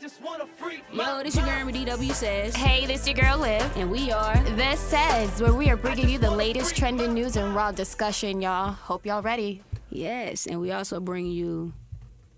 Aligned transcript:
just 0.00 0.22
wanna 0.22 0.46
freak 0.46 0.82
Yo, 0.92 1.22
this 1.22 1.34
your 1.36 1.44
girl 1.44 1.66
DW 1.66 2.12
says. 2.12 2.54
Hey, 2.54 2.86
this 2.86 3.06
your 3.06 3.16
girl 3.16 3.38
Liv. 3.38 3.76
And 3.76 3.90
we 3.90 4.10
are 4.12 4.36
This 4.54 4.78
says 4.80 5.40
where 5.42 5.52
we 5.52 5.70
are 5.70 5.76
bringing 5.76 6.08
you 6.08 6.18
the 6.18 6.30
latest 6.30 6.76
trending 6.76 7.14
news 7.14 7.36
and 7.36 7.54
raw 7.54 7.72
discussion, 7.72 8.40
y'all. 8.40 8.72
Hope 8.72 9.06
y'all 9.06 9.22
ready. 9.22 9.62
Yes, 9.90 10.46
and 10.46 10.60
we 10.60 10.70
also 10.70 11.00
bring 11.00 11.26
you 11.26 11.72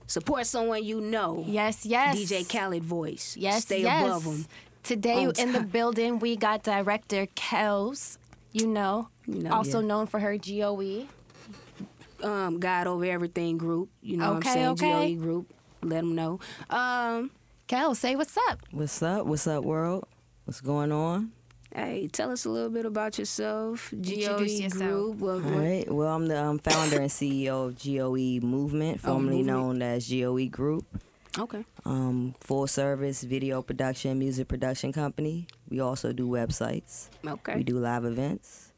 support 0.07 0.47
someone 0.47 0.85
you 0.85 1.01
know. 1.01 1.45
Yes, 1.47 1.85
yes. 1.85 2.17
DJ 2.17 2.49
Khaled 2.49 2.85
voice. 2.85 3.37
Yes, 3.39 3.63
Stay 3.65 3.83
yes. 3.83 4.05
above 4.07 4.25
him. 4.25 4.47
Today 4.83 5.27
On 5.27 5.33
in 5.39 5.53
the 5.53 5.61
building 5.61 6.19
we 6.19 6.37
got 6.37 6.63
director 6.63 7.27
Kelz, 7.37 8.17
you 8.53 8.67
know, 8.67 9.09
You 9.27 9.43
know, 9.43 9.53
also 9.53 9.81
yeah. 9.81 9.87
known 9.89 10.07
for 10.07 10.19
her. 10.21 10.39
GOE. 10.39 11.07
Um, 12.23 12.59
God 12.61 12.87
over 12.87 13.05
everything 13.05 13.59
group. 13.59 13.91
You 14.01 14.17
know 14.19 14.35
Okay, 14.37 14.65
what 14.65 14.71
I'm 14.71 14.77
saying? 14.77 14.93
okay. 14.95 15.15
GOE 15.15 15.21
group. 15.23 15.55
Let 15.83 16.01
them 16.01 16.15
know. 16.15 16.41
Um, 16.69 17.31
Kelz, 17.71 17.99
say 17.99 18.17
what's 18.17 18.37
up. 18.49 18.63
What's 18.73 19.01
up? 19.01 19.27
What's 19.27 19.47
up, 19.47 19.63
world? 19.63 20.05
What's 20.45 20.61
going 20.61 20.91
on? 20.91 21.31
hey, 21.73 22.09
tell 22.09 22.33
us 22.33 22.45
a 22.45 22.51
little 22.51 22.69
bit 22.69 22.85
about 22.85 23.17
yourself. 23.17 23.93
Introduce 23.93 24.27
GOE 24.27 24.65
yourself. 24.65 24.81
group. 24.81 25.17
What, 25.19 25.31
All 25.31 25.39
what- 25.39 25.53
right. 25.57 25.89
Well, 25.89 26.09
I'm 26.09 26.27
the 26.27 26.43
um, 26.43 26.59
founder 26.59 27.01
and 27.01 27.09
CEO 27.09 27.69
of 27.69 27.79
GOE 27.79 28.45
Movement, 28.45 29.01
formerly 29.01 29.43
Oh, 29.43 29.45
Movement. 29.45 29.79
known 29.79 29.83
as 29.83 30.11
GOE 30.11 30.49
Group. 30.49 30.85
Okay. 31.39 31.65
Um, 31.85 32.35
full 32.41 32.67
service 32.67 33.23
video 33.23 33.63
production, 33.63 34.19
music 34.19 34.49
production 34.49 34.93
company. 34.93 35.47
We 35.69 35.79
also 35.79 36.13
do 36.13 36.27
websites. 36.27 37.09
Okay. 37.25 37.55
We 37.55 37.63
do 37.63 37.79
live 37.79 38.05
events. 38.05 38.70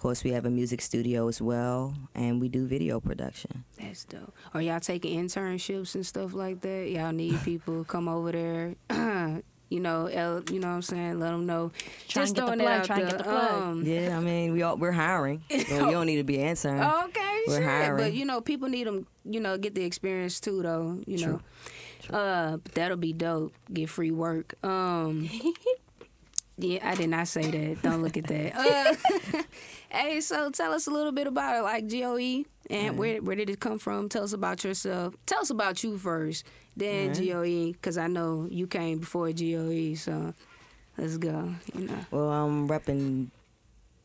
Of 0.00 0.02
course, 0.02 0.24
we 0.24 0.30
have 0.30 0.46
a 0.46 0.50
music 0.50 0.80
studio 0.80 1.28
as 1.28 1.42
well, 1.42 1.92
and 2.14 2.40
we 2.40 2.48
do 2.48 2.66
video 2.66 3.00
production. 3.00 3.64
That's 3.78 4.04
dope. 4.06 4.32
Are 4.54 4.62
y'all 4.62 4.80
taking 4.80 5.22
internships 5.22 5.94
and 5.94 6.06
stuff 6.06 6.32
like 6.32 6.62
that? 6.62 6.88
Y'all 6.90 7.12
need 7.12 7.38
people 7.44 7.80
to 7.80 7.84
come 7.84 8.08
over 8.08 8.32
there. 8.32 8.76
you 9.68 9.78
know, 9.78 10.06
el- 10.06 10.42
you 10.50 10.58
know 10.58 10.68
what 10.68 10.74
I'm 10.76 10.80
saying? 10.80 11.20
Let 11.20 11.32
them 11.32 11.44
know. 11.44 11.70
Try 12.08 12.22
and 12.22 12.28
Just 12.28 12.34
get 12.34 12.40
the 12.40 12.46
throwing 12.46 12.60
it 12.60 12.62
plug, 12.62 12.80
out 12.80 12.84
try 12.86 12.96
and 13.00 13.04
there. 13.04 13.10
get 13.10 13.18
the 13.18 13.24
plug. 13.30 13.62
Um, 13.62 13.84
Yeah, 13.84 14.16
I 14.16 14.20
mean, 14.20 14.54
we 14.54 14.62
all, 14.62 14.78
we're 14.78 14.90
hiring. 14.90 15.42
So 15.50 15.56
you 15.84 15.90
don't 15.92 16.06
need 16.06 16.16
to 16.16 16.24
be 16.24 16.40
answering. 16.40 16.80
Okay, 16.80 17.40
We're 17.46 17.56
shit. 17.58 17.64
hiring. 17.64 18.02
But 18.02 18.14
you 18.14 18.24
know, 18.24 18.40
people 18.40 18.70
need 18.70 18.86
them. 18.86 19.06
You 19.26 19.40
know, 19.40 19.58
get 19.58 19.74
the 19.74 19.84
experience 19.84 20.40
too, 20.40 20.62
though. 20.62 20.98
You 21.06 21.26
know, 21.26 21.40
uh, 22.16 22.56
but 22.56 22.72
that'll 22.72 22.96
be 22.96 23.12
dope. 23.12 23.52
Get 23.70 23.90
free 23.90 24.12
work. 24.12 24.54
Um, 24.64 25.28
yeah, 26.62 26.88
I 26.88 26.94
did 26.94 27.10
not 27.10 27.28
say 27.28 27.50
that. 27.50 27.82
Don't 27.82 28.02
look 28.02 28.16
at 28.16 28.26
that. 28.26 28.54
Uh, 29.34 29.42
hey, 29.90 30.20
so 30.20 30.50
tell 30.50 30.72
us 30.72 30.86
a 30.86 30.90
little 30.90 31.12
bit 31.12 31.26
about 31.26 31.56
it, 31.56 31.62
like 31.62 31.88
Goe, 31.88 32.44
and 32.70 32.98
where 32.98 33.20
where 33.22 33.36
did 33.36 33.50
it 33.50 33.60
come 33.60 33.78
from? 33.78 34.08
Tell 34.08 34.22
us 34.22 34.32
about 34.32 34.62
yourself. 34.64 35.14
Tell 35.26 35.40
us 35.40 35.50
about 35.50 35.82
you 35.82 35.98
first, 35.98 36.44
then 36.76 37.10
Alright. 37.10 37.26
Goe, 37.28 37.72
because 37.72 37.98
I 37.98 38.06
know 38.06 38.46
you 38.50 38.66
came 38.66 38.98
before 39.00 39.32
Goe. 39.32 39.94
So 39.94 40.34
let's 40.96 41.16
go. 41.16 41.54
You 41.74 41.86
know. 41.88 41.98
Well, 42.10 42.28
I'm 42.30 42.68
repping. 42.68 43.28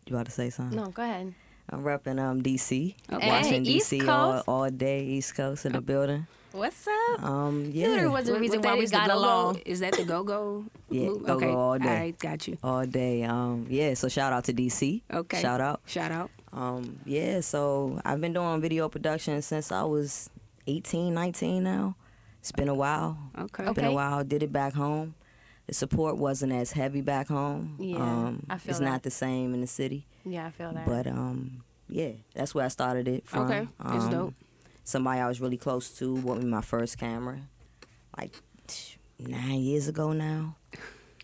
You 0.08 0.16
about 0.16 0.26
to 0.28 0.32
say 0.32 0.50
something? 0.50 0.78
No, 0.78 0.88
go 0.90 1.04
ahead. 1.04 1.34
I'm 1.70 1.84
repping 1.84 2.20
um 2.20 2.42
DC, 2.44 2.94
Okay. 3.12 3.28
Washington 3.28 3.66
Hey, 3.66 3.80
DC 3.80 4.08
all, 4.08 4.44
all 4.48 4.70
day, 4.70 5.04
East 5.04 5.36
Coast 5.36 5.66
in 5.66 5.74
the 5.74 5.82
building. 5.82 6.28
What's 6.56 6.88
up? 6.88 7.22
Um, 7.24 7.72
There 7.74 8.04
yeah, 8.04 8.08
was 8.08 8.30
a 8.30 8.32
What- 8.32 8.42
reason 8.42 8.62
what 8.62 8.66
why 8.72 8.78
we 8.78 8.86
is, 8.86 8.92
got 8.92 9.10
along. 9.10 9.58
Is 9.66 9.82
that 9.82 9.94
the 9.98 10.06
go 10.06 10.24
go? 10.24 10.66
Yeah, 10.90 11.08
go-go 11.10 11.34
okay. 11.36 11.50
all 11.52 11.78
day. 11.78 11.88
All 11.90 11.94
right, 11.96 12.18
got 12.20 12.48
you. 12.48 12.58
all 12.64 12.86
day. 12.86 13.24
Um, 13.24 13.66
yeah. 13.70 13.94
So 13.96 14.08
shout 14.08 14.32
out 14.32 14.46
to 14.46 14.54
DC. 14.54 15.02
Okay. 15.12 15.42
Shout 15.42 15.60
out. 15.60 15.82
Shout 15.86 16.12
out. 16.12 16.30
Um, 16.54 17.00
yeah. 17.06 17.42
So 17.42 18.00
I've 18.06 18.22
been 18.22 18.32
doing 18.34 18.62
video 18.62 18.88
production 18.88 19.42
since 19.42 19.72
I 19.72 19.84
was 19.84 20.30
18, 20.68 21.14
19 21.14 21.64
now. 21.64 21.96
It's 22.40 22.52
been 22.54 22.70
a 22.70 22.76
while. 22.76 23.18
Okay. 23.38 23.64
It's 23.66 23.74
been 23.74 23.86
a 23.86 23.92
while. 23.92 24.24
Did 24.24 24.42
it 24.44 24.54
back 24.54 24.74
home. 24.76 25.16
The 25.68 25.74
support 25.74 26.16
wasn't 26.18 26.54
as 26.54 26.72
heavy 26.72 27.02
back 27.02 27.28
home. 27.28 27.76
Yeah, 27.80 27.98
um, 27.98 28.46
I 28.50 28.60
feel 28.60 28.70
it's 28.70 28.80
that. 28.80 28.86
not 28.86 29.04
the 29.04 29.10
same 29.12 29.54
in 29.56 29.62
the 29.62 29.68
city. 29.68 30.06
Yeah, 30.24 30.46
I 30.46 30.52
feel 30.52 30.72
that. 30.72 30.86
But 30.86 31.08
um, 31.08 31.64
yeah, 31.90 32.12
that's 32.36 32.54
where 32.56 32.64
I 32.64 32.68
started 32.70 33.08
it 33.08 33.28
from. 33.28 33.48
Okay, 33.52 33.68
that's 33.84 34.06
Um, 34.06 34.12
dope. 34.12 34.34
Somebody 34.86 35.20
I 35.20 35.28
was 35.28 35.42
really 35.42 35.58
close 35.58 35.90
to 35.98 36.16
bought 36.22 36.38
me 36.38 36.46
my 36.46 36.62
first 36.62 36.98
camera, 37.00 37.40
like 38.18 38.34
nine 39.20 39.60
years 39.60 39.88
ago 39.88 40.14
now. 40.14 40.56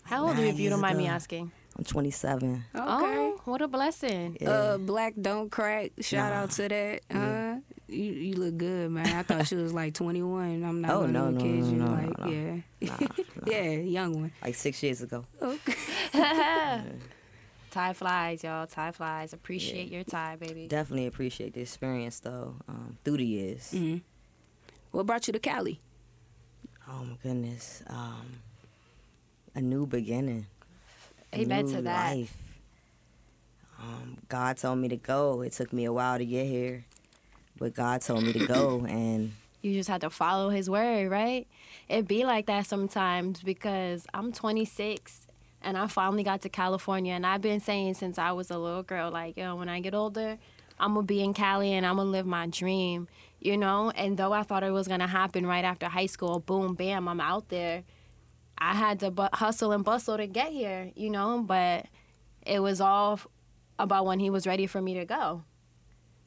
How 0.02 0.26
old 0.26 0.36
are 0.36 0.42
you 0.42 0.48
if 0.48 0.58
you 0.58 0.68
don't 0.68 0.80
years 0.80 0.82
mind 0.82 0.98
me 0.98 1.06
asking? 1.06 1.52
I'm 1.78 1.84
27. 1.84 2.64
Okay. 2.74 2.84
Oh, 2.84 3.40
what 3.46 3.62
a 3.62 3.68
blessing. 3.68 4.36
Yeah. 4.40 4.50
Uh, 4.50 4.78
black 4.78 5.14
don't 5.18 5.48
crack. 5.50 5.92
Shout 6.00 6.30
Nah. 6.32 6.40
out 6.42 6.50
to 6.50 6.68
that. 6.68 7.00
Uh, 7.10 7.60
you 7.88 8.02
you 8.12 8.34
look 8.34 8.56
good, 8.58 8.90
man. 8.90 9.06
I 9.06 9.22
thought 9.22 9.46
she 9.46 9.54
was 9.54 9.72
like 9.72 9.94
21. 9.94 10.64
I'm 10.64 10.80
not 10.82 10.90
Oh, 10.90 11.00
gonna 11.02 11.12
no, 11.12 11.30
no, 11.30 11.40
kid 11.40 11.60
no, 11.60 11.66
you. 11.70 11.76
no, 11.76 11.84
no, 11.86 11.92
like, 11.92 12.18
no. 12.18 12.26
yeah, 12.26 12.56
Nah, 12.82 12.96
nah. 13.00 13.24
yeah, 13.46 13.70
young 13.70 14.12
one. 14.20 14.32
like 14.42 14.54
six 14.56 14.82
years 14.82 15.00
ago. 15.02 15.24
Okay. 15.40 15.74
Tie 17.72 17.94
flies, 17.94 18.44
y'all. 18.44 18.66
Tie 18.66 18.92
flies. 18.92 19.32
Appreciate 19.32 19.90
your 19.90 20.04
tie, 20.04 20.36
baby. 20.36 20.66
Definitely 20.68 21.06
appreciate 21.06 21.54
the 21.54 21.62
experience 21.62 22.20
though 22.20 22.56
um, 22.68 22.98
through 23.02 23.16
the 23.16 23.24
years. 23.26 23.70
hmm 23.72 23.96
What 24.90 25.06
brought 25.06 25.26
you 25.26 25.32
to 25.32 25.38
Cali? 25.38 25.80
Oh 26.88 27.02
my 27.04 27.16
goodness, 27.22 27.82
um, 27.86 28.26
a 29.54 29.60
new 29.62 29.86
beginning. 29.86 30.46
a 31.32 31.38
Amen 31.40 31.64
new 31.64 31.72
to 31.76 31.82
that. 31.82 32.10
Life. 32.10 32.36
Um, 33.80 34.18
God 34.28 34.58
told 34.58 34.78
me 34.78 34.88
to 34.88 34.96
go. 34.96 35.40
It 35.40 35.52
took 35.52 35.72
me 35.72 35.86
a 35.86 35.92
while 35.92 36.18
to 36.18 36.26
get 36.26 36.46
here, 36.46 36.84
but 37.58 37.74
God 37.74 38.02
told 38.02 38.22
me 38.24 38.32
to 38.34 38.46
go, 38.46 38.84
and 38.88 39.32
You 39.62 39.72
just 39.72 39.88
had 39.88 40.02
to 40.02 40.10
follow 40.10 40.50
his 40.50 40.68
word, 40.68 41.10
right? 41.10 41.46
It 41.88 42.06
be 42.06 42.24
like 42.24 42.46
that 42.46 42.66
sometimes 42.66 43.42
because 43.42 44.06
I'm 44.12 44.30
26 44.32 45.21
and 45.62 45.78
I 45.78 45.86
finally 45.86 46.22
got 46.22 46.42
to 46.42 46.48
California 46.48 47.14
and 47.14 47.26
I've 47.26 47.40
been 47.40 47.60
saying 47.60 47.94
since 47.94 48.18
I 48.18 48.32
was 48.32 48.50
a 48.50 48.58
little 48.58 48.82
girl, 48.82 49.10
like, 49.10 49.36
yo, 49.36 49.56
when 49.56 49.68
I 49.68 49.80
get 49.80 49.94
older, 49.94 50.38
I'm 50.78 50.94
gonna 50.94 51.06
be 51.06 51.22
in 51.22 51.34
Cali 51.34 51.72
and 51.72 51.86
I'm 51.86 51.96
gonna 51.96 52.10
live 52.10 52.26
my 52.26 52.46
dream, 52.46 53.08
you 53.40 53.56
know? 53.56 53.90
And 53.90 54.16
though 54.16 54.32
I 54.32 54.42
thought 54.42 54.64
it 54.64 54.70
was 54.70 54.88
gonna 54.88 55.06
happen 55.06 55.46
right 55.46 55.64
after 55.64 55.86
high 55.86 56.06
school, 56.06 56.40
boom, 56.40 56.74
bam, 56.74 57.08
I'm 57.08 57.20
out 57.20 57.48
there. 57.48 57.84
I 58.58 58.74
had 58.74 59.00
to 59.00 59.10
bu- 59.10 59.28
hustle 59.32 59.72
and 59.72 59.84
bustle 59.84 60.16
to 60.16 60.26
get 60.26 60.52
here, 60.52 60.90
you 60.94 61.10
know, 61.10 61.42
but 61.42 61.86
it 62.44 62.60
was 62.60 62.80
all 62.80 63.20
about 63.78 64.06
when 64.06 64.20
he 64.20 64.30
was 64.30 64.46
ready 64.46 64.66
for 64.66 64.80
me 64.80 64.94
to 64.94 65.04
go. 65.04 65.44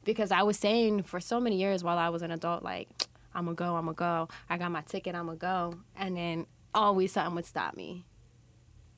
Because 0.03 0.31
I 0.31 0.43
was 0.43 0.57
saying 0.57 1.03
for 1.03 1.19
so 1.19 1.39
many 1.39 1.57
years 1.57 1.83
while 1.83 1.97
I 1.97 2.09
was 2.09 2.21
an 2.21 2.31
adult, 2.31 2.63
like, 2.63 2.89
I'm 3.33 3.45
gonna 3.45 3.55
go, 3.55 3.75
I'm 3.75 3.85
gonna 3.85 3.93
go. 3.93 4.29
I 4.49 4.57
got 4.57 4.71
my 4.71 4.81
ticket, 4.81 5.15
I'm 5.15 5.25
gonna 5.25 5.37
go. 5.37 5.75
And 5.95 6.15
then 6.15 6.45
always 6.73 7.11
something 7.11 7.35
would 7.35 7.45
stop 7.45 7.75
me. 7.75 8.05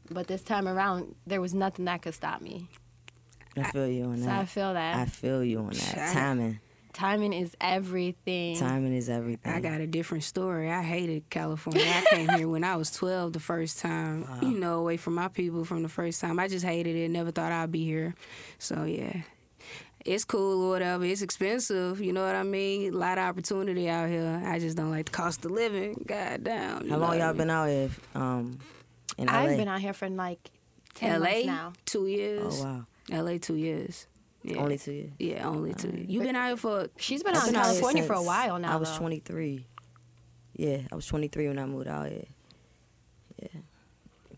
But 0.09 0.27
this 0.27 0.41
time 0.41 0.67
around, 0.67 1.15
there 1.25 1.41
was 1.41 1.53
nothing 1.53 1.85
that 1.85 2.01
could 2.01 2.13
stop 2.13 2.41
me. 2.41 2.67
I 3.55 3.63
feel 3.71 3.87
you 3.87 4.03
on 4.05 4.17
that. 4.21 4.25
So 4.25 4.31
I 4.31 4.45
feel 4.45 4.73
that 4.73 4.95
I 4.97 5.05
feel 5.05 5.43
you 5.43 5.59
on 5.59 5.69
I- 5.69 5.95
that. 5.95 6.13
Timing, 6.13 6.59
timing 6.93 7.33
is 7.33 7.55
everything. 7.59 8.57
timing 8.57 8.93
is 8.93 9.09
everything. 9.09 9.51
I 9.51 9.59
got 9.59 9.81
a 9.81 9.87
different 9.87 10.23
story. 10.23 10.71
I 10.71 10.83
hated 10.83 11.29
California. 11.29 11.83
I 11.83 12.15
came 12.15 12.29
here 12.29 12.47
when 12.47 12.63
I 12.63 12.75
was 12.75 12.91
12 12.91 13.33
the 13.33 13.39
first 13.39 13.79
time, 13.79 14.27
you 14.43 14.59
know, 14.59 14.79
away 14.79 14.97
from 14.97 15.15
my 15.15 15.27
people 15.27 15.65
from 15.65 15.81
the 15.83 15.89
first 15.89 16.21
time. 16.21 16.39
I 16.39 16.47
just 16.47 16.65
hated 16.65 16.95
it. 16.95 17.09
Never 17.09 17.31
thought 17.31 17.51
I'd 17.51 17.71
be 17.71 17.83
here. 17.83 18.13
So, 18.59 18.83
yeah. 18.83 19.21
It's 20.05 20.23
cool 20.23 20.63
or 20.63 20.69
whatever. 20.69 21.03
It's 21.03 21.21
expensive. 21.21 21.99
You 21.99 22.13
know 22.13 22.25
what 22.25 22.35
I 22.35 22.43
mean? 22.43 22.93
A 22.93 22.97
lot 22.97 23.17
of 23.17 23.25
opportunity 23.25 23.89
out 23.89 24.07
here. 24.07 24.41
I 24.45 24.57
just 24.57 24.77
don't 24.77 24.89
like 24.91 25.07
the 25.07 25.11
cost 25.11 25.43
of 25.43 25.51
living. 25.51 26.01
God 26.07 26.45
damn. 26.45 26.87
How 26.89 26.97
long 26.97 27.17
y'all 27.17 27.27
mean? 27.29 27.37
been 27.37 27.49
out 27.49 27.67
here? 27.67 27.89
Um, 28.15 28.57
in 29.17 29.27
LA. 29.27 29.33
I've 29.33 29.57
been 29.57 29.67
out 29.67 29.81
here 29.81 29.93
for 29.93 30.09
like 30.09 30.51
10 30.95 31.19
LA? 31.19 31.25
months 31.29 31.45
now. 31.45 31.73
Two 31.85 32.07
years. 32.07 32.61
Oh 32.61 32.85
wow, 33.09 33.21
LA, 33.23 33.37
two 33.39 33.55
years. 33.55 34.07
Yeah. 34.43 34.57
only 34.61 34.77
two 34.77 34.91
years. 34.93 35.11
Yeah, 35.19 35.47
only 35.47 35.73
two 35.73 35.89
years. 35.89 36.05
You've 36.07 36.23
been 36.23 36.35
out 36.35 36.47
here 36.47 36.57
for. 36.57 36.87
She's 36.97 37.23
been 37.23 37.35
I've 37.35 37.41
out 37.43 37.47
in 37.49 37.53
here 37.55 37.63
California 37.63 38.03
for 38.03 38.13
a 38.13 38.21
while 38.23 38.57
now. 38.59 38.73
I 38.73 38.75
was 38.77 38.91
though. 38.91 38.99
23. 38.99 39.65
Yeah, 40.53 40.77
I 40.91 40.95
was 40.95 41.05
23 41.05 41.49
when 41.49 41.59
I 41.59 41.65
moved 41.65 41.87
out 41.87 42.07
here. 42.09 42.23
Yeah, 43.41 43.61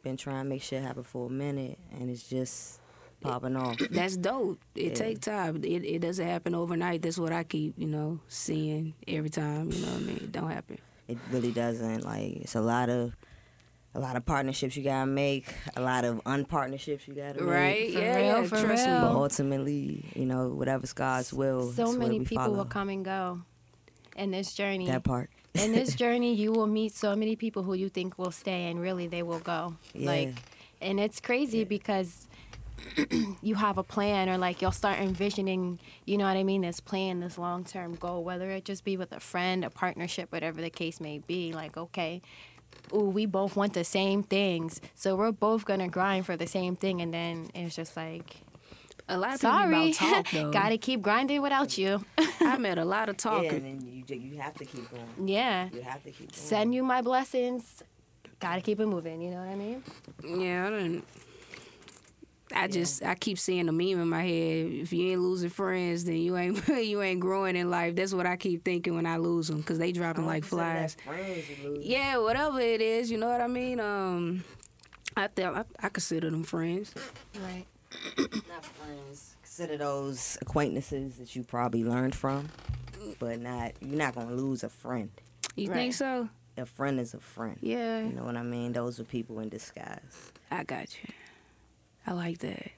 been 0.04 0.18
trying 0.18 0.44
to 0.44 0.50
make 0.50 0.62
shit 0.62 0.82
happen 0.82 1.04
for 1.04 1.28
a 1.28 1.30
minute, 1.30 1.78
and 1.92 2.10
it's 2.10 2.24
just 2.28 2.80
popping 3.22 3.56
off. 3.56 3.78
That's 3.92 4.18
dope. 4.18 4.60
It 4.76 4.84
Yeah. 4.88 4.94
take 4.94 5.22
time. 5.22 5.58
It, 5.64 5.84
it 5.86 6.00
doesn't 6.00 6.26
happen 6.26 6.56
overnight. 6.56 7.02
That's 7.02 7.18
what 7.20 7.32
I 7.32 7.44
keep, 7.44 7.76
you 7.78 7.88
know, 7.88 8.20
seeing 8.28 8.94
every 9.08 9.30
time. 9.30 9.72
You 9.72 9.82
know 9.86 9.92
what 9.94 10.02
I 10.02 10.06
mean? 10.06 10.18
It 10.18 10.32
don't 10.32 10.50
happen. 10.50 10.78
It 11.08 11.18
really 11.32 11.52
doesn't. 11.52 12.04
Like 12.04 12.38
it's 12.38 12.56
a 12.56 12.62
lot 12.62 12.90
of. 12.90 13.14
A 13.96 14.00
lot 14.00 14.16
of 14.16 14.26
partnerships 14.26 14.78
you 14.78 14.84
gotta 14.84 15.08
make, 15.08 15.52
a 15.76 15.82
lot 15.82 16.06
of 16.06 16.24
unpartnerships 16.24 17.08
you 17.08 17.16
gotta 17.16 17.42
make. 17.42 17.50
Right? 17.50 17.90
Yeah, 17.90 18.16
real, 18.16 18.26
yeah, 18.26 18.44
for 18.44 18.62
trust 18.62 18.86
real. 18.86 19.02
But 19.02 19.12
ultimately, 19.16 20.06
you 20.16 20.26
know, 20.28 20.50
whatever's 20.50 20.94
God's 20.94 21.34
will. 21.34 21.72
So 21.72 21.90
is 21.90 21.98
many 21.98 22.20
we 22.20 22.26
people 22.26 22.46
follow. 22.46 22.58
will 22.58 22.66
come 22.66 22.90
and 22.90 23.04
go 23.04 23.42
in 24.16 24.32
this 24.32 24.54
journey. 24.54 24.86
That 24.86 25.04
part. 25.04 25.32
in 25.56 25.72
this 25.72 25.96
journey, 26.04 26.36
you 26.36 26.52
will 26.52 26.68
meet 26.68 26.94
so 26.94 27.16
many 27.16 27.36
people 27.36 27.64
who 27.64 27.74
you 27.74 27.90
think 27.90 28.20
will 28.20 28.32
stay, 28.32 28.70
and 28.70 28.80
really 28.80 29.08
they 29.08 29.24
will 29.24 29.40
go. 29.40 29.76
Yeah. 29.94 30.08
Like, 30.08 30.36
and 30.82 31.00
it's 31.00 31.20
crazy 31.20 31.64
because 31.64 32.28
you 33.42 33.56
have 33.56 33.78
a 33.78 33.84
plan, 33.84 34.30
or 34.30 34.38
like 34.38 34.62
you'll 34.62 34.72
start 34.72 35.00
envisioning, 35.00 35.80
you 36.06 36.18
know 36.18 36.26
what 36.26 36.38
I 36.38 36.44
mean, 36.44 36.62
this 36.62 36.80
plan, 36.80 37.22
this 37.22 37.38
long 37.38 37.64
term 37.64 37.96
goal, 37.96 38.24
whether 38.24 38.52
it 38.52 38.66
just 38.66 38.84
be 38.84 38.98
with 38.98 39.12
a 39.12 39.20
friend, 39.20 39.66
a 39.66 39.70
partnership, 39.70 40.32
whatever 40.32 40.62
the 40.62 40.70
case 40.70 41.00
may 41.00 41.20
be. 41.20 41.54
Like, 41.54 41.78
okay, 41.78 42.22
ooh, 42.94 43.10
we 43.10 43.26
both 43.26 43.56
want 43.56 43.74
the 43.74 43.84
same 43.84 44.24
things, 44.24 44.82
so 44.96 45.16
we're 45.16 45.32
both 45.32 45.66
gonna 45.66 45.88
grind 45.88 46.26
for 46.26 46.36
the 46.36 46.48
same 46.48 46.76
thing, 46.76 47.02
and 47.02 47.14
then 47.14 47.50
it's 47.54 47.76
just 47.76 47.96
like, 47.98 48.38
A 49.08 49.18
lot 49.18 49.34
of 49.36 49.40
sorry, 49.40 49.92
people 49.92 50.08
about 50.08 50.24
talk 50.24 50.32
though. 50.34 50.52
gotta 50.52 50.78
keep 50.78 51.02
grinding 51.02 51.42
without 51.42 51.78
you. 51.78 52.04
I 52.42 52.58
met 52.58 52.78
a 52.78 52.86
lot 52.86 53.10
of 53.10 53.16
Yeah, 53.16 53.32
talking. 53.32 53.50
and 53.52 53.66
then 53.66 54.04
you 54.08 54.16
you 54.16 54.38
have 54.40 54.56
to 54.56 54.66
keep 54.66 54.90
going. 54.90 55.28
yeah, 55.28 55.70
You 55.74 55.82
have 55.82 56.04
to 56.04 56.12
keep 56.12 56.32
going. 56.32 56.34
send 56.34 56.74
you 56.76 56.84
my 56.84 57.02
blessings. 57.02 57.84
Gotta 58.40 58.62
keep 58.62 58.80
it 58.80 58.86
moving. 58.88 59.22
You 59.22 59.32
know 59.32 59.40
what 59.44 59.50
I 59.50 59.56
mean? 59.56 59.84
Yeah, 60.24 60.68
I 60.68 60.70
didn't. 60.70 61.04
I 62.56 62.68
just 62.68 63.04
I 63.04 63.16
keep 63.16 63.38
seeing 63.38 63.68
the 63.68 63.72
meme 63.72 64.00
in 64.02 64.10
my 64.10 64.24
head. 64.24 64.66
If 64.72 64.92
you 64.94 65.12
ain't 65.12 65.22
losing 65.22 65.50
friends, 65.50 66.06
then 66.06 66.16
you 66.18 66.36
ain't 66.38 66.68
you 66.68 67.02
ain't 67.02 67.20
growing 67.20 67.56
in 67.56 67.70
life. 67.70 67.96
That's 67.96 68.14
what 68.14 68.26
I 68.26 68.38
keep 68.38 68.66
thinking 68.66 68.96
when 68.96 69.06
I 69.06 69.18
lose 69.18 69.48
them 69.48 69.58
because 69.58 69.78
they 69.78 69.92
dropping 69.92 70.26
like 70.26 70.44
flies. 70.46 70.98
Yeah, 71.82 72.18
whatever 72.18 72.60
it 72.60 72.82
is, 72.82 73.12
you 73.12 73.18
know 73.18 73.28
what 73.30 73.42
I 73.42 73.48
mean. 73.48 73.80
Um, 73.80 74.44
I 75.16 75.28
th- 75.28 75.48
I, 75.48 75.64
I 75.80 75.90
consider 75.90 76.30
them 76.30 76.44
friends. 76.44 76.94
Right. 77.36 77.66
Not 78.18 78.66
friends. 78.66 79.36
Consider 79.44 79.78
those 79.78 80.38
acquaintances 80.42 81.16
that 81.18 81.36
you 81.36 81.44
probably 81.44 81.84
learned 81.84 82.16
from, 82.16 82.48
but 83.20 83.40
not 83.40 83.74
you're 83.82 83.98
not 83.98 84.16
gonna 84.16 84.34
lose 84.34 84.64
a 84.64 84.70
friend. 84.70 85.10
You 85.56 85.70
Right. 85.70 85.76
think 85.76 85.94
so? 85.94 86.30
A 86.58 86.66
friend 86.66 87.00
is 87.00 87.14
a 87.14 87.20
friend. 87.20 87.58
Yeah, 87.62 88.02
You 88.06 88.14
know 88.14 88.24
what 88.24 88.36
I 88.36 88.44
mean? 88.44 88.74
Those 88.74 89.00
are 89.00 89.04
people 89.06 89.40
in 89.40 89.50
disguise. 89.50 90.32
I 90.52 90.64
got 90.64 90.88
you. 91.04 91.10
I 92.10 92.14
like 92.14 92.40
that. 92.40 92.72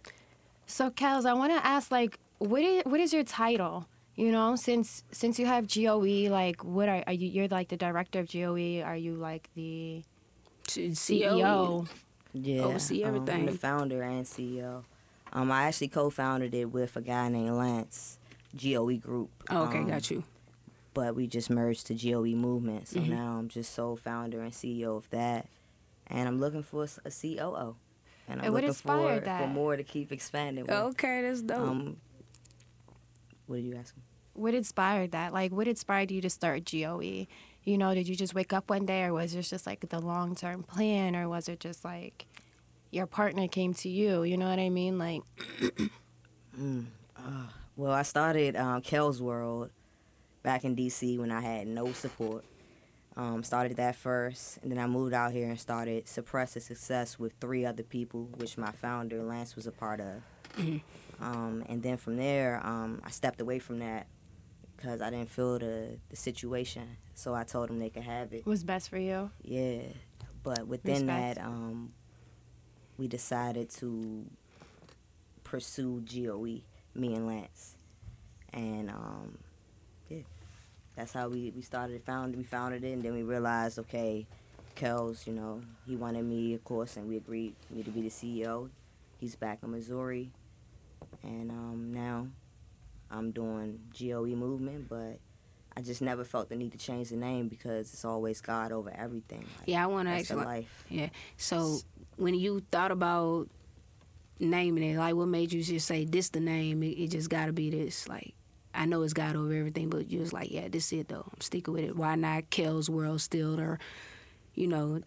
So, 0.66 0.90
Kelz, 0.92 1.26
I 1.26 1.34
want 1.34 1.54
to 1.54 1.66
ask, 1.66 1.90
like, 1.90 2.20
what 2.40 2.62
is 2.62 2.84
what 2.86 3.00
is 3.00 3.14
your 3.14 3.24
title? 3.24 3.88
You 4.16 4.30
know, 4.34 4.58
since 4.58 5.06
since 5.12 5.40
you 5.40 5.46
have 5.46 5.74
GOE, 5.74 6.28
like, 6.30 6.66
what 6.66 6.90
are, 6.90 7.02
are 7.08 7.14
you? 7.14 7.28
You're 7.30 7.48
like 7.48 7.70
the 7.70 7.78
director 7.78 8.20
of 8.20 8.30
GOE. 8.30 8.82
Are 8.84 8.98
you 8.98 9.14
like 9.16 9.50
the 9.56 10.04
CEO. 10.68 11.32
CEO? 11.32 11.88
Yeah, 12.34 12.64
Oversee 12.64 13.04
um, 13.04 13.26
I'm 13.30 13.46
the 13.46 13.54
founder 13.54 14.02
and 14.02 14.26
CEO. 14.26 14.84
Um, 15.34 15.50
I 15.52 15.64
actually 15.64 15.88
co-founded 15.90 16.54
it 16.54 16.66
with 16.66 16.96
a 16.98 17.02
guy 17.02 17.30
named 17.30 17.52
Lance, 17.56 18.20
GOE 18.56 18.98
Group. 18.98 19.30
Oh, 19.50 19.64
okay, 19.64 19.80
Um, 19.80 19.88
got 19.88 20.12
you. 20.12 20.24
But 20.94 21.16
we 21.16 21.26
just 21.28 21.50
merged 21.50 21.88
to 21.88 21.94
GOE 21.96 22.36
Movement, 22.36 22.90
so 22.90 23.00
Mhm. 23.00 23.10
now 23.10 23.38
I'm 23.38 23.48
just 23.48 23.74
sole 23.74 23.96
founder 23.96 24.42
and 24.42 24.52
CEO 24.54 24.98
of 24.98 25.10
that, 25.12 25.48
and 26.08 26.28
I'm 26.28 26.40
looking 26.40 26.64
for 26.64 26.86
a 27.06 27.12
COO, 27.12 27.76
and 28.32 28.40
I'm 28.42 28.46
And 28.46 28.54
looking 28.54 28.70
inspired 28.70 29.20
for, 29.20 29.26
that? 29.26 29.42
for 29.42 29.48
more 29.48 29.76
to 29.78 29.84
keep 29.84 30.12
expanding. 30.12 30.66
With. 30.66 30.72
Okay, 30.74 31.22
that's 31.22 31.42
dope. 31.42 31.60
Um, 31.60 31.98
what 33.48 33.56
are 33.58 33.60
you 33.60 33.76
asking? 33.76 34.04
What 34.34 34.54
inspired 34.54 35.12
that? 35.12 35.34
Like, 35.34 35.52
what 35.52 35.68
inspired 35.68 36.10
you 36.12 36.22
to 36.22 36.30
start 36.30 36.70
GOE? 36.72 37.28
You 37.64 37.78
know, 37.78 37.94
did 37.94 38.08
you 38.08 38.16
just 38.16 38.34
wake 38.34 38.54
up 38.54 38.70
one 38.70 38.86
day, 38.86 39.04
or 39.04 39.14
was 39.14 39.34
this 39.34 39.50
just 39.50 39.68
like 39.68 39.88
the 39.90 40.00
long 40.00 40.36
term 40.36 40.64
plan, 40.64 41.16
or 41.16 41.28
was 41.30 41.48
it 41.50 41.60
just 41.60 41.84
like 41.86 42.26
your 42.92 43.06
partner 43.06 43.48
came 43.48 43.74
to 43.76 43.90
you? 43.90 44.24
You 44.24 44.38
know 44.38 44.50
what 44.50 44.60
I 44.60 44.70
mean? 44.70 44.98
Like, 44.98 45.22
Mm, 46.60 46.86
uh, 47.16 47.48
well, 47.78 47.94
I 47.94 48.02
started 48.02 48.56
um, 48.58 48.82
Kel's 48.82 49.22
World 49.22 49.70
back 50.44 50.66
in 50.66 50.76
DC 50.76 51.18
when 51.18 51.32
I 51.32 51.40
had 51.40 51.66
no 51.68 51.94
support. 51.94 52.44
Um, 53.18 53.44
started 53.44 53.76
that 53.78 53.98
first, 53.98 54.58
and 54.64 54.72
then 54.72 54.80
I 54.80 54.88
moved 54.88 55.14
out 55.14 55.34
here 55.34 55.50
and 55.50 55.60
started 55.60 56.08
Suppress 56.08 56.54
the 56.54 56.62
Success 56.62 57.20
with 57.20 57.34
three 57.42 57.66
other 57.66 57.84
people, 57.84 58.30
which 58.38 58.58
my 58.58 58.72
founder 58.72 59.22
Lance 59.22 59.56
was 59.56 59.68
a 59.68 59.72
part 59.72 60.00
of. 60.00 60.22
Mhm. 60.56 60.82
Um, 61.20 61.64
and 61.68 61.84
then 61.84 61.98
from 61.98 62.16
there, 62.16 62.66
um, 62.66 63.02
I 63.04 63.10
stepped 63.10 63.42
away 63.42 63.60
from 63.60 63.80
that 63.80 64.08
because 64.78 65.02
I 65.02 65.10
didn't 65.10 65.30
feel 65.30 65.60
the 65.60 66.00
the 66.10 66.16
situation. 66.16 66.98
So 67.14 67.36
I 67.36 67.44
told 67.44 67.70
them 67.70 67.80
they 67.80 67.90
could 67.90 68.04
have 68.04 68.34
it. 68.34 68.46
was 68.46 68.64
best 68.64 68.90
for 68.90 68.98
you? 68.98 69.30
Yeah, 69.44 69.82
but 70.42 70.66
within 70.68 71.06
Respect. 71.08 71.36
that, 71.36 71.46
um, 71.46 71.94
we 72.98 73.08
decided 73.08 73.70
to 73.72 74.26
pursue 75.44 76.02
GOE, 76.02 76.62
me 76.96 77.14
and 77.14 77.28
Lance, 77.28 77.76
and 78.54 78.90
um, 78.90 79.38
that's 81.02 81.14
how 81.14 81.28
we, 81.30 81.52
we 81.56 81.64
started. 81.64 82.04
Found 82.04 82.36
we 82.36 82.44
founded 82.44 82.84
it, 82.84 82.92
and 82.92 83.02
then 83.02 83.14
we 83.14 83.24
realized, 83.24 83.80
okay, 83.80 84.28
Kelz, 84.76 85.26
you 85.26 85.34
know, 85.34 85.64
he 85.88 85.96
wanted 85.96 86.24
me, 86.24 86.54
of 86.54 86.64
course, 86.64 86.96
and 86.96 87.10
we 87.10 87.18
agreed 87.18 87.56
me 87.72 87.82
to 87.82 87.90
be 87.90 88.02
the 88.04 88.10
CEO. 88.10 88.70
He's 89.20 89.36
back 89.36 89.60
in 89.64 89.72
Missouri, 89.72 90.30
and 91.24 91.50
um, 91.50 91.92
now 91.92 92.28
I'm 93.10 93.32
doing 93.32 93.80
GOE 94.00 94.36
movement, 94.36 94.88
but. 94.88 95.20
I 95.74 95.80
just 95.80 96.02
never 96.02 96.26
felt 96.26 96.50
the 96.50 96.58
need 96.58 96.74
to 96.74 96.78
change 96.78 97.12
the 97.12 97.16
name 97.16 97.48
because 97.48 97.94
it's 97.94 98.04
always 98.04 98.42
God 98.42 98.74
over 98.74 98.94
everything. 98.94 99.48
Like, 99.58 99.70
yeah, 99.70 99.82
I 99.82 99.88
want 99.88 100.10
to 100.10 100.16
ask 100.16 100.30
you. 100.30 100.36
life. 100.36 100.84
Yeah. 100.90 101.08
So 101.38 101.80
when 102.18 102.34
you 102.34 102.62
thought 102.72 102.92
about 102.92 103.48
naming 104.38 104.84
it, 104.84 104.98
like 104.98 105.16
what 105.16 105.30
made 105.30 105.54
you 105.54 105.64
just 105.64 105.88
say 105.88 106.04
this 106.04 106.28
the 106.28 106.42
name? 106.42 106.84
It, 106.84 106.98
it 106.98 107.12
just 107.12 107.30
got 107.30 107.46
to 107.46 107.54
be 107.54 107.70
this. 107.70 108.10
Like 108.10 108.34
I 108.74 108.86
know 108.86 109.02
it's 109.04 109.14
God 109.14 109.36
over 109.36 109.54
everything, 109.54 109.90
but 109.90 110.10
you 110.10 110.20
was 110.20 110.32
like, 110.34 110.52
yeah, 110.52 110.68
this 110.70 110.92
it 110.94 111.10
though. 111.10 111.30
I'm 111.34 111.42
sticking 111.42 111.74
with 111.74 111.84
it. 111.84 111.96
Why 111.96 112.16
not 112.16 112.50
Kel's 112.50 112.90
World 112.90 113.22
still 113.22 113.60
or, 113.60 113.80
you 114.56 114.68
know, 114.68 115.02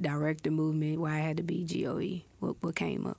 director 0.00 0.50
movement? 0.50 1.00
Why 1.00 1.18
it 1.20 1.22
had 1.22 1.36
to 1.36 1.42
be 1.42 1.64
GOE? 1.64 2.22
What 2.40 2.56
what 2.62 2.74
came 2.76 3.06
up? 3.06 3.18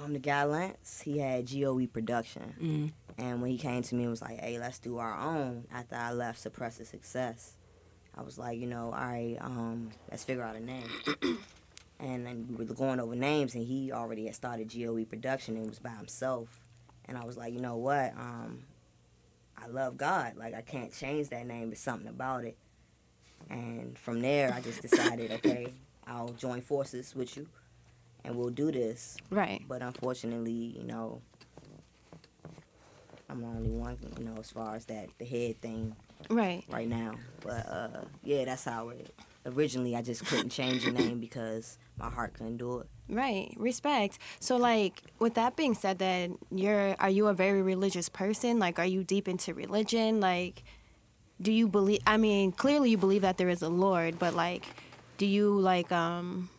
Um, 0.00 0.12
the 0.12 0.18
guy 0.18 0.44
Lance, 0.44 1.00
he 1.00 1.18
had 1.18 1.46
GOE 1.50 1.86
production, 1.86 2.54
Mm. 2.60 2.92
and 3.16 3.40
when 3.40 3.50
he 3.50 3.56
came 3.56 3.82
to 3.82 3.94
me 3.94 4.02
and 4.02 4.10
was 4.10 4.20
like, 4.20 4.38
"Hey, 4.38 4.58
let's 4.58 4.78
do 4.78 4.98
our 4.98 5.18
own." 5.18 5.64
After 5.72 5.94
I 5.96 6.12
left 6.12 6.38
Suppress 6.38 6.76
the 6.76 6.84
Success, 6.84 7.54
I 8.14 8.20
was 8.22 8.36
like, 8.38 8.60
you 8.60 8.66
know, 8.66 8.92
all 8.92 8.92
right, 8.92 9.36
um, 9.40 9.90
let's 10.10 10.22
figure 10.22 10.42
out 10.42 10.54
a 10.54 10.60
name. 10.60 10.86
and 11.98 12.26
then 12.26 12.46
we 12.58 12.66
were 12.66 12.74
going 12.74 13.00
over 13.00 13.14
names, 13.16 13.54
and 13.54 13.64
he 13.66 13.90
already 13.90 14.26
had 14.26 14.34
started 14.34 14.68
GOE 14.70 15.04
production 15.06 15.56
and 15.56 15.66
was 15.68 15.78
by 15.78 15.90
himself. 15.90 16.60
And 17.06 17.16
I 17.16 17.24
was 17.24 17.38
like, 17.38 17.54
you 17.54 17.60
know 17.60 17.76
what? 17.76 18.12
Um, 18.18 18.64
I 19.66 19.70
love 19.70 19.96
God. 19.96 20.36
Like 20.36 20.54
I 20.54 20.60
can't 20.62 20.92
change 20.92 21.28
that 21.30 21.46
name. 21.46 21.68
There's 21.70 21.80
something 21.80 22.08
about 22.08 22.44
it. 22.44 22.56
And 23.50 23.98
from 23.98 24.20
there, 24.20 24.52
I 24.52 24.60
just 24.60 24.82
decided, 24.82 25.30
okay, 25.32 25.68
I'll 26.06 26.30
join 26.30 26.60
forces 26.60 27.14
with 27.14 27.36
you, 27.36 27.46
and 28.24 28.36
we'll 28.36 28.50
do 28.50 28.70
this. 28.72 29.16
Right. 29.30 29.62
But 29.68 29.82
unfortunately, 29.82 30.52
you 30.52 30.82
know, 30.84 31.20
I'm 33.28 33.40
the 33.40 33.46
only 33.46 33.70
one, 33.70 33.96
you 34.18 34.24
know, 34.24 34.34
as 34.38 34.50
far 34.50 34.74
as 34.76 34.86
that 34.86 35.08
the 35.18 35.24
head 35.24 35.60
thing 35.60 35.94
Right. 36.30 36.64
right 36.68 36.88
now. 36.88 37.14
But 37.40 37.66
uh, 37.68 37.88
yeah, 38.22 38.44
that's 38.44 38.64
how 38.64 38.90
it. 38.90 39.14
Originally, 39.44 39.94
I 39.94 40.02
just 40.02 40.24
couldn't 40.26 40.50
change 40.50 40.84
the 40.84 40.90
name 40.92 41.20
because 41.20 41.78
my 41.98 42.10
heart 42.10 42.34
couldn't 42.34 42.56
do 42.56 42.80
it. 42.80 42.88
Right. 43.08 43.54
Respect. 43.56 44.18
So 44.40 44.56
like 44.56 45.02
with 45.18 45.34
that 45.34 45.54
being 45.56 45.74
said 45.74 45.98
then 45.98 46.38
you're 46.50 46.96
are 46.98 47.10
you 47.10 47.28
a 47.28 47.34
very 47.34 47.62
religious 47.62 48.08
person? 48.08 48.58
Like 48.58 48.78
are 48.78 48.86
you 48.86 49.04
deep 49.04 49.28
into 49.28 49.54
religion? 49.54 50.20
Like 50.20 50.64
do 51.40 51.52
you 51.52 51.68
believe 51.68 52.00
I 52.06 52.16
mean, 52.16 52.50
clearly 52.52 52.90
you 52.90 52.98
believe 52.98 53.22
that 53.22 53.38
there 53.38 53.48
is 53.48 53.62
a 53.62 53.68
Lord, 53.68 54.18
but 54.18 54.34
like 54.34 54.66
do 55.18 55.26
you 55.26 55.58
like 55.58 55.92
um 55.92 56.50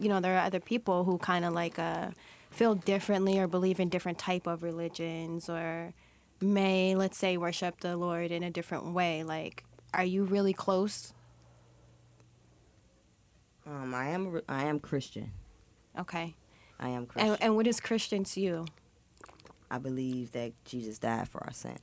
you 0.00 0.08
know, 0.08 0.20
there 0.20 0.36
are 0.36 0.44
other 0.44 0.60
people 0.60 1.04
who 1.04 1.18
kind 1.18 1.44
of 1.44 1.52
like 1.52 1.78
uh 1.78 2.08
feel 2.50 2.74
differently 2.74 3.38
or 3.38 3.46
believe 3.46 3.78
in 3.78 3.90
different 3.90 4.18
type 4.18 4.46
of 4.46 4.62
religions 4.62 5.50
or 5.50 5.92
may 6.40 6.94
let's 6.94 7.18
say 7.18 7.36
worship 7.36 7.80
the 7.80 7.94
Lord 7.94 8.30
in 8.30 8.42
a 8.42 8.50
different 8.50 8.86
way. 8.94 9.22
Like 9.22 9.64
are 9.92 10.04
you 10.04 10.24
really 10.24 10.54
close? 10.54 11.12
Um, 13.66 13.94
I 13.94 14.08
am 14.08 14.40
I 14.48 14.64
am 14.64 14.80
Christian. 14.80 15.30
Okay. 15.98 16.34
I 16.80 16.90
am 16.90 17.06
Christian. 17.06 17.32
And 17.32 17.42
and 17.42 17.56
what 17.56 17.66
is 17.66 17.80
Christian 17.80 18.24
to 18.24 18.40
you? 18.40 18.66
I 19.70 19.78
believe 19.78 20.32
that 20.32 20.52
Jesus 20.64 20.98
died 20.98 21.28
for 21.28 21.42
our 21.44 21.52
sins. 21.52 21.78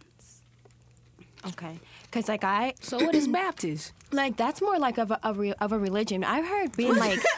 Okay. 1.47 1.79
Cuz 2.11 2.27
like 2.27 2.43
I 2.43 2.73
So 2.81 2.97
what 2.97 3.15
is 3.15 3.27
Baptist? 3.27 3.93
Like 4.11 4.37
that's 4.37 4.61
more 4.61 4.77
like 4.79 4.97
of 4.97 5.11
a, 5.11 5.19
of, 5.27 5.39
re, 5.39 5.51
of 5.59 5.73
a 5.73 5.79
religion. 5.79 6.23
I've 6.23 6.45
heard 6.45 6.77
being 6.77 6.95
like 6.95 7.19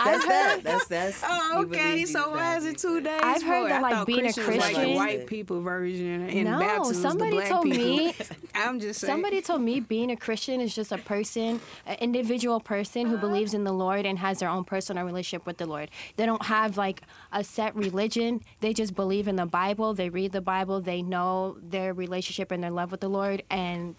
I've 0.00 0.22
That's 0.22 0.26
that. 0.28 0.60
That's 0.62 0.86
that's. 0.86 1.22
Oh, 1.26 1.64
okay. 1.64 2.04
So 2.04 2.30
why 2.30 2.56
is 2.56 2.64
it 2.64 2.78
two 2.78 3.00
days? 3.00 3.20
I've 3.22 3.42
heard 3.42 3.64
for 3.64 3.68
that, 3.68 3.82
like, 3.82 3.94
thought 3.94 4.06
being 4.06 4.20
a 4.20 4.32
Christian 4.32 4.46
was 4.46 4.56
like 4.56 4.74
Christian- 4.74 4.90
the 4.90 4.96
white 4.96 5.26
people 5.26 5.60
version, 5.60 6.28
and 6.28 6.44
No, 6.44 6.58
Baptist 6.58 6.88
was 6.88 7.02
the 7.02 7.08
somebody 7.08 7.30
black 7.32 7.48
told 7.48 7.64
people. 7.64 7.84
me- 7.84 8.14
I'm 8.54 8.80
just 8.80 9.00
saying. 9.00 9.12
somebody 9.12 9.42
told 9.42 9.62
me 9.62 9.80
being 9.80 10.10
a 10.10 10.16
Christian 10.16 10.60
is 10.60 10.74
just 10.74 10.92
a 10.92 10.98
person, 10.98 11.60
an 11.86 11.96
individual 12.00 12.60
person 12.60 13.06
who 13.06 13.14
uh-huh. 13.14 13.26
believes 13.26 13.54
in 13.54 13.64
the 13.64 13.72
Lord 13.72 14.06
and 14.06 14.18
has 14.18 14.38
their 14.38 14.48
own 14.48 14.64
personal 14.64 15.04
relationship 15.04 15.46
with 15.46 15.58
the 15.58 15.66
Lord. 15.66 15.90
They 16.16 16.26
don't 16.26 16.46
have 16.46 16.76
like 16.76 17.02
a 17.32 17.44
set 17.44 17.74
religion. 17.76 18.40
They 18.60 18.72
just 18.72 18.94
believe 18.94 19.28
in 19.28 19.36
the 19.36 19.46
Bible. 19.46 19.94
They 19.94 20.08
read 20.08 20.32
the 20.32 20.40
Bible. 20.40 20.80
They 20.80 21.02
know 21.02 21.56
their 21.62 21.92
relationship 21.92 22.50
and 22.50 22.62
their 22.62 22.70
love 22.70 22.90
with 22.90 23.00
the 23.00 23.08
Lord, 23.08 23.42
and 23.50 23.94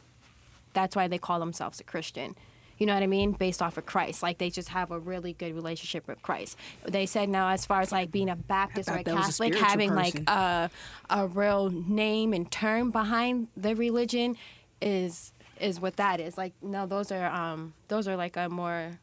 that's 0.74 0.96
why 0.96 1.08
they 1.08 1.18
call 1.18 1.40
themselves 1.40 1.80
a 1.80 1.84
Christian. 1.84 2.36
You 2.78 2.86
know 2.86 2.94
what 2.94 3.04
I 3.04 3.08
mean? 3.08 3.32
Based 3.32 3.62
off 3.62 3.78
of 3.78 3.86
Christ. 3.86 4.22
Like 4.22 4.38
they 4.38 4.50
just 4.50 4.70
have 4.70 4.92
a 4.92 5.00
really 5.00 5.34
good 5.34 5.56
relationship 5.56 6.08
with 6.08 6.22
Christ. 6.22 6.58
They 6.84 7.06
said 7.06 7.30
now 7.30 7.50
as 7.50 7.66
far 7.66 7.82
as 7.82 7.92
like 7.92 8.12
being 8.12 8.30
a 8.30 8.36
Baptist 8.36 8.90
or 8.90 8.94
a 8.94 8.96
thought 8.98 9.06
that 9.06 9.16
was 9.16 9.40
a 9.40 9.44
Catholic, 9.44 9.54
spiritual 9.54 9.70
having 9.70 9.96
like 9.96 10.20
a 10.28 10.70
a 11.10 11.28
real 11.28 11.70
name 11.70 12.34
and 12.34 12.52
term 12.52 12.92
behind 12.92 13.48
the 13.56 13.76
religion 13.76 14.36
is 14.82 15.32
is 15.60 15.80
what 15.80 15.96
that 15.96 16.20
is. 16.20 16.38
Like 16.38 16.54
no, 16.62 16.86
those 16.86 17.12
are 17.12 17.28
um 17.28 17.74
those 17.88 18.10
are 18.10 18.18
like 18.18 18.36
a 18.36 18.50
more 18.50 19.00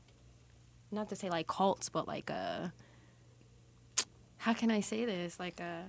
not 0.90 1.08
to 1.08 1.16
say 1.16 1.30
like 1.30 1.46
cults, 1.46 1.88
but 1.88 2.06
like 2.06 2.28
a 2.28 2.72
how 4.36 4.52
can 4.52 4.70
I 4.70 4.80
say 4.80 5.04
this? 5.04 5.40
Like 5.40 5.60
a 5.60 5.84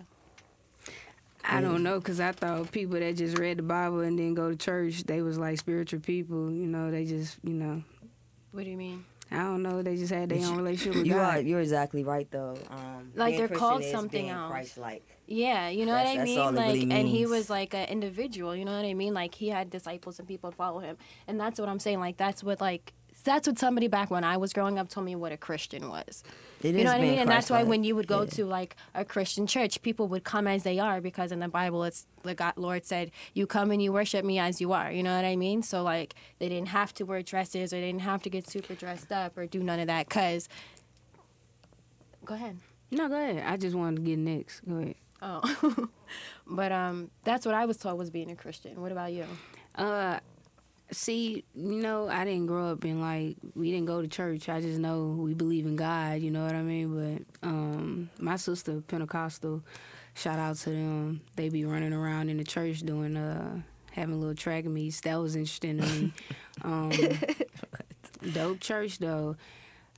I 1.43 1.59
don't 1.61 1.83
know, 1.83 1.99
cause 1.99 2.19
I 2.19 2.31
thought 2.31 2.71
people 2.71 2.99
that 2.99 3.17
just 3.17 3.37
read 3.37 3.57
the 3.57 3.63
Bible 3.63 3.99
and 4.01 4.17
then 4.17 4.33
go 4.33 4.49
to 4.49 4.55
church, 4.55 5.03
they 5.03 5.21
was 5.21 5.37
like 5.37 5.59
spiritual 5.59 5.99
people. 5.99 6.49
You 6.51 6.67
know, 6.67 6.89
they 6.89 7.05
just, 7.05 7.37
you 7.43 7.53
know, 7.53 7.83
what 8.51 8.63
do 8.63 8.69
you 8.69 8.77
mean? 8.77 9.03
I 9.31 9.37
don't 9.37 9.63
know. 9.63 9.81
They 9.81 9.95
just 9.95 10.13
had 10.13 10.29
their 10.29 10.45
own 10.47 10.57
relationship 10.57 10.95
with 10.97 11.07
You 11.07 11.13
God. 11.13 11.35
are 11.37 11.41
you're 11.41 11.59
exactly 11.61 12.03
right 12.03 12.29
though. 12.29 12.55
Um, 12.69 13.11
Like, 13.15 13.29
being 13.31 13.37
they're 13.39 13.47
Christian 13.47 13.57
called 13.59 13.81
is 13.81 13.91
something 13.91 14.25
being 14.25 14.29
else. 14.29 14.51
Christ-like. 14.51 15.03
Yeah, 15.25 15.69
you 15.69 15.85
know 15.85 15.93
That's- 15.93 16.15
what 16.17 16.21
I 16.21 16.25
that's 16.25 16.37
all 16.37 16.51
mean? 16.51 16.61
it 16.61 16.65
Like, 16.67 16.73
really 16.75 16.91
and 16.91 17.07
he 17.07 17.25
was 17.25 17.49
like 17.49 17.73
an 17.73 17.89
individual. 17.89 18.55
You 18.55 18.63
know 18.65 18.75
what 18.75 18.85
I 18.85 18.93
mean? 18.93 19.13
Like, 19.15 19.33
he 19.33 19.49
had 19.49 19.69
disciples 19.71 20.19
and 20.19 20.27
people 20.27 20.51
follow 20.51 20.79
him, 20.79 20.97
and 21.27 21.39
that's 21.39 21.59
what 21.59 21.67
I'm 21.67 21.79
saying. 21.79 21.99
Like, 21.99 22.17
that's 22.17 22.43
what 22.43 22.61
like 22.61 22.93
that's 23.23 23.47
what 23.47 23.57
somebody 23.59 23.87
back 23.87 24.11
when 24.11 24.23
I 24.23 24.37
was 24.37 24.53
growing 24.53 24.77
up 24.77 24.89
told 24.89 25.05
me 25.05 25.15
what 25.15 25.31
a 25.31 25.37
Christian 25.37 25.89
was. 25.89 26.23
It 26.61 26.75
you 26.75 26.79
is 26.79 26.85
know 26.85 26.91
what 26.91 26.97
I 26.97 27.01
mean? 27.01 27.19
And 27.19 27.29
that's 27.29 27.49
why 27.49 27.63
when 27.63 27.83
you 27.83 27.95
would 27.95 28.07
go 28.07 28.21
Yeah. 28.21 28.29
to 28.31 28.45
like 28.45 28.75
a 28.95 29.03
Christian 29.03 29.47
church, 29.47 29.81
people 29.81 30.07
would 30.07 30.23
come 30.23 30.47
as 30.47 30.63
they 30.63 30.79
are 30.79 31.01
because 31.01 31.31
in 31.31 31.39
the 31.39 31.47
Bible, 31.49 31.83
it's 31.83 32.05
the 32.23 32.33
God 32.33 32.53
Lord 32.55 32.85
said, 32.85 33.11
"You 33.33 33.45
come 33.47 33.71
and 33.71 33.81
you 33.81 33.91
worship 33.91 34.23
me 34.23 34.39
as 34.39 34.61
you 34.61 34.71
are." 34.71 34.91
You 34.91 35.03
know 35.03 35.15
what 35.15 35.25
I 35.25 35.35
mean? 35.35 35.61
So 35.63 35.83
like, 35.83 36.15
they 36.39 36.47
didn't 36.49 36.69
have 36.69 36.93
to 36.95 37.03
wear 37.03 37.21
dresses 37.21 37.73
or 37.73 37.77
they 37.81 37.87
didn't 37.87 38.01
have 38.01 38.23
to 38.23 38.29
get 38.29 38.47
super 38.47 38.75
dressed 38.75 39.11
up 39.11 39.37
or 39.37 39.45
do 39.45 39.61
none 39.63 39.79
of 39.79 39.87
that. 39.87 40.09
Cause, 40.09 40.47
go 42.25 42.35
ahead. 42.35 42.57
No, 42.91 43.07
go 43.09 43.15
ahead. 43.15 43.43
I 43.45 43.57
just 43.57 43.75
wanted 43.75 43.97
to 43.97 44.01
get 44.03 44.19
next. 44.19 44.61
Go 44.67 44.75
ahead. 44.77 44.95
Oh, 45.21 45.89
but 46.47 46.71
um, 46.71 47.09
that's 47.23 47.45
what 47.45 47.55
I 47.55 47.65
was 47.65 47.77
told 47.77 47.97
was 47.97 48.09
being 48.09 48.29
a 48.31 48.35
Christian. 48.35 48.81
What 48.81 48.91
about 48.91 49.13
you? 49.13 49.25
Uh, 49.75 50.19
see, 50.91 51.43
you 51.55 51.81
know, 51.81 52.07
I 52.07 52.25
didn't 52.25 52.47
grow 52.47 52.71
up 52.71 52.85
in 52.85 53.01
like 53.01 53.37
we 53.55 53.71
didn't 53.71 53.87
go 53.87 54.01
to 54.01 54.07
church. 54.07 54.49
I 54.49 54.61
just 54.61 54.79
know 54.79 55.15
we 55.19 55.33
believe 55.33 55.65
in 55.65 55.75
God. 55.75 56.21
You 56.21 56.31
know 56.31 56.45
what 56.45 56.55
I 56.55 56.61
mean? 56.61 57.25
But 57.41 57.47
um, 57.47 58.09
my 58.19 58.35
sister 58.35 58.81
Pentecostal, 58.81 59.63
shout 60.13 60.39
out 60.39 60.57
to 60.57 60.69
them. 60.69 61.21
They 61.35 61.49
be 61.49 61.65
running 61.65 61.93
around 61.93 62.29
in 62.29 62.37
the 62.37 62.43
church 62.43 62.79
doing 62.81 63.17
uh 63.17 63.61
having 63.91 64.19
little 64.19 64.35
track 64.35 64.65
meets. 64.65 65.01
That 65.01 65.19
was 65.19 65.35
interesting 65.35 65.79
to 65.79 65.85
me. 65.85 66.13
um, 66.63 66.91
dope 68.33 68.59
church 68.59 68.99
though. 68.99 69.35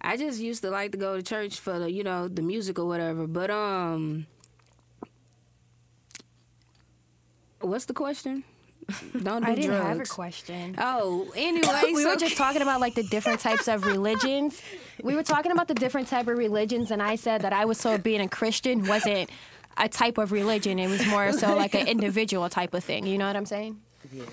I 0.01 0.17
just 0.17 0.39
used 0.39 0.61
to 0.61 0.69
like 0.69 0.91
to 0.91 0.97
go 0.97 1.15
to 1.15 1.23
church 1.23 1.59
for 1.59 1.79
the 1.79 1.91
you 1.91 2.03
know 2.03 2.27
the 2.27 2.41
music 2.41 2.77
or 2.79 2.85
whatever. 2.85 3.27
But 3.27 3.49
um, 3.51 4.27
what's 7.59 7.85
the 7.85 7.93
question? 7.93 8.43
Don't 9.23 9.43
do 9.43 9.51
I 9.51 9.55
didn't 9.55 9.71
drugs. 9.71 9.85
have 9.87 9.99
a 9.99 10.05
question. 10.05 10.75
Oh, 10.77 11.31
anyway, 11.35 11.81
we 11.93 12.03
so- 12.03 12.09
were 12.11 12.15
just 12.15 12.37
talking 12.37 12.61
about 12.61 12.79
like 12.81 12.93
the 12.95 13.03
different 13.03 13.39
types 13.39 13.67
of 13.67 13.85
religions. 13.85 14.61
We 15.01 15.15
were 15.15 15.23
talking 15.23 15.51
about 15.51 15.67
the 15.67 15.73
different 15.73 16.07
type 16.07 16.27
of 16.27 16.37
religions, 16.37 16.91
and 16.91 17.01
I 17.01 17.15
said 17.15 17.41
that 17.41 17.53
I 17.53 17.65
was 17.65 17.79
so 17.79 17.97
being 17.97 18.21
a 18.21 18.27
Christian 18.29 18.85
wasn't 18.85 19.29
a 19.77 19.89
type 19.89 20.17
of 20.17 20.31
religion. 20.31 20.79
It 20.79 20.87
was 20.87 21.05
more 21.07 21.31
so 21.33 21.55
like 21.55 21.73
an 21.73 21.87
individual 21.87 22.47
type 22.49 22.73
of 22.73 22.83
thing. 22.83 23.05
You 23.05 23.17
know 23.17 23.27
what 23.27 23.35
I'm 23.35 23.45
saying? 23.45 23.79
Yeah. 24.13 24.23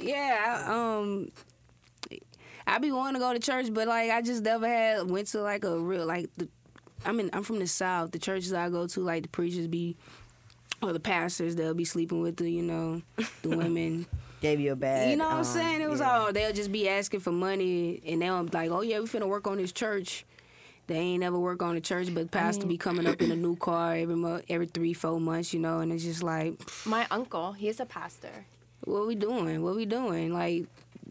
yeah. 0.00 0.64
I, 0.68 0.72
um, 0.98 1.30
I 2.66 2.78
be 2.78 2.92
wanting 2.92 3.14
to 3.14 3.18
go 3.20 3.32
to 3.32 3.38
church, 3.38 3.72
but 3.72 3.88
like 3.88 4.10
I 4.10 4.22
just 4.22 4.42
never 4.42 4.66
had 4.68 5.10
went 5.10 5.28
to 5.28 5.40
like 5.42 5.64
a 5.64 5.78
real 5.78 6.06
like 6.06 6.30
the. 6.36 6.48
I 7.06 7.12
mean, 7.12 7.28
I'm 7.34 7.42
from 7.42 7.58
the 7.58 7.66
south. 7.66 8.12
The 8.12 8.18
churches 8.18 8.52
I 8.54 8.70
go 8.70 8.86
to, 8.86 9.00
like 9.00 9.24
the 9.24 9.28
preachers 9.28 9.66
be, 9.66 9.96
or 10.84 10.92
the 10.92 11.00
pastors, 11.00 11.56
they'll 11.56 11.74
be 11.74 11.84
sleeping 11.84 12.20
with 12.20 12.36
the 12.36 12.50
you 12.50 12.62
know 12.62 13.02
the 13.42 13.48
women. 13.56 14.06
Gave 14.40 14.60
you 14.60 14.72
a 14.72 14.76
bad. 14.76 15.10
you 15.10 15.16
know 15.16 15.24
what 15.24 15.32
I'm 15.32 15.38
um, 15.38 15.44
saying? 15.44 15.80
It 15.80 15.88
was 15.88 16.00
yeah. 16.00 16.18
all 16.18 16.32
they'll 16.32 16.52
just 16.52 16.70
be 16.70 16.88
asking 16.88 17.20
for 17.20 17.32
money, 17.32 18.02
and 18.06 18.20
they'll 18.20 18.44
be 18.44 18.50
like, 18.50 18.70
"Oh 18.70 18.82
yeah, 18.82 19.00
we 19.00 19.06
finna 19.06 19.26
work 19.26 19.46
on 19.46 19.56
this 19.56 19.72
church." 19.72 20.24
They 20.86 20.96
ain't 20.96 21.20
never 21.20 21.38
work 21.38 21.62
on 21.62 21.74
the 21.74 21.80
church, 21.80 22.12
but 22.12 22.24
the 22.24 22.28
pastor 22.28 22.66
be 22.66 22.76
coming 22.76 23.06
up 23.06 23.22
in 23.22 23.30
a 23.30 23.36
new 23.36 23.56
car 23.56 23.94
every 23.94 24.16
mo- 24.16 24.42
every 24.50 24.66
three 24.66 24.92
four 24.92 25.18
months, 25.18 25.54
you 25.54 25.60
know, 25.60 25.80
and 25.80 25.90
it's 25.90 26.04
just 26.04 26.22
like, 26.22 26.60
My 26.84 27.06
uncle, 27.10 27.52
he's 27.52 27.80
a 27.80 27.86
pastor. 27.86 28.44
what 28.84 29.06
we 29.06 29.14
doing? 29.14 29.62
What 29.62 29.76
we 29.76 29.86
doing? 29.86 30.34
Like, 30.34 30.66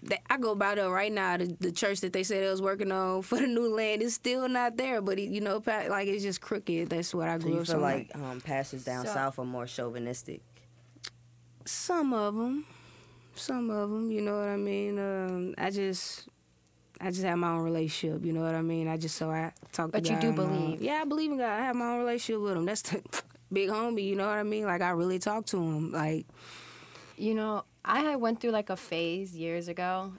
th- 0.07 0.21
I 0.29 0.37
go 0.37 0.55
by 0.55 0.75
there 0.75 0.89
right 0.89 1.11
now. 1.11 1.37
The, 1.37 1.55
the 1.59 1.71
church 1.71 2.01
that 2.01 2.13
they 2.13 2.23
said 2.23 2.43
they 2.43 2.49
was 2.49 2.61
working 2.61 2.91
on 2.91 3.21
for 3.21 3.37
the 3.39 3.47
new 3.47 3.73
land 3.75 4.01
is 4.01 4.13
still 4.13 4.47
not 4.47 4.77
there. 4.77 5.01
But 5.01 5.19
it, 5.19 5.29
you 5.29 5.41
know, 5.41 5.61
like 5.65 6.07
it's 6.07 6.23
just 6.23 6.41
crooked. 6.41 6.89
That's 6.89 7.13
what 7.13 7.27
I 7.29 7.37
So 7.37 7.43
grew 7.43 7.53
you 7.55 7.59
up. 7.61 7.65
feel 7.67 7.75
so 7.75 7.81
like 7.81 8.11
um, 8.15 8.41
pastors 8.41 8.83
down 8.83 9.05
So- 9.05 9.13
south 9.13 9.39
are 9.39 9.45
more 9.45 9.65
chauvinistic. 9.67 10.41
some 11.65 12.13
of 12.13 12.35
them, 12.35 12.65
some 13.35 13.69
of 13.69 13.89
them. 13.89 14.11
You 14.11 14.21
know 14.21 14.37
what 14.37 14.49
I 14.49 14.57
mean? 14.57 14.99
Um, 14.99 15.55
I 15.57 15.69
just. 15.69 16.27
I 17.01 17.09
just 17.09 17.23
have 17.23 17.37
my 17.37 17.49
own 17.49 17.63
relationship, 17.63 18.23
you 18.23 18.31
know 18.31 18.43
what 18.43 18.55
I 18.55 18.61
mean. 18.61 18.87
I 18.87 18.95
just 18.95 19.17
so 19.17 19.29
I 19.29 19.51
talk. 19.73 19.91
But 19.91 20.05
to 20.05 20.11
you 20.11 20.15
God 20.15 20.21
do 20.21 20.27
and 20.29 20.39
all. 20.39 20.45
believe. 20.47 20.81
Yeah, 20.81 20.99
I 21.01 21.05
believe 21.05 21.31
in 21.31 21.37
God. 21.37 21.49
I 21.59 21.65
have 21.65 21.75
my 21.75 21.87
own 21.93 21.99
relationship 21.99 22.41
with 22.41 22.55
him. 22.55 22.65
That's 22.65 22.81
the 22.83 23.01
big 23.51 23.69
homie, 23.69 24.05
you 24.05 24.15
know 24.15 24.25
what 24.27 24.37
I 24.37 24.43
mean. 24.43 24.63
Like 24.65 24.81
I 24.81 24.91
really 24.91 25.19
talk 25.19 25.45
to 25.47 25.57
him. 25.57 25.91
Like 25.91 26.27
You 27.17 27.33
know, 27.33 27.65
I 27.85 28.15
went 28.15 28.39
through 28.39 28.51
like 28.51 28.69
a 28.69 28.77
phase 28.77 29.35
years 29.35 29.67
ago 29.67 30.13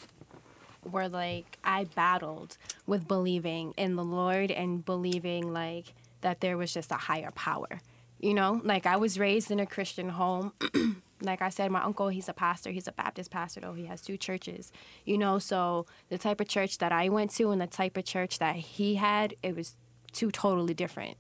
where 0.83 1.09
like 1.09 1.59
I 1.65 1.85
battled 1.85 2.59
with 2.87 3.09
believing 3.09 3.73
in 3.77 3.97
the 3.97 4.05
Lord 4.05 4.51
and 4.51 4.85
believing 4.85 5.53
like 5.53 5.95
that 6.21 6.41
there 6.41 6.57
was 6.57 6.73
just 6.73 6.91
a 6.91 6.97
higher 6.97 7.31
power. 7.31 7.81
You 8.21 8.35
know, 8.35 8.61
like 8.65 8.87
I 8.87 8.97
was 8.97 9.19
raised 9.19 9.51
in 9.51 9.61
a 9.61 9.67
Christian 9.67 10.11
home. 10.11 10.53
like 11.21 11.43
I 11.43 11.49
said, 11.49 11.71
my 11.71 11.83
uncle, 11.83 12.09
he's 12.09 12.29
a 12.29 12.33
pastor. 12.33 12.71
He's 12.71 12.89
a 12.89 12.93
Baptist 12.93 13.31
pastor, 13.31 13.61
though. 13.61 13.75
He 13.75 13.87
has 13.87 14.01
two 14.01 14.17
churches. 14.17 14.73
You 15.05 15.19
know, 15.19 15.39
so 15.39 15.87
the 16.09 16.19
type 16.19 16.41
of 16.41 16.49
church 16.49 16.79
that 16.79 16.93
I 16.93 17.09
went 17.09 17.33
to 17.33 17.51
and 17.51 17.61
the 17.61 17.67
type 17.67 17.97
of 17.97 18.05
church 18.05 18.39
that 18.39 18.57
he 18.57 18.95
had, 18.97 19.35
it 19.43 19.57
was 19.57 19.77
two 20.13 20.31
totally 20.31 20.75
different 20.75 21.17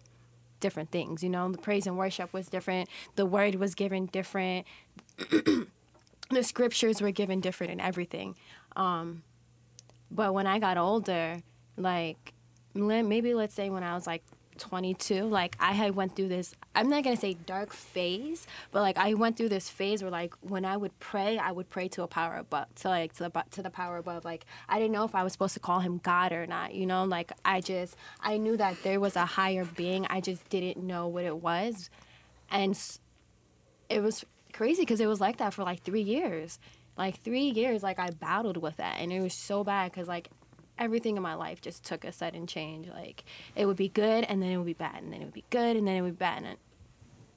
different 0.60 0.90
things. 0.90 1.22
You 1.22 1.28
know, 1.28 1.50
the 1.50 1.58
praise 1.58 1.86
and 1.86 1.98
worship 1.98 2.32
was 2.32 2.46
different. 2.46 2.88
The 3.16 3.26
word 3.26 3.56
was 3.56 3.74
given 3.74 4.06
different. 4.06 4.66
the 6.34 6.42
scriptures 6.42 7.00
were 7.00 7.10
given 7.10 7.40
different 7.40 7.72
and 7.72 7.80
everything. 7.80 8.36
Um, 8.76 9.22
but 10.10 10.34
when 10.34 10.46
I 10.46 10.58
got 10.58 10.76
older, 10.76 11.42
like 11.76 12.32
maybe 12.74 13.34
let's 13.34 13.54
say 13.54 13.70
when 13.70 13.82
I 13.82 13.94
was 13.94 14.06
like 14.06 14.22
22, 14.58 15.24
like 15.24 15.56
I 15.58 15.72
had 15.72 15.96
went 15.96 16.14
through 16.14 16.28
this. 16.28 16.54
I'm 16.74 16.88
not 16.88 17.04
gonna 17.04 17.16
say 17.16 17.34
dark 17.34 17.72
phase, 17.72 18.46
but 18.70 18.82
like 18.82 18.96
I 18.96 19.14
went 19.14 19.36
through 19.36 19.48
this 19.48 19.68
phase 19.68 20.02
where 20.02 20.10
like 20.10 20.34
when 20.40 20.64
I 20.64 20.76
would 20.76 20.98
pray, 21.00 21.38
I 21.38 21.50
would 21.52 21.70
pray 21.70 21.88
to 21.88 22.02
a 22.02 22.06
power 22.06 22.36
above, 22.36 22.74
to 22.76 22.88
like 22.88 23.14
to 23.14 23.24
the 23.24 23.44
to 23.52 23.62
the 23.62 23.70
power 23.70 23.98
above. 23.98 24.24
Like 24.24 24.46
I 24.68 24.78
didn't 24.78 24.92
know 24.92 25.04
if 25.04 25.14
I 25.14 25.22
was 25.22 25.32
supposed 25.32 25.54
to 25.54 25.60
call 25.60 25.80
him 25.80 25.98
God 26.02 26.32
or 26.32 26.46
not. 26.46 26.74
You 26.74 26.86
know, 26.86 27.04
like 27.04 27.32
I 27.44 27.60
just 27.60 27.96
I 28.20 28.36
knew 28.36 28.56
that 28.56 28.82
there 28.82 29.00
was 29.00 29.16
a 29.16 29.26
higher 29.26 29.64
being. 29.64 30.06
I 30.08 30.20
just 30.20 30.48
didn't 30.48 30.84
know 30.84 31.08
what 31.08 31.24
it 31.24 31.38
was, 31.38 31.90
and 32.50 32.78
it 33.88 34.00
was 34.00 34.24
crazy 34.54 34.82
because 34.82 35.00
it 35.00 35.06
was 35.06 35.20
like 35.20 35.36
that 35.38 35.52
for 35.52 35.64
like 35.64 35.82
three 35.82 36.00
years. 36.00 36.58
Like 36.96 37.20
three 37.20 37.50
years, 37.50 37.82
like 37.82 37.98
I 37.98 38.10
battled 38.10 38.56
with 38.56 38.76
that, 38.76 39.00
and 39.00 39.12
it 39.12 39.20
was 39.20 39.34
so 39.34 39.64
bad 39.64 39.90
because 39.90 40.06
like 40.06 40.30
everything 40.78 41.16
in 41.16 41.22
my 41.22 41.34
life 41.34 41.60
just 41.60 41.84
took 41.84 42.04
a 42.04 42.12
sudden 42.12 42.46
change. 42.46 42.88
Like 42.88 43.24
it 43.56 43.66
would 43.66 43.76
be 43.76 43.88
good, 43.88 44.24
and 44.24 44.40
then 44.40 44.50
it 44.50 44.56
would 44.56 44.66
be 44.66 44.74
bad, 44.74 45.02
and 45.02 45.12
then 45.12 45.20
it 45.20 45.24
would 45.24 45.34
be 45.34 45.44
good, 45.50 45.76
and 45.76 45.86
then 45.86 45.96
it 45.96 46.02
would 46.02 46.18
be 46.18 46.24
bad. 46.24 46.44
And 46.44 46.56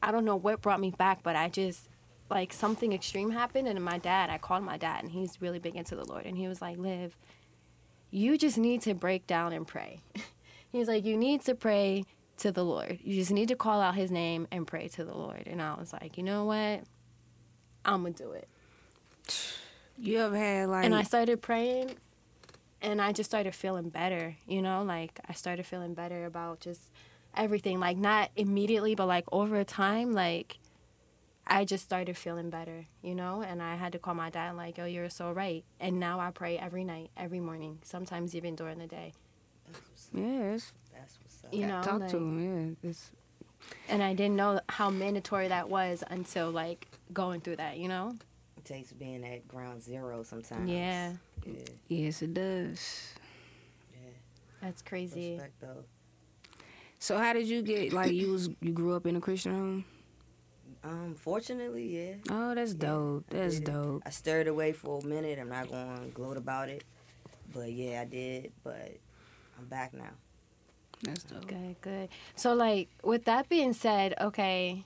I 0.01 0.11
don't 0.11 0.25
know 0.25 0.35
what 0.35 0.61
brought 0.61 0.79
me 0.79 0.91
back, 0.91 1.23
but 1.23 1.35
I 1.35 1.49
just 1.49 1.89
like 2.29 2.53
something 2.53 2.93
extreme 2.93 3.31
happened, 3.31 3.67
and 3.67 3.83
my 3.83 3.97
dad, 3.97 4.29
I 4.29 4.37
called 4.37 4.63
my 4.63 4.77
dad, 4.77 5.03
and 5.03 5.11
he's 5.11 5.41
really 5.41 5.59
big 5.59 5.75
into 5.75 5.95
the 5.95 6.05
Lord, 6.05 6.25
and 6.25 6.37
he 6.37 6.47
was 6.47 6.61
like, 6.61 6.77
"Live, 6.77 7.17
you 8.11 8.37
just 8.37 8.59
need 8.59 8.83
to 8.83 8.93
break 8.93 9.25
down 9.25 9.53
and 9.53 9.65
pray." 9.65 10.01
He's 10.71 10.87
like, 10.89 11.05
"You 11.05 11.17
need 11.17 11.41
to 11.45 11.55
pray." 11.55 12.05
To 12.41 12.51
the 12.51 12.63
Lord. 12.63 12.99
You 13.03 13.15
just 13.15 13.31
need 13.31 13.47
to 13.47 13.55
call 13.55 13.81
out 13.81 13.95
his 13.95 14.11
name 14.11 14.47
and 14.51 14.67
pray 14.67 14.89
to 14.89 15.03
the 15.03 15.17
Lord. 15.17 15.47
And 15.47 15.59
I 15.59 15.73
was 15.73 15.91
like, 15.91 16.19
you 16.19 16.23
know 16.23 16.45
what? 16.45 16.83
I'm 17.87 18.01
going 18.01 18.13
to 18.15 18.23
do 18.23 18.31
it. 18.33 18.47
you 19.97 20.19
ever 20.19 20.37
had 20.37 20.69
like 20.69 20.85
and 20.85 20.93
I 20.93 21.03
started 21.03 21.41
praying 21.41 21.95
and 22.81 23.01
I 23.01 23.11
just 23.11 23.29
started 23.29 23.55
feeling 23.55 23.89
better, 23.89 24.35
you 24.45 24.61
know, 24.61 24.83
like 24.83 25.19
I 25.27 25.33
started 25.33 25.65
feeling 25.65 25.93
better 25.93 26.25
about 26.25 26.59
just 26.59 26.81
everything, 27.35 27.79
like 27.79 27.97
not 27.97 28.29
immediately, 28.35 28.93
but 28.93 29.07
like 29.07 29.25
over 29.31 29.63
time, 29.63 30.11
like 30.13 30.57
I 31.47 31.63
just 31.65 31.83
started 31.85 32.17
feeling 32.17 32.49
better, 32.49 32.85
you 33.01 33.15
know, 33.15 33.41
and 33.41 33.63
I 33.63 33.75
had 33.75 33.93
to 33.93 33.99
call 33.99 34.13
my 34.13 34.29
dad 34.29 34.55
like, 34.57 34.77
"Yo, 34.77 34.85
you're 34.85 35.09
so 35.09 35.31
right." 35.31 35.63
And 35.79 35.97
now 35.99 36.19
I 36.19 36.29
pray 36.31 36.57
every 36.59 36.83
night, 36.83 37.09
every 37.15 37.39
morning, 37.39 37.79
sometimes 37.83 38.35
even 38.35 38.55
during 38.55 38.79
the 38.79 38.87
day. 38.87 39.13
yeah, 40.13 40.51
That's 40.51 40.73
what's 41.21 41.43
up. 41.45 41.53
You 41.53 41.67
know, 41.67 41.81
talk 41.81 42.01
like- 42.01 42.09
to 42.11 42.17
him. 42.17 42.75
Yeah, 42.83 42.89
it's 42.89 43.11
And 43.89 44.03
I 44.03 44.13
didn't 44.13 44.35
know 44.35 44.59
how 44.69 44.89
mandatory 44.89 45.47
that 45.47 45.69
was 45.69 46.03
until 46.09 46.51
like 46.51 46.87
going 47.13 47.41
through 47.41 47.57
that, 47.57 47.77
you 47.77 47.87
know? 47.87 48.17
It 48.57 48.65
takes 48.65 48.91
being 48.91 49.23
at 49.25 49.47
ground 49.47 49.81
zero 49.81 50.23
sometimes. 50.23 50.69
Yeah. 50.69 51.13
Yeah. 51.45 51.53
yes, 51.87 52.21
it 52.21 52.33
does. 52.33 53.13
Yeah. 53.93 54.09
That's 54.61 54.81
crazy. 54.81 55.33
Respect 55.33 55.61
though. 55.61 55.83
So 56.99 57.17
how 57.17 57.33
did 57.33 57.47
you 57.47 57.61
get 57.61 57.93
like 57.93 58.11
you 58.11 58.31
was 58.31 58.49
you 58.59 58.73
grew 58.73 58.95
up 58.95 59.05
in 59.05 59.15
a 59.15 59.21
Christian 59.21 59.53
home? 59.53 59.85
Um, 60.83 61.15
fortunately, 61.17 61.85
yeah. 61.85 62.15
Oh, 62.29 62.55
that's 62.55 62.73
dope. 62.73 63.25
That's 63.29 63.55
did. 63.55 63.65
dope. 63.65 64.03
I 64.05 64.09
stirred 64.09 64.47
away 64.47 64.73
for 64.73 64.99
a 64.99 65.05
minute. 65.05 65.37
I'm 65.39 65.49
not 65.49 65.69
going 65.69 65.97
to 65.97 66.07
gloat 66.13 66.37
about 66.37 66.69
it, 66.69 66.83
but 67.53 67.71
yeah, 67.71 68.01
I 68.01 68.05
did. 68.05 68.51
But 68.63 68.97
I'm 69.57 69.65
back 69.65 69.93
now. 69.93 70.11
That's 71.03 71.23
dope. 71.23 71.47
Good, 71.47 71.75
good. 71.81 72.09
So, 72.35 72.53
like, 72.53 72.89
with 73.03 73.25
that 73.25 73.49
being 73.49 73.73
said, 73.73 74.15
okay, 74.19 74.83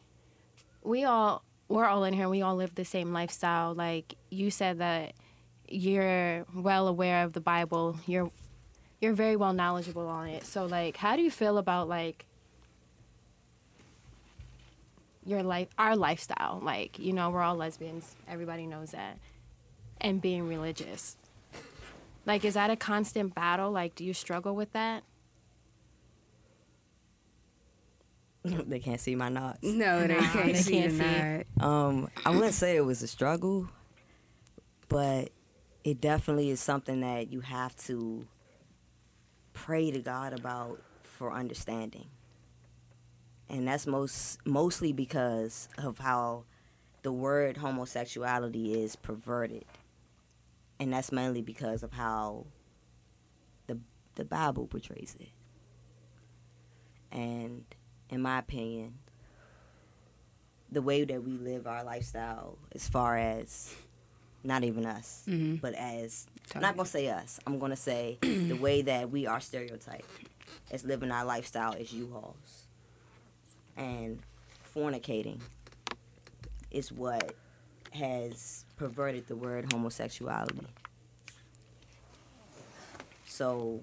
we 0.84 1.04
all 1.04 1.44
we're 1.72 1.86
all 1.86 2.04
in 2.04 2.14
here. 2.14 2.28
We 2.28 2.42
all 2.42 2.56
live 2.56 2.76
the 2.76 2.86
same 2.86 3.14
lifestyle. 3.14 3.74
Like 3.74 4.16
you 4.30 4.52
said 4.52 4.80
that 4.80 5.14
you're 5.68 6.46
well 6.54 6.88
aware 6.88 7.24
of 7.24 7.34
the 7.34 7.42
Bible. 7.42 7.98
You're 8.06 8.30
you're 9.00 9.14
very 9.14 9.36
well 9.36 9.54
knowledgeable 9.54 10.08
on 10.08 10.28
it. 10.28 10.46
So, 10.46 10.66
like, 10.66 10.98
how 10.98 11.16
do 11.16 11.22
you 11.22 11.32
feel 11.32 11.58
about 11.58 11.88
like 11.88 12.26
your 15.26 15.44
life, 15.44 15.70
our 15.78 15.96
lifestyle? 15.96 16.60
Like, 16.62 17.00
you 17.00 17.14
know, 17.14 17.30
we're 17.30 17.42
all 17.42 17.56
lesbians. 17.56 18.16
Everybody 18.28 18.68
knows 18.68 18.92
that, 18.92 19.18
and 20.00 20.22
being 20.22 20.48
religious. 20.48 21.18
Like, 22.26 22.46
is 22.46 22.54
that 22.54 22.70
a 22.70 22.76
constant 22.76 23.34
battle? 23.34 23.72
Like, 23.72 23.96
do 23.96 24.06
you 24.06 24.14
struggle 24.14 24.56
with 24.56 24.72
that? 24.74 25.04
they 28.44 28.80
can't 28.80 29.00
see 29.00 29.16
my 29.16 29.30
knots. 29.30 29.60
No, 29.64 30.02
they 30.02 30.16
No, 30.16 30.20
can't 30.20 30.54
they 30.54 30.62
see 30.62 30.72
can't 30.82 30.98
the 30.98 31.46
see 31.60 31.64
Um, 31.64 32.10
I 32.26 32.32
wouldn't 32.32 32.54
say 32.54 32.76
it 32.76 32.86
was 32.86 33.02
a 33.04 33.08
struggle, 33.08 33.70
but 34.88 35.30
it 35.84 36.02
definitely 36.02 36.50
is 36.50 36.60
something 36.60 37.02
that 37.02 37.32
you 37.32 37.42
have 37.42 37.76
to 37.86 38.28
pray 39.54 39.92
to 39.92 40.00
God 40.00 40.34
about 40.38 40.82
for 41.04 41.32
understanding. 41.32 42.08
And 43.50 43.68
that's 43.68 43.86
most 43.86 44.40
mostly 44.46 44.94
because 44.94 45.68
of 45.78 46.00
how 46.00 46.46
the 47.04 47.12
word 47.12 47.58
homosexuality 47.58 48.74
is 48.74 48.96
perverted. 48.96 49.66
And 50.80 50.94
that's 50.94 51.12
mainly 51.12 51.42
because 51.42 51.84
of 51.84 51.94
how 51.94 52.48
the 53.68 53.80
the 54.16 54.26
Bible 54.26 54.68
portrays 54.68 55.16
it. 55.20 55.30
And 57.12 57.66
in 58.12 58.22
my 58.22 58.40
opinion, 58.40 58.96
the 60.72 60.82
way 60.82 61.04
that 61.04 61.24
we 61.24 61.32
live 61.38 61.66
our 61.68 61.84
lifestyle 61.84 62.58
as 62.74 62.88
far 62.88 63.18
as 63.18 63.74
not 64.44 64.64
even 64.64 64.86
us, 64.86 65.24
Mhm. 65.28 65.60
but 65.62 65.74
as 65.74 66.28
I'm 66.56 66.62
not 66.62 66.76
gonna 66.76 66.88
say 66.88 67.08
us. 67.10 67.40
I'm 67.46 67.60
gonna 67.60 67.76
say 67.76 68.18
the 68.22 68.54
way 68.54 68.82
that 68.84 69.10
we 69.12 69.26
are 69.28 69.40
stereotyped 69.40 70.06
as 70.72 70.84
living 70.84 71.12
our 71.12 71.24
lifestyle 71.26 71.74
as 71.74 71.94
U-Hauls. 71.94 72.66
And 73.78 74.20
fornicating 74.76 75.40
is 76.72 76.92
what 76.92 77.36
has 77.94 78.66
perverted 78.78 79.28
the 79.28 79.36
word 79.36 79.72
homosexuality. 79.72 80.66
So 83.26 83.82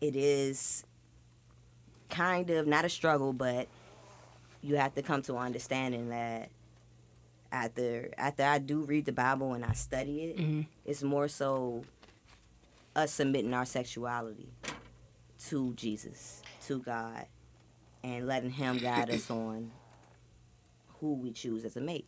it 0.00 0.16
is 0.16 0.84
kind 2.10 2.50
of 2.50 2.66
not 2.66 2.84
a 2.84 2.88
struggle, 2.88 3.32
but 3.32 3.68
you 4.62 4.76
have 4.76 4.94
to 4.94 5.02
come 5.02 5.22
to 5.22 5.36
an 5.36 5.42
understanding 5.46 6.10
that 6.10 6.50
after 7.52 8.10
after 8.18 8.44
I 8.44 8.58
do 8.58 8.82
read 8.82 9.06
the 9.06 9.12
Bible 9.12 9.54
and 9.54 9.64
I 9.64 9.72
study 9.72 10.24
it, 10.24 10.36
Mhm. 10.36 10.66
it's 10.84 11.02
more 11.02 11.28
so 11.28 11.84
us 12.94 13.12
submitting 13.12 13.54
our 13.54 13.64
sexuality 13.66 14.52
to 15.48 15.72
Jesus, 15.74 16.42
to 16.66 16.80
God, 16.80 17.26
and 18.02 18.26
letting 18.26 18.50
Him 18.50 18.78
guide 18.78 19.10
us 19.10 19.30
on 19.30 19.72
who 21.00 21.14
we 21.14 21.32
choose 21.32 21.64
as 21.64 21.76
a 21.76 21.80
mate. 21.80 22.06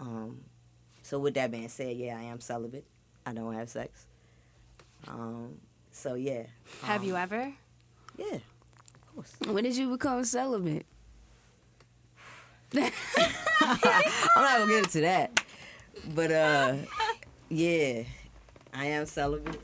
Um, 0.00 0.44
so 1.02 1.18
with 1.18 1.34
that 1.34 1.50
being 1.50 1.68
said, 1.68 1.96
yeah, 1.96 2.16
I 2.18 2.22
am 2.22 2.40
celibate. 2.40 2.86
I 3.26 3.32
don't 3.32 3.52
have 3.54 3.68
sex. 3.68 4.06
Um, 5.06 5.60
so 5.90 6.14
yeah. 6.14 6.44
Have 6.82 7.02
um, 7.02 7.06
you 7.06 7.16
ever? 7.16 7.52
Yeah, 8.18 8.34
of 8.34 9.14
course. 9.14 9.32
When 9.46 9.64
did 9.64 9.76
you 9.76 9.90
become 9.90 10.24
celibate? 10.24 10.86
I'm 12.74 12.82
not 13.62 14.58
gonna 14.58 14.66
get 14.66 14.84
into 14.84 15.00
that. 15.00 15.44
But 16.14 16.30
uh 16.30 16.74
yeah. 17.48 18.02
I 18.74 18.86
am 18.86 19.06
celibate. 19.06 19.60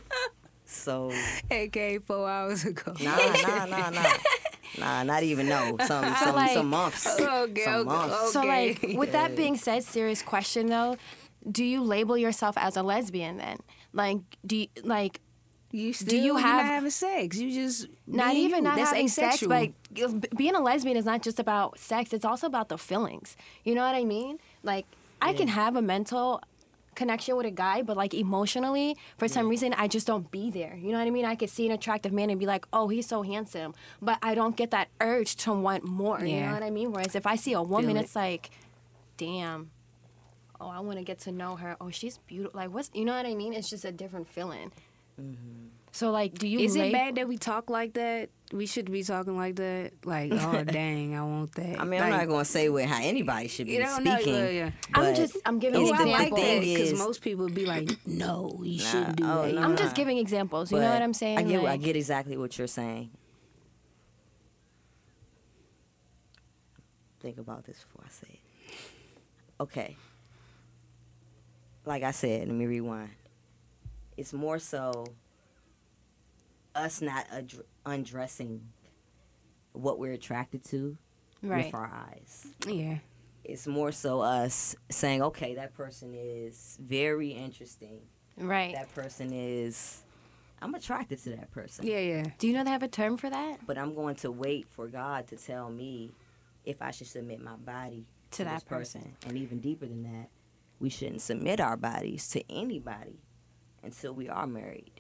So 0.65 1.13
AK 1.51 2.03
four 2.05 2.29
hours 2.29 2.65
ago. 2.65 2.95
nah 3.03 3.17
nah 3.17 3.67
nah 3.67 3.91
nah. 3.91 4.17
Nah, 4.79 5.03
not 5.05 5.23
even 5.23 5.49
no. 5.49 5.77
Some 5.87 6.15
some 6.17 6.35
like- 6.35 6.53
some 6.53 6.69
months. 6.69 7.07
Okay, 7.21 7.65
some 7.65 7.81
okay, 7.81 7.85
months. 7.85 8.33
So, 8.33 8.43
like, 8.43 8.83
with 8.97 9.13
that 9.13 9.37
being 9.37 9.57
said, 9.57 9.85
serious 9.85 10.21
question 10.23 10.67
though, 10.67 10.97
do 11.49 11.63
you 11.65 11.83
label 11.83 12.19
yourself 12.19 12.57
as 12.59 12.77
a 12.77 12.83
lesbian 12.83 13.37
then? 13.37 13.59
Like, 13.93 14.19
do 14.45 14.57
you, 14.57 14.67
like 14.83 15.21
You 15.75 15.93
still 15.93 16.15
you 16.15 16.25
you're 16.27 16.39
have- 16.39 16.65
having 16.65 16.91
sex? 16.91 17.37
You 17.37 17.53
just 17.53 17.89
not 18.07 18.37
even 18.37 18.59
you. 18.59 18.63
not 18.63 18.77
That's 18.77 18.91
having 18.91 19.09
sex, 19.09 19.43
Like 19.43 19.73
being 20.37 20.55
a 20.55 20.61
lesbian 20.61 20.97
is 20.97 21.05
not 21.05 21.21
just 21.21 21.41
about 21.41 21.81
sex. 21.81 22.13
It's 22.13 22.25
also 22.25 22.47
about 22.47 22.69
the 22.69 22.79
feelings. 22.79 23.37
You 23.65 23.75
know 23.75 23.85
what 23.85 23.97
I 23.97 24.05
mean? 24.05 24.39
Like, 24.63 24.87
I 25.21 25.33
can 25.33 25.49
have 25.49 25.75
a 25.75 25.83
mental 25.83 26.41
connection 26.95 27.37
with 27.37 27.47
a 27.47 27.51
guy, 27.51 27.83
but 27.83 27.97
like 27.97 28.15
emotionally, 28.15 28.97
for 29.19 29.27
some 29.27 29.49
reason, 29.49 29.75
I 29.75 29.89
just 29.89 30.07
don't 30.07 30.31
be 30.31 30.49
there. 30.49 30.77
You 30.77 30.93
know 30.93 30.99
what 30.99 31.09
I 31.09 31.11
mean? 31.11 31.25
I 31.25 31.35
could 31.35 31.51
see 31.51 31.67
an 31.67 31.73
attractive 31.73 32.13
man 32.13 32.31
and 32.31 32.39
be 32.39 32.47
like, 32.47 32.67
oh, 32.73 32.87
he's 32.87 33.09
so 33.09 33.23
handsome, 33.23 33.75
but 34.01 34.19
I 34.23 34.37
don't 34.37 34.57
get 34.57 34.71
that 34.71 34.91
urge 35.01 35.35
to 35.37 35.53
want 35.53 35.83
more. 35.83 36.25
You 36.25 36.43
know 36.43 36.53
what 36.53 36.63
I 36.63 36.71
mean? 36.71 36.93
Whereas 36.93 37.17
if 37.17 37.27
I 37.27 37.35
see 37.35 37.53
a 37.53 37.63
woman, 37.63 37.97
it. 37.97 38.03
it's 38.05 38.15
like, 38.15 38.51
damn. 39.17 39.71
Oh, 40.61 40.69
I 40.69 40.79
want 40.79 40.99
to 40.99 41.05
get 41.05 41.19
to 41.21 41.33
know 41.33 41.57
her. 41.57 41.77
Oh, 41.81 41.91
she's 41.91 42.19
beautiful. 42.19 42.61
Like, 42.61 42.73
what's 42.73 42.93
you 42.95 43.05
know 43.05 43.17
what 43.17 43.27
I 43.27 43.35
mean? 43.35 43.53
It's 43.53 43.69
just 43.69 43.85
a 43.85 43.91
different 43.91 44.29
feeling. 44.29 44.71
Mm-hmm. 45.21 45.67
So, 45.93 46.11
like, 46.11 46.35
do 46.39 46.49
you? 46.49 46.59
Is 46.59 46.75
it 46.75 46.93
bad 46.93 47.15
that 47.15 47.29
we 47.29 47.39
talk 47.39 47.71
like 47.71 47.93
that? 47.95 48.29
We 48.53 48.67
should 48.67 48.91
be 48.91 49.05
talking 49.05 49.37
like 49.37 49.55
that. 49.57 49.93
Like, 50.05 50.33
oh 50.35 50.65
dang, 50.65 51.15
I 51.17 51.23
want 51.23 51.55
that. 51.55 51.79
I 51.81 51.85
mean, 51.85 52.03
I'm 52.03 52.11
not 52.11 52.27
gonna 52.27 52.45
say 52.45 52.69
what 52.69 52.85
how 52.87 53.01
anybody 53.01 53.47
should 53.47 53.67
be 53.67 53.75
You 53.75 53.85
don't 53.85 54.03
know, 54.03 54.15
speaking. 54.17 54.35
yeah, 54.35 54.49
yeah. 54.49 54.71
I'm 54.93 55.15
just- 55.15 55.37
I'm 55.47 55.59
giving 55.61 55.81
Oh, 55.81 55.85
it's 55.85 55.93
I 55.93 55.99
the- 55.99 56.05
the 56.05 56.11
like 56.11 56.35
because 56.35 56.95
most 56.99 57.23
people 57.23 57.45
would 57.45 57.55
be 57.55 57.65
like, 57.67 57.91
"No, 58.07 58.61
you 58.65 58.79
Nah, 58.83 58.85
shouldn't 58.91 59.17
do 59.17 59.25
oh, 59.25 59.43
that." 59.43 59.55
no, 59.55 59.63
I'm 59.63 59.71
nah. 59.71 59.77
just 59.77 59.95
giving 59.95 60.19
examples. 60.19 60.73
You 60.73 60.81
know 60.81 60.91
what 60.91 61.01
I'm 61.03 61.15
saying? 61.15 61.39
I 61.39 61.43
get 61.45 61.65
I 61.65 61.77
get 61.77 61.95
exactly 61.97 62.37
what 62.37 62.59
you're 62.59 62.67
saying. 62.67 63.11
Think 67.21 67.39
about 67.39 67.65
this 67.65 67.79
before 67.85 68.03
I 68.05 68.11
say 68.11 68.41
it. 68.67 68.75
Okay. 69.61 69.97
Like 71.87 72.03
I 72.03 72.11
said, 72.11 72.49
let 72.49 72.57
me 72.57 72.67
rewind. 72.67 73.11
It's 74.17 74.33
more 74.33 74.59
so 74.59 75.07
us 76.75 77.01
not 77.01 77.27
addr- 77.29 77.63
undressing 77.87 78.61
what 79.73 79.99
we're 79.99 80.13
attracted 80.13 80.65
to 80.67 80.97
Right. 81.43 81.67
with 81.67 81.75
our 81.75 81.87
eyes. 81.87 82.47
Yeah, 82.67 82.99
It's 83.45 83.67
more 83.67 83.93
so 83.93 84.21
us 84.23 84.75
saying, 84.91 85.21
okay, 85.23 85.55
that 85.57 85.75
person 85.75 86.15
is 86.15 86.79
very 86.81 87.31
interesting. 87.31 88.01
Right. 88.39 88.75
That 88.75 88.93
person 88.95 89.31
is, 89.33 90.03
I'm 90.63 90.75
attracted 90.75 91.23
to 91.25 91.31
that 91.37 91.51
person. 91.51 91.87
yeah, 91.87 91.99
yeah. 91.99 92.25
Do 92.39 92.47
you 92.49 92.55
know 92.55 92.65
they 92.65 92.71
have 92.71 92.83
a 92.83 92.89
term 92.89 93.17
for 93.19 93.29
that? 93.29 93.67
But 93.67 93.77
I'm 93.77 93.95
going 93.95 94.17
to 94.17 94.31
wait 94.33 94.67
for 94.71 94.89
God 94.89 95.27
to 95.29 95.37
tell 95.37 95.71
me 95.71 96.13
if 96.65 96.81
I 96.81 96.91
should 96.91 97.09
submit 97.09 97.43
my 97.43 97.57
body 97.57 98.07
To 98.31 98.39
to, 98.39 98.45
that 98.45 98.55
this 98.55 98.65
person. 98.65 99.17
And 99.27 99.37
even 99.37 99.61
deeper 99.61 99.87
than 99.87 100.03
that, 100.05 100.31
we 100.81 100.89
shouldn't 100.89 101.21
submit 101.21 101.61
our 101.61 101.77
bodies 101.77 102.27
to 102.29 102.43
anybody 102.51 103.21
until 103.85 104.13
we 104.15 104.29
are 104.29 104.47
married. 104.47 104.91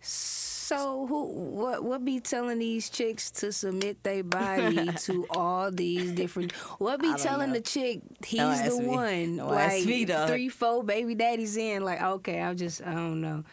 So 0.00 1.06
who 1.06 1.24
what 1.28 1.82
what 1.82 2.04
be 2.04 2.20
telling 2.20 2.58
these 2.58 2.90
chicks 2.90 3.30
to 3.32 3.52
submit 3.52 4.02
their 4.02 4.22
body 4.22 4.92
to 5.04 5.26
all 5.30 5.70
these 5.70 6.12
different 6.12 6.52
what 6.78 7.00
be 7.00 7.14
telling 7.14 7.48
know. 7.48 7.54
the 7.54 7.60
chick 7.62 8.00
he's 8.24 8.62
the 8.62 8.78
me. 8.78 8.86
one 8.86 9.36
Don't 9.38 9.48
like 9.48 9.84
me, 9.86 10.04
three 10.04 10.50
four 10.50 10.84
baby 10.84 11.14
daddies 11.14 11.56
in 11.56 11.82
like 11.84 12.02
okay 12.02 12.40
I'm 12.42 12.56
just 12.56 12.82
I 12.82 12.92
don't 12.92 13.22
know 13.22 13.44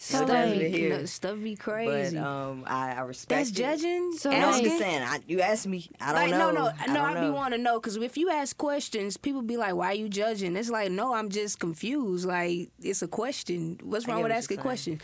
So, 0.00 0.18
stuff, 0.18 0.28
like- 0.28 0.58
be, 0.60 0.68
Here. 0.70 1.00
you 1.00 1.06
stuff 1.08 1.42
be 1.42 1.56
crazy 1.56 2.16
But 2.16 2.22
um, 2.24 2.62
I, 2.68 2.94
I 2.94 3.00
respect 3.00 3.36
that's 3.38 3.50
it. 3.50 3.54
judging 3.54 4.12
So, 4.16 4.30
And 4.30 4.44
I'm 4.44 4.52
like- 4.52 4.62
just 4.62 4.78
saying, 4.78 5.02
I, 5.02 5.18
you 5.26 5.40
asked 5.40 5.66
me, 5.66 5.90
I 6.00 6.12
don't 6.12 6.14
like 6.22 6.30
know. 6.30 6.52
no 6.52 6.64
no 6.66 6.72
I 6.78 6.86
no 6.92 7.02
I 7.02 7.14
be 7.14 7.20
know. 7.22 7.32
want 7.32 7.52
to 7.54 7.58
know 7.58 7.80
because 7.80 7.96
if 7.96 8.16
you 8.16 8.30
ask 8.30 8.56
questions 8.56 9.16
people 9.16 9.42
be 9.42 9.56
like 9.56 9.74
why 9.74 9.86
are 9.88 9.94
you 9.94 10.08
judging 10.08 10.54
it's 10.54 10.70
like 10.70 10.92
no 10.92 11.14
I'm 11.14 11.30
just 11.30 11.58
confused 11.58 12.26
like 12.26 12.70
it's 12.80 13.02
a 13.02 13.08
question 13.08 13.80
what's 13.82 14.06
wrong 14.06 14.18
with 14.22 14.30
what 14.30 14.38
asking 14.38 14.58
you're 14.58 14.60
a 14.60 14.70
question 14.70 15.00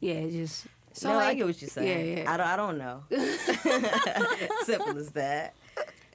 yeah 0.00 0.14
it 0.14 0.32
just 0.32 0.66
So, 0.94 1.12
no, 1.12 1.18
I 1.18 1.34
get 1.34 1.46
what 1.46 1.60
you're 1.62 1.70
saying. 1.70 2.16
Yeah, 2.16 2.22
yeah. 2.22 2.32
I 2.32 2.36
don't. 2.36 2.46
I 2.48 2.56
don't 2.56 2.78
know. 2.78 3.04
Simple 4.64 4.98
as 4.98 5.10
that. 5.12 5.54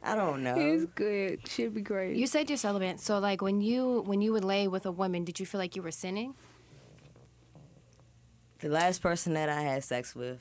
I 0.04 0.16
don't 0.16 0.44
know. 0.44 0.56
it's 0.58 0.86
good 0.94 1.48
should 1.48 1.74
be 1.74 1.82
great 1.82 2.18
You 2.18 2.28
said 2.28 2.50
you're 2.50 2.58
celibate. 2.58 3.00
So, 3.00 3.20
like, 3.20 3.42
when 3.42 3.62
you 3.62 4.02
when 4.06 4.20
you 4.22 4.34
would 4.34 4.44
lay 4.44 4.68
with 4.68 4.86
a 4.86 4.92
woman, 4.92 5.24
did 5.24 5.40
you 5.40 5.46
feel 5.46 5.60
like 5.60 5.76
you 5.78 5.82
were 5.82 5.92
sinning? 5.92 6.34
The 8.64 8.70
last 8.70 9.02
person 9.02 9.34
that 9.34 9.50
I 9.50 9.60
had 9.60 9.84
sex 9.84 10.16
with, 10.16 10.40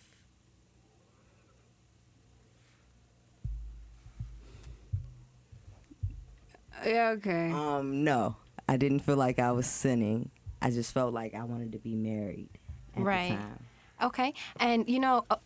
Yeah, 6.87 7.15
okay. 7.17 7.51
Um, 7.51 8.05
no, 8.05 8.37
I 8.69 8.77
didn't 8.77 9.01
feel 9.01 9.17
like 9.17 9.41
I 9.41 9.51
was 9.51 9.67
sinning. 9.67 10.31
I 10.61 10.71
just 10.71 10.95
felt 10.95 11.13
like 11.13 11.35
I 11.35 11.43
wanted 11.43 11.73
to 11.73 11.79
be 11.79 11.97
married 11.97 12.49
at 12.97 13.03
Right. 13.03 13.31
the 13.31 13.35
time. 13.35 13.67
Okay, 14.01 14.35
and 14.61 14.89
you 14.89 15.01
know, 15.01 15.25
uh, 15.29 15.37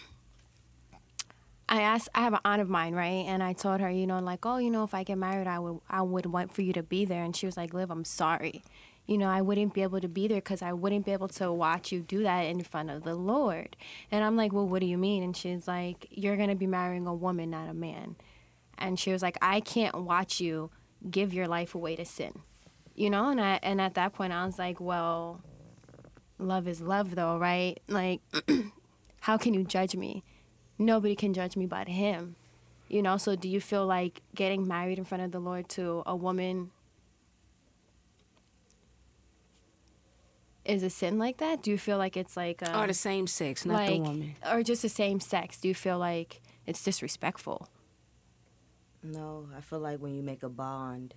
I 1.70 1.80
asked. 1.80 2.10
I 2.14 2.20
have 2.20 2.34
an 2.34 2.40
aunt 2.44 2.60
of 2.60 2.68
mine, 2.68 2.94
right? 2.94 3.24
And 3.26 3.42
I 3.42 3.54
told 3.54 3.80
her, 3.80 3.90
you 3.90 4.06
know, 4.06 4.18
like, 4.18 4.44
oh, 4.44 4.58
you 4.58 4.70
know, 4.70 4.84
if 4.84 4.92
I 4.92 5.04
get 5.04 5.16
married, 5.16 5.46
I 5.46 5.58
would, 5.58 5.80
I 5.88 6.02
would 6.02 6.26
want 6.26 6.52
for 6.52 6.60
you 6.60 6.74
to 6.74 6.82
be 6.82 7.06
there. 7.06 7.24
And 7.24 7.34
she 7.34 7.46
was 7.46 7.56
like, 7.56 7.72
Liv, 7.72 7.90
I'm 7.90 8.04
sorry. 8.04 8.62
You 9.06 9.18
know, 9.18 9.28
I 9.28 9.42
wouldn't 9.42 9.74
be 9.74 9.82
able 9.82 10.00
to 10.00 10.08
be 10.08 10.28
there 10.28 10.38
because 10.38 10.62
I 10.62 10.72
wouldn't 10.72 11.04
be 11.04 11.12
able 11.12 11.28
to 11.28 11.52
watch 11.52 11.92
you 11.92 12.00
do 12.00 12.22
that 12.22 12.40
in 12.42 12.62
front 12.62 12.90
of 12.90 13.02
the 13.02 13.14
Lord. 13.14 13.76
And 14.10 14.24
I'm 14.24 14.36
like, 14.36 14.52
well, 14.52 14.66
what 14.66 14.80
do 14.80 14.86
you 14.86 14.96
mean? 14.96 15.22
And 15.22 15.36
she's 15.36 15.68
like, 15.68 16.06
you're 16.10 16.36
gonna 16.36 16.54
be 16.54 16.66
marrying 16.66 17.06
a 17.06 17.14
woman, 17.14 17.50
not 17.50 17.68
a 17.68 17.74
man. 17.74 18.16
And 18.78 18.98
she 18.98 19.12
was 19.12 19.22
like, 19.22 19.36
I 19.42 19.60
can't 19.60 20.02
watch 20.02 20.40
you 20.40 20.70
give 21.10 21.34
your 21.34 21.46
life 21.46 21.74
away 21.74 21.96
to 21.96 22.04
sin. 22.04 22.40
You 22.94 23.10
know, 23.10 23.28
and 23.28 23.40
I 23.40 23.58
and 23.62 23.80
at 23.80 23.94
that 23.94 24.14
point 24.14 24.32
I 24.32 24.46
was 24.46 24.58
like, 24.58 24.80
well, 24.80 25.42
love 26.38 26.66
is 26.66 26.80
love 26.80 27.14
though, 27.14 27.36
right? 27.38 27.78
Like 27.88 28.20
how 29.20 29.36
can 29.36 29.52
you 29.52 29.64
judge 29.64 29.94
me? 29.96 30.24
Nobody 30.78 31.14
can 31.14 31.34
judge 31.34 31.56
me 31.56 31.66
but 31.66 31.88
him. 31.88 32.36
You 32.88 33.02
know, 33.02 33.16
so 33.16 33.36
do 33.36 33.48
you 33.48 33.60
feel 33.60 33.86
like 33.86 34.22
getting 34.34 34.66
married 34.68 34.98
in 34.98 35.04
front 35.04 35.24
of 35.24 35.32
the 35.32 35.40
Lord 35.40 35.68
to 35.70 36.02
a 36.06 36.14
woman 36.14 36.70
is 40.64 40.82
a 40.82 40.90
sin 40.90 41.18
like 41.18 41.38
that? 41.38 41.62
Do 41.62 41.70
you 41.70 41.78
feel 41.78 41.98
like 41.98 42.16
it's 42.16 42.36
like 42.36 42.66
um, 42.66 42.82
or 42.82 42.86
the 42.86 42.94
same 42.94 43.26
sex, 43.26 43.64
not 43.64 43.74
like 43.74 43.90
the 43.90 43.98
woman. 43.98 44.34
or 44.50 44.62
just 44.62 44.82
the 44.82 44.88
same 44.88 45.20
sex? 45.20 45.60
Do 45.60 45.68
you 45.68 45.74
feel 45.74 45.98
like 45.98 46.40
it's 46.66 46.82
disrespectful? 46.82 47.68
No, 49.02 49.48
I 49.56 49.60
feel 49.60 49.80
like 49.80 49.98
when 50.00 50.14
you 50.14 50.22
make 50.22 50.42
a 50.42 50.48
bond 50.48 51.14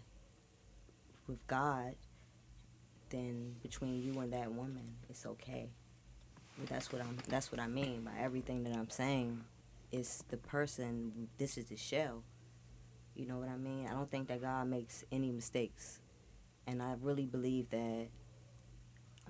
with 1.27 1.45
God, 1.47 1.95
then 3.09 3.55
between 3.61 4.01
you 4.01 4.19
and 4.19 4.33
that 4.33 4.51
woman, 4.51 4.95
it's 5.09 5.25
okay. 5.25 5.69
But 6.57 6.67
that's 6.67 6.91
what 6.91 7.01
I'm. 7.01 7.17
That's 7.27 7.51
what 7.51 7.61
I 7.61 7.67
mean 7.67 8.01
by 8.01 8.11
everything 8.19 8.63
that 8.63 8.75
I'm 8.75 8.89
saying. 8.89 9.43
Is 9.91 10.25
the 10.29 10.37
person. 10.37 11.29
This 11.37 11.57
is 11.57 11.65
the 11.65 11.77
shell. 11.77 12.23
You 13.15 13.25
know 13.25 13.37
what 13.37 13.47
I 13.47 13.55
mean? 13.55 13.87
I 13.87 13.93
don't 13.93 14.11
think 14.11 14.27
that 14.27 14.41
God 14.41 14.67
makes 14.67 15.05
any 15.11 15.31
mistakes, 15.31 15.99
and 16.65 16.81
I 16.83 16.95
really 17.01 17.25
believe 17.25 17.69
that. 17.69 18.07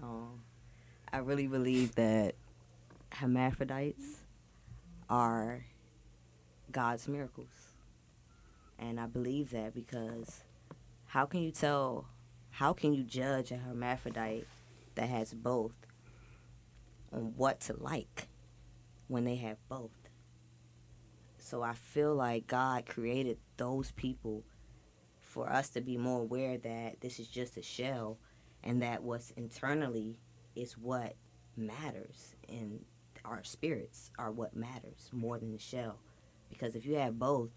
Um, 0.02 0.42
I 1.12 1.18
really 1.18 1.48
believe 1.48 1.96
that 1.96 2.36
hermaphrodites 3.12 4.22
are 5.10 5.66
God's 6.72 7.08
miracles. 7.08 7.74
And 8.78 9.00
I 9.00 9.08
believe 9.08 9.52
that 9.52 9.74
because 9.74 10.44
how 11.08 11.26
can 11.26 11.42
you 11.42 11.52
tell, 11.52 12.06
how 12.52 12.74
can 12.74 12.94
you 12.94 13.04
judge 13.04 13.52
a 13.52 13.58
hermaphrodite 13.58 14.46
that 14.96 15.10
has 15.10 15.34
both 15.34 15.74
on 17.12 17.34
what 17.36 17.60
to 17.62 17.76
like 17.78 18.28
when 19.08 19.26
they 19.26 19.38
have 19.38 19.58
both? 19.68 20.10
So 21.40 21.64
I 21.64 21.74
feel 21.74 22.14
like 22.14 22.46
God 22.46 22.86
created 22.86 23.38
those 23.56 23.92
people 23.92 24.44
for 25.22 25.50
us 25.50 25.70
to 25.70 25.82
be 25.82 25.98
more 25.98 26.22
aware 26.22 26.58
that 26.58 27.02
this 27.02 27.20
is 27.20 27.28
just 27.28 27.58
a 27.58 27.62
shell 27.62 28.18
and 28.64 28.82
that 28.82 29.04
what's 29.04 29.32
internally 29.32 30.20
is 30.56 30.78
what 30.78 31.16
matters 31.56 32.36
and 32.50 32.84
our 33.26 33.44
spirits 33.44 34.12
are 34.18 34.32
what 34.32 34.56
matters 34.56 35.10
more 35.12 35.38
than 35.38 35.52
the 35.52 35.58
shell. 35.60 36.00
Because 36.50 36.76
if 36.76 36.86
you 36.86 36.96
have 36.96 37.20
both, 37.20 37.50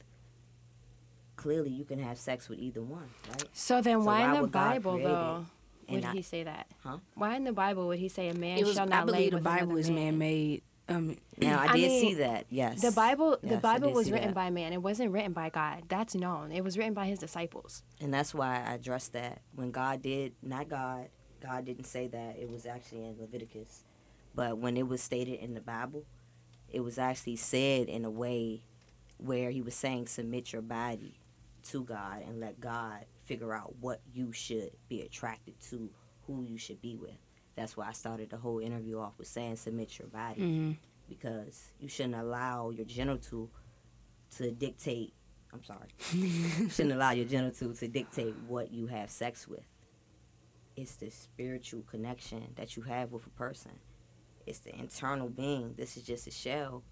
clearly 1.37 1.71
you 1.71 1.85
can 1.85 1.99
have 1.99 2.19
sex 2.19 2.49
with 2.49 2.59
either 2.59 2.83
one, 2.83 3.09
right? 3.29 3.45
So 3.53 3.81
then 3.81 4.01
So 4.01 4.07
why, 4.07 4.27
why 4.27 4.35
in 4.37 4.43
the 4.43 4.49
Bible 4.49 4.93
create 4.95 5.05
it 5.05 5.09
though 5.09 5.47
would 5.89 5.95
and 5.95 6.03
not- 6.03 6.15
he 6.15 6.23
say 6.23 6.45
that? 6.45 6.67
Huh? 6.83 6.99
Why 7.15 7.37
in 7.37 7.45
the 7.45 7.53
Bible 7.53 7.87
would 7.89 7.99
he 7.99 8.09
say 8.09 8.29
a 8.29 8.35
man 8.35 8.59
It 8.59 8.65
was, 8.67 8.75
shall 8.75 8.87
I 8.87 8.89
not 8.91 9.07
lay 9.07 9.13
believe 9.13 9.31
the 9.31 9.37
with 9.37 9.45
Bible 9.45 9.77
is 9.77 9.89
man? 9.91 9.97
Um, 10.91 11.17
Now 11.39 11.61
I 11.61 11.67
I 11.69 11.77
did 11.77 11.89
mean, 11.89 12.01
see 12.01 12.15
that. 12.15 12.47
Yes. 12.51 12.83
The 12.83 12.91
Bible, 12.91 13.39
the 13.43 13.49
Yes, 13.51 13.57
I 13.59 13.61
Bible 13.79 13.93
was 13.93 14.11
written 14.11 14.29
that. 14.29 14.35
by 14.35 14.51
man. 14.51 14.73
It 14.73 14.83
wasn't 14.83 15.13
written 15.13 15.33
by 15.33 15.49
God. 15.51 15.85
That's 15.89 16.15
known. 16.15 16.51
It 16.53 16.65
was 16.65 16.77
written 16.77 16.95
by 16.95 17.07
his 17.07 17.19
disciples. 17.21 17.83
and 18.01 18.13
that's 18.13 18.35
why 18.35 18.57
I 18.67 18.75
addressed 18.75 19.13
that 19.15 19.41
when 19.55 19.71
God 19.71 20.03
did 20.03 20.35
not 20.43 20.69
God. 20.69 21.09
God 21.41 21.65
didn't 21.65 21.85
say 21.87 22.07
that. 22.09 22.37
It 22.39 22.51
was 22.51 22.67
actually 22.67 23.05
in 23.07 23.17
Leviticus, 23.19 23.85
but 24.35 24.59
when 24.59 24.77
it 24.77 24.87
was 24.87 25.01
stated 25.03 25.41
in 25.41 25.55
the 25.55 25.61
Bible, 25.63 26.05
it 26.69 26.81
was 26.81 26.99
actually 26.99 27.37
said 27.37 27.89
in 27.89 28.05
a 28.05 28.11
way 28.11 28.65
where 29.17 29.51
He 29.51 29.63
was 29.63 29.75
saying, 29.75 30.09
"Submit 30.09 30.53
your 30.53 30.61
body 30.63 31.21
to 31.71 31.83
God 31.85 32.23
and 32.27 32.41
let 32.41 32.61
God 32.61 33.07
figure 33.25 33.55
out 33.55 33.77
what 33.81 34.01
you 34.13 34.33
should 34.33 34.73
be 34.89 35.01
attracted 35.03 35.59
to, 35.71 35.89
who 36.27 36.43
you 36.43 36.59
should 36.59 36.83
be 36.83 36.97
with." 36.97 37.17
That's 37.61 37.77
why 37.77 37.89
I 37.89 37.93
started 37.93 38.31
the 38.31 38.39
whole 38.39 38.59
interview 38.59 38.99
off 38.99 39.19
with 39.19 39.29
saying, 39.29 39.57
"Submit 39.57 39.99
your 39.99 40.09
body." 40.09 40.41
mhm. 40.41 40.77
because 41.09 41.71
you 41.81 41.89
shouldn't 41.89 42.15
allow 42.15 42.71
your 42.71 42.87
genital 42.87 43.51
to 44.37 44.51
dictate. 44.53 45.13
I'm 45.53 45.63
sorry. 45.65 45.89
shouldn't 46.71 46.93
allow 46.93 47.11
your 47.11 47.27
genital 47.27 47.75
to 47.75 47.89
dictate 47.89 48.35
what 48.47 48.73
you 48.73 48.87
have 48.87 49.11
sex 49.11 49.47
with. 49.49 49.67
It's 50.77 50.95
the 50.97 51.11
spiritual 51.11 51.83
connection 51.83 52.53
that 52.55 52.77
you 52.77 52.85
have 52.85 53.11
with 53.13 53.27
a 53.27 53.31
person. 53.31 53.73
It's 54.47 54.61
the 54.61 54.75
internal 54.75 55.29
being. 55.29 55.75
This 55.77 55.97
is 55.97 56.05
just 56.05 56.27
a 56.29 56.31
shell. 56.31 56.83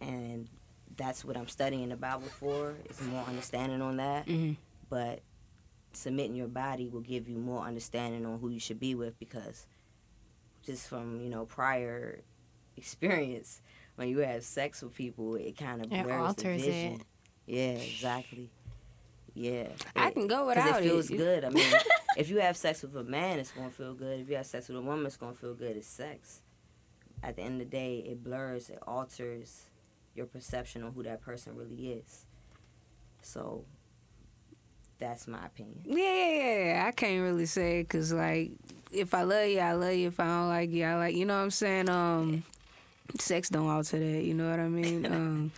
And 0.00 0.48
that's 0.96 1.24
what 1.24 1.36
I'm 1.36 1.48
studying 1.48 1.88
the 1.88 1.96
Bible 1.96 2.28
for, 2.28 2.74
is 2.90 3.00
more 3.02 3.24
understanding 3.24 3.80
on 3.80 3.96
that. 3.98 4.26
Mhm. 4.26 4.56
But 4.90 5.20
submitting 5.92 6.34
your 6.36 6.48
body 6.48 6.88
will 6.88 7.00
give 7.00 7.28
you 7.28 7.36
more 7.38 7.64
understanding 7.64 8.24
on 8.26 8.38
who 8.38 8.48
you 8.50 8.60
should 8.60 8.78
be 8.80 8.94
with 8.94 9.18
because 9.18 9.66
just 10.62 10.88
from, 10.88 11.20
you 11.20 11.28
know, 11.30 11.44
prior 11.46 12.20
experience, 12.76 13.60
when 13.96 14.08
you 14.08 14.18
have 14.18 14.44
sex 14.44 14.82
with 14.82 14.94
people, 14.94 15.34
it 15.34 15.56
kind 15.56 15.84
of 15.84 15.92
It 15.92 16.04
blurs 16.04 16.20
alters 16.20 16.62
the 16.62 16.68
it. 16.68 16.72
vision. 16.72 17.02
Yeah, 17.46 17.72
exactly. 17.72 18.50
Yeah. 19.34 19.68
I 19.96 20.08
It- 20.08 20.14
can 20.14 20.26
go 20.26 20.46
without 20.46 20.82
it 20.82 20.86
It 20.86 20.88
feels 20.88 21.10
it. 21.10 21.16
good. 21.16 21.44
I 21.44 21.50
mean, 21.50 21.72
if 22.16 22.28
you 22.28 22.40
have 22.40 22.56
sex 22.56 22.82
with 22.82 22.94
a 22.96 23.04
man, 23.04 23.38
it's 23.38 23.50
gonna 23.52 23.70
feel 23.70 23.94
good. 23.94 24.20
If 24.20 24.28
you 24.28 24.36
have 24.36 24.46
sex 24.46 24.68
with 24.68 24.76
a 24.76 24.82
woman, 24.82 25.06
it's 25.06 25.16
gonna 25.16 25.34
feel 25.34 25.54
good. 25.54 25.76
It's 25.76 25.88
sex. 25.88 26.42
At 27.22 27.36
the 27.36 27.42
end 27.42 27.60
of 27.60 27.70
the 27.70 27.76
day, 27.76 27.98
it 27.98 28.22
blurs, 28.22 28.70
it 28.70 28.78
alters 28.86 29.66
your 30.14 30.26
perception 30.26 30.82
on 30.82 30.92
who 30.92 31.02
that 31.04 31.20
person 31.20 31.56
really 31.56 31.92
is. 31.92 32.26
So, 33.22 33.64
that's 34.98 35.26
my 35.28 35.44
opinion. 35.46 35.80
Yeah, 35.84 35.96
yeah, 35.96 36.64
yeah. 36.64 36.84
I 36.86 36.92
can't 36.92 37.22
really 37.22 37.46
say 37.46 37.80
it 37.80 37.84
because, 37.84 38.12
like, 38.12 38.52
if 38.92 39.14
I 39.14 39.22
love 39.22 39.46
you, 39.48 39.60
I 39.60 39.72
love 39.72 39.94
you. 39.94 40.08
If 40.08 40.20
I 40.20 40.26
don't 40.26 40.48
like 40.48 40.70
you, 40.70 40.84
I 40.84 40.94
like. 40.96 41.14
You 41.14 41.24
know 41.24 41.36
what 41.36 41.42
I'm 41.44 41.50
saying? 41.50 41.88
Um, 41.88 42.42
sex 43.18 43.48
don't 43.48 43.68
alter 43.68 43.98
that. 43.98 44.24
You 44.24 44.34
know 44.34 44.50
what 44.50 44.60
I 44.60 44.68
mean? 44.68 45.06
Um, 45.12 45.52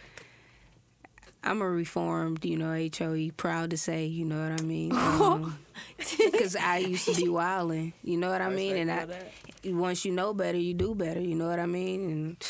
I'm 1.43 1.63
a 1.63 1.69
reformed, 1.69 2.45
you 2.45 2.59
know, 2.59 2.73
HOE. 2.99 3.31
Proud 3.37 3.71
to 3.71 3.79
say, 3.79 4.05
you 4.05 4.27
know 4.27 4.51
what 4.51 4.61
I 4.61 4.63
mean? 4.63 4.93
Because 5.99 6.55
I 6.57 6.79
used 6.79 7.07
to 7.07 7.15
be 7.15 7.29
wilding. 7.31 7.95
You 8.05 8.19
know 8.19 8.31
what 8.31 8.43
I 8.43 8.51
mean? 8.51 8.77
And 8.77 8.91
I, 8.91 9.07
once 9.65 10.05
you 10.05 10.13
know 10.13 10.35
better, 10.35 10.59
you 10.59 10.75
do 10.75 10.95
better. 10.95 11.21
You 11.21 11.35
know 11.35 11.49
what 11.49 11.59
I 11.59 11.67
mean? 11.67 12.11
And 12.11 12.47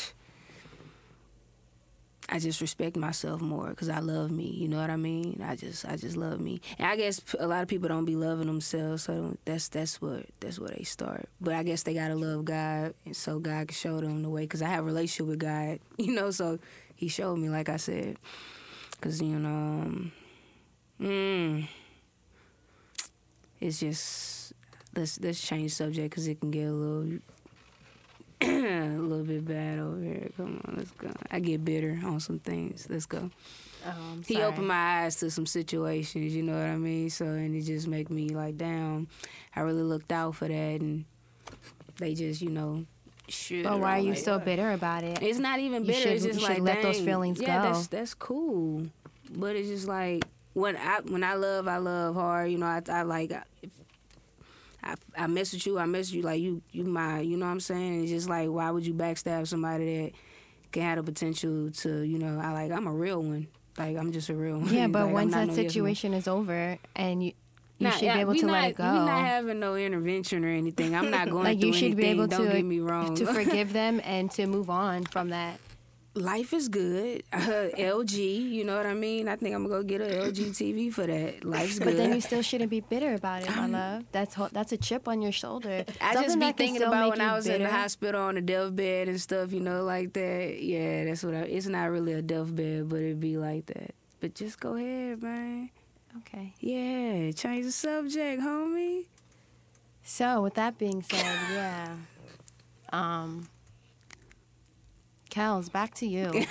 I 2.33 2.39
just 2.39 2.61
respect 2.61 2.95
myself 2.95 3.41
more 3.41 3.69
because 3.71 3.89
I 3.89 3.99
love 3.99 4.31
me. 4.31 4.47
You 4.47 4.69
know 4.69 4.77
what 4.77 4.89
I 4.89 4.95
mean? 4.95 5.41
I 5.45 5.57
just, 5.57 5.85
I 5.85 5.97
just 5.97 6.15
love 6.15 6.39
me. 6.39 6.61
And 6.79 6.87
I 6.87 6.95
guess 6.95 7.21
a 7.37 7.45
lot 7.45 7.61
of 7.61 7.67
people 7.67 7.89
don't 7.89 8.05
be 8.05 8.15
loving 8.15 8.47
themselves, 8.47 9.03
so 9.03 9.35
that's 9.43 9.67
that's 9.67 10.01
what 10.01 10.25
that's 10.39 10.57
where 10.57 10.69
they 10.69 10.83
start. 10.83 11.27
But 11.41 11.55
I 11.55 11.63
guess 11.63 11.83
they 11.83 11.93
gotta 11.93 12.15
love 12.15 12.45
God, 12.45 12.93
and 13.05 13.15
so 13.15 13.39
God 13.39 13.67
can 13.67 13.75
show 13.75 13.99
them 13.99 14.23
the 14.23 14.29
way. 14.29 14.43
Because 14.43 14.61
I 14.61 14.69
have 14.69 14.85
a 14.85 14.87
relationship 14.87 15.27
with 15.27 15.39
God, 15.39 15.79
you 15.97 16.13
know. 16.13 16.31
So 16.31 16.57
He 16.95 17.09
showed 17.09 17.35
me, 17.35 17.49
like 17.49 17.67
I 17.67 17.77
said, 17.77 18.15
because 18.91 19.21
you 19.21 19.37
know, 19.37 19.49
um, 19.49 20.11
mm, 21.01 21.67
it's 23.59 23.81
just 23.81 24.53
let's 24.95 25.19
let's 25.19 25.45
change 25.45 25.73
subject 25.73 26.11
because 26.11 26.27
it 26.27 26.39
can 26.39 26.51
get 26.51 26.67
a 26.67 26.71
little 26.71 27.19
a 28.47 28.97
little 28.97 29.23
bit 29.25 29.45
bad 29.47 29.79
over 29.79 30.01
here. 30.01 30.29
Come 30.37 30.61
on, 30.65 30.75
let's 30.77 30.91
go. 30.91 31.11
I 31.29 31.39
get 31.39 31.63
bitter 31.63 31.99
on 32.03 32.19
some 32.19 32.39
things. 32.39 32.87
Let's 32.89 33.05
go. 33.05 33.29
Um, 33.85 34.23
He 34.27 34.41
opened 34.41 34.67
my 34.67 35.03
eyes 35.03 35.15
to 35.17 35.31
some 35.31 35.45
situations, 35.45 36.35
you 36.35 36.43
know 36.43 36.53
what 36.57 36.67
I 36.67 36.77
mean? 36.77 37.09
So 37.09 37.25
and 37.25 37.55
it 37.55 37.63
just 37.63 37.87
make 37.87 38.09
me 38.09 38.29
like, 38.29 38.57
damn, 38.57 39.07
I 39.55 39.61
really 39.61 39.81
looked 39.83 40.11
out 40.11 40.35
for 40.35 40.47
that 40.47 40.81
and 40.81 41.05
they 41.97 42.13
just, 42.13 42.41
you 42.41 42.49
know, 42.49 42.85
shit. 43.27 43.63
But 43.63 43.79
why 43.79 43.97
are 43.97 44.01
you 44.01 44.11
like- 44.11 44.19
still 44.19 44.39
bitter 44.39 44.71
about 44.71 45.03
it? 45.03 45.21
It's 45.21 45.39
not 45.39 45.59
even 45.59 45.85
bitter. 45.85 46.09
It's 46.09 46.23
just 46.23 46.39
you 46.39 46.45
like 46.45 46.57
should 46.57 46.63
let 46.63 46.81
those 46.83 46.99
feelings 47.01 47.41
yeah, 47.41 47.61
go. 47.63 47.73
that's 47.73 47.87
that's 47.87 48.13
cool. 48.13 48.85
But 49.31 49.55
it's 49.55 49.69
just 49.69 49.87
like 49.87 50.25
when 50.53 50.75
I 50.77 50.99
when 51.07 51.23
I 51.23 51.33
love, 51.35 51.67
I 51.67 51.77
love 51.77 52.15
hard. 52.15 52.51
You 52.51 52.57
know, 52.59 52.65
I, 52.67 52.81
I 52.89 53.01
like 53.03 53.31
I 54.83 54.95
I 55.17 55.27
mess 55.27 55.53
with 55.53 55.65
you, 55.65 55.79
I 55.79 55.85
mess 55.85 56.07
with 56.09 56.15
you 56.15 56.21
like 56.23 56.41
you 56.41 56.61
you 56.71 56.83
my. 56.83 57.19
You 57.21 57.37
know 57.37 57.45
what 57.45 57.51
I'm 57.51 57.59
saying? 57.59 58.03
It's 58.03 58.11
just 58.11 58.29
like 58.29 58.49
why 58.49 58.71
would 58.71 58.85
you 58.85 58.93
backstab 58.93 59.47
somebody 59.47 60.03
that 60.03 60.11
can 60.71 60.83
have 60.83 60.97
the 60.97 61.03
potential 61.03 61.71
to 61.71 62.01
you 62.01 62.17
know? 62.19 62.39
I 62.39 62.51
like 62.53 62.71
I'm 62.71 62.87
a 62.87 62.93
real 62.93 63.21
one. 63.21 63.47
Like 63.77 63.97
I'm 63.97 64.11
just 64.11 64.29
a 64.29 64.33
real. 64.33 64.59
One. 64.59 64.73
Yeah, 64.73 64.87
but 64.89 65.05
like, 65.05 65.13
once 65.13 65.33
that 65.33 65.47
no 65.47 65.53
situation 65.53 66.13
is 66.13 66.27
over 66.27 66.77
and 66.95 67.23
you 67.23 67.33
you 67.77 67.87
Nah, 67.87 67.93
should 67.93 68.13
be 68.13 68.19
able 68.19 68.35
to 68.35 68.45
not, 68.45 68.51
let 68.51 68.69
it 68.71 68.77
go. 68.77 68.83
We're 68.83 69.05
not 69.05 69.25
having 69.25 69.59
no 69.59 69.75
intervention 69.75 70.45
or 70.45 70.49
anything. 70.49 70.95
I'm 70.95 71.09
not 71.09 71.29
going 71.31 71.45
like 71.45 71.63
you 71.63 71.73
should 71.73 71.95
be 71.97 72.05
able 72.07 72.27
Don't 72.27 72.45
to 72.45 72.51
get 72.53 72.63
me 72.65 72.79
wrong. 72.79 73.15
to 73.15 73.25
forgive 73.33 73.73
them 73.73 73.99
and 74.03 74.29
to 74.31 74.45
move 74.45 74.69
on 74.69 75.03
from 75.05 75.29
that. 75.29 75.59
Life 76.13 76.53
is 76.53 76.67
good. 76.67 77.23
Uh, 77.33 77.69
LG, 77.77 78.17
you 78.51 78.63
know 78.63 78.75
what 78.77 78.85
I 78.85 78.93
mean. 78.93 79.27
I 79.27 79.35
think 79.35 79.55
I'm 79.55 79.63
gonna 79.67 79.81
go 79.81 79.83
get 79.83 80.01
a 80.01 80.05
LG 80.05 80.49
TV 80.51 80.93
for 80.93 81.07
that. 81.07 81.43
Life's 81.43 81.79
good. 81.79 81.85
But 81.85 81.97
then 81.97 82.13
you 82.13 82.21
still 82.21 82.41
shouldn't 82.41 82.69
be 82.69 82.81
bitter 82.81 83.13
about 83.15 83.43
it, 83.43 83.49
my 83.55 83.65
love. 83.67 84.03
That's 84.11 84.33
ho- 84.35 84.49
that's 84.51 84.71
a 84.71 84.77
chip 84.77 85.07
on 85.07 85.21
your 85.21 85.31
shoulder. 85.31 85.85
I 86.01 86.13
Something 86.13 86.39
just 86.39 86.39
be 86.39 86.51
thinking 86.63 86.83
about 86.83 87.09
when 87.09 87.21
I 87.21 87.35
was 87.35 87.47
in 87.47 87.63
the 87.63 87.69
hospital 87.69 88.21
on 88.21 88.35
the 88.35 88.41
deathbed 88.41 89.07
and 89.07 89.19
stuff, 89.19 89.51
you 89.53 89.59
know, 89.61 89.83
like 89.83 90.13
that. 90.13 90.61
Yeah, 90.61 91.05
that's 91.05 91.23
what 91.23 91.33
I. 91.33 91.39
It's 91.43 91.67
not 91.67 91.85
really 91.89 92.13
a 92.13 92.21
deathbed, 92.21 92.89
but 92.89 92.97
it'd 92.97 93.19
be 93.19 93.37
like 93.37 93.65
that. 93.67 93.95
But 94.19 94.35
just 94.35 94.59
go 94.59 94.75
ahead, 94.75 95.23
man. 95.23 95.69
Okay. 96.17 96.53
Yeah, 96.59 97.31
change 97.31 97.65
the 97.65 97.71
subject, 97.71 98.41
homie. 98.41 99.05
So 100.03 100.41
with 100.41 100.55
that 100.55 100.77
being 100.77 101.01
said, 101.03 101.25
yeah. 101.53 101.95
Um 102.91 103.47
Kelz, 105.31 105.71
back 105.71 105.95
to 105.95 106.05
you. 106.05 106.45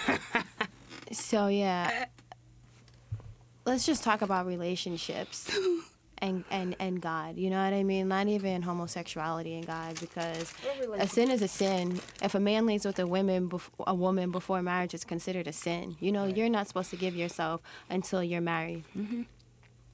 so 1.12 1.46
yeah. 1.46 2.06
Let's 3.66 3.86
just 3.86 4.02
talk 4.02 4.22
about 4.22 4.46
relationships 4.46 5.50
and, 6.18 6.44
and, 6.50 6.74
and 6.80 7.00
God. 7.00 7.36
You 7.36 7.50
know 7.50 7.62
what 7.62 7.74
I 7.74 7.82
mean? 7.84 8.08
Not 8.08 8.26
even 8.26 8.62
homosexuality 8.62 9.54
and 9.54 9.66
God 9.66 10.00
because 10.00 10.52
a 10.98 11.06
sin 11.06 11.30
is 11.30 11.42
a 11.42 11.48
sin. 11.48 12.00
If 12.22 12.34
a 12.34 12.40
man 12.40 12.66
lays 12.66 12.84
with 12.86 12.98
a 12.98 13.06
woman 13.06 13.50
bef- 13.50 13.68
a 13.86 13.94
woman 13.94 14.30
before 14.30 14.62
marriage 14.62 14.94
it's 14.94 15.04
considered 15.04 15.46
a 15.46 15.52
sin. 15.52 15.96
You 16.00 16.10
know, 16.10 16.24
you're 16.24 16.48
not 16.48 16.66
supposed 16.66 16.90
to 16.90 16.96
give 16.96 17.14
yourself 17.14 17.60
until 17.90 18.24
you're 18.24 18.40
married. 18.40 18.84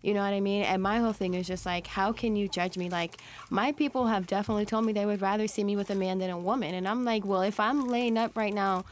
You 0.07 0.14
know 0.14 0.23
what 0.23 0.35
I 0.35 0.38
mean? 0.38 0.62
And 0.62 0.81
my 0.81 1.01
whole 1.01 1.12
thing 1.12 1.35
is 1.35 1.49
just 1.49 1.66
like, 1.66 1.88
how 1.88 2.12
can 2.12 2.37
you 2.37 2.47
judge 2.47 2.79
me? 2.79 2.88
Like, 2.88 3.21
my 3.51 3.73
people 3.73 4.07
have 4.07 4.29
definitely 4.29 4.64
told 4.64 4.85
me 4.85 4.92
they 4.92 5.05
would 5.05 5.21
rather 5.21 5.49
see 5.49 5.64
me 5.64 5.75
with 5.75 5.90
a 5.90 5.97
man 5.97 6.19
than 6.19 6.31
a 6.31 6.38
woman. 6.38 6.77
And 6.77 6.87
I'm 6.87 7.05
like, 7.05 7.25
well, 7.25 7.42
if 7.42 7.59
I'm 7.59 7.88
laying 7.88 8.16
up 8.16 8.37
right 8.37 8.55
now 8.55 8.85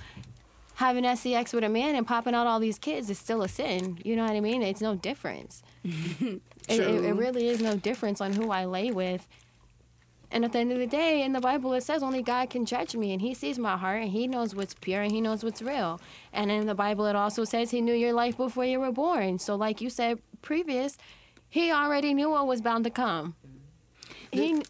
having 0.75 1.05
sex 1.15 1.53
with 1.53 1.63
a 1.63 1.69
man 1.69 1.95
and 1.95 2.05
popping 2.05 2.35
out 2.35 2.49
all 2.49 2.59
these 2.59 2.81
kids, 2.81 3.09
it's 3.11 3.21
still 3.21 3.43
a 3.43 3.49
sin. 3.49 4.01
You 4.05 4.17
know 4.17 4.25
what 4.25 4.33
I 4.33 4.41
mean? 4.41 4.61
It's 4.61 4.81
no 4.81 4.97
difference. 4.97 5.63
It, 6.67 6.81
it, 6.81 7.05
it 7.05 7.13
really 7.13 7.49
is 7.49 7.61
no 7.61 7.77
difference 7.77 8.23
on 8.23 8.33
who 8.33 8.51
I 8.51 8.65
lay 8.65 8.91
with. 8.91 9.29
And 10.31 10.47
at 10.47 10.53
the 10.53 10.61
end 10.61 10.73
of 10.73 10.79
the 10.79 10.87
day, 10.87 11.23
in 11.23 11.35
the 11.35 11.41
Bible, 11.41 11.75
it 11.75 11.83
says 11.83 12.03
only 12.03 12.23
God 12.23 12.49
can 12.49 12.65
judge 12.65 12.97
me, 12.97 13.13
and 13.13 13.21
He 13.21 13.35
sees 13.35 13.59
my 13.59 13.77
heart, 13.77 14.01
and 14.01 14.11
He 14.11 14.27
knows 14.27 14.55
what's 14.55 14.73
pure, 14.73 15.03
and 15.03 15.13
He 15.13 15.21
knows 15.21 15.45
what's 15.45 15.61
real. 15.61 16.01
And 16.33 16.51
in 16.51 16.67
the 16.67 16.75
Bible, 16.75 17.05
it 17.05 17.17
also 17.17 17.45
says 17.45 17.71
He 17.71 17.83
knew 17.83 17.93
your 17.93 18.15
life 18.15 18.39
before 18.39 18.65
you 18.65 18.81
were 18.81 18.93
born. 18.93 19.39
So, 19.39 19.55
like 19.57 19.83
you 19.83 19.91
said 19.91 20.21
previous, 20.45 20.97
He 21.49 21.73
already 21.73 22.15
knew 22.15 22.31
what 22.31 22.47
was 22.47 22.61
bound 22.61 22.85
to 22.85 22.91
come. 22.91 23.35
He, 24.31 24.63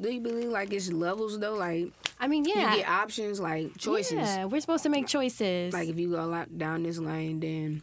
Do 0.00 0.10
you 0.10 0.20
believe 0.20 0.48
like 0.48 0.72
it's 0.72 0.90
levels 0.90 1.38
though? 1.38 1.54
Like 1.54 1.92
I 2.18 2.28
mean, 2.28 2.44
yeah, 2.44 2.72
you 2.72 2.78
get 2.78 2.88
options, 2.88 3.40
like 3.40 3.76
choices. 3.78 4.12
Yeah, 4.14 4.44
we're 4.44 4.60
supposed 4.60 4.84
to 4.84 4.88
make 4.88 5.06
choices. 5.06 5.74
Like 5.74 5.88
if 5.88 5.98
you 5.98 6.10
go 6.10 6.24
lot 6.26 6.56
down 6.56 6.84
this 6.84 6.98
lane, 6.98 7.40
then 7.40 7.82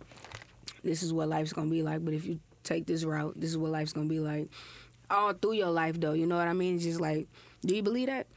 this 0.83 1.03
is 1.03 1.11
what 1.11 1.27
life's 1.27 1.53
gonna 1.53 1.69
be 1.69 1.83
like. 1.83 2.03
But 2.05 2.13
if 2.13 2.25
you 2.25 2.39
take 2.63 2.85
this 2.85 3.03
route, 3.03 3.33
this 3.35 3.49
is 3.49 3.57
what 3.57 3.71
life's 3.71 3.93
gonna 3.93 4.07
be 4.07 4.19
like. 4.19 4.49
All 5.09 5.33
through 5.33 5.53
your 5.53 5.71
life, 5.71 5.99
though, 5.99 6.13
you 6.13 6.27
know 6.27 6.37
what 6.37 6.47
I 6.47 6.53
mean? 6.53 6.75
It's 6.75 6.83
just 6.85 7.01
like, 7.01 7.27
do 7.65 7.75
you 7.75 7.81
believe 7.81 8.07
that? 8.07 8.27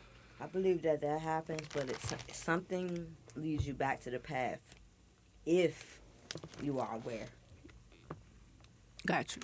I 0.40 0.46
believe 0.46 0.82
that 0.82 1.02
that 1.02 1.20
happens, 1.20 1.68
but 1.72 1.88
it's 1.88 2.14
something 2.36 3.06
leads 3.36 3.66
you 3.66 3.74
back 3.74 4.02
to 4.02 4.10
the 4.10 4.18
path 4.18 4.58
if 5.46 6.00
you 6.62 6.80
are 6.80 6.94
aware. 6.94 7.26
Got 9.06 9.36
you. 9.36 9.42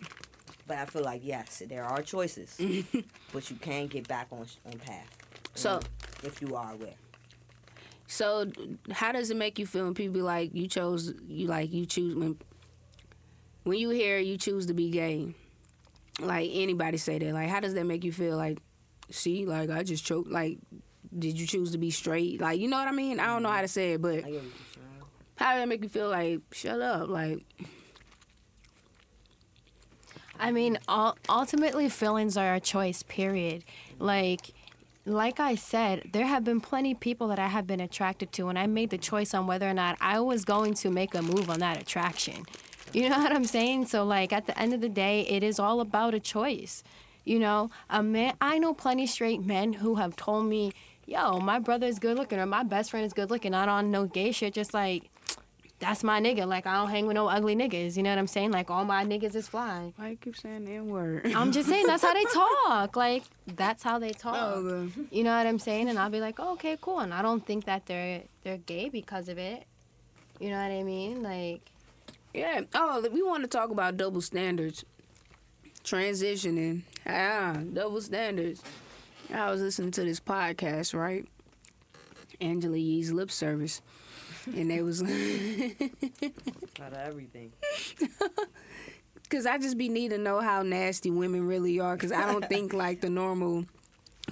But 0.67 0.79
I 0.79 0.85
feel 0.85 1.03
like 1.03 1.23
yes, 1.25 1.63
there 1.67 1.85
are 1.85 2.03
choices, 2.03 2.57
but 3.33 3.51
you 3.51 3.57
can 3.57 3.87
get 3.87 4.07
back 4.07 4.29
on 4.31 4.47
on 4.67 4.79
path. 4.79 5.09
So, 5.55 5.81
if 6.23 6.41
you 6.43 6.55
are 6.55 6.73
aware, 6.73 6.95
so 8.07 8.51
how 8.91 9.13
does 9.13 9.31
it 9.31 9.37
make 9.37 9.59
you 9.59 9.67
feel 9.67 9.85
when 9.85 9.95
people 9.95 10.15
be 10.15 10.23
like 10.23 10.55
you 10.55 10.67
chose 10.67 11.13
you 11.27 11.47
like 11.47 11.73
you 11.73 11.85
choose 11.85 12.15
when 12.15 12.39
when 13.65 13.79
you 13.79 13.91
hear 13.91 14.19
you 14.19 14.37
choose 14.37 14.67
to 14.67 14.75
be 14.75 14.91
gay? 14.91 15.35
Like 16.21 16.51
anybody 16.53 16.97
say 16.97 17.19
that? 17.19 17.33
Like 17.33 17.49
how 17.49 17.61
does 17.61 17.75
that 17.75 17.85
make 17.85 18.05
you 18.05 18.13
feel? 18.13 18.37
Like, 18.37 18.59
see, 19.11 19.47
like 19.47 19.71
I 19.71 19.83
just 19.83 20.05
choked. 20.05 20.31
Like, 20.31 20.59
did 21.17 21.39
you 21.39 21.47
choose 21.47 21.73
to 21.73 21.79
be 21.79 21.91
straight? 21.91 22.41
Like, 22.41 22.61
you 22.61 22.69
know 22.69 22.79
what 22.79 22.89
I 22.89 22.93
mean? 22.93 23.21
I 23.21 23.27
don't 23.27 23.43
know 23.43 23.49
mm-hmm. 23.49 23.57
how 23.57 23.63
to 23.63 23.69
say 23.69 23.93
it, 23.93 24.03
but 24.03 24.11
I 24.11 24.17
get 24.17 24.25
what 24.25 24.33
you're 24.33 24.43
saying. 24.43 25.03
how 25.37 25.53
does 25.53 25.61
that 25.63 25.69
make 25.69 25.83
you 25.83 25.89
feel? 25.89 26.09
Like, 26.09 26.41
shut 26.53 26.81
up. 26.81 27.09
Like, 27.09 27.45
I 30.39 30.53
mean, 30.53 30.79
ultimately, 31.29 31.89
feelings 31.89 32.37
are 32.37 32.55
a 32.55 32.61
choice. 32.61 33.03
Period. 33.03 33.65
Like, 33.99 34.53
like 35.05 35.41
I 35.41 35.55
said, 35.55 36.11
there 36.13 36.27
have 36.27 36.45
been 36.45 36.61
plenty 36.61 36.93
of 36.93 37.01
people 37.01 37.29
that 37.29 37.39
I 37.39 37.49
have 37.49 37.67
been 37.67 37.81
attracted 37.81 38.33
to, 38.33 38.49
and 38.49 38.59
I 38.59 38.67
made 38.67 38.91
the 38.91 38.99
choice 38.99 39.35
on 39.35 39.47
whether 39.47 39.69
or 39.69 39.75
not 39.75 39.97
I 40.01 40.21
was 40.21 40.45
going 40.45 40.75
to 40.75 40.91
make 40.91 41.15
a 41.15 41.23
move 41.23 41.51
on 41.51 41.61
that 41.61 41.81
attraction. 41.81 42.45
You 42.93 43.09
know 43.09 43.19
what 43.23 43.33
I'm 43.33 43.45
saying? 43.45 43.87
So, 43.87 44.05
like, 44.05 44.33
at 44.33 44.47
the 44.47 44.59
end 44.59 44.75
of 44.75 44.81
the 44.81 44.89
day, 44.89 45.23
it 45.23 45.43
is 45.43 45.59
all 45.59 45.81
about 45.81 46.15
a 46.15 46.21
choice. 46.21 46.83
You 47.25 47.39
know, 47.39 47.71
a 47.91 48.03
man. 48.03 48.35
I 48.41 48.59
know 48.59 48.73
plenty 48.73 49.07
straight 49.07 49.45
men 49.45 49.75
who 49.75 49.97
have 49.97 50.17
told 50.17 50.47
me, 50.47 50.73
"Yo, 51.07 51.39
my 51.41 51.59
brother 51.59 51.87
is 51.87 51.99
good 51.99 52.17
looking, 52.17 52.39
or 52.39 52.47
my 52.47 52.63
best 52.63 52.91
friend 52.91 53.05
is 53.05 53.13
good 53.13 53.29
looking." 53.31 53.53
I 53.55 53.67
don't 53.67 53.75
on 53.75 53.91
no 53.91 54.07
gay 54.07 54.33
shit. 54.33 54.55
Just 54.55 54.73
like, 54.73 55.11
that's 55.81 56.03
my 56.03 56.21
nigga. 56.21 56.47
Like, 56.47 56.67
I 56.67 56.75
don't 56.75 56.91
hang 56.91 57.07
with 57.07 57.15
no 57.15 57.29
ugly 57.29 57.55
niggas. 57.55 57.97
You 57.97 58.03
know 58.03 58.11
what 58.11 58.19
I'm 58.19 58.27
saying? 58.27 58.51
Like, 58.51 58.71
all 58.71 58.85
my 58.85 59.05
niggas 59.05 59.35
is 59.37 59.47
fly. 59.49 59.93
why 59.97 60.11
you 60.11 60.17
keep 60.17 60.37
saying 60.37 60.65
the 60.65 60.73
N 60.73 60.89
word? 60.89 61.33
I'm 61.35 61.53
just 61.53 61.69
saying 61.69 61.87
that's 61.87 62.03
how 62.03 62.15
they 62.15 62.25
talk. 62.33 62.97
Like 62.97 63.23
that's 63.47 63.83
how 63.83 63.99
they 63.99 64.11
talk. 64.11 64.35
Oh, 64.37 64.89
You 65.11 65.25
know 65.25 65.37
what 65.37 65.47
I'm 65.47 65.59
saying? 65.59 65.89
And 65.89 65.99
I'll 65.99 66.11
be 66.11 66.21
like, 66.21 66.41
oh, 66.41 66.53
okay, 66.55 66.77
cool. 66.81 67.01
And 67.01 67.15
I 67.15 67.23
don't 67.23 67.45
think 67.47 67.65
that 67.67 67.87
they're 67.87 68.23
they're 68.43 68.59
gay 68.59 68.89
because 68.89 69.29
of 69.29 69.39
it. 69.39 69.65
You 70.41 70.51
know 70.51 70.61
what 70.61 70.71
I 70.73 70.83
mean? 70.83 71.23
Like 71.23 71.61
Yeah. 72.35 72.63
Oh, 72.75 73.07
we 73.13 73.23
want 73.23 73.43
to 73.45 73.49
talk 73.49 73.71
about 73.71 73.97
double 73.97 74.21
standards. 74.21 74.85
Transitioning. 75.85 76.83
Ah, 77.07 77.57
double 77.73 78.01
standards. 78.01 78.63
I 79.33 79.51
was 79.51 79.61
listening 79.61 79.91
to 79.93 80.05
this 80.05 80.21
podcast, 80.21 80.95
right? 80.95 81.27
Angela 82.41 82.77
Yee's 82.77 83.13
lip 83.13 83.31
service. 83.31 83.81
And 84.57 84.71
they 84.71 84.83
was 84.83 85.03
Out 85.03 85.09
of 86.93 86.99
everything. 86.99 87.53
Cause 89.31 89.45
I 89.45 89.59
just 89.59 89.77
be 89.77 89.91
need 89.91 90.11
to 90.11 90.19
know 90.19 90.41
how 90.41 90.63
nasty 90.63 91.11
women 91.11 91.47
really 91.47 91.79
are. 91.81 91.97
Cause 91.99 92.13
I 92.13 92.31
don't 92.33 92.49
think 92.49 92.73
like 92.73 93.03
the 93.03 93.11
normal 93.11 93.67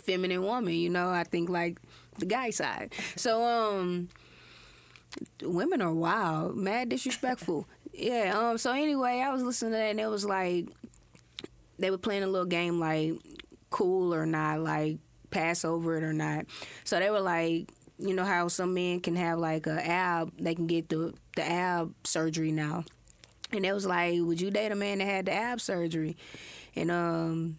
feminine 0.02 0.42
woman. 0.42 0.72
You 0.72 0.88
know, 0.88 1.10
I 1.10 1.24
think 1.24 1.50
like 1.50 1.78
the 2.18 2.24
guy 2.24 2.48
side. 2.50 2.94
So 3.14 3.44
um, 3.44 4.08
women 5.42 5.82
are 5.82 5.92
wild, 5.92 6.56
mad 6.56 6.88
disrespectful. 6.88 7.68
yeah. 7.92 8.32
Um. 8.38 8.56
So 8.58 8.72
anyway, 8.72 9.22
I 9.24 9.30
was 9.32 9.42
listening 9.42 9.72
to 9.72 9.76
that, 9.76 9.90
and 9.90 10.00
it 10.00 10.06
was 10.08 10.24
like 10.24 10.68
they 11.78 11.90
were 11.90 11.98
playing 11.98 12.22
a 12.22 12.26
little 12.26 12.46
game 12.46 12.80
like 12.80 13.12
cool 13.68 14.14
or 14.14 14.24
not, 14.24 14.60
like 14.60 14.96
pass 15.30 15.62
over 15.62 15.98
it 15.98 16.04
or 16.04 16.14
not. 16.14 16.46
So 16.84 16.98
they 16.98 17.10
were 17.10 17.20
like. 17.20 17.68
You 17.98 18.14
know 18.14 18.24
how 18.24 18.48
some 18.48 18.74
men 18.74 19.00
can 19.00 19.16
have 19.16 19.38
like 19.38 19.66
a 19.66 19.84
ab, 19.86 20.32
they 20.38 20.54
can 20.54 20.66
get 20.66 20.88
the 20.88 21.14
the 21.34 21.42
ab 21.48 21.94
surgery 22.04 22.52
now. 22.52 22.84
And 23.52 23.64
it 23.64 23.72
was 23.72 23.86
like, 23.86 24.18
would 24.18 24.40
you 24.40 24.50
date 24.50 24.72
a 24.72 24.74
man 24.74 24.98
that 24.98 25.04
had 25.04 25.26
the 25.26 25.32
ab 25.32 25.60
surgery? 25.60 26.16
And 26.74 26.90
um, 26.90 27.58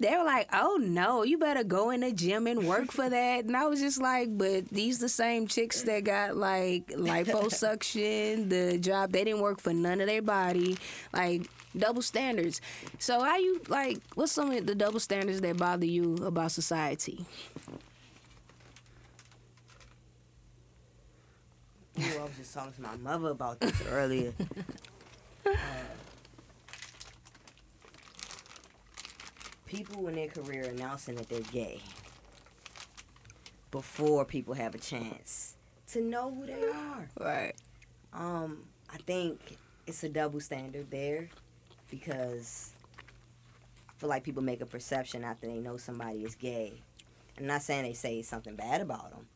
they 0.00 0.16
were 0.16 0.24
like, 0.24 0.48
oh 0.52 0.78
no, 0.80 1.22
you 1.22 1.38
better 1.38 1.62
go 1.62 1.90
in 1.90 2.00
the 2.00 2.10
gym 2.10 2.46
and 2.46 2.66
work 2.66 2.90
for 2.90 3.08
that. 3.10 3.44
And 3.44 3.56
I 3.56 3.66
was 3.66 3.80
just 3.80 4.00
like, 4.00 4.36
but 4.36 4.68
these 4.70 4.98
the 4.98 5.08
same 5.08 5.46
chicks 5.46 5.82
that 5.82 6.04
got 6.04 6.36
like 6.36 6.88
liposuction, 6.88 8.48
the 8.50 8.78
job 8.78 9.12
they 9.12 9.24
didn't 9.24 9.40
work 9.40 9.60
for 9.60 9.72
none 9.72 10.00
of 10.00 10.06
their 10.08 10.22
body, 10.22 10.78
like 11.12 11.48
double 11.76 12.02
standards. 12.02 12.60
So 12.98 13.22
how 13.22 13.36
you 13.36 13.60
like? 13.68 13.98
What's 14.14 14.32
some 14.32 14.50
of 14.50 14.66
the 14.66 14.74
double 14.74 15.00
standards 15.00 15.40
that 15.42 15.56
bother 15.58 15.86
you 15.86 16.16
about 16.16 16.52
society? 16.52 17.24
I 22.00 22.22
was 22.22 22.36
just 22.36 22.54
talking 22.54 22.72
to 22.72 22.82
my 22.82 22.96
mother 22.96 23.30
about 23.30 23.60
this 23.60 23.80
earlier. 23.88 24.32
Uh, 25.46 25.52
people 29.64 30.06
in 30.08 30.14
their 30.14 30.28
career 30.28 30.64
announcing 30.64 31.14
that 31.14 31.28
they're 31.30 31.40
gay 31.40 31.80
before 33.70 34.26
people 34.26 34.52
have 34.52 34.74
a 34.74 34.78
chance 34.78 35.54
to 35.88 36.02
know 36.02 36.30
who 36.30 36.44
they 36.44 36.62
are. 36.62 37.08
Right. 37.18 37.54
Um, 38.12 38.64
I 38.92 38.98
think 38.98 39.56
it's 39.86 40.04
a 40.04 40.10
double 40.10 40.40
standard 40.40 40.90
there 40.90 41.30
because 41.90 42.72
I 43.88 43.92
feel 43.98 44.10
like 44.10 44.22
people 44.22 44.42
make 44.42 44.60
a 44.60 44.66
perception 44.66 45.24
after 45.24 45.46
they 45.46 45.58
know 45.58 45.78
somebody 45.78 46.24
is 46.24 46.34
gay. 46.34 46.74
I'm 47.38 47.46
not 47.46 47.62
saying 47.62 47.84
they 47.84 47.94
say 47.94 48.22
something 48.22 48.54
bad 48.56 48.82
about 48.82 49.10
them, 49.10 49.26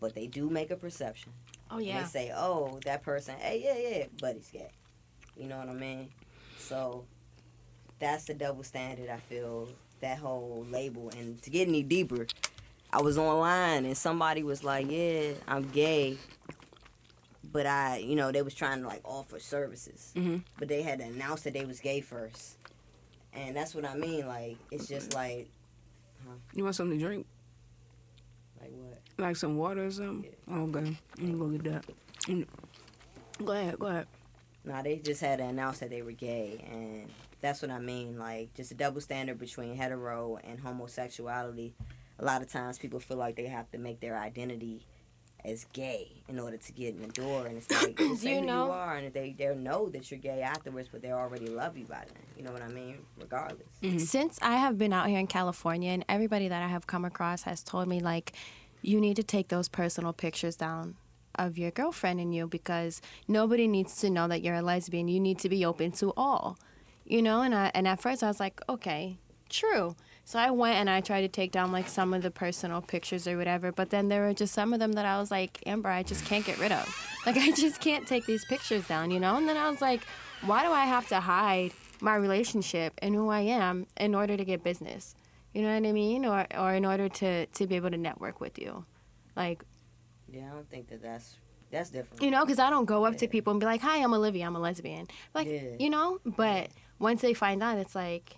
but 0.00 0.14
they 0.14 0.26
do 0.26 0.48
make 0.48 0.70
a 0.70 0.76
perception. 0.76 1.32
Oh 1.70 1.78
And 1.78 1.86
They 1.86 2.08
say, 2.08 2.32
"Oh, 2.34 2.78
that 2.84 3.02
person, 3.02 3.36
hey, 3.38 3.62
yeah, 3.64 3.98
yeah, 3.98 4.06
buddy's 4.20 4.48
gay." 4.50 4.70
You 5.36 5.48
know 5.48 5.58
what 5.58 5.68
I 5.68 5.72
mean? 5.74 6.10
So 6.58 7.04
that's 7.98 8.24
the 8.24 8.34
double 8.34 8.62
standard. 8.62 9.08
I 9.10 9.16
feel 9.18 9.68
that 10.00 10.18
whole 10.18 10.66
label. 10.70 11.10
And 11.10 11.40
to 11.42 11.50
get 11.50 11.68
any 11.68 11.82
deeper, 11.82 12.26
I 12.92 13.00
was 13.02 13.16
online 13.18 13.84
and 13.84 13.96
somebody 13.96 14.42
was 14.42 14.64
like, 14.64 14.90
"Yeah, 14.90 15.32
I'm 15.48 15.68
gay." 15.70 16.18
But 17.52 17.66
I, 17.66 17.96
you 17.98 18.14
know, 18.14 18.30
they 18.30 18.42
was 18.42 18.54
trying 18.54 18.82
to 18.82 18.86
like 18.86 19.00
offer 19.04 19.38
services, 19.40 20.12
hmm 20.14 20.38
but 20.58 20.68
they 20.68 20.82
had 20.82 20.98
to 21.00 21.04
announce 21.06 21.42
that 21.42 21.54
they 21.54 21.64
was 21.64 21.80
gay 21.80 22.00
first, 22.00 22.56
and 23.32 23.56
that's 23.56 23.74
what 23.74 23.84
I 23.84 23.94
mean. 23.96 24.26
Like, 24.28 24.56
it's 24.70 24.86
just 24.86 25.14
like, 25.14 25.48
You 26.54 26.62
want 26.64 26.76
something 26.76 26.98
to 26.98 27.04
drink? 27.04 27.26
Like 29.20 29.36
some 29.36 29.56
water 29.56 29.86
or 29.86 29.90
something? 29.90 30.30
Oh, 30.50 30.62
okay. 30.68 30.96
Let 31.18 31.26
me 31.26 31.32
go 31.38 31.46
get 31.48 31.64
that. 31.64 31.84
Mm. 32.26 32.46
Go 33.44 33.52
ahead, 33.52 33.78
go 33.78 33.86
ahead. 33.86 34.06
Nah, 34.64 34.82
they 34.82 34.98
just 34.98 35.20
had 35.22 35.38
to 35.38 35.44
announce 35.44 35.78
that 35.78 35.88
they 35.90 36.02
were 36.02 36.12
gay, 36.12 36.62
and 36.70 37.08
that's 37.40 37.62
what 37.62 37.70
I 37.70 37.78
mean. 37.78 38.18
Like, 38.18 38.52
just 38.54 38.70
a 38.72 38.74
double 38.74 39.00
standard 39.00 39.38
between 39.38 39.74
hetero 39.76 40.38
and 40.44 40.60
homosexuality. 40.60 41.72
A 42.18 42.24
lot 42.24 42.42
of 42.42 42.48
times, 42.50 42.78
people 42.78 43.00
feel 43.00 43.16
like 43.16 43.36
they 43.36 43.46
have 43.46 43.70
to 43.70 43.78
make 43.78 44.00
their 44.00 44.18
identity 44.18 44.84
as 45.42 45.64
gay 45.72 46.12
in 46.28 46.38
order 46.38 46.58
to 46.58 46.72
get 46.72 46.94
in 46.94 47.00
the 47.00 47.08
door, 47.08 47.46
and 47.46 47.56
it's 47.56 47.70
like 47.82 47.96
just 47.96 48.20
say 48.20 48.34
You 48.34 48.40
who 48.40 48.46
know- 48.46 48.66
you 48.66 48.72
are, 48.72 48.96
and 48.96 49.06
if 49.06 49.14
they 49.14 49.32
they 49.32 49.54
know 49.54 49.88
that 49.88 50.10
you're 50.10 50.20
gay 50.20 50.42
afterwards, 50.42 50.88
but 50.92 51.00
they 51.00 51.12
already 51.12 51.46
love 51.46 51.78
you 51.78 51.86
by 51.86 52.04
then. 52.06 52.22
You 52.36 52.42
know 52.44 52.52
what 52.52 52.60
I 52.60 52.68
mean? 52.68 52.98
Regardless. 53.18 53.66
Mhm. 53.82 53.98
Since 54.02 54.38
I 54.42 54.56
have 54.56 54.76
been 54.76 54.92
out 54.92 55.08
here 55.08 55.18
in 55.18 55.26
California 55.26 55.92
and 55.92 56.04
everybody 56.10 56.48
that 56.48 56.62
I 56.62 56.68
have 56.68 56.86
come 56.86 57.06
across 57.06 57.42
has 57.44 57.62
told 57.62 57.88
me 57.88 58.00
like 58.00 58.34
you 58.82 59.00
need 59.00 59.16
to 59.16 59.22
take 59.22 59.48
those 59.48 59.68
personal 59.68 60.12
pictures 60.12 60.56
down 60.56 60.96
of 61.34 61.56
your 61.56 61.70
girlfriend 61.70 62.20
and 62.20 62.34
you 62.34 62.46
because 62.46 63.00
nobody 63.28 63.66
needs 63.66 63.96
to 63.96 64.10
know 64.10 64.28
that 64.28 64.42
you're 64.42 64.56
a 64.56 64.62
lesbian. 64.62 65.08
You 65.08 65.20
need 65.20 65.38
to 65.40 65.48
be 65.48 65.64
open 65.64 65.92
to 65.92 66.12
all. 66.16 66.58
You 67.04 67.22
know, 67.22 67.42
and 67.42 67.54
I 67.54 67.70
and 67.74 67.88
at 67.88 68.00
first 68.00 68.22
I 68.22 68.28
was 68.28 68.38
like, 68.38 68.60
okay, 68.68 69.16
true. 69.48 69.96
So 70.24 70.38
I 70.38 70.50
went 70.50 70.76
and 70.76 70.88
I 70.88 71.00
tried 71.00 71.22
to 71.22 71.28
take 71.28 71.50
down 71.50 71.72
like 71.72 71.88
some 71.88 72.14
of 72.14 72.22
the 72.22 72.30
personal 72.30 72.80
pictures 72.80 73.26
or 73.26 73.36
whatever, 73.36 73.72
but 73.72 73.90
then 73.90 74.08
there 74.08 74.22
were 74.22 74.34
just 74.34 74.54
some 74.54 74.72
of 74.72 74.78
them 74.78 74.92
that 74.92 75.04
I 75.04 75.18
was 75.18 75.30
like, 75.30 75.58
Amber, 75.66 75.88
I 75.88 76.04
just 76.04 76.24
can't 76.24 76.44
get 76.44 76.58
rid 76.58 76.72
of. 76.72 77.06
Like 77.26 77.36
I 77.36 77.50
just 77.50 77.82
can't 77.82 78.08
take 78.08 78.24
these 78.24 78.46
pictures 78.46 78.86
down, 78.86 79.10
you 79.10 79.20
know? 79.20 79.36
And 79.36 79.46
then 79.46 79.58
I 79.58 79.68
was 79.68 79.82
like, 79.82 80.00
why 80.46 80.64
do 80.64 80.72
I 80.72 80.86
have 80.86 81.06
to 81.08 81.20
hide 81.20 81.72
my 82.00 82.14
relationship 82.14 82.94
and 83.02 83.14
who 83.14 83.28
I 83.28 83.40
am 83.40 83.86
in 83.98 84.14
order 84.14 84.38
to 84.38 84.44
get 84.44 84.64
business? 84.64 85.14
You 85.54 85.62
know 85.62 85.74
what 85.74 85.86
I 85.88 85.92
mean? 85.92 86.24
Or 86.24 86.46
or 86.56 86.74
in 86.74 86.84
order 86.84 87.08
to 87.08 87.46
to 87.46 87.66
be 87.66 87.76
able 87.76 87.90
to 87.90 87.96
network 87.96 88.40
with 88.40 88.58
you. 88.58 88.84
Like, 89.36 89.64
Yeah, 90.28 90.46
I 90.50 90.54
don't 90.54 90.68
think 90.70 90.88
that 90.88 91.02
that's 91.02 91.36
that's 91.70 91.90
different. 91.90 92.22
you 92.22 92.30
know, 92.30 92.44
because 92.44 92.58
I 92.58 92.68
don't 92.70 92.84
go 92.84 93.04
up 93.04 93.16
to 93.18 93.28
people 93.28 93.50
and 93.52 93.60
be 93.60 93.66
like, 93.66 93.80
"Hi, 93.80 93.98
I'm 94.02 94.12
Olivia. 94.14 94.46
I'm 94.46 94.56
a 94.56 94.60
lesbian." 94.60 95.06
Like, 95.34 95.46
Yeah. 95.48 95.76
you 95.78 95.90
know. 95.90 96.20
But 96.24 96.70
once 96.98 97.20
they 97.22 97.32
find 97.34 97.62
out, 97.62 97.78
it's 97.78 97.94
like, 97.94 98.36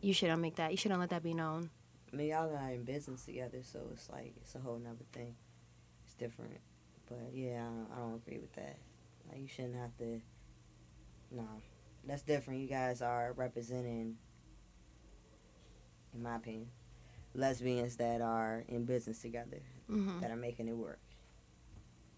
you 0.00 0.12
shouldn't 0.14 0.40
make 0.40 0.56
that. 0.56 0.70
You 0.70 0.76
shouldn't 0.76 1.00
let 1.00 1.10
that 1.10 1.22
be 1.22 1.34
known. 1.34 1.70
I 2.12 2.16
mean, 2.16 2.28
y'all 2.28 2.54
are 2.54 2.70
in 2.70 2.84
business 2.84 3.24
together, 3.24 3.62
so 3.62 3.80
it's 3.92 4.08
like 4.10 4.32
it's 4.40 4.54
a 4.54 4.58
whole 4.58 4.78
nother 4.78 5.04
thing. 5.12 5.36
It's 6.04 6.14
different, 6.14 6.58
but 7.08 7.30
yeah, 7.32 7.62
I 7.62 7.66
don't, 7.66 7.88
I 7.94 7.96
don't 8.00 8.14
agree 8.16 8.38
with 8.38 8.52
that. 8.54 8.76
Like, 9.30 9.40
you 9.40 9.46
shouldn't 9.48 9.76
have 9.76 9.96
to. 9.98 10.20
No, 11.30 11.46
that's 12.04 12.22
different. 12.22 12.60
You 12.60 12.66
guys 12.68 13.00
are 13.02 13.32
representing, 13.36 14.16
in 16.14 16.22
my 16.22 16.36
opinion, 16.36 16.68
lesbians 17.34 17.96
that 17.96 18.20
are 18.20 18.64
in 18.68 18.84
business 18.84 19.20
together, 19.20 19.60
hmm 19.88 20.20
that 20.20 20.30
are 20.30 20.36
making 20.36 20.68
it 20.68 20.76
work. 20.76 20.98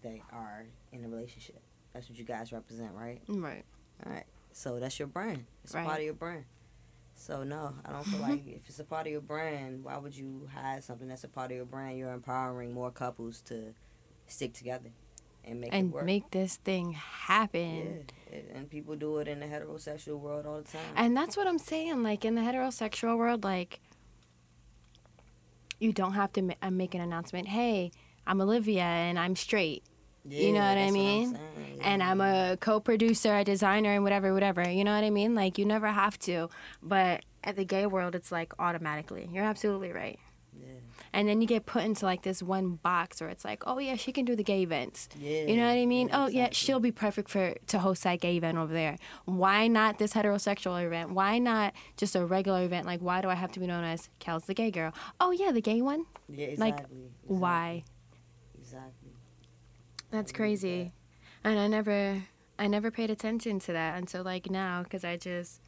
They 0.01 0.21
are 0.31 0.65
in 0.91 1.05
a 1.05 1.07
relationship. 1.07 1.61
That's 1.93 2.09
what 2.09 2.17
you 2.17 2.25
guys 2.25 2.51
represent, 2.51 2.91
right? 2.93 3.21
Right. 3.27 3.63
All 4.05 4.11
right. 4.11 4.25
So 4.51 4.79
that's 4.79 4.99
your 4.99 5.07
brand. 5.07 5.45
It's 5.63 5.73
Right. 5.73 5.81
a 5.83 5.85
part 5.85 5.99
of 5.99 6.05
your 6.05 6.13
brand. 6.13 6.45
So 7.15 7.43
no, 7.43 7.75
I 7.85 7.91
don't 7.91 8.05
feel 8.05 8.19
like 8.19 8.43
if 8.47 8.67
it's 8.67 8.79
a 8.79 8.83
part 8.83 9.05
of 9.07 9.11
your 9.11 9.21
brand, 9.21 9.83
why 9.83 9.97
would 9.97 10.15
you 10.15 10.49
hide 10.53 10.83
something 10.83 11.07
that's 11.07 11.23
a 11.23 11.27
part 11.29 11.51
of 11.51 11.57
your 11.57 11.65
brand? 11.65 11.97
You're 11.97 12.11
empowering 12.11 12.73
more 12.73 12.91
couples 12.91 13.41
to 13.43 13.73
stick 14.27 14.53
together 14.53 14.89
and 15.45 15.61
make 15.61 15.73
And 15.73 15.89
it 15.89 15.93
work. 15.93 16.05
make 16.05 16.31
this 16.31 16.57
thing 16.57 16.93
happen. 16.93 18.05
it- 18.31 18.51
and 18.55 18.67
people 18.67 18.95
do 18.95 19.19
it 19.19 19.27
in 19.27 19.39
the 19.41 19.45
heterosexual 19.45 20.19
world 20.19 20.47
all 20.47 20.57
the 20.57 20.63
time. 20.67 20.81
And 20.95 21.15
that's 21.15 21.37
what 21.37 21.45
I'm 21.47 21.59
saying. 21.59 22.01
Like 22.01 22.25
in 22.25 22.33
the 22.33 22.41
heterosexual 22.41 23.15
world, 23.15 23.43
like 23.43 23.79
you 25.83 25.91
don't 25.91 26.13
have 26.13 26.31
to 26.33 26.41
ma- 26.41 26.53
uh, 26.61 26.71
make 26.71 26.95
an 26.95 27.01
announcement. 27.01 27.49
Hey, 27.49 27.91
I'm 28.25 28.41
Olivia 28.41 28.83
and 28.83 29.19
I'm 29.19 29.35
straight. 29.35 29.83
Yeah, 30.25 30.39
you 30.47 30.53
know 30.53 30.61
what 30.61 30.77
I 30.77 30.85
that's 30.85 30.87
I'm 30.87 30.93
mean? 30.93 31.39
and. 31.81 32.01
I'm 32.01 32.21
a 32.21 32.57
co-producer, 32.61 33.35
a 33.35 33.43
designer, 33.43 33.93
and 33.93 34.03
whatever, 34.03 34.33
whatever. 34.33 34.67
You 34.67 34.85
know 34.85 34.95
what 34.95 35.03
I 35.03 35.09
mean? 35.09 35.35
Like 35.35 35.57
you 35.57 35.65
never 35.65 35.87
have 35.87 36.17
to, 36.19 36.49
but 36.81 37.25
at 37.43 37.57
the 37.57 37.65
gay 37.65 37.85
world, 37.85 38.15
it's 38.15 38.31
like 38.31 38.53
automatically. 38.57 39.29
You're 39.33 39.43
absolutely 39.43 39.91
right. 39.91 40.17
Yeah. 40.57 40.67
And 41.13 41.29
then 41.29 41.41
you 41.41 41.47
get 41.47 41.65
put 41.67 41.83
into 41.83 42.05
like 42.05 42.23
this 42.23 42.41
one 42.41 42.75
box 42.75 43.21
where 43.21 43.29
it's 43.29 43.45
like, 43.45 43.63
oh 43.67 43.77
yeah, 43.77 43.95
she 43.95 44.11
can 44.11 44.25
do 44.25 44.35
the 44.35 44.43
gay 44.43 44.63
events. 44.63 45.07
Yeah. 45.17 45.45
You 45.45 45.55
know 45.57 45.67
what 45.67 45.73
I 45.73 45.85
mean? 45.85 46.09
oh 46.11 46.27
yeah, 46.27 46.49
she'll 46.51 46.79
be 46.79 46.91
perfect 46.91 47.29
for 47.29 47.53
to 47.67 47.79
host 47.79 48.03
that 48.03 48.19
gay 48.19 48.35
event 48.37 48.57
over 48.57 48.73
there. 48.73 48.97
Why 49.25 49.67
not 49.67 49.99
this 49.99 50.13
heterosexual 50.13 50.83
event? 50.83 51.11
Why 51.11 51.37
not 51.37 51.73
just 51.97 52.15
a 52.15 52.25
regular 52.25 52.63
event? 52.63 52.87
Like 52.87 52.99
why 52.99 53.21
do 53.21 53.29
I 53.29 53.35
have 53.35 53.51
to 53.53 53.59
be 53.59 53.67
known 53.67 53.83
as 53.83 54.09
Kelz 54.19 54.45
the 54.45 54.53
gay 54.53 54.71
girl? 54.71 54.93
Oh 55.19 55.31
yeah, 55.31 55.51
the 55.51 55.61
gay 55.61 55.81
one. 55.81 56.05
Yeah, 56.27 56.47
exactly. 56.47 56.71
like, 56.71 56.79
exactly. 56.79 57.07
Why? 57.27 57.83
Exactly. 58.59 59.11
That's 60.09 60.31
I 60.31 60.35
agree 60.35 60.51
with 60.51 60.61
crazy. 60.61 60.91
And 61.43 61.59
I 61.59 61.67
never 61.67 62.23
I 62.57 62.67
never 62.67 62.89
paid 62.91 63.09
attention 63.09 63.59
to 63.59 63.73
that 63.73 63.97
until 63.97 64.23
like 64.23 64.49
now 64.49 64.83
cuz 64.83 65.03
I 65.03 65.17
just 65.17 65.61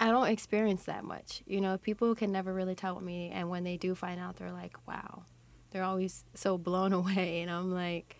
I 0.00 0.08
don't 0.10 0.28
experience 0.28 0.84
that 0.84 1.04
much. 1.04 1.42
You 1.46 1.60
know, 1.60 1.76
people 1.78 2.14
can 2.14 2.30
never 2.32 2.52
really 2.54 2.74
tell 2.76 3.00
me 3.00 3.30
and 3.30 3.50
when 3.50 3.64
they 3.64 3.76
do 3.76 3.94
find 3.94 4.20
out 4.20 4.36
they're 4.36 4.52
like, 4.52 4.76
"Wow." 4.86 5.24
They're 5.70 5.84
always 5.84 6.24
so 6.34 6.56
blown 6.56 6.92
away 7.00 7.42
and 7.42 7.50
I'm 7.50 7.72
like, 7.72 8.16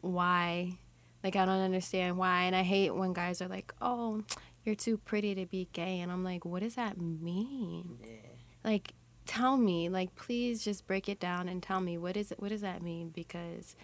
"Why?" 0.00 0.78
Like 1.22 1.36
I 1.36 1.44
don't 1.44 1.60
understand 1.60 2.16
why 2.18 2.42
and 2.44 2.54
I 2.56 2.62
hate 2.62 2.94
when 2.94 3.12
guys 3.12 3.40
are 3.42 3.48
like, 3.48 3.74
"Oh, 3.80 4.22
you're 4.64 4.74
too 4.74 4.96
pretty 4.98 5.34
to 5.34 5.46
be 5.46 5.68
gay." 5.72 6.00
And 6.00 6.10
I'm 6.12 6.24
like, 6.24 6.44
"What 6.44 6.62
does 6.62 6.74
that 6.76 7.00
mean?" 7.00 7.98
Yeah. 8.02 8.16
like 8.64 8.94
tell 9.26 9.56
me 9.56 9.88
like 9.88 10.14
please 10.16 10.62
just 10.62 10.86
break 10.86 11.08
it 11.08 11.18
down 11.18 11.48
and 11.48 11.62
tell 11.62 11.80
me 11.80 11.96
what 11.96 12.14
is 12.14 12.30
it 12.30 12.38
what 12.42 12.50
does 12.50 12.60
that 12.60 12.82
mean 12.82 13.08
because 13.08 13.74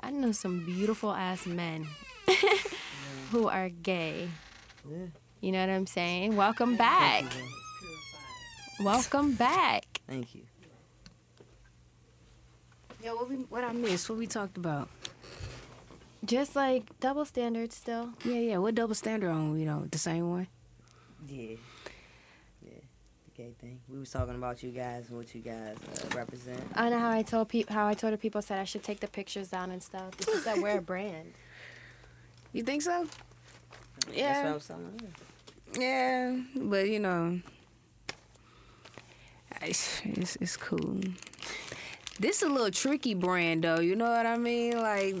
i 0.00 0.10
know 0.10 0.32
some 0.32 0.64
beautiful 0.64 1.12
ass 1.12 1.44
men 1.44 1.86
who 3.30 3.46
are 3.48 3.68
gay 3.68 4.30
Yeah. 4.90 5.06
You 5.40 5.52
know 5.52 5.60
what 5.60 5.70
i'm 5.70 5.86
saying 5.86 6.36
welcome 6.36 6.76
back 6.76 7.24
you. 7.36 8.84
welcome 8.84 9.32
back 9.34 9.84
Thank 10.06 10.34
you. 10.34 10.40
Yeah, 13.04 13.12
what 13.12 13.28
we 13.28 13.36
what 13.36 13.62
I 13.62 13.72
missed? 13.72 14.08
What 14.08 14.18
we 14.18 14.26
talked 14.26 14.56
about? 14.56 14.88
just 16.24 16.56
like 16.56 16.82
double 16.98 17.24
standards 17.24 17.76
still 17.76 18.10
Yeah, 18.24 18.34
yeah. 18.40 18.56
What 18.58 18.74
double 18.74 18.94
standard 18.94 19.30
on? 19.30 19.58
You 19.58 19.66
know, 19.66 19.86
the 19.90 19.98
same 19.98 20.28
one. 20.30 20.46
Yeah. 21.28 21.56
Yeah. 22.62 22.80
The 23.26 23.30
gay 23.36 23.52
thing. 23.60 23.80
We 23.88 23.98
was 24.00 24.10
talking 24.10 24.34
about 24.34 24.62
you 24.62 24.70
guys 24.70 25.08
and 25.08 25.18
what 25.18 25.32
you 25.34 25.42
guys 25.42 25.76
uh, 25.76 26.16
represent. 26.16 26.60
i 26.74 26.88
know 26.88 26.98
how 26.98 27.10
i 27.10 27.22
told 27.22 27.48
people 27.50 27.74
how 27.74 27.86
i 27.86 27.94
told 27.94 28.14
the 28.14 28.18
people 28.18 28.40
said 28.42 28.58
i 28.58 28.64
should 28.64 28.82
take 28.82 29.00
the 29.00 29.06
pictures 29.08 29.48
down 29.48 29.70
and 29.70 29.82
stuff 29.82 30.16
because 30.16 30.44
that 30.44 30.58
we're 30.58 30.78
a 30.78 30.82
brand 30.92 31.34
You 32.52 32.62
think 32.62 32.80
so? 32.82 33.02
Yeah. 33.02 33.06
That's 34.06 34.16
Yeah. 34.16 34.42
what 34.44 34.50
I 34.50 34.54
was 34.54 34.66
telling 34.66 34.84
her. 34.86 35.08
Yeah, 35.76 36.36
but 36.56 36.88
you 36.88 36.98
know, 36.98 37.40
it's, 39.62 40.00
it's 40.04 40.36
it's 40.36 40.56
cool. 40.56 41.00
This 42.20 42.42
is 42.42 42.48
a 42.48 42.52
little 42.52 42.70
tricky 42.70 43.14
brand 43.14 43.64
though. 43.64 43.80
You 43.80 43.94
know 43.96 44.10
what 44.10 44.26
I 44.26 44.36
mean? 44.36 44.76
Like 44.78 45.14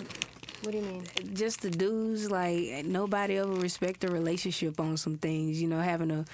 what 0.62 0.72
do 0.72 0.78
you 0.78 0.84
mean 0.84 1.04
just 1.34 1.62
the 1.62 1.70
dudes. 1.70 2.30
Like 2.30 2.84
nobody 2.84 3.38
ever 3.38 3.52
respect 3.52 4.04
a 4.04 4.08
relationship 4.08 4.80
on 4.80 4.96
some 4.96 5.16
things. 5.18 5.60
You 5.62 5.68
know, 5.68 5.80
having 5.80 6.10
a 6.10 6.24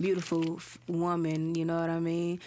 beautiful 0.00 0.56
f- 0.56 0.78
woman. 0.88 1.54
You 1.54 1.64
know 1.66 1.78
what 1.80 1.90
I 1.90 2.00
mean? 2.00 2.40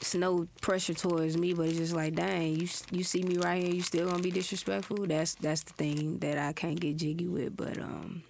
It's 0.00 0.14
no 0.14 0.46
pressure 0.60 0.94
towards 0.94 1.36
me, 1.36 1.52
but 1.54 1.66
it's 1.68 1.78
just 1.78 1.94
like, 1.94 2.14
dang, 2.14 2.56
you 2.60 2.68
you 2.92 3.02
see 3.02 3.22
me 3.22 3.38
right 3.38 3.62
here, 3.62 3.74
you 3.74 3.82
still 3.82 4.08
gonna 4.08 4.22
be 4.22 4.30
disrespectful. 4.30 5.06
That's 5.06 5.34
that's 5.34 5.62
the 5.64 5.72
thing 5.72 6.18
that 6.18 6.38
I 6.38 6.52
can't 6.52 6.78
get 6.78 6.96
jiggy 6.96 7.26
with. 7.28 7.56
But 7.56 7.78
um, 7.78 8.22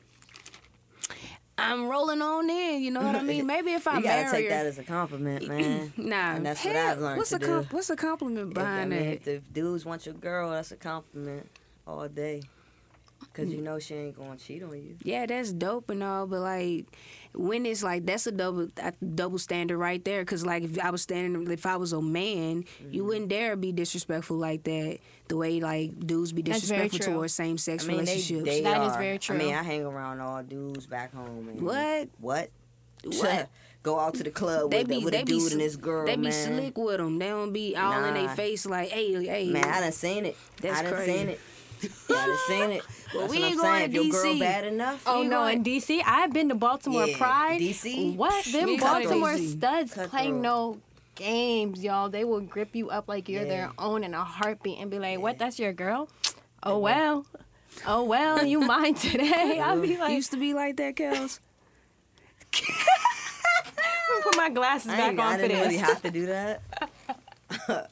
I'm 1.58 1.88
rolling 1.88 2.20
on 2.20 2.50
in. 2.50 2.82
You 2.82 2.90
know 2.90 3.00
what 3.02 3.16
I 3.16 3.22
mean? 3.22 3.46
Maybe 3.54 3.72
if 3.72 3.86
I 3.88 3.96
you 3.98 4.02
gotta 4.04 4.22
marry 4.24 4.30
take 4.30 4.44
her, 4.44 4.50
that 4.50 4.66
as 4.66 4.78
a 4.78 4.82
compliment, 4.84 5.48
man. 5.48 5.92
nah, 5.96 6.34
And 6.34 6.46
that's 6.46 6.64
what 6.64 6.76
I've 6.76 6.98
learned 7.00 7.16
what's 7.18 7.30
to 7.30 7.36
a 7.36 7.38
do. 7.38 7.66
what's 7.70 7.90
a 7.90 7.96
compliment 7.96 8.52
If, 8.52 8.58
I 8.58 8.60
behind 8.60 8.90
mean, 8.90 8.98
that? 9.00 9.12
if 9.14 9.24
the 9.24 9.38
dudes 9.52 9.84
want 9.86 10.04
your 10.06 10.14
girl, 10.16 10.50
that's 10.50 10.72
a 10.72 10.76
compliment 10.76 11.48
all 11.86 12.06
day. 12.08 12.42
Cause 13.34 13.48
you 13.48 13.60
know 13.60 13.78
she 13.78 13.94
ain't 13.94 14.16
gonna 14.16 14.36
cheat 14.36 14.62
on 14.62 14.72
you. 14.72 14.96
Yeah, 15.02 15.26
that's 15.26 15.52
dope 15.52 15.90
and 15.90 16.02
all, 16.02 16.26
but 16.26 16.40
like 16.40 16.86
when 17.34 17.66
it's 17.66 17.82
like 17.82 18.06
that's 18.06 18.26
a 18.26 18.32
double 18.32 18.68
a 18.82 18.92
double 18.92 19.38
standard 19.38 19.76
right 19.78 20.02
there. 20.04 20.24
Cause 20.24 20.44
like 20.46 20.62
if 20.62 20.78
I 20.78 20.90
was 20.90 21.02
standing, 21.02 21.50
if 21.50 21.66
I 21.66 21.76
was 21.76 21.92
a 21.92 22.00
man, 22.00 22.64
you 22.90 23.02
Mm-hmm. 23.02 23.06
wouldn't 23.08 23.28
dare 23.28 23.56
be 23.56 23.72
disrespectful 23.72 24.36
like 24.38 24.62
that. 24.64 24.98
The 25.28 25.36
way 25.36 25.60
like 25.60 25.98
dudes 26.06 26.32
be 26.32 26.42
disrespectful 26.42 27.00
towards 27.00 27.34
same 27.34 27.58
sex 27.58 27.84
I 27.84 27.88
mean, 27.88 27.98
relationships. 27.98 28.44
they 28.48 28.62
That 28.62 28.78
are. 28.78 28.90
is 28.90 28.96
very 28.96 29.18
true. 29.18 29.34
I 29.36 29.38
mean, 29.38 29.54
I 29.54 29.62
hang 29.62 29.84
around 29.84 30.20
all 30.20 30.42
dudes 30.42 30.86
back 30.86 31.14
home. 31.14 31.48
And 31.50 31.60
What? 31.60 32.08
What? 32.20 32.50
What? 33.04 33.48
Go 33.82 34.00
out 34.00 34.14
to 34.14 34.24
the 34.24 34.30
club 34.32 34.72
they 34.72 34.78
with, 34.78 34.88
be 34.88 35.04
with 35.04 35.12
they 35.14 35.20
a 35.20 35.24
dude 35.24 35.42
sl- 35.42 35.52
and 35.52 35.60
this 35.60 35.76
girl, 35.76 36.06
They 36.06 36.16
be 36.16 36.22
man. 36.22 36.32
slick 36.32 36.76
with 36.76 36.96
them. 36.96 37.20
They 37.20 37.28
don't 37.28 37.52
be 37.52 37.76
all 37.76 38.02
in 38.04 38.14
their 38.14 38.28
face 38.30 38.66
like, 38.66 38.88
hey, 38.88 39.12
hey. 39.24 39.48
Man, 39.52 39.62
I 39.64 39.78
done 39.80 39.92
seen 39.92 40.26
it. 40.26 40.36
That's 40.60 40.80
I 40.80 40.82
done 40.82 40.92
crazy. 40.94 41.12
seen 41.12 41.28
it. 41.28 41.40
Yeah, 41.82 41.88
I 42.10 42.26
done 42.26 42.38
seen 42.48 42.70
it. 42.72 42.82
Well, 43.14 43.20
That's 43.28 43.32
we 43.32 43.38
what 43.40 43.44
ain't 43.44 43.44
I'm 43.44 43.56
going 43.56 43.78
saying. 43.78 43.90
to 43.92 43.96
If 43.98 44.04
your 44.04 44.12
girl 44.22 44.32
DC. 44.34 44.40
bad 44.40 44.64
enough, 44.64 45.02
Oh 45.06 45.22
no, 45.22 45.30
going- 45.30 45.56
in 45.58 45.64
DC, 45.64 46.02
I've 46.04 46.32
been 46.32 46.48
to 46.48 46.54
Baltimore 46.54 47.06
Yeah, 47.06 47.16
Pride. 47.18 47.60
DC? 47.60 48.14
What? 48.16 48.44
Them 48.46 48.64
We 48.66 48.72
ain't 48.72 48.80
going 48.80 49.02
to 49.02 49.08
Baltimore 49.08 49.30
DC. 49.34 49.56
studs 49.58 49.94
Cutthroat. 49.94 50.10
play 50.10 50.30
no 50.30 50.78
games, 51.14 51.82
y'all. 51.84 52.08
They 52.08 52.24
will 52.24 52.40
grip 52.40 52.74
you 52.74 52.90
up 52.90 53.08
like 53.08 53.28
you're 53.28 53.42
Yeah. 53.42 53.48
their 53.48 53.70
own 53.78 54.04
in 54.04 54.14
a 54.14 54.24
heartbeat 54.24 54.78
and 54.78 54.90
be 54.90 54.98
like, 54.98 55.18
"What? 55.20 55.38
That's 55.38 55.58
your 55.58 55.72
girl? 55.72 56.08
Oh 56.62 56.78
well, 56.78 57.24
oh 57.86 58.04
well, 58.04 58.44
you 58.44 58.60
mine 58.66 58.94
today." 58.94 59.60
I'll 59.60 59.80
be 59.80 59.96
like, 59.96 60.12
used 60.12 60.30
to 60.32 60.36
be 60.38 60.52
like 60.54 60.76
that, 60.76 60.94
Kelz. 60.96 61.40
Let 64.08 64.18
me 64.18 64.22
put 64.22 64.36
my 64.36 64.48
glasses 64.50 64.90
I, 64.92 64.96
back 64.96 65.18
on 65.18 65.34
for 65.36 65.42
didn't 65.48 65.58
this. 65.58 65.66
really 65.66 65.76
have 65.78 66.02
to 66.02 66.10
do 66.10 66.26
that. 66.26 67.90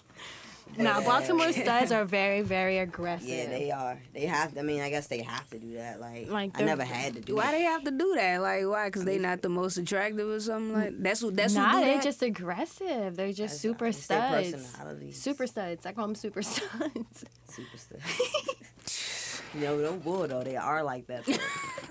Nah, 0.77 0.99
Yeah. 0.99 1.05
Baltimore 1.05 1.53
studs 1.65 1.93
are 1.93 2.05
very, 2.05 2.43
very 2.43 2.79
aggressive. 2.79 3.29
Yeah, 3.29 3.47
they 3.47 3.71
are. 3.71 3.99
They 4.13 4.27
have. 4.27 4.55
To, 4.55 4.61
I 4.61 4.63
mean, 4.63 4.81
I 4.81 4.91
guess 4.91 5.07
they 5.07 5.23
have 5.23 5.49
to 5.51 5.59
do 5.59 5.75
that. 5.75 6.01
Like, 6.01 6.29
Like, 6.29 6.51
I 6.61 6.63
never 6.65 6.85
had 6.85 7.15
to 7.15 7.21
do 7.21 7.37
Why 7.37 7.49
it. 7.51 7.53
they 7.53 7.63
have 7.63 7.85
to 7.85 7.91
do 7.91 8.15
that? 8.17 8.41
Like, 8.41 8.65
why? 8.67 8.87
Because 8.89 9.05
they 9.05 9.19
not 9.19 9.43
the 9.43 9.49
most 9.49 9.77
attractive 9.77 10.29
or 10.29 10.41
something 10.41 10.73
like. 10.73 10.95
That's 11.03 11.23
what. 11.23 11.37
That's 11.37 11.55
nah, 11.55 11.73
what 11.75 11.79
do 11.81 11.85
they're 11.87 11.95
that? 11.97 12.05
just 12.05 12.23
aggressive. 12.23 13.17
They're 13.17 13.29
just 13.29 13.39
That's- 13.39 13.61
super 13.61 13.87
it's 13.87 14.07
their 14.07 14.19
studs. 14.29 14.53
personalities. 14.53 15.21
Super 15.23 15.47
studs. 15.47 15.87
I 15.87 15.93
call 15.93 16.07
them 16.07 16.15
super 16.15 16.43
studs. 16.43 17.25
Super 17.49 17.77
stuff. 17.79 19.51
no, 19.55 19.77
no 19.77 19.93
bull 19.95 20.27
though. 20.27 20.43
They 20.43 20.57
are 20.57 20.83
like 20.83 21.07
that. 21.07 21.25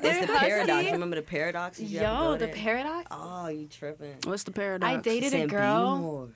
It's 0.05 0.27
the 0.27 0.33
paradox. 0.33 0.85
You 0.85 0.91
remember 0.91 1.15
the 1.15 1.21
paradox? 1.21 1.77
Did 1.77 1.87
you 1.87 2.01
Yo, 2.01 2.33
the 2.33 2.47
there? 2.47 2.53
paradox. 2.55 3.07
Oh, 3.09 3.47
you 3.47 3.67
tripping? 3.67 4.15
What's 4.25 4.43
the 4.43 4.51
paradox? 4.51 4.91
I 4.91 4.97
dated 4.97 5.31
She 5.31 5.37
a 5.37 5.39
said, 5.41 5.47
"Be 5.49 5.55
girl. 5.55 6.29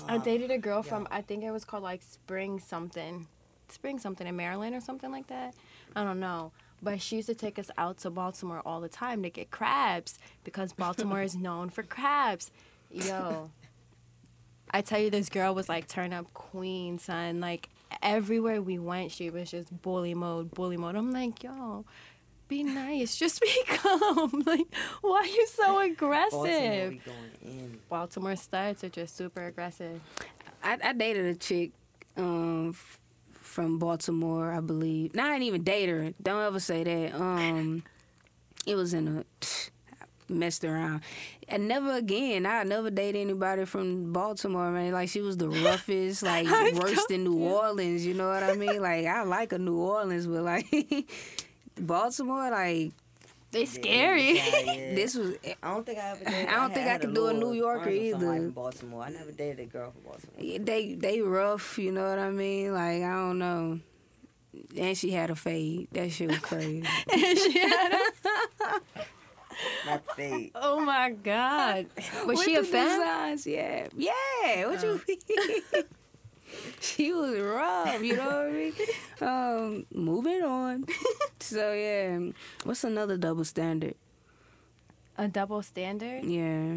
More." 0.00 0.10
I 0.10 0.16
Oh, 0.16 0.20
dated 0.20 0.50
a 0.50 0.58
girl 0.58 0.82
yeah. 0.84 0.88
from 0.90 1.08
I 1.10 1.22
think 1.22 1.44
it 1.44 1.50
was 1.50 1.64
called 1.64 1.82
like 1.82 2.02
Spring 2.02 2.58
something, 2.60 3.26
Spring 3.68 3.98
something 3.98 4.26
in 4.26 4.36
Maryland 4.36 4.74
or 4.74 4.80
something 4.80 5.10
like 5.10 5.26
that. 5.28 5.54
I 5.96 6.04
don't 6.04 6.20
know. 6.20 6.52
But 6.80 7.00
she 7.02 7.16
used 7.16 7.28
to 7.28 7.34
take 7.34 7.58
us 7.58 7.70
out 7.76 7.98
to 7.98 8.10
Baltimore 8.10 8.62
all 8.64 8.80
the 8.80 8.88
time 8.88 9.22
to 9.24 9.30
get 9.30 9.50
crabs 9.50 10.18
because 10.44 10.72
Baltimore 10.72 11.22
is 11.22 11.34
known 11.48 11.70
for 11.70 11.82
crabs. 11.82 12.52
Yo, 12.90 13.50
I 14.70 14.80
tell 14.82 15.00
you, 15.00 15.10
this 15.10 15.28
girl 15.28 15.54
was 15.54 15.68
like 15.68 15.88
turn 15.88 16.12
up 16.12 16.32
queen, 16.34 16.98
son. 16.98 17.40
Like 17.40 17.68
everywhere 18.02 18.62
we 18.62 18.78
went, 18.78 19.10
she 19.10 19.28
was 19.28 19.50
just 19.50 19.82
bully 19.82 20.14
mode, 20.14 20.52
bully 20.52 20.76
mode. 20.76 20.94
I'm 20.94 21.10
like, 21.10 21.42
yo. 21.42 21.84
Be 22.48 22.62
nice, 22.62 23.16
just 23.16 23.40
be 23.42 23.52
calm. 23.66 24.42
Like, 24.46 24.66
why 25.02 25.18
are 25.18 25.26
you 25.26 25.46
so 25.48 25.78
aggressive? 25.90 26.98
in. 27.42 27.78
Baltimore 27.90 28.36
studs 28.36 28.82
are 28.84 28.88
just 28.88 29.16
super 29.16 29.44
aggressive. 29.46 30.00
I, 30.62 30.78
I 30.82 30.92
dated 30.94 31.26
a 31.26 31.34
chick 31.34 31.72
um, 32.16 32.70
f- 32.70 32.98
from 33.32 33.78
Baltimore, 33.78 34.50
I 34.52 34.60
believe. 34.60 35.14
No, 35.14 35.24
I 35.24 35.32
didn't 35.32 35.42
even 35.44 35.62
date 35.62 35.88
her. 35.88 36.12
Don't 36.22 36.42
ever 36.42 36.58
say 36.60 36.84
that. 36.84 37.14
Um, 37.14 37.82
it 38.66 38.74
was 38.76 38.94
in 38.94 39.08
a 39.18 39.24
messed 40.32 40.64
around. 40.64 41.02
And 41.48 41.68
never 41.68 41.92
again. 41.96 42.44
I 42.46 42.62
never 42.64 42.90
dated 42.90 43.20
anybody 43.20 43.64
from 43.66 44.12
Baltimore, 44.12 44.70
man. 44.70 44.92
Like 44.92 45.08
she 45.10 45.20
was 45.20 45.36
the 45.36 45.48
roughest, 45.50 46.22
like 46.24 46.46
I 46.48 46.72
worse 46.72 47.04
than 47.08 47.24
New 47.24 47.38
Orleans. 47.38 48.04
You 48.06 48.14
know 48.14 48.28
what 48.28 48.42
I 48.42 48.54
mean? 48.54 48.80
Like 48.82 49.06
I 49.06 49.22
like 49.22 49.52
a 49.52 49.58
New 49.58 49.76
Orleans, 49.78 50.26
but 50.26 50.42
like 50.42 50.66
Baltimore, 51.86 52.50
like 52.50 52.92
They 53.50 53.60
Yeah, 53.60 53.66
scary. 53.66 54.32
yeah, 54.36 54.58
yeah. 54.60 54.94
this 54.94 55.14
was. 55.14 55.34
I 55.62 55.70
don't 55.70 55.86
think 55.86 55.98
I 55.98 56.10
ever 56.10 56.24
dated. 56.24 56.48
I 56.48 56.52
don't 56.52 56.60
had- 56.60 56.74
think 56.74 56.86
I 56.86 56.90
had 56.92 57.00
could 57.00 57.14
do 57.14 57.26
a 57.28 57.32
New 57.34 57.52
Yorker 57.54 57.84
friend 57.84 57.98
or 57.98 58.10
something 58.10 58.28
either. 58.28 58.44
Like 58.46 58.54
Baltimore. 58.54 59.02
I 59.04 59.10
never 59.10 59.32
dated 59.32 59.60
a 59.60 59.66
girl 59.66 59.90
from 59.90 60.02
Baltimore. 60.02 60.58
They 60.64 60.94
they 60.94 61.20
rough, 61.22 61.78
you 61.78 61.92
know 61.92 62.08
what 62.10 62.18
I 62.18 62.30
mean? 62.30 62.72
Like 62.74 63.02
I 63.02 63.12
don't 63.14 63.38
know. 63.38 63.80
And 64.76 64.96
she 64.98 65.10
had 65.12 65.30
a 65.30 65.34
fade. 65.36 65.88
That 65.92 66.10
shit 66.12 66.28
was 66.28 66.38
crazy. 66.40 66.82
And 67.12 67.38
she 67.38 67.58
had 67.58 67.92
a- 67.94 68.80
Not 69.86 70.04
fake. 70.14 70.52
oh 70.54 70.78
my 70.80 71.10
god! 71.10 71.86
Was 72.26 72.38
With 72.38 72.44
she 72.44 72.54
a 72.54 72.60
the 72.62 72.66
fan? 72.68 72.98
designs, 73.00 73.46
Yeah, 73.46 73.88
yeah. 73.96 74.66
What 74.66 74.82
you 74.82 74.90
uh-huh. 74.90 74.98
mean? 75.08 75.84
she 76.80 77.12
was 77.12 77.38
rough. 77.40 78.02
You 78.02 78.16
know 78.16 78.26
what 78.26 78.46
I 78.48 78.50
mean? 78.52 78.72
Um, 79.20 79.86
moving 79.92 80.42
on. 80.44 80.84
so 81.40 81.72
yeah, 81.72 82.20
what's 82.64 82.84
another 82.84 83.16
double 83.16 83.44
standard? 83.44 83.94
A 85.16 85.26
double 85.26 85.62
standard? 85.62 86.24
Yeah, 86.24 86.76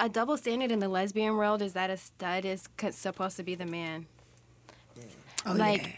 A 0.00 0.08
double 0.08 0.36
standard 0.36 0.72
in 0.72 0.80
the 0.80 0.88
lesbian 0.88 1.36
world 1.36 1.62
is 1.62 1.74
that 1.74 1.90
a 1.90 1.96
stud 1.96 2.44
is 2.44 2.68
c- 2.80 2.90
supposed 2.90 3.36
to 3.36 3.44
be 3.44 3.54
the 3.54 3.66
man. 3.66 4.06
oh, 5.46 5.52
Like, 5.52 5.82
yeah. 5.86 5.92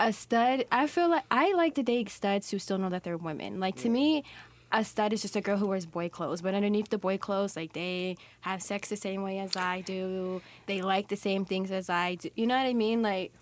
A 0.00 0.12
stud. 0.12 0.66
I 0.70 0.86
feel 0.86 1.08
like 1.08 1.24
I 1.30 1.52
like 1.54 1.74
to 1.76 1.82
date 1.82 2.08
studs 2.10 2.50
who 2.50 2.58
still 2.58 2.76
know 2.78 2.90
that 2.90 3.02
they're 3.04 3.16
women. 3.16 3.58
Like 3.58 3.76
to 3.76 3.88
me. 3.88 4.22
A 4.70 4.84
stud 4.84 5.12
is 5.14 5.22
just 5.22 5.34
a 5.34 5.40
girl 5.40 5.56
who 5.56 5.66
wears 5.66 5.86
boy 5.86 6.08
clothes, 6.10 6.42
but 6.42 6.52
underneath 6.54 6.90
the 6.90 6.98
boy 6.98 7.16
clothes, 7.16 7.56
like 7.56 7.72
they 7.72 8.16
have 8.42 8.62
sex 8.62 8.88
the 8.90 8.96
same 8.96 9.22
way 9.22 9.38
as 9.38 9.56
I 9.56 9.80
do. 9.80 10.42
They 10.66 10.82
like 10.82 11.08
the 11.08 11.16
same 11.16 11.44
things 11.46 11.70
as 11.70 11.88
I 11.88 12.16
do. 12.16 12.28
You 12.36 12.46
know 12.46 12.56
what 12.56 12.66
I 12.66 12.74
mean? 12.74 13.00
Like, 13.00 13.32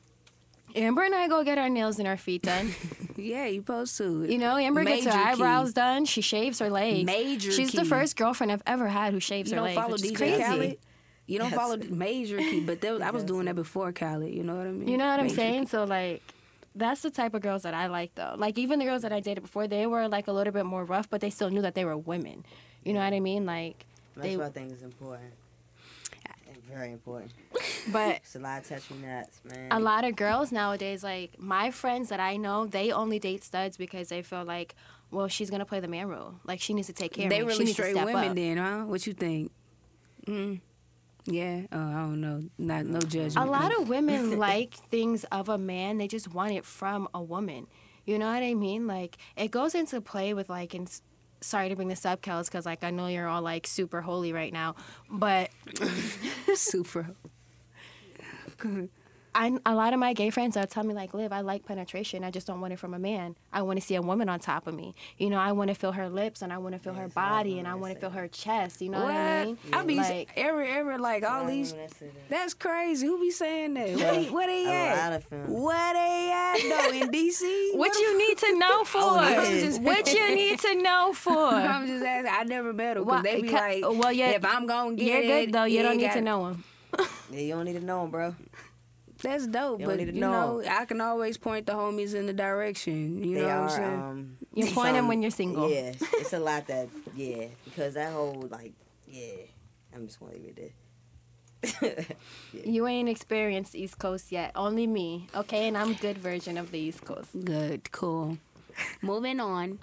Amber 0.77 1.03
and 1.03 1.15
I 1.15 1.27
go 1.27 1.43
get 1.43 1.59
our 1.59 1.69
nails 1.69 1.99
and 1.99 2.07
our 2.07 2.17
feet 2.17 2.43
done. 2.43 2.73
yeah, 3.17 3.47
you 3.47 3.61
supposed 3.61 3.97
to. 3.99 4.25
You 4.25 4.39
know, 4.39 4.57
Amber 4.57 4.85
gets 4.85 5.05
her 5.07 5.11
Major 5.11 5.23
key. 5.25 5.31
eyebrows 5.33 5.73
done. 5.73 6.05
She 6.05 6.21
shaves 6.21 6.59
her 6.61 6.71
legs. 6.71 7.05
Major 7.07 7.51
She's 7.51 7.73
the 7.73 7.85
first 7.85 8.17
girlfriend 8.17 8.53
I've 8.53 8.63
ever 8.67 8.87
had 8.89 9.13
who 9.13 9.19
shaves 9.21 9.51
You 9.51 9.57
her 9.57 9.61
don't 9.61 9.75
legs. 9.75 9.81
follow 9.81 9.93
which 9.95 10.05
is 10.05 10.13
DJ 10.13 10.17
crazy. 10.17 10.43
Khaled. 10.43 10.79
You 11.27 11.39
don't 11.41 11.51
Yes. 11.51 11.59
follow 11.59 11.77
Major 11.79 12.39
Key, 12.39 12.61
but 12.61 12.81
there, 12.81 13.03
I 13.03 13.11
was 13.11 13.25
doing 13.25 13.47
that 13.47 13.57
before 13.57 13.91
Khaled. 13.93 14.33
You 14.33 14.45
know 14.45 14.55
what 14.55 14.67
I 14.69 14.71
mean? 14.71 14.87
You 14.87 14.97
know 14.97 15.07
what 15.09 15.19
I'm 15.19 15.25
Major 15.27 15.35
saying? 15.37 15.63
Key. 15.65 15.69
So 15.71 15.83
like, 15.85 16.23
that's 16.77 17.01
the 17.03 17.11
type 17.11 17.35
of 17.35 17.43
girls 17.43 17.63
that 17.63 17.75
I 17.75 17.87
like 17.87 18.15
though. 18.15 18.35
Like 18.37 18.59
even 18.59 18.79
the 18.79 18.85
girls 18.85 19.03
that 19.03 19.13
I 19.13 19.21
dated 19.21 19.43
before, 19.43 19.67
they 19.67 19.87
were 19.87 20.07
like 20.09 20.29
a 20.29 20.33
little 20.33 20.53
bit 20.53 20.67
more 20.67 20.85
rough, 20.85 21.09
but 21.11 21.21
they 21.21 21.31
still 21.31 21.51
knew 21.51 21.63
that 21.63 21.75
they 21.75 21.85
were 21.85 21.97
women. 21.97 22.45
You 22.85 22.93
know 22.93 23.01
what 23.01 23.13
I 23.13 23.21
mean? 23.21 23.45
Like, 23.47 23.87
That's 24.15 24.29
They- 24.29 24.37
what 24.37 24.47
I 24.47 24.51
think 24.51 24.73
is 24.73 24.83
important. 24.83 25.33
And 26.49 26.63
very 26.65 26.93
important. 26.93 27.33
but 27.93 28.17
It's 28.17 28.37
a 28.37 28.39
lot 28.39 28.61
of 28.63 28.69
touchy 28.69 28.95
nuts, 28.95 29.41
man. 29.45 29.69
a 29.73 29.81
lot 29.81 30.05
of 30.05 30.15
girls 30.17 30.53
nowadays, 30.53 31.03
like 31.03 31.39
my 31.41 31.71
friends 31.71 32.09
that 32.11 32.21
I 32.21 32.37
know, 32.37 32.67
they 32.67 32.93
only 32.93 33.19
date 33.19 33.43
studs 33.43 33.77
because 33.77 34.09
they 34.11 34.23
feel 34.23 34.45
like, 34.45 34.75
well, 35.11 35.29
she's 35.29 35.51
gonna 35.51 35.65
play 35.67 35.81
the 35.81 35.89
man 35.89 36.09
role. 36.09 36.35
Like 36.45 36.61
she 36.61 36.73
needs 36.75 36.87
to 36.89 36.93
take 36.93 37.15
care 37.15 37.29
They 37.29 37.41
of 37.41 37.47
me. 37.47 37.53
she 37.53 37.59
really 37.59 37.65
needs 37.67 37.77
straight 37.77 37.95
women 37.97 38.29
up. 38.31 38.37
then, 38.37 38.57
huh? 38.59 38.85
What 38.87 39.07
you 39.07 39.13
think? 39.13 39.51
Mm. 40.27 40.61
Yeah. 41.27 41.63
Oh, 41.73 41.79
I 41.79 41.93
don't 41.95 42.21
know. 42.21 42.43
Not 42.59 42.87
no 42.87 43.01
judgment. 43.01 43.37
A 43.37 43.51
lot 43.51 43.79
of 43.79 43.89
women 43.89 44.39
like 44.39 44.75
things 44.75 45.25
of 45.25 45.49
a 45.49 45.59
man. 45.59 45.99
They 45.99 46.09
just 46.09 46.33
want 46.33 46.53
it 46.53 46.65
from 46.65 47.09
a 47.13 47.23
woman. 47.23 47.67
You 48.05 48.19
know 48.19 48.33
what 48.33 48.43
I 48.43 48.55
mean? 48.55 48.87
Like 48.87 49.19
it 49.37 49.51
goes 49.51 49.75
into 49.75 50.01
play 50.01 50.33
with 50.35 50.49
like 50.49 50.75
and 50.75 50.89
sorry 51.41 51.69
to 51.69 51.77
bring 51.77 51.89
this 51.89 52.07
up, 52.07 52.23
Kelz, 52.23 52.47
because 52.47 52.65
like 52.65 52.85
I 52.85 52.91
know 52.91 53.09
you're 53.09 53.29
all 53.29 53.43
like 53.43 53.67
super 53.67 54.01
holy 54.01 54.33
right 54.33 54.53
now, 54.53 54.77
but 55.11 55.51
super. 56.55 57.11
I 59.39 59.59
a 59.67 59.75
lot 59.75 59.93
of 59.93 60.01
my 60.01 60.15
gay 60.15 60.31
friends 60.31 60.55
they'll 60.55 60.67
tell 60.67 60.83
me 60.83 60.95
like, 60.95 61.13
Liv, 61.13 61.31
I 61.31 61.43
like 61.43 61.67
penetration. 61.67 62.25
I 62.25 62.31
just 62.31 62.47
don't 62.47 62.61
want 62.63 62.73
it 62.73 62.79
from 62.79 62.95
a 62.95 62.99
man. 62.99 63.37
I 63.53 63.61
want 63.63 63.79
to 63.79 63.85
see 63.87 63.95
a 63.95 64.01
woman 64.01 64.31
on 64.31 64.41
top 64.41 64.67
of 64.67 64.75
me. 64.75 64.95
You 65.19 65.29
know, 65.29 65.37
I 65.39 65.53
want 65.53 65.69
to 65.69 65.75
feel 65.75 65.93
her 65.93 66.09
lips 66.09 66.41
and 66.41 66.53
I 66.53 66.59
want 66.59 66.75
to 66.75 66.79
feel 66.79 66.95
her 66.95 67.03
Yes, 67.05 67.13
a 67.15 67.19
lot 67.21 67.27
of 67.27 67.33
body 67.45 67.59
and 67.59 67.69
I 67.69 67.75
want 67.75 67.93
to 67.95 68.01
feel 68.01 68.11
her 68.11 68.29
chest. 68.29 68.81
You 68.81 68.89
know 68.89 69.01
what? 69.01 69.09
what 69.13 69.15
I 69.17 69.45
mean? 69.45 69.59
I 69.75 69.85
be 69.85 69.97
Like- 69.97 70.31
every 70.37 70.69
every 70.71 70.97
like 70.99 71.23
all 71.23 71.45
Why 71.45 71.51
these. 71.51 71.73
that? 71.75 71.93
That's 72.31 72.55
crazy. 72.55 73.07
Who 73.07 73.21
be 73.21 73.31
saying 73.31 73.75
that? 73.75 73.89
Where 73.97 74.13
they, 74.15 74.25
where 74.31 74.47
they 74.47 74.65
A 74.65 74.71
at? 74.73 75.11
lot 75.11 75.13
of 75.19 75.29
them. 75.29 75.53
Where 75.63 75.93
they 75.93 76.31
at 76.33 76.57
though? 76.63 76.97
In 76.97 77.11
DC? 77.13 77.77
What 77.77 77.95
you 77.95 78.19
need 78.19 78.39
to 78.39 78.59
know 78.59 78.67
oh, 78.81 78.85
for? 78.85 78.99
Oh, 79.03 79.79
what 79.83 80.13
you 80.15 80.35
need 80.35 80.59
to 80.61 80.75
know 80.83 81.13
for? 81.15 81.37
I'm 81.37 81.87
just 81.87 82.03
asking. 82.05 82.33
I 82.33 82.43
never 82.45 82.73
met 82.73 82.95
them 82.95 83.05
Well, 83.05 83.21
because 83.23 83.37
they 83.37 83.43
be 83.43 83.49
ca- 83.49 83.87
like, 83.89 84.01
well, 84.03 84.13
yeah, 84.13 84.31
if 84.31 84.45
I'm 84.47 84.67
gonna 84.67 84.97
get 84.97 85.07
You're 85.07 85.23
it, 85.41 85.45
good 85.47 85.53
though. 85.53 85.65
You 85.65 85.81
it 85.81 85.83
don't 85.83 85.99
need 85.99 86.13
to 86.13 86.21
know 86.23 86.47
him. 86.47 86.65
Yeah, 87.31 87.41
you 87.41 87.55
don't 87.55 87.65
need 87.67 87.75
to 87.75 87.85
know 87.85 88.03
them, 88.03 88.11
bro. 88.11 88.35
That's 89.27 89.47
dope, 89.49 89.81
You 89.81 89.87
but 89.87 89.99
you 89.99 90.13
know. 90.13 90.61
know, 90.61 90.69
I 90.71 90.85
can 90.85 91.01
always 91.01 91.37
point 91.37 91.67
the 91.67 91.73
homies 91.73 92.15
in 92.15 92.27
the 92.27 92.33
direction. 92.33 93.25
You 93.25 93.35
they 93.35 93.41
know 93.43 93.49
are. 93.49 93.63
I'm 93.65 93.69
saying? 93.71 94.01
Um, 94.01 94.39
You 94.55 94.67
point 94.71 94.95
them 94.95 95.09
when 95.09 95.21
you're 95.21 95.33
single. 95.33 95.69
Yeah, 95.69 95.93
it's 96.15 96.33
a 96.33 96.39
lot 96.39 96.69
that. 96.69 96.89
Yeah, 97.17 97.47
because 97.65 97.95
that 97.95 98.13
whole 98.13 98.47
like, 98.51 98.73
yeah. 99.09 99.33
I'm 99.93 100.07
just 100.07 100.21
gonna 100.21 100.33
leave 100.35 100.55
it 100.57 100.73
there. 101.63 102.05
You 102.65 102.87
ain't 102.87 103.09
experienced 103.09 103.75
East 103.75 103.99
Coast 103.99 104.31
yet. 104.31 104.53
Only 104.55 104.87
me. 104.87 105.27
Okay, 105.35 105.67
and 105.67 105.77
I'm 105.77 105.95
good 105.95 106.19
version 106.19 106.57
of 106.57 106.71
the 106.71 106.79
East 106.79 107.05
Coast. 107.05 107.31
Good, 107.45 107.91
cool. 107.91 108.39
Moving 109.03 109.41
on. 109.41 109.79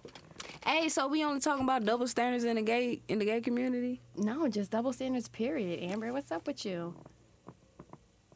Hey, 0.66 0.88
so 0.88 1.08
we 1.08 1.24
only 1.26 1.42
talking 1.42 1.64
about 1.66 1.84
double 1.84 2.08
standards 2.08 2.46
in 2.46 2.56
the 2.56 2.62
gay 2.62 3.02
in 3.10 3.20
the 3.20 3.26
gay 3.26 3.42
community? 3.42 4.00
No, 4.16 4.48
just 4.48 4.72
double 4.72 4.94
standards. 4.94 5.28
Period. 5.28 5.84
Amber, 5.92 6.14
what's 6.14 6.32
up 6.32 6.48
with 6.48 6.64
you? 6.66 6.94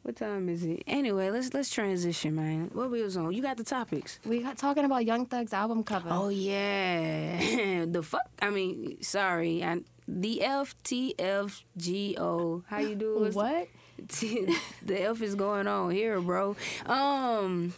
What 0.08 0.16
time 0.16 0.48
is 0.48 0.64
it? 0.64 0.84
Anyway, 0.86 1.28
let's 1.28 1.52
let's 1.52 1.68
transition, 1.68 2.34
man. 2.34 2.70
What 2.72 2.90
we 2.90 3.02
was 3.02 3.18
on? 3.18 3.30
You 3.30 3.42
got 3.42 3.58
the 3.58 3.62
topics. 3.62 4.18
We 4.24 4.40
got 4.40 4.56
talking 4.56 4.86
about 4.86 5.04
Young 5.04 5.26
Thug's 5.26 5.52
album 5.52 5.84
cover. 5.84 6.08
Oh 6.10 6.30
yeah, 6.30 7.84
the 7.84 8.02
fuck. 8.02 8.22
I 8.40 8.48
mean, 8.48 9.02
sorry, 9.02 9.62
I, 9.62 9.82
the 10.08 10.42
F 10.42 10.74
T 10.82 11.14
F 11.18 11.62
G 11.76 12.16
O. 12.18 12.62
How 12.68 12.78
you 12.78 12.94
doing? 12.94 13.34
what? 13.34 13.68
the 13.98 14.56
F 14.88 15.20
is 15.20 15.34
going 15.34 15.66
on 15.68 15.90
here, 15.90 16.18
bro. 16.22 16.56
Um, 16.86 17.74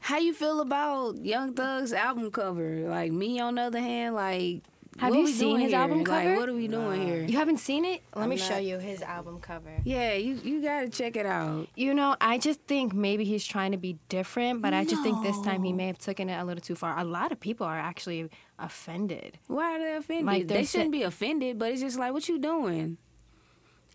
how 0.00 0.18
you 0.18 0.34
feel 0.34 0.60
about 0.60 1.24
Young 1.24 1.54
Thug's 1.54 1.92
album 1.92 2.32
cover? 2.32 2.88
Like 2.88 3.12
me, 3.12 3.38
on 3.38 3.54
the 3.54 3.62
other 3.62 3.80
hand, 3.80 4.16
like. 4.16 4.62
Have 4.98 5.10
what 5.10 5.18
you 5.20 5.28
seen 5.28 5.58
his 5.60 5.70
here? 5.70 5.80
album 5.80 6.04
cover? 6.04 6.28
Like, 6.30 6.38
what 6.38 6.48
are 6.48 6.54
we 6.54 6.66
doing 6.66 7.00
Nah. 7.00 7.06
here? 7.06 7.24
You 7.24 7.36
haven't 7.36 7.58
seen 7.58 7.84
it? 7.84 8.02
Let 8.16 8.24
I'm 8.24 8.28
me 8.30 8.36
show 8.36 8.56
you 8.58 8.78
his 8.78 9.00
album 9.00 9.38
cover. 9.40 9.70
Yeah, 9.84 10.14
you 10.14 10.34
you 10.42 10.60
gotta 10.60 10.88
check 10.88 11.14
it 11.16 11.24
out. 11.26 11.68
You 11.76 11.94
know, 11.94 12.16
I 12.20 12.38
just 12.38 12.60
think 12.62 12.92
maybe 12.92 13.24
he's 13.24 13.46
trying 13.46 13.70
to 13.72 13.78
be 13.78 13.98
different, 14.08 14.60
but 14.60 14.74
I 14.74 14.84
just 14.84 15.02
think 15.04 15.22
this 15.22 15.40
time 15.42 15.62
he 15.62 15.72
may 15.72 15.86
have 15.86 15.98
taken 15.98 16.28
it 16.28 16.36
a 16.36 16.44
little 16.44 16.60
too 16.60 16.74
far. 16.74 16.98
A 16.98 17.04
lot 17.04 17.30
of 17.30 17.38
people 17.38 17.64
are 17.66 17.78
actually 17.78 18.28
offended. 18.58 19.38
Why 19.46 19.76
are 19.76 19.78
they 19.78 19.96
offended? 19.96 20.26
Like, 20.26 20.48
they 20.48 20.64
shouldn't 20.64 20.92
be 20.92 21.02
offended, 21.04 21.58
but 21.58 21.70
it's 21.70 21.80
just 21.80 21.98
like, 21.98 22.12
what 22.12 22.28
you 22.28 22.38
doing? 22.38 22.98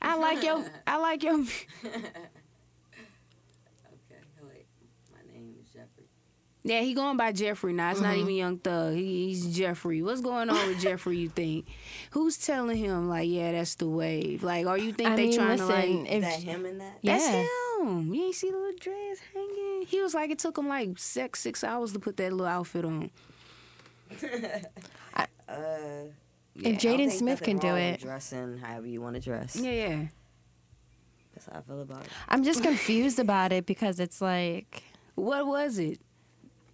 I 0.02 0.16
like 0.16 0.42
your, 0.44 0.64
I 0.88 0.98
like 0.98 1.22
your. 1.24 1.34
Okay, 3.86 4.22
wait. 4.48 4.66
My 5.12 5.20
name 5.32 5.56
is 5.60 5.68
Jeffrey. 5.74 6.08
Yeah, 6.66 6.80
he 6.80 6.94
going 6.94 7.18
by 7.18 7.34
Jeffrey 7.34 7.74
now. 7.74 7.92
It's 7.92 8.00
not 8.00 8.16
Mhm. 8.16 8.20
even 8.20 8.36
Young 8.36 8.58
Thug. 8.58 8.94
He, 8.96 9.28
he's 9.28 9.48
Jeffrey. 9.54 10.02
What's 10.02 10.22
going 10.22 10.50
on 10.50 10.68
with 10.70 10.80
Jeffrey? 10.80 11.18
You 11.18 11.28
think? 11.30 11.68
Who's 12.12 12.38
telling 12.38 12.78
him 12.78 13.10
like, 13.10 13.30
yeah, 13.30 13.52
that's 13.52 13.76
the 13.76 13.88
wave? 13.90 14.44
Like, 14.44 14.66
or 14.66 14.78
you 14.78 14.94
think 14.94 15.10
I 15.10 15.16
they 15.18 15.26
mean, 15.28 15.36
trying 15.36 15.50
listen, 15.58 15.68
to 15.68 15.74
like? 15.74 15.86
Is 15.90 16.06
if 16.10 16.22
that 16.22 16.40
him 16.44 16.66
in 16.66 16.78
that? 16.78 16.98
Yeah. 17.02 17.18
That's 17.18 17.28
him. 17.28 18.14
You 18.14 18.24
ain't 18.28 18.36
see 18.36 18.50
the 18.50 18.58
little 18.58 18.80
dress 18.80 19.18
hanging. 19.34 19.86
He 19.88 20.02
was 20.02 20.14
like, 20.14 20.30
it 20.32 20.40
took 20.40 20.58
him 20.58 20.70
like 20.70 20.98
six 20.98 21.42
six 21.42 21.66
hours 21.66 21.92
to 21.94 22.00
put 22.00 22.16
that 22.18 22.32
little 22.32 22.48
outfit 22.48 22.86
on. 22.86 23.12
Uh, 25.16 25.26
Yeah. 26.56 26.70
if 26.70 26.76
I 26.76 26.78
Jaden 26.78 27.12
Smith 27.12 27.42
can 27.42 27.58
do 27.58 27.76
it, 27.76 28.00
Dressing 28.00 28.58
however 28.60 28.88
you 28.88 29.02
want 29.02 29.16
to 29.16 29.20
dress. 29.22 29.56
Yeah, 29.56 29.72
yeah. 29.72 30.06
That's 31.36 31.48
how 31.48 31.60
I 31.60 31.62
feel 31.62 31.82
about 31.82 32.04
it. 32.06 32.10
I'm 32.30 32.44
just 32.44 32.64
confused 32.64 33.20
about 33.20 33.52
it 33.52 33.66
because 33.66 34.00
it's 34.00 34.22
like 34.22 34.84
What 35.16 35.46
was 35.46 35.78
it? 35.78 36.00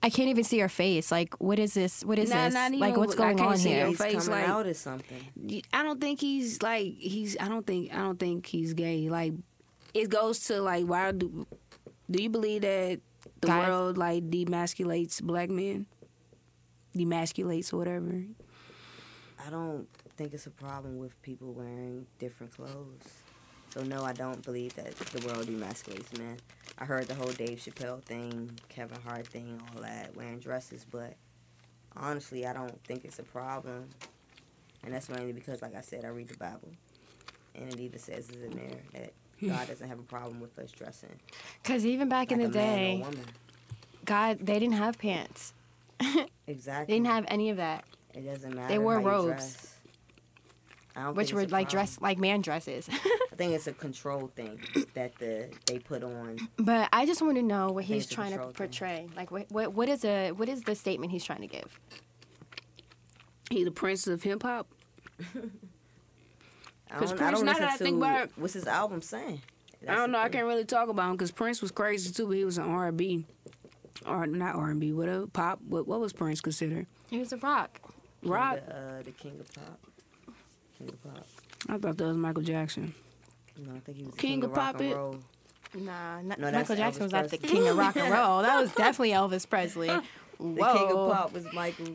I 0.01 0.09
can't 0.09 0.29
even 0.29 0.43
see 0.45 0.59
her 0.59 0.69
face. 0.69 1.11
Like, 1.11 1.35
what 1.41 1.59
is 1.59 1.73
this? 1.73 2.05
What 2.05 2.17
is 2.19 2.29
Nah, 2.29 2.45
this? 2.45 2.53
not 2.53 2.71
like, 2.73 2.89
even- 2.91 2.99
what's 3.01 3.13
I 3.15 3.17
going 3.17 3.37
can't 3.37 3.49
on 3.51 3.57
see 3.57 3.69
here? 3.69 3.81
her 3.81 3.87
He's 3.89 3.97
face, 3.97 4.13
coming 4.27 4.29
like- 4.41 4.47
out 4.49 4.65
as 4.65 4.77
something. 4.79 5.61
I 5.73 5.83
don't 5.83 5.99
think 5.99 6.21
he's 6.21 6.61
like 6.61 6.95
he's. 6.97 7.35
I 7.39 7.47
don't 7.49 7.67
think. 7.67 7.93
I 7.93 7.97
don't 7.97 8.17
think 8.19 8.45
he's 8.45 8.73
gay. 8.73 9.09
Like, 9.09 9.33
it 9.93 10.09
goes 10.09 10.39
to 10.47 10.61
like, 10.61 10.85
why 10.85 11.11
do 11.11 11.45
do 12.09 12.23
you 12.23 12.29
believe 12.29 12.61
that 12.61 13.01
the 13.41 13.47
Guys- 13.47 13.67
world 13.67 13.97
like 13.97 14.29
demasculates 14.29 15.21
black 15.21 15.49
men? 15.49 15.85
Demasculates 16.95 17.73
or 17.73 17.77
whatever. 17.77 18.23
I 19.45 19.49
don't 19.49 19.87
think 20.17 20.33
it's 20.33 20.47
a 20.47 20.51
problem 20.51 20.97
with 20.97 21.19
people 21.21 21.53
wearing 21.53 22.05
different 22.19 22.53
clothes. 22.55 23.21
So 23.73 23.83
no, 23.83 24.03
I 24.03 24.13
don't 24.13 24.43
believe 24.43 24.73
that 24.75 24.95
the 24.95 25.27
world 25.27 25.45
demasculates 25.47 26.17
men. 26.17 26.37
I 26.79 26.85
heard 26.85 27.07
the 27.07 27.15
whole 27.15 27.31
Dave 27.31 27.57
Chappelle 27.59 28.01
thing, 28.03 28.51
Kevin 28.69 28.99
Hart 29.05 29.27
thing, 29.27 29.61
all 29.75 29.81
that, 29.81 30.15
wearing 30.15 30.39
dresses, 30.39 30.85
but 30.89 31.15
honestly, 31.97 32.45
I 32.45 32.53
don't 32.53 32.81
think 32.85 33.03
it's 33.03 33.19
a 33.19 33.23
problem. 33.23 33.89
And 34.83 34.93
that's 34.93 35.09
mainly 35.09 35.33
because, 35.33 35.61
like 35.61 35.75
I 35.75 35.81
said, 35.81 36.05
I 36.05 36.07
read 36.07 36.29
the 36.29 36.37
Bible, 36.37 36.69
and 37.53 37.73
it 37.73 37.79
even 37.81 37.99
says 37.99 38.29
in 38.29 38.51
there 38.51 38.79
that 38.93 39.11
God 39.45 39.67
doesn't 39.67 39.87
have 39.89 39.99
a 39.99 40.03
problem 40.03 40.39
with 40.39 40.57
us 40.57 40.71
dressing 40.71 41.19
Because 41.61 41.85
even 41.85 42.07
back 42.07 42.31
in 42.31 42.39
the 42.39 42.45
a 42.45 42.49
man 42.49 43.01
or 43.03 43.11
day. 43.11 43.21
God, 44.05 44.37
they 44.41 44.57
didn't 44.59 44.75
have 44.75 44.97
pants. 44.97 45.53
Exactly. 46.47 46.93
They 46.95 46.97
didn't 46.97 47.13
have 47.13 47.25
any 47.27 47.51
of 47.51 47.57
that, 47.57 47.83
It 48.15 48.21
doesn't 48.25 48.55
matter. 48.55 48.69
They 48.69 48.79
wore 48.79 48.99
robes. 48.99 49.75
Dress. 50.99 51.03
I 51.03 51.05
don't 51.07 51.15
which 51.15 51.33
were 51.33 51.45
like 51.47 51.69
dress 51.69 51.99
like 52.01 52.17
man 52.17 52.41
dresses. 52.41 52.87
I 53.31 53.35
think 53.35 53.53
it's 53.53 53.67
a 53.67 53.73
control 53.73 54.27
thing 54.35 54.59
that 54.93 55.15
the 55.19 55.49
they 55.65 55.79
put 55.79 56.03
on. 56.03 56.37
but 56.57 56.89
I 56.91 57.05
just 57.05 57.21
want 57.21 57.35
to 57.35 57.43
know 57.43 57.69
what 57.71 57.85
he's 57.85 58.05
trying 58.07 58.31
to 58.31 58.37
control 58.37 58.51
thing. 58.53 58.67
portray. 58.67 59.07
Like, 59.15 59.31
what, 59.31 59.49
what 59.51 59.73
what 59.73 59.89
is 59.89 60.03
a 60.05 60.31
what 60.31 60.49
is 60.49 60.63
the 60.63 60.75
statement 60.75 61.11
he's 61.11 61.23
trying 61.23 61.41
to 61.41 61.47
give? 61.47 61.79
He 63.49 63.63
the 63.63 63.71
prince 63.71 64.07
of 64.07 64.21
hip 64.23 64.43
hop. 64.43 64.67
I 66.91 66.97
'Cause 66.97 67.11
don't, 67.11 67.21
I 67.21 67.23
Prince, 67.29 67.37
don't 67.37 67.45
now 67.45 67.53
that 67.53 67.69
I 67.73 67.77
to 67.77 67.83
think 67.83 67.97
about 67.97 68.23
it- 68.25 68.31
what's 68.35 68.53
his 68.53 68.67
album 68.67 69.01
saying. 69.01 69.41
I 69.87 69.95
don't 69.95 70.11
the 70.11 70.17
know. 70.17 70.19
I 70.23 70.29
can't 70.29 70.45
really 70.45 70.65
talk 70.65 70.89
about 70.89 71.09
him 71.11 71.15
because 71.15 71.31
Prince 71.31 71.61
was 71.61 71.71
crazy 71.71 72.11
too, 72.11 72.25
but 72.27 72.35
he 72.35 72.43
was 72.45 72.57
an 72.57 72.65
R 72.65 72.87
and 72.87 72.97
B, 72.97 73.25
or 74.05 74.27
not 74.27 74.55
R 74.55 74.69
and 74.71 74.79
B, 74.79 74.91
whatever 74.91 75.27
pop. 75.27 75.59
What 75.67 75.87
what 75.87 75.99
was 75.99 76.13
Prince 76.13 76.41
considered? 76.41 76.87
He 77.09 77.17
was 77.19 77.31
a 77.31 77.37
rock. 77.37 77.79
King 78.21 78.31
Rock. 78.31 78.57
of- 78.57 78.69
uh, 78.69 79.01
the 79.03 79.11
king 79.11 79.39
of 79.39 79.53
pop. 79.53 79.79
King 80.79 80.89
of 80.89 81.03
pop. 81.03 81.27
I 81.67 81.77
thought 81.77 81.97
that 81.97 82.05
was 82.05 82.17
Michael 82.17 82.41
Jackson. 82.43 82.93
No, 83.57 83.75
I 83.75 83.79
think 83.79 83.97
he 83.97 84.03
was 84.05 84.13
the 84.13 84.17
King 84.19 84.31
king, 84.31 84.43
of 84.45 84.51
of 84.51 84.57
rock 84.57 84.73
Pop 84.73 84.81
and 84.81 84.89
it? 84.91 84.95
roll. 84.95 85.19
Nah, 85.75 86.21
not, 86.21 86.39
No, 86.39 86.51
Michael 86.51 86.75
Jackson 86.75 87.01
Elvis 87.01 87.03
was 87.03 87.11
not 87.11 87.29
the 87.29 87.37
king 87.37 87.67
of 87.67 87.77
rock 87.77 87.95
and 87.97 88.11
roll. 88.11 88.41
That 88.41 88.59
was 88.59 88.71
definitely 88.75 89.11
Elvis 89.11 89.47
Presley. 89.47 89.87
The 89.87 90.01
king 90.39 90.91
of 90.91 91.11
pop 91.11 91.33
was 91.33 91.45
Michael. 91.53 91.87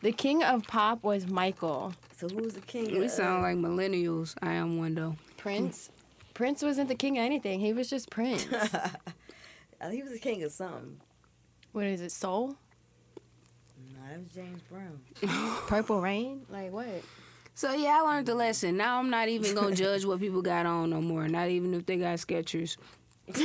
The 0.00 0.12
king 0.12 0.44
of 0.44 0.64
pop 0.66 1.02
was 1.02 1.26
Michael. 1.26 1.92
So 2.16 2.28
who 2.28 2.36
was 2.44 2.54
the 2.54 2.60
king? 2.60 2.96
We 2.98 3.06
of, 3.06 3.10
sound 3.10 3.42
like 3.42 3.56
millennials. 3.56 4.34
I 4.40 4.52
am 4.52 4.78
one 4.78 4.94
though. 4.94 5.16
Prince. 5.36 5.90
Prince 6.34 6.62
wasn't 6.62 6.88
the 6.88 6.94
king 6.94 7.18
of 7.18 7.24
anything. 7.24 7.58
He 7.58 7.72
was 7.72 7.90
just 7.90 8.08
Prince. 8.10 8.46
uh, 8.52 9.90
he 9.90 10.02
was 10.02 10.12
the 10.12 10.18
king 10.20 10.42
of 10.44 10.52
something. 10.52 11.00
what 11.72 11.84
is 11.86 12.00
it? 12.00 12.12
Soul? 12.12 12.54
No, 13.92 14.00
that 14.08 14.18
was 14.20 14.28
James 14.28 14.62
Brown. 14.70 15.00
Purple 15.66 16.00
Rain? 16.00 16.46
Like 16.48 16.72
what? 16.72 17.02
So 17.58 17.72
yeah, 17.72 17.98
I 18.00 18.00
learned 18.02 18.26
the 18.26 18.36
lesson. 18.36 18.76
Now 18.76 19.00
I'm 19.00 19.10
not 19.10 19.28
even 19.28 19.52
gonna 19.52 19.74
judge 19.74 20.04
what 20.04 20.20
people 20.20 20.42
got 20.42 20.64
on 20.64 20.90
no 20.90 21.00
more. 21.00 21.26
Not 21.26 21.48
even 21.48 21.74
if 21.74 21.86
they 21.86 21.96
got 21.96 22.16
Skechers. 22.18 22.76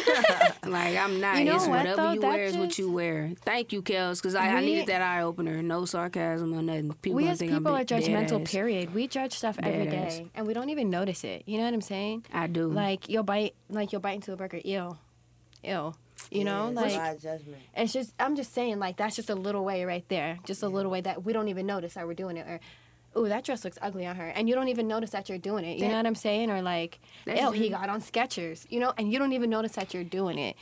like 0.67 0.95
I'm 0.95 1.19
not. 1.19 1.39
You 1.39 1.45
know 1.45 1.55
it's 1.55 1.65
what, 1.65 1.79
whatever 1.79 1.95
though? 1.95 2.11
you 2.11 2.21
That 2.21 2.27
wear 2.27 2.43
is 2.43 2.55
what 2.55 2.77
you 2.77 2.91
wear. 2.91 3.31
Thank 3.41 3.73
you, 3.73 3.81
Kelz, 3.81 4.21
because 4.21 4.35
I, 4.35 4.49
I 4.49 4.61
needed 4.61 4.85
that 4.85 5.01
eye 5.01 5.23
opener. 5.23 5.63
No 5.63 5.85
sarcasm 5.85 6.53
or 6.53 6.61
nothing. 6.61 6.93
People 7.01 7.15
we 7.17 7.27
as 7.27 7.39
think 7.39 7.53
people 7.53 7.73
I'm 7.73 7.81
are 7.81 7.85
judgmental, 7.85 8.43
ass. 8.43 8.51
period. 8.51 8.93
We 8.93 9.07
judge 9.07 9.33
stuff 9.33 9.57
every 9.63 9.85
Dead 9.85 9.89
day 9.89 10.05
ass. 10.05 10.21
and 10.35 10.45
we 10.45 10.53
don't 10.53 10.69
even 10.69 10.91
notice 10.91 11.23
it. 11.23 11.41
You 11.47 11.57
know 11.57 11.63
what 11.63 11.73
I'm 11.73 11.81
saying? 11.81 12.25
I 12.31 12.45
do. 12.45 12.67
Like 12.67 13.09
you'll 13.09 13.23
bite 13.23 13.55
like 13.67 13.93
you'll 13.93 14.01
bite 14.01 14.13
into 14.13 14.31
a 14.31 14.35
burger, 14.35 14.61
ew. 14.63 14.95
Ew. 15.63 15.93
You 16.29 16.43
know? 16.43 16.71
Yeah, 16.71 16.83
it's 16.85 16.95
like 16.95 17.19
judgment. 17.19 17.63
It's 17.75 17.91
just 17.91 18.13
I'm 18.19 18.35
just 18.35 18.53
saying 18.53 18.77
like 18.77 18.95
that's 18.95 19.15
just 19.15 19.31
a 19.31 19.35
little 19.35 19.65
way 19.65 19.85
right 19.85 20.07
there. 20.07 20.37
Just 20.45 20.61
a 20.61 20.67
little 20.67 20.91
way 20.91 21.01
that 21.01 21.25
we 21.25 21.33
don't 21.33 21.47
even 21.47 21.65
notice 21.65 21.95
that 21.95 22.05
we're 22.05 22.13
doing 22.13 22.37
it 22.37 22.47
or 22.47 22.59
Ooh, 23.17 23.27
that 23.27 23.43
dress 23.43 23.63
looks 23.63 23.77
ugly 23.81 24.05
on 24.05 24.15
her, 24.15 24.27
and 24.29 24.49
you 24.49 24.55
don't 24.55 24.69
even 24.69 24.87
notice 24.87 25.11
that 25.11 25.29
you're 25.29 25.37
doing 25.37 25.65
it. 25.65 25.77
You 25.77 25.87
know 25.87 25.97
what 25.97 26.05
I'm 26.07 26.15
saying? 26.15 26.49
Or 26.49 26.61
like, 26.61 26.99
oh, 27.27 27.51
he 27.51 27.69
got 27.69 27.89
on 27.89 28.01
Skechers, 28.01 28.65
you 28.69 28.79
know, 28.79 28.93
and 28.97 29.11
you 29.11 29.19
don't 29.19 29.33
even 29.33 29.49
notice 29.49 29.73
that 29.73 29.93
you're 29.93 30.03
doing 30.03 30.39
it. 30.39 30.55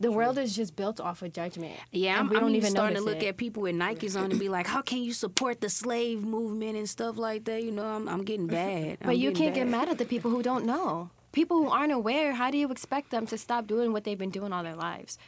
The 0.00 0.10
world 0.10 0.36
is 0.36 0.56
just 0.56 0.74
built 0.74 1.00
off 1.00 1.22
of 1.22 1.32
judgment. 1.32 1.74
Yeah, 1.92 2.18
and 2.18 2.20
I'm, 2.20 2.28
we 2.28 2.36
I'm 2.36 2.40
don't 2.42 2.50
even 2.50 2.60
even 2.62 2.70
starting 2.72 2.96
to 2.96 3.02
look 3.02 3.22
it. 3.22 3.26
at 3.28 3.36
people 3.36 3.62
with 3.62 3.76
Nikes 3.76 4.18
on 4.20 4.32
and 4.32 4.40
be 4.40 4.48
like, 4.48 4.66
how 4.66 4.82
can 4.82 4.98
you 4.98 5.12
support 5.12 5.60
the 5.60 5.68
slave 5.68 6.24
movement 6.24 6.76
and 6.76 6.88
stuff 6.88 7.16
like 7.16 7.44
that? 7.44 7.62
You 7.62 7.70
know, 7.70 7.84
I'm, 7.84 8.08
I'm 8.08 8.24
getting 8.24 8.46
bad. 8.62 8.98
But 9.04 9.18
you 9.18 9.30
can't 9.30 9.54
get 9.54 9.68
mad 9.68 9.88
at 9.88 9.98
the 9.98 10.04
people 10.04 10.30
who 10.32 10.42
don't 10.42 10.64
know. 10.66 11.10
People 11.30 11.58
who 11.58 11.70
aren't 11.70 11.92
aware, 11.92 12.32
how 12.34 12.50
do 12.50 12.58
you 12.58 12.68
expect 12.70 13.10
them 13.10 13.26
to 13.28 13.38
stop 13.38 13.66
doing 13.66 13.92
what 13.92 14.02
they've 14.04 14.18
been 14.18 14.30
doing 14.30 14.52
all 14.52 14.64
their 14.64 14.74
lives? 14.74 15.18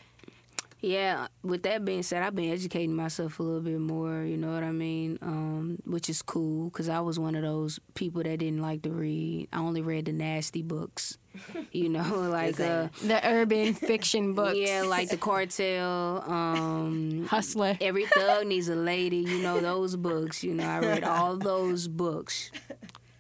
Yeah, 0.85 1.29
with 1.43 1.63
that 1.63 1.83
being 1.87 2.03
said, 2.03 2.23
I've 2.23 2.35
been 2.35 2.51
educating 2.53 2.95
myself 2.95 3.41
a 3.41 3.43
little 3.43 3.63
bit 3.63 3.81
more, 3.81 4.23
you 4.23 4.37
know 4.37 4.53
what 4.53 4.63
I 4.63 4.71
mean? 4.71 5.19
Um, 5.23 5.79
which 5.87 6.11
is 6.11 6.21
cool 6.21 6.69
because 6.69 6.91
I 6.91 7.01
was 7.01 7.19
one 7.19 7.35
of 7.35 7.43
those 7.43 7.81
people 7.95 8.23
that 8.23 8.39
didn't 8.39 8.61
like 8.61 8.83
to 8.83 8.91
read. 8.91 9.49
I 9.51 9.61
only 9.61 9.81
read 9.81 10.05
the 10.05 10.13
nasty 10.13 10.61
books, 10.61 11.17
you 11.73 11.89
know, 11.89 12.29
like 12.31 12.61
uh, 12.61 12.89
The 13.03 13.19
urban 13.25 13.73
fiction 13.73 14.35
books. 14.39 14.59
yeah, 14.59 14.83
like 14.83 15.09
the 15.09 15.17
cartel. 15.17 16.23
Um, 16.31 17.29
Hustler. 17.31 17.79
Every 17.81 18.05
thug 18.05 18.47
needs 18.47 18.69
a 18.69 18.77
lady, 18.77 19.17
you 19.19 19.39
know 19.41 19.61
those 19.61 19.97
books. 19.97 20.45
You 20.45 20.53
know, 20.53 20.69
I 20.69 20.81
read 20.81 21.03
all 21.03 21.37
those 21.51 21.89
books 21.89 22.51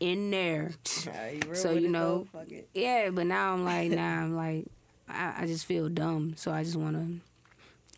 in 0.00 0.30
there. 0.30 0.72
So, 1.54 1.70
you 1.70 1.88
know. 1.88 2.26
Yeah, 2.74 3.08
but 3.08 3.26
now 3.26 3.54
I'm 3.54 3.64
like, 3.64 3.90
nah, 3.90 4.20
I'm 4.22 4.36
like, 4.36 4.66
I, 5.08 5.34
I 5.38 5.46
just 5.46 5.64
feel 5.64 5.88
dumb, 5.88 6.34
so 6.36 6.52
I 6.52 6.62
just 6.62 6.76
want 6.76 6.96
to 6.96 7.20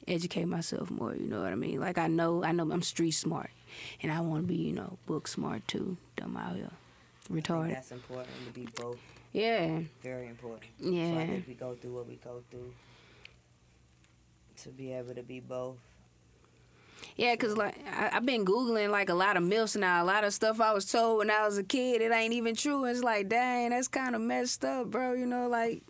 educate 0.09 0.47
myself 0.47 0.91
more. 0.91 1.15
You 1.15 1.27
know 1.27 1.43
what 1.43 1.53
I 1.53 1.57
mean? 1.57 1.81
Like 1.81 1.99
I 1.99 2.07
know, 2.07 2.45
I 2.45 2.53
know 2.53 2.71
I'm 2.71 2.83
street 2.83 3.13
smart, 3.13 3.51
and 4.03 4.13
I 4.13 4.21
want 4.21 4.43
to 4.43 4.47
be, 4.49 4.57
you 4.57 4.73
know, 4.73 4.99
book 5.07 5.29
smart 5.29 5.67
too. 5.69 5.97
Dumb 6.17 6.37
out 6.37 6.57
here, 6.57 6.71
I 6.71 7.33
think 7.33 7.47
retarded. 7.47 7.75
that's 7.75 7.93
important 7.93 8.35
to 8.47 8.53
be 8.53 8.69
both. 8.81 8.99
Yeah. 9.33 9.81
Very 10.03 10.29
important. 10.29 10.71
Yeah. 10.81 11.13
So 11.15 11.21
I 11.21 11.27
think 11.27 11.47
we 11.47 11.55
go 11.55 11.75
through 11.75 11.95
what 11.95 12.09
we 12.09 12.17
go 12.17 12.43
through 12.51 12.73
to 14.63 14.69
be 14.71 14.93
able 14.93 15.15
to 15.15 15.23
be 15.23 15.41
both. 15.41 15.77
Yeah, 17.17 17.35
cause 17.37 17.57
like 17.57 17.77
I, 17.87 18.11
I've 18.15 18.27
been 18.27 18.45
googling 18.45 18.91
like 18.91 19.09
a 19.11 19.15
lot 19.15 19.37
of 19.37 19.43
myths 19.43 19.77
now. 19.77 20.03
A 20.03 20.07
lot 20.07 20.25
of 20.25 20.33
stuff 20.33 20.61
I 20.61 20.73
was 20.73 20.91
told 20.91 21.19
when 21.19 21.31
I 21.31 21.45
was 21.45 21.59
a 21.59 21.63
kid, 21.63 22.01
it 22.01 22.13
ain't 22.13 22.33
even 22.33 22.55
true. 22.55 22.85
It's 22.85 23.03
like, 23.03 23.29
dang, 23.29 23.71
that's 23.71 23.89
kind 23.89 24.15
of 24.15 24.21
messed 24.23 24.65
up, 24.65 24.91
bro. 24.91 25.13
You 25.13 25.27
know, 25.27 25.49
like, 25.49 25.83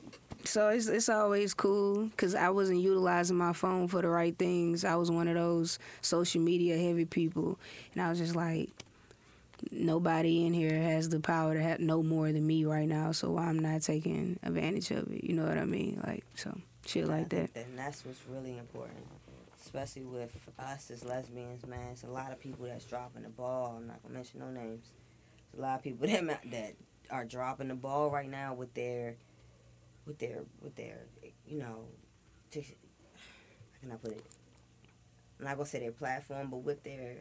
so 0.47 0.69
it's 0.69 0.87
it's 0.89 1.09
always 1.09 1.55
cool 1.55 2.05
because 2.07 2.35
I 2.35 2.51
wasn't 2.51 2.81
utilizing 2.81 3.37
my 3.37 3.53
phone 3.53 3.89
for 3.89 4.03
the 4.03 4.09
right 4.09 4.37
things. 4.37 4.85
I 4.85 4.97
was 4.97 5.11
one 5.11 5.29
of 5.29 5.35
those 5.35 5.79
social 6.01 6.41
media 6.41 6.77
heavy 6.77 7.05
people, 7.05 7.59
and 7.93 8.03
I 8.03 8.09
was 8.09 8.19
just 8.19 8.37
like, 8.37 8.71
nobody 9.71 10.47
in 10.47 10.53
here 10.55 10.79
has 10.79 11.09
the 11.09 11.21
power 11.21 11.55
to 11.55 11.63
have 11.63 11.81
know 11.81 12.03
more 12.03 12.31
than 12.33 12.47
me 12.47 12.65
right 12.65 12.89
now. 12.89 13.13
So 13.13 13.39
I'm 13.39 13.59
not 13.59 13.83
taking 13.83 14.39
advantage 14.43 14.91
of 14.91 15.11
it? 15.13 15.25
You 15.25 15.35
know 15.35 15.47
what 15.47 15.59
I 15.59 15.65
mean? 15.65 16.01
Like 16.07 16.25
so 16.35 16.57
shit 16.87 17.07
like 17.07 17.29
that. 17.31 17.51
And 17.55 17.79
that's 17.79 18.05
what's 18.05 18.21
really 18.29 18.59
important, 18.59 19.07
especially 19.65 20.05
with 20.05 20.33
us 20.59 20.91
as 20.91 21.05
lesbians, 21.05 21.67
man. 21.67 21.91
It's 21.93 22.05
a 22.05 22.09
lot 22.09 22.33
of 22.33 22.41
people 22.41 22.67
that's 22.67 22.85
dropping 22.85 23.23
the 23.23 23.29
ball. 23.29 23.77
I'm 23.79 23.87
not 23.87 24.03
gonna 24.03 24.15
mention 24.15 24.41
no 24.41 24.51
names. 24.51 24.93
There's 25.53 25.61
a 25.61 25.67
lot 25.67 25.79
of 25.79 25.83
people 25.83 26.07
that 26.09 26.51
that 26.51 26.75
are 27.11 27.25
dropping 27.25 27.69
the 27.69 27.75
ball 27.75 28.11
right 28.11 28.29
now 28.29 28.55
with 28.55 28.75
their, 28.75 29.17
with 30.07 30.19
their, 30.19 30.45
with 30.61 30.77
their, 30.77 31.07
you 31.47 31.59
know, 31.59 31.85
to, 32.53 32.61
how 32.61 33.81
can 33.81 33.93
I 33.93 33.97
put 33.97 34.13
it? 34.13 34.25
I'm 35.39 35.47
not 35.47 35.57
gonna 35.57 35.69
say 35.69 35.81
their 35.81 35.93
platform, 35.93 36.49
but 36.51 36.59
with 36.59 36.83
their, 36.83 37.17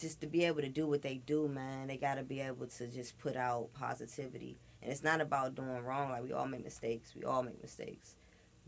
just 0.00 0.20
to 0.20 0.26
be 0.26 0.44
able 0.44 0.62
to 0.62 0.68
do 0.68 0.86
what 0.86 1.02
they 1.02 1.16
do, 1.26 1.48
man. 1.48 1.88
They 1.88 1.96
gotta 1.96 2.22
be 2.22 2.40
able 2.40 2.66
to 2.66 2.86
just 2.88 3.18
put 3.18 3.36
out 3.36 3.68
positivity, 3.74 4.58
and 4.82 4.90
it's 4.90 5.04
not 5.04 5.20
about 5.20 5.54
doing 5.54 5.84
wrong. 5.84 6.10
Like 6.10 6.24
we 6.24 6.32
all 6.32 6.46
make 6.46 6.64
mistakes. 6.64 7.14
We 7.14 7.24
all 7.24 7.42
make 7.42 7.60
mistakes 7.60 8.16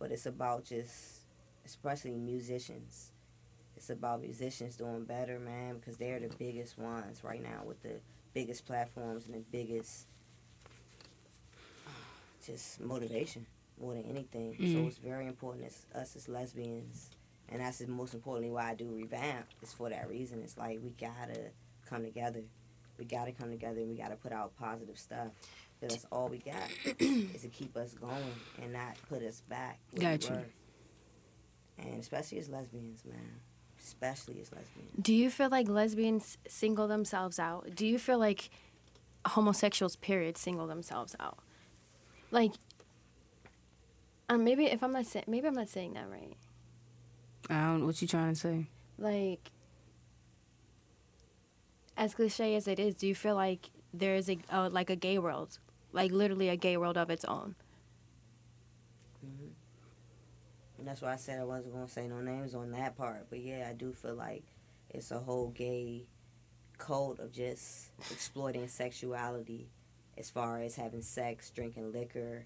but 0.01 0.11
it's 0.11 0.27
about 0.27 0.65
just 0.65 1.21
especially 1.65 2.17
musicians 2.17 3.13
it's 3.77 3.91
about 3.91 4.21
musicians 4.21 4.77
doing 4.77 5.05
better 5.05 5.39
man 5.39 5.77
because 5.77 5.97
they're 5.99 6.19
the 6.19 6.35
biggest 6.39 6.77
ones 6.77 7.23
right 7.23 7.43
now 7.43 7.63
with 7.65 7.81
the 7.83 8.01
biggest 8.35 8.67
platforms 8.67 9.27
and 9.27 9.35
the 9.35 9.45
biggest 9.53 10.07
just 12.47 12.81
motivation 12.81 13.47
more 13.81 13.95
than 13.95 14.05
anything 14.05 14.55
so 14.59 14.63
Mhm. 14.65 14.87
it's 14.89 14.99
very 14.99 15.27
important 15.27 15.65
as 15.67 15.87
us 15.95 16.17
as 16.17 16.29
lesbians 16.29 17.11
and 17.49 17.61
that's 17.61 17.79
the 17.79 17.87
most 17.87 18.15
importantly 18.15 18.51
why 18.51 18.71
i 18.71 18.75
do 18.75 18.87
revamp 18.89 19.47
is 19.63 19.73
for 19.73 19.89
that 19.91 20.09
reason 20.09 20.43
it's 20.43 20.57
like 20.59 20.79
we 20.83 20.91
gotta 20.91 21.51
come 21.87 22.03
together 22.03 22.43
we 22.99 23.05
gotta 23.07 23.33
come 23.33 23.51
together 23.51 23.81
and 23.81 23.89
we 23.89 23.97
gotta 23.97 24.17
put 24.17 24.31
out 24.33 24.55
positive 24.59 24.99
stuff. 24.99 25.29
Cause 25.81 25.89
that's 25.93 26.07
all 26.13 26.29
we 26.29 26.37
got 26.37 26.69
is 27.01 27.41
to 27.41 27.49
keep 27.49 27.75
us 27.75 27.95
going 27.95 28.35
and 28.61 28.75
not 28.75 28.97
put 29.09 29.23
us 29.23 29.41
back 29.49 29.79
Gotcha. 29.99 30.45
we. 31.79 31.85
And 31.91 31.99
especially 31.99 32.37
as 32.39 32.51
lesbians, 32.51 33.03
man. 33.07 33.41
Especially 33.83 34.39
as 34.43 34.53
lesbians. 34.53 34.91
Do 35.01 35.15
you 35.15 35.31
feel 35.31 35.49
like 35.49 35.67
lesbians 35.69 36.37
single 36.47 36.87
themselves 36.89 37.39
out? 37.39 37.75
Do 37.75 37.87
you 37.87 37.99
feel 37.99 38.19
like 38.19 38.51
homosexuals, 39.27 39.97
period, 39.97 40.37
single 40.37 40.67
themselves 40.67 41.17
out? 41.19 41.39
Like, 42.31 42.53
um, 44.29 44.45
maybe 44.45 44.67
if 44.67 44.83
I'm 44.83 44.93
not 44.93 45.07
saying, 45.07 45.25
maybe 45.29 45.47
I'm 45.49 45.55
not 45.55 45.69
saying 45.69 45.95
that 45.95 46.09
right. 46.11 46.37
I 47.49 47.67
don't. 47.67 47.87
What 47.87 48.01
you 48.01 48.09
trying 48.09 48.35
to 48.35 48.39
say? 48.41 48.67
Like, 48.99 49.51
as 51.97 52.15
cliche 52.15 52.55
as 52.57 52.67
it 52.69 52.79
is, 52.79 52.95
do 52.95 53.07
you 53.07 53.15
feel 53.15 53.35
like 53.35 53.71
there 53.93 54.15
is 54.15 54.29
a 54.29 54.39
uh, 54.51 54.69
like 54.71 54.91
a 54.91 54.97
gay 54.97 55.19
world, 55.19 55.59
like 55.93 56.11
literally 56.13 56.49
a 56.49 56.57
gay 56.57 56.77
world 56.77 56.97
of 56.97 57.11
its 57.11 57.25
own? 57.25 57.55
hmm 59.23 59.53
And 60.79 60.87
that's 60.87 61.03
why 61.03 61.13
I 61.13 61.17
said 61.17 61.39
I 61.41 61.45
wasn't 61.45 61.75
going 61.75 61.87
to 61.87 61.93
say 61.93 62.09
no 62.09 62.21
names 62.21 62.55
on 62.55 62.71
that 62.73 62.97
part. 62.97 63.27
But 63.29 63.41
yeah, 63.41 63.67
I 63.69 63.73
do 63.75 63.93
feel 63.93 64.15
like 64.15 64.45
it's 64.91 65.11
a 65.11 65.19
whole 65.21 65.49
gay 65.51 66.07
cult 66.79 67.19
of 67.21 67.33
just 67.33 67.91
exploiting 68.11 68.69
sexuality 68.69 69.69
as 70.21 70.31
far 70.31 70.61
as 70.61 70.77
having 70.77 71.03
sex, 71.03 71.51
drinking 71.51 71.93
liquor, 71.93 72.45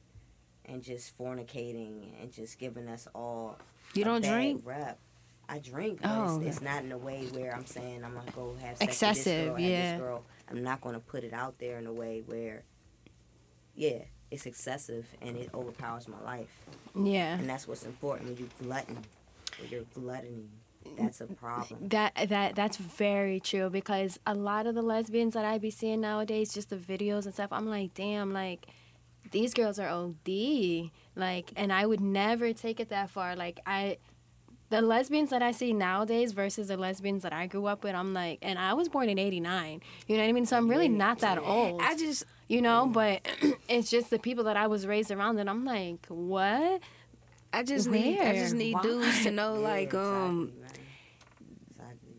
and 0.64 0.83
just 0.83 1.16
fornicating 1.18 2.12
and 2.22 2.33
just 2.33 2.59
giving 2.59 2.89
us 2.89 3.07
all 3.14 3.59
You 3.95 4.05
don't 4.05 4.25
drink? 4.25 4.62
Rep. 4.64 4.99
I 5.47 5.59
drink, 5.59 6.01
but 6.01 6.11
Oh, 6.11 6.37
it's, 6.41 6.57
it's 6.57 6.61
not 6.62 6.85
in 6.85 6.93
a 6.93 6.97
way 6.97 7.27
where 7.33 7.55
I'm 7.55 7.66
saying 7.66 8.03
I'm 8.03 8.14
gonna 8.14 8.31
go 8.31 8.55
have 8.62 8.79
sex 8.79 8.81
with 8.81 8.89
Excessive, 8.89 9.25
this 9.27 9.47
girl, 9.49 9.59
yeah. 9.61 9.93
this 9.93 10.01
girl. 10.01 10.25
I'm 10.49 10.62
not 10.62 10.81
gonna 10.81 11.01
put 11.01 11.22
it 11.25 11.35
out 11.35 11.59
there 11.59 11.79
in 11.79 11.87
a 11.87 11.93
way 11.93 12.22
where, 12.25 12.62
yeah, 13.75 13.99
it's 14.31 14.47
excessive 14.47 15.07
and 15.20 15.37
it 15.37 15.51
overpowers 15.53 16.09
my 16.09 16.20
life. 16.22 16.49
Yeah. 16.95 17.37
And 17.37 17.49
that's 17.51 17.68
what's 17.68 17.85
important 17.85 18.31
when 18.31 18.39
you 18.39 18.49
glutton, 18.62 18.99
when 19.61 19.68
you're 19.70 19.83
gluttoning. 19.95 20.49
That's 20.97 21.20
a 21.20 21.26
problem. 21.26 21.89
That 21.89 22.12
that 22.28 22.55
that's 22.55 22.76
very 22.76 23.41
true 23.41 23.70
because 23.70 24.18
a 24.26 24.35
lot 24.35 24.66
of 24.66 24.74
the 24.74 24.82
lesbians 24.82 25.35
that 25.35 25.45
I 25.45 25.59
be 25.59 25.70
seeing 25.70 26.01
nowadays, 26.01 26.53
just 26.53 26.70
the 26.70 26.76
videos 26.76 27.24
and 27.24 27.35
stuff, 27.35 27.53
I'm 27.53 27.68
like, 27.68 27.95
damn, 27.95 28.32
like 28.32 28.66
these 29.30 29.55
girls 29.55 29.78
are 29.78 29.89
OD. 29.89 30.91
Like, 31.16 31.53
and 31.57 31.72
I 31.72 31.87
would 31.87 32.01
never 32.01 32.53
take 32.53 32.80
it 32.80 32.89
that 32.91 33.11
far. 33.11 33.37
Like, 33.37 33.61
I, 33.66 33.99
the 34.70 34.82
lesbians 34.82 35.30
that 35.30 35.43
I 35.43 35.53
see 35.53 35.72
nowadays 35.72 36.32
versus 36.32 36.68
the 36.68 36.76
lesbians 36.76 37.22
that 37.22 37.32
I 37.32 37.47
grew 37.47 37.66
up 37.66 37.85
with, 37.85 37.95
I'm 37.95 38.12
like, 38.12 38.39
and 38.43 38.59
I 38.59 38.74
was 38.74 38.89
born 38.89 39.09
in 39.09 39.18
'89. 39.18 39.82
You 40.07 40.16
know 40.16 40.22
what 40.22 40.28
I 40.28 40.32
mean? 40.32 40.47
So 40.47 40.57
I'm 40.57 40.68
really 40.68 40.89
not 40.89 41.20
that 41.20 41.39
old. 41.39 41.82
I 41.82 41.97
just 41.97 42.24
you 42.49 42.62
know, 42.62 42.87
but 42.87 43.26
it's 43.68 43.91
just 43.91 44.11
the 44.11 44.18
people 44.18 44.45
that 44.45 44.57
I 44.57 44.66
was 44.66 44.87
raised 44.87 45.11
around, 45.11 45.39
and 45.39 45.49
I'm 45.51 45.64
like, 45.64 46.07
what? 46.09 46.80
I 47.53 47.62
just 47.62 47.89
need 47.89 48.20
I 48.20 48.32
just 48.32 48.55
need 48.55 48.74
Why? 48.74 48.82
dudes 48.82 49.22
to 49.22 49.30
know 49.30 49.55
Yeah, 49.55 49.68
like 49.68 49.95
um. 49.95 50.53
Exactly. 50.55 50.64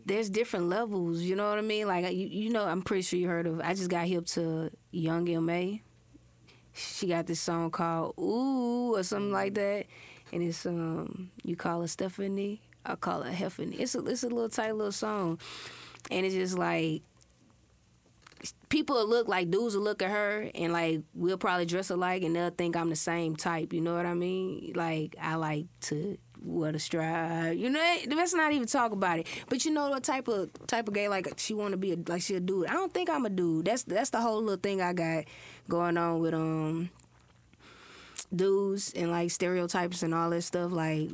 There's 0.06 0.30
different 0.30 0.68
levels, 0.68 1.20
you 1.20 1.34
know 1.34 1.48
what 1.48 1.58
I 1.58 1.62
mean? 1.62 1.88
Like 1.88 2.04
you 2.14 2.26
you 2.26 2.50
know 2.50 2.64
I'm 2.64 2.82
pretty 2.82 3.02
sure 3.02 3.18
you 3.18 3.28
heard 3.28 3.46
of 3.46 3.60
I 3.60 3.74
just 3.74 3.90
got 3.90 4.06
hip 4.06 4.26
to 4.26 4.70
Young 4.92 5.28
M.A. 5.28 5.82
She 6.72 7.08
got 7.08 7.26
this 7.26 7.40
song 7.40 7.70
called 7.70 8.14
Ooh 8.18 8.94
or 8.94 9.02
something 9.02 9.32
like 9.32 9.54
that. 9.54 9.86
And 10.32 10.42
it's 10.42 10.64
um 10.64 11.30
you 11.42 11.56
call 11.56 11.80
her 11.82 11.88
Stephanie, 11.88 12.60
I 12.84 12.94
call 12.94 13.22
her 13.22 13.32
Heffany. 13.32 13.80
It's 13.80 13.94
a 13.96 14.06
it's 14.06 14.22
a 14.22 14.28
little 14.28 14.48
tight 14.48 14.76
little 14.76 14.92
song. 14.92 15.40
And 16.10 16.24
it's 16.24 16.36
just 16.36 16.56
like 16.56 17.02
people 18.68 18.96
will 18.96 19.08
look 19.08 19.26
like 19.26 19.50
dudes 19.50 19.74
will 19.74 19.82
look 19.82 20.02
at 20.02 20.10
her 20.10 20.50
and 20.54 20.72
like 20.72 21.00
we'll 21.14 21.38
probably 21.38 21.66
dress 21.66 21.90
alike 21.90 22.22
and 22.22 22.36
they'll 22.36 22.50
think 22.50 22.76
I'm 22.76 22.90
the 22.90 22.96
same 22.96 23.34
type. 23.34 23.72
You 23.72 23.80
know 23.80 23.96
what 23.96 24.06
I 24.06 24.14
mean? 24.14 24.72
Like 24.76 25.16
I 25.20 25.34
like 25.34 25.66
to 25.82 26.16
wear 26.44 26.74
a 26.74 26.78
stride. 26.78 27.58
You 27.58 27.70
know, 27.70 27.96
let's 28.08 28.34
not 28.34 28.52
even 28.52 28.66
talk 28.66 28.92
about 28.92 29.18
it. 29.18 29.26
But 29.48 29.64
you 29.64 29.70
know 29.70 29.88
what 29.90 30.04
type 30.04 30.28
of 30.28 30.50
type 30.66 30.88
of 30.88 30.94
gay 30.94 31.08
like 31.08 31.32
she 31.38 31.54
want 31.54 31.72
to 31.72 31.76
be 31.76 31.92
a, 31.92 31.96
like 32.06 32.22
she 32.22 32.34
a 32.34 32.40
dude. 32.40 32.66
I 32.66 32.72
don't 32.72 32.92
think 32.92 33.10
I'm 33.10 33.26
a 33.26 33.30
dude. 33.30 33.66
That's 33.66 33.82
that's 33.84 34.10
the 34.10 34.20
whole 34.20 34.40
little 34.40 34.56
thing 34.56 34.80
I 34.80 34.92
got 34.92 35.24
going 35.68 35.96
on 35.96 36.20
with 36.20 36.34
um 36.34 36.90
dudes 38.34 38.92
and 38.94 39.10
like 39.10 39.30
stereotypes 39.30 40.02
and 40.02 40.14
all 40.14 40.30
that 40.30 40.42
stuff. 40.42 40.72
Like 40.72 41.10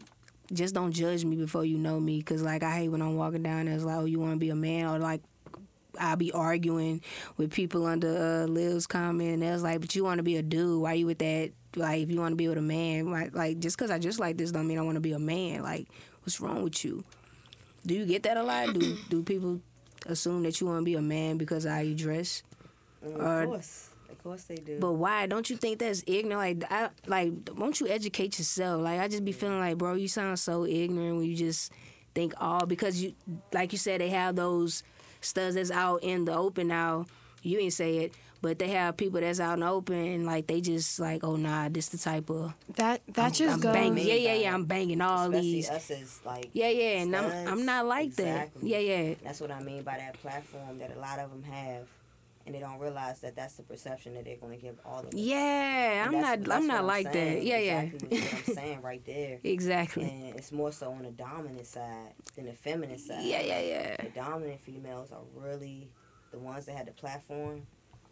just 0.53 0.75
don't 0.75 0.93
judge 0.93 1.25
me 1.25 1.37
before 1.37 1.64
you 1.64 1.79
know 1.79 1.99
me 1.99 2.18
because 2.18 2.43
like 2.43 2.62
i 2.62 2.77
hate 2.77 2.89
when 2.89 3.01
i'm 3.01 3.16
walking 3.16 3.43
down 3.43 3.66
there 3.66 3.75
it's 3.75 3.85
like 3.85 3.97
oh 3.97 4.05
you 4.05 4.20
want 4.20 4.33
to 4.33 4.39
be 4.39 4.51
a 4.51 4.55
man 4.55 4.87
or 4.87 4.99
like 4.99 5.23
i'll 5.99 6.16
be 6.16 6.33
arguing 6.33 7.01
with 7.37 7.51
people 7.51 7.87
under 7.87 8.43
uh, 8.43 8.47
liv's 8.47 8.87
comment 8.87 9.35
and 9.35 9.43
they 9.43 9.51
was 9.51 9.62
like 9.62 9.81
but 9.81 9.95
you 9.95 10.05
want 10.05 10.18
to 10.18 10.23
be 10.23 10.37
a 10.37 10.43
dude 10.43 10.81
why 10.81 10.93
you 10.93 11.07
with 11.07 11.18
that 11.18 11.51
like 11.77 12.03
if 12.03 12.11
you 12.11 12.18
want 12.20 12.33
to 12.33 12.37
be 12.37 12.49
with 12.49 12.59
a 12.59 12.62
man 12.62 13.11
like, 13.11 13.35
like 13.35 13.59
just 13.59 13.77
because 13.77 13.91
i 13.91 13.99
just 13.99 14.18
like 14.20 14.37
this 14.37 14.51
don't 14.53 14.66
mean 14.66 14.79
i 14.79 14.83
want 14.83 14.97
to 14.97 15.01
be 15.01 15.12
a 15.12 15.18
man 15.18 15.62
like 15.62 15.89
what's 16.23 16.41
wrong 16.41 16.62
with 16.62 16.85
you 16.85 17.03
do 17.87 17.95
you 17.95 18.05
get 18.07 18.23
that 18.25 18.37
a 18.37 18.43
lot 18.43 18.73
do, 18.75 18.97
do 19.09 19.23
people 19.23 19.61
assume 20.07 20.43
that 20.43 20.61
you 20.61 20.66
want 20.66 20.81
to 20.81 20.85
be 20.85 20.95
a 20.95 21.01
man 21.03 21.37
because 21.39 21.64
of 21.64 21.73
how 21.73 21.81
you 21.81 21.95
dress 21.95 22.43
Mm, 23.05 23.18
Or- 23.18 23.43
of 23.43 23.49
course, 23.49 23.89
of 24.11 24.23
course 24.23 24.45
they 24.45 24.55
do. 24.55 24.79
but 24.79 24.93
why? 24.93 25.27
Don't 25.27 25.51
you 25.51 25.57
think 25.57 25.81
that's 25.81 26.05
ignorant? 26.07 26.61
Like, 26.61 26.70
I, 26.73 26.91
like, 27.09 27.33
won't 27.57 27.81
you 27.81 27.89
educate 27.89 28.39
yourself? 28.39 28.81
Like, 28.81 29.01
I 29.01 29.09
just 29.09 29.25
be 29.25 29.33
feeling 29.33 29.59
like, 29.59 29.77
bro, 29.77 29.95
you 29.95 30.07
sound 30.07 30.39
so 30.39 30.64
ignorant 30.64 31.16
when 31.16 31.27
you 31.27 31.35
just 31.35 31.73
think 32.14 32.33
all 32.41 32.64
because 32.64 33.03
you, 33.03 33.14
like 33.53 33.73
you 33.73 33.79
said, 33.79 34.01
they 34.01 34.11
have 34.11 34.37
those 34.37 34.85
studs 35.20 35.57
that's 35.57 35.73
out 35.73 36.05
in 36.05 36.27
the 36.27 36.33
open 36.37 36.68
now. 36.68 37.07
You 37.43 37.59
ain't 37.59 37.73
say 37.73 37.97
it, 37.97 38.14
but 38.43 38.59
they 38.59 38.68
have 38.68 38.97
people 38.97 39.20
that's 39.20 39.40
out 39.40 39.55
in 39.55 39.61
the 39.61 39.68
open 39.68 39.95
and 39.97 40.26
like 40.26 40.47
they 40.49 40.61
just 40.61 40.99
like, 41.01 41.22
oh 41.24 41.36
nah, 41.36 41.68
this 41.70 41.88
the 41.88 41.99
type 41.99 42.28
of 42.28 42.53
That 42.74 43.01
that 43.14 43.26
I'm, 43.26 43.32
just 43.32 43.55
I'm 43.55 43.61
goes. 43.61 43.72
banging. 43.72 44.07
Yeah, 44.07 44.14
yeah, 44.14 44.34
yeah. 44.34 44.55
I'm 44.55 44.64
banging 44.66 45.01
all 45.01 45.26
Especially 45.28 45.53
these. 45.53 45.70
us 45.70 45.90
as 45.90 46.20
like 46.26 46.51
Yeah, 46.53 46.68
yeah, 46.68 47.01
and 47.03 47.16
I'm. 47.16 47.49
I'm 47.49 47.64
not 47.64 47.86
like 47.86 48.07
Exactly. 48.09 48.61
that. 48.62 48.68
Yeah, 48.68 48.78
yeah. 48.78 49.14
That's 49.22 49.40
what 49.40 49.51
I 49.51 49.61
mean 49.61 49.82
by 49.82 49.97
that 49.97 50.14
platform 50.20 50.78
that 50.78 50.95
a 50.95 50.99
lot 50.99 51.18
of 51.20 51.30
them 51.30 51.45
have, 51.45 51.86
and 52.45 52.55
they 52.55 52.59
don't 52.59 52.80
realize 52.80 53.20
that 53.20 53.36
that's 53.36 53.55
the 53.55 53.62
perception 53.62 54.14
that 54.14 54.24
they're 54.24 54.36
going 54.36 54.59
to 54.59 54.61
give 54.61 54.74
all 54.84 54.99
of 55.01 55.07
us. 55.07 55.12
Yeah, 55.14 56.07
And 56.09 56.16
I'm 56.16 56.20
not. 56.20 56.53
I'm 56.57 56.66
what 56.66 56.74
not 56.74 56.84
like 56.84 57.12
saying. 57.12 57.34
that. 57.38 57.45
Yeah, 57.45 57.57
exactly 57.59 58.09
yeah. 58.18 58.24
what 58.24 58.34
I'm 58.49 58.55
saying 58.55 58.82
right 58.82 59.05
there. 59.07 59.38
exactly. 59.45 60.03
And 60.05 60.34
it's 60.36 60.51
more 60.51 60.72
so 60.72 60.90
on 60.90 61.03
the 61.05 61.11
dominant 61.12 61.66
side 61.66 62.14
than 62.34 62.47
the 62.47 62.53
feminine 62.55 62.99
side. 62.99 63.22
Yeah, 63.24 63.40
yeah, 63.43 63.61
yeah. 63.61 63.97
The 64.03 64.09
dominant 64.11 64.61
females 64.61 65.12
are 65.12 65.22
really 65.36 65.88
the 66.32 66.38
ones 66.40 66.66
that 66.66 66.76
had 66.76 66.86
the 66.86 66.93
platform 66.93 67.62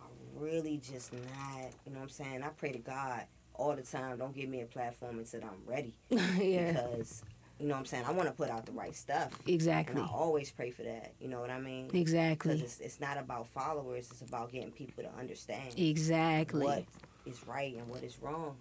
are 0.01 0.41
really 0.43 0.79
just 0.79 1.13
not. 1.13 1.71
You 1.87 1.93
know 1.93 1.99
what 1.99 2.03
I'm 2.05 2.09
saying? 2.09 2.43
I 2.43 2.49
pray 2.49 2.73
to 2.73 2.79
God 2.79 3.23
all 3.55 3.75
the 3.77 3.83
time. 3.83 4.19
Don't 4.19 4.35
give 4.35 4.49
me 4.49 4.63
a 4.63 4.67
platform 4.67 5.19
until 5.19 5.43
I'm 5.45 5.63
ready. 5.67 5.95
yeah, 6.11 6.73
Because 6.73 7.23
you 7.59 7.67
know 7.67 7.75
what 7.75 7.81
I'm 7.81 7.87
saying. 7.87 8.05
I 8.07 8.13
want 8.13 8.29
to 8.29 8.35
put 8.35 8.49
out 8.51 8.65
the 8.67 8.73
right 8.73 8.95
stuff, 8.97 9.31
Exactly. 9.47 9.97
and 10.01 10.05
I 10.05 10.09
always 10.13 10.51
pray 10.51 10.71
for 10.71 10.83
that. 10.83 11.13
You 11.21 11.29
know 11.29 11.41
what 11.41 11.51
I 11.51 11.61
mean? 11.61 11.87
Because 11.89 12.01
exactly, 12.01 12.61
it's 12.61 12.81
it's 12.81 13.01
not 13.01 13.19
about 13.19 13.49
followers. 13.49 14.09
It's 14.11 14.23
about 14.23 14.51
getting 14.53 14.71
people 14.73 15.05
to 15.05 15.11
understand 15.19 15.75
exactly. 15.77 16.65
what 16.65 16.85
is 17.27 17.47
right 17.47 17.75
and 17.77 17.87
what 17.89 18.03
is 18.03 18.19
wrong. 18.23 18.57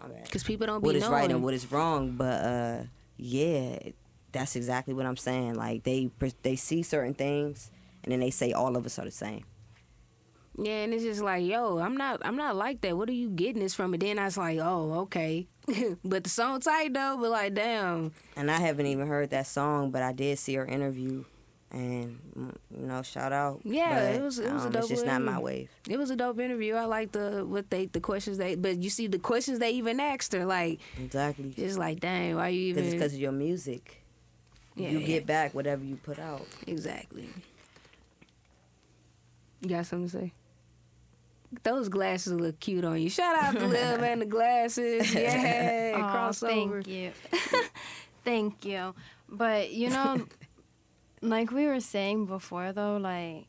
I 0.00 0.08
mean, 0.08 0.18
Because 0.24 0.42
people 0.44 0.66
don't 0.66 0.82
be 0.82 0.86
what 0.88 0.96
is 0.96 1.02
knowing. 1.02 1.14
right 1.14 1.30
and 1.30 1.42
what 1.42 1.54
is 1.54 1.70
wrong. 1.72 2.16
But 2.16 2.44
uh, 2.44 2.82
yeah, 3.16 3.78
that's 4.32 4.54
exactly 4.56 4.92
what 4.94 5.06
I'm 5.06 5.16
saying. 5.16 5.54
Like 5.54 5.84
they 5.84 6.10
they 6.42 6.56
see 6.56 6.82
certain 6.82 7.14
things, 7.14 7.70
and 8.04 8.12
then 8.12 8.20
they 8.20 8.30
say 8.30 8.52
all 8.52 8.76
of 8.76 8.84
us 8.84 8.98
are 8.98 9.04
the 9.06 9.10
same. 9.10 9.44
Yeah, 10.58 10.82
and 10.84 10.92
it's 10.92 11.02
just 11.02 11.22
like, 11.22 11.44
yo, 11.44 11.78
I'm 11.78 11.96
not, 11.96 12.20
I'm 12.24 12.36
not 12.36 12.56
like 12.56 12.82
that. 12.82 12.96
What 12.96 13.08
are 13.08 13.12
you 13.14 13.30
getting 13.30 13.62
this 13.62 13.74
from? 13.74 13.94
And 13.94 14.02
then 14.02 14.18
I 14.18 14.26
was 14.26 14.36
like, 14.36 14.58
oh, 14.60 14.92
okay. 15.04 15.46
but 16.04 16.24
the 16.24 16.30
song 16.30 16.60
tight 16.60 16.92
though. 16.92 17.16
But 17.20 17.30
like, 17.30 17.54
damn, 17.54 18.12
And 18.36 18.50
I 18.50 18.58
haven't 18.60 18.86
even 18.86 19.06
heard 19.06 19.30
that 19.30 19.46
song, 19.46 19.90
but 19.90 20.02
I 20.02 20.12
did 20.12 20.38
see 20.38 20.54
her 20.56 20.66
interview, 20.66 21.24
and 21.70 22.18
mm, 22.36 22.54
you 22.76 22.86
know, 22.86 23.00
shout 23.02 23.32
out. 23.32 23.60
Yeah, 23.64 23.94
But, 23.94 24.14
it 24.16 24.22
was- 24.22 24.38
it 24.40 24.52
was 24.52 24.64
a 24.64 24.66
um, 24.66 24.72
dope 24.72 24.80
It's 24.82 24.90
just 24.90 25.06
not 25.06 25.22
my 25.22 25.38
wave. 25.38 25.70
it 25.88 25.96
was 25.96 26.10
a 26.10 26.16
dope 26.16 26.38
interview. 26.38 26.74
I 26.74 26.84
like 26.84 27.12
the 27.12 27.46
what 27.46 27.70
they, 27.70 27.86
the 27.86 28.00
questions 28.00 28.36
they, 28.38 28.54
but 28.56 28.82
you 28.82 28.90
see 28.90 29.06
the 29.06 29.18
questions 29.20 29.58
they 29.58 29.70
even 29.70 30.00
asked 30.00 30.34
her, 30.34 30.44
like, 30.44 30.80
Exactly. 31.00 31.54
it's 31.56 31.78
like, 31.78 32.00
dang, 32.00 32.36
why 32.36 32.48
you 32.48 32.74
Because 32.74 32.82
even? 32.82 32.84
it's 32.84 32.94
because 32.94 33.14
of 33.14 33.20
your 33.20 33.32
music. 33.32 34.02
yeah, 34.76 34.90
you 34.90 35.00
get 35.00 35.24
back 35.26 35.54
whatever 35.54 35.82
you 35.84 35.96
put 35.96 36.18
out. 36.18 36.44
exactly. 36.66 37.28
You 39.60 39.68
got 39.68 39.86
something 39.86 40.08
to 40.10 40.18
say? 40.26 40.32
Those 41.64 41.88
glasses 41.88 42.32
look 42.32 42.58
cute 42.60 42.84
on 42.84 43.00
you. 43.00 43.10
Shout 43.10 43.36
out 43.36 43.54
to 43.54 43.66
Lil 43.66 43.98
Man 43.98 44.20
the 44.20 44.26
glasses. 44.26 45.12
Yeah, 45.14 45.92
Aw, 45.96 46.16
crossover. 46.30 46.82
Thank 46.82 46.88
you. 46.88 47.12
thank 48.24 48.64
you. 48.64 48.94
But 49.28 49.72
you 49.72 49.90
know, 49.90 50.26
like 51.20 51.50
we 51.50 51.66
were 51.66 51.80
saying 51.80 52.26
before, 52.26 52.72
though, 52.72 52.96
like 52.96 53.46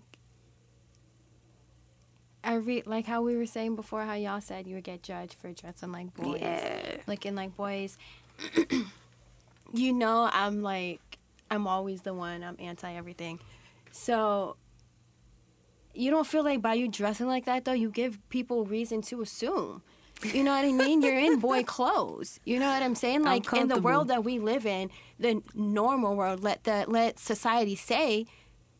I 2.43 2.55
re- 2.55 2.83
like 2.85 3.05
how 3.05 3.21
we 3.21 3.37
were 3.37 3.45
saying 3.45 3.75
before, 3.77 4.03
how 4.03 4.13
y'all 4.15 4.41
said 4.41 4.67
you 4.67 4.75
would 4.75 4.83
get 4.83 5.01
judged 5.01 5.35
for 5.35 5.51
dressing 5.53 5.91
like 5.91 6.13
boys, 6.13 6.41
Yeah. 6.41 6.97
looking 7.07 7.35
like 7.35 7.55
boys. 7.55 7.97
you 9.73 9.93
know, 9.93 10.29
I'm 10.31 10.61
like, 10.61 10.99
I'm 11.49 11.67
always 11.67 12.01
the 12.01 12.13
one. 12.13 12.43
I'm 12.43 12.57
anti 12.59 12.93
everything. 12.93 13.39
So 13.91 14.57
you 15.93 16.11
don't 16.11 16.27
feel 16.27 16.43
like 16.43 16.61
by 16.61 16.73
you 16.73 16.87
dressing 16.87 17.27
like 17.27 17.45
that 17.45 17.65
though, 17.65 17.73
you 17.73 17.89
give 17.89 18.17
people 18.29 18.65
reason 18.65 19.01
to 19.03 19.21
assume. 19.21 19.81
You 20.23 20.43
know 20.43 20.51
what 20.51 20.63
I 20.63 20.71
mean? 20.71 21.01
You're 21.01 21.19
in 21.19 21.39
boy 21.39 21.63
clothes. 21.75 22.39
You 22.45 22.59
know 22.59 22.67
what 22.67 22.81
I'm 22.81 22.95
saying? 22.95 23.23
Like 23.23 23.51
in 23.53 23.67
the 23.67 23.81
world 23.81 24.07
that 24.07 24.23
we 24.23 24.39
live 24.39 24.65
in, 24.65 24.89
the 25.19 25.41
normal 25.53 26.15
world, 26.15 26.41
let 26.41 26.63
the 26.63 26.85
let 26.87 27.19
society 27.19 27.75
say, 27.75 28.25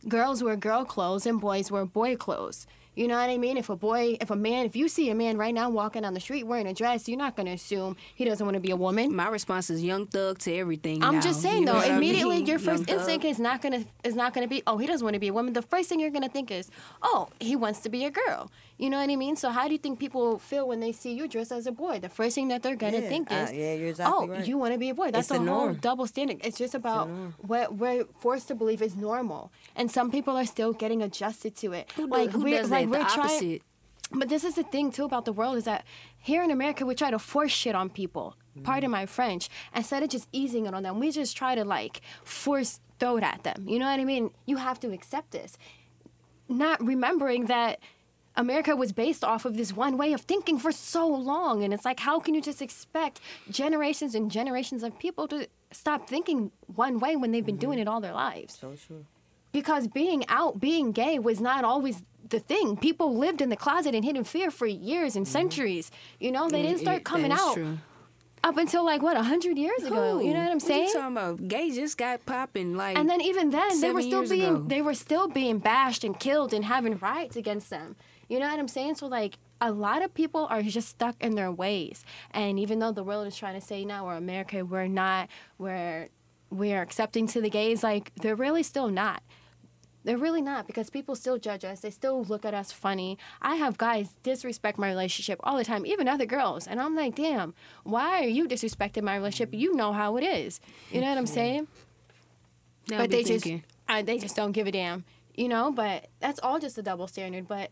girls 0.08 0.44
wear 0.44 0.56
girl 0.56 0.86
clothes 0.86 1.26
and 1.26 1.40
boys 1.40 1.72
wear 1.72 1.86
boy 1.86 2.16
clothes. 2.16 2.66
You 2.96 3.08
know 3.08 3.16
what 3.16 3.30
I 3.30 3.38
mean? 3.38 3.58
If 3.58 3.70
a 3.70 3.76
boy, 3.76 4.18
if 4.22 4.30
a 4.30 4.36
man, 4.36 4.66
if 4.66 4.76
you 4.76 4.88
see 4.88 5.10
a 5.10 5.16
man 5.16 5.38
right 5.38 5.54
now 5.54 5.70
walking 5.70 6.06
on 6.06 6.14
the 6.14 6.20
street 6.20 6.44
wearing 6.44 6.68
a 6.68 6.74
dress, 6.74 7.08
you're 7.10 7.18
not 7.18 7.36
going 7.36 7.48
to 7.48 7.54
assume 7.54 7.96
he 8.14 8.24
doesn't 8.26 8.46
want 8.46 8.56
to 8.56 8.60
be 8.62 8.70
a 8.72 8.76
woman. 8.76 9.16
My 9.16 9.28
response 9.30 9.70
is 9.70 9.84
young 9.84 10.06
thug 10.06 10.38
to 10.40 10.54
everything. 10.56 11.04
I'm 11.04 11.16
now. 11.16 11.22
just 11.22 11.42
saying 11.42 11.62
You 11.62 11.66
though, 11.68 11.74
what 11.76 11.90
I 11.90 11.98
immediately 11.98 12.38
mean? 12.38 12.46
your 12.46 12.58
Young 12.60 12.66
first 12.66 12.86
Thug. 12.86 12.98
instinct 12.98 13.26
is 13.26 13.40
not 13.40 13.62
gonna 13.62 13.84
is 14.04 14.16
not 14.16 14.34
gonna 14.34 14.48
be, 14.48 14.62
oh, 14.68 14.78
he 14.78 14.86
doesn't 14.86 15.04
want 15.04 15.16
to 15.16 15.20
be 15.20 15.30
a 15.30 15.34
woman. 15.34 15.54
The 15.54 15.62
first 15.64 15.90
thing 15.90 16.00
you're 16.00 16.12
gonna 16.12 16.30
think 16.30 16.52
is, 16.52 16.70
oh, 17.02 17.30
he 17.40 17.56
wants 17.56 17.80
to 17.82 17.90
be 17.90 18.06
a 18.06 18.12
girl. 18.12 18.52
You 18.78 18.90
know 18.90 19.00
what 19.00 19.10
I 19.10 19.16
mean? 19.16 19.36
So 19.36 19.50
how 19.50 19.68
do 19.68 19.74
you 19.74 19.78
think 19.78 20.00
people 20.00 20.40
feel 20.40 20.68
when 20.68 20.80
they 20.80 20.92
see 20.92 21.14
you 21.14 21.28
dressed 21.28 21.52
as 21.52 21.68
a 21.68 21.72
boy? 21.72 22.00
The 22.00 22.10
first 22.10 22.36
thing 22.36 22.48
that 22.48 22.64
they're 22.64 22.76
gonna 22.76 23.00
yeah, 23.00 23.10
think 23.10 23.32
uh, 23.32 23.36
is, 23.36 23.54
yeah, 23.54 23.74
you're 23.76 23.90
exactly 23.90 24.16
oh, 24.16 24.28
right. 24.28 24.48
you 24.48 24.58
want 24.58 24.74
to 24.74 24.80
be 24.80 24.90
a 24.90 24.96
boy. 24.96 25.12
That's 25.12 25.30
It's 25.30 25.38
the 25.38 25.44
the 25.44 25.52
whole 25.52 25.66
norm. 25.68 25.76
double 25.76 26.08
standard. 26.08 26.38
It's 26.44 26.58
just 26.58 26.74
about 26.74 27.08
norm. 27.10 27.36
what 27.38 27.76
we're 27.76 28.06
forced 28.20 28.48
to 28.50 28.56
believe 28.56 28.82
is 28.82 28.96
normal, 28.96 29.52
and 29.76 29.92
some 29.92 30.12
people 30.12 30.36
are 30.36 30.46
still 30.46 30.74
getting 30.74 31.02
adjusted 31.04 31.56
to 31.58 31.74
it. 31.74 31.92
Who, 31.96 32.08
like 32.08 32.32
who 32.32 32.44
we're 32.44 32.62
does 32.62 32.72
like 32.72 32.90
that? 32.90 33.00
we're 33.00 33.04
the 33.04 33.10
trying. 33.10 33.30
opposite. 33.30 33.62
But 34.12 34.30
this 34.30 34.44
is 34.44 34.56
the 34.56 34.64
thing 34.64 34.92
too 34.92 35.06
about 35.06 35.26
the 35.26 35.34
world 35.34 35.58
is 35.58 35.64
that 35.64 35.86
here 36.20 36.44
in 36.44 36.52
America 36.52 36.86
we 36.86 36.94
try 36.94 37.10
to 37.10 37.20
force 37.20 37.52
shit 37.52 37.76
on 37.76 37.90
people. 37.90 38.36
Pardon 38.64 38.92
my 38.92 39.08
French. 39.08 39.50
Instead 39.76 40.04
of 40.04 40.10
just 40.10 40.28
easing 40.32 40.68
it 40.68 40.76
on 40.76 40.84
them, 40.84 41.00
we 41.00 41.10
just 41.10 41.36
try 41.36 41.56
to 41.56 41.64
like 41.66 42.02
force 42.24 42.80
throw 43.00 43.18
it 43.18 43.24
at 43.24 43.44
them. 43.44 43.66
You 43.68 43.80
know 43.80 43.90
what 43.90 44.00
I 44.00 44.04
mean? 44.06 44.30
You 44.46 44.58
have 44.58 44.80
to 44.82 44.92
accept 44.92 45.32
this. 45.32 45.58
Not 46.48 46.84
remembering 46.86 47.46
that 47.46 47.80
America 48.36 48.76
was 48.76 48.92
based 48.92 49.24
off 49.24 49.46
of 49.46 49.56
this 49.58 49.74
one 49.74 49.98
way 49.98 50.14
of 50.14 50.22
thinking 50.22 50.58
for 50.58 50.72
so 50.72 51.08
long. 51.08 51.64
And 51.64 51.74
it's 51.74 51.86
like, 51.86 52.00
how 52.00 52.20
can 52.20 52.34
you 52.34 52.42
just 52.42 52.62
expect 52.62 53.20
generations 53.50 54.16
and 54.16 54.32
generations 54.32 54.82
of 54.84 54.98
people 54.98 55.28
to 55.28 55.48
stop 55.72 56.08
thinking 56.10 56.52
one 56.68 57.00
way 57.00 57.16
when 57.16 57.32
they've 57.32 57.46
been 57.46 57.58
doing 57.58 57.80
it 57.80 57.88
all 57.88 58.02
their 58.02 58.14
lives? 58.14 58.58
so 58.60 58.74
true. 58.88 59.06
because 59.52 59.88
being 59.88 60.26
out, 60.30 60.60
being 60.60 60.92
gay 60.92 61.20
was 61.20 61.40
not 61.40 61.64
always 61.64 62.02
the 62.30 62.40
thing. 62.40 62.76
People 62.78 63.16
lived 63.18 63.40
in 63.42 63.50
the 63.50 63.56
closet 63.56 63.94
and 63.94 64.04
hidden 64.04 64.24
fear 64.24 64.50
for 64.50 64.66
years 64.66 65.16
and 65.16 65.28
centuries. 65.28 65.92
You 66.20 66.32
know, 66.32 66.50
they 66.50 66.62
didn't 66.64 66.78
Mm-hmm. 66.78 66.84
Start 66.86 66.98
it- 67.00 67.04
coming 67.06 67.32
out 67.32 67.54
true. 67.54 67.78
up 68.44 68.58
until 68.58 68.84
like 68.84 69.02
what 69.04 69.16
a 69.16 69.22
hundred 69.24 69.58
years 69.60 69.84
ago. 69.84 70.20
You 70.20 70.34
know 70.34 70.40
what 70.40 70.48
I'm 70.48 70.54
What 70.54 70.62
saying? 70.64 70.88
you 70.88 70.94
talking 70.94 71.18
about? 71.18 71.48
Gay 71.48 71.70
just 71.72 71.98
got 72.00 72.26
popping. 72.26 72.76
Like, 72.76 72.98
And 72.98 73.08
then 73.10 73.22
even 73.22 73.52
then, 73.52 73.80
they 73.80 73.92
were 73.92 74.02
still 74.02 74.28
being 74.28 74.56
ago. 74.56 74.66
they 74.68 74.82
were 74.82 74.96
still 74.96 75.28
being 75.28 75.60
bashed 75.60 76.04
and 76.04 76.20
killed 76.20 76.52
and 76.54 76.66
having 76.66 76.98
riots 76.98 77.36
against 77.36 77.70
them. 77.70 77.96
You 78.34 78.40
know 78.40 78.50
what 78.50 78.58
I'm 78.58 78.68
saying? 78.68 78.96
So 78.96 79.06
like 79.06 79.38
a 79.62 79.72
lot 79.72 80.02
of 80.02 80.12
people 80.12 80.48
are 80.50 80.64
just 80.64 80.90
stuck 80.90 81.24
in 81.24 81.36
their 81.36 81.52
ways. 81.52 82.04
And 82.32 82.58
even 82.58 82.80
though 82.80 82.92
the 82.92 83.04
world 83.04 83.28
is 83.28 83.38
trying 83.38 83.54
to 83.54 83.62
say 83.62 83.86
now 83.86 84.08
we're 84.08 84.16
America, 84.16 84.66
we're 84.66 84.88
not, 84.88 85.30
we're 85.60 86.10
we're 86.50 86.82
accepting 86.82 87.28
to 87.28 87.42
the 87.42 87.50
gays, 87.52 87.84
like 87.84 88.12
they're 88.16 88.36
really 88.36 88.64
still 88.64 88.88
not. 88.88 89.22
They're 90.04 90.18
really 90.18 90.42
not 90.42 90.66
because 90.66 90.90
people 90.90 91.14
still 91.14 91.38
judge 91.38 91.64
us. 91.64 91.82
They 91.82 91.92
still 91.92 92.24
look 92.24 92.44
at 92.44 92.56
us 92.56 92.72
funny. 92.72 93.20
I 93.40 93.58
have 93.58 93.78
guys 93.78 94.16
disrespect 94.24 94.80
my 94.80 94.88
relationship 94.88 95.40
all 95.44 95.56
the 95.56 95.64
time, 95.64 95.86
even 95.86 96.08
other 96.08 96.26
girls. 96.26 96.66
And 96.66 96.82
I'm 96.82 96.96
like, 96.96 97.14
damn, 97.14 97.54
why 97.84 98.24
are 98.24 98.28
you 98.28 98.48
disrespecting 98.48 99.04
my 99.04 99.16
relationship? 99.16 99.54
You 99.54 99.76
know 99.76 99.94
how 99.94 100.18
it 100.18 100.24
is. 100.24 100.60
You 100.92 101.02
know 101.02 101.10
what 101.10 101.20
I'm 101.20 101.28
saying? 101.28 101.68
they'll 102.88 102.98
but 102.98 103.12
they 103.12 103.24
thinking, 103.24 103.60
just 103.60 103.72
uh, 103.88 104.02
they 104.02 104.18
just 104.18 104.36
don't 104.36 104.54
give 104.54 104.66
a 104.66 104.72
damn, 104.72 105.06
you 105.36 105.48
know. 105.48 105.72
But 105.72 106.08
that's 106.20 106.40
all 106.42 106.58
just 106.58 106.80
a 106.80 106.82
double 106.82 107.08
standard. 107.08 107.48
But 107.48 107.70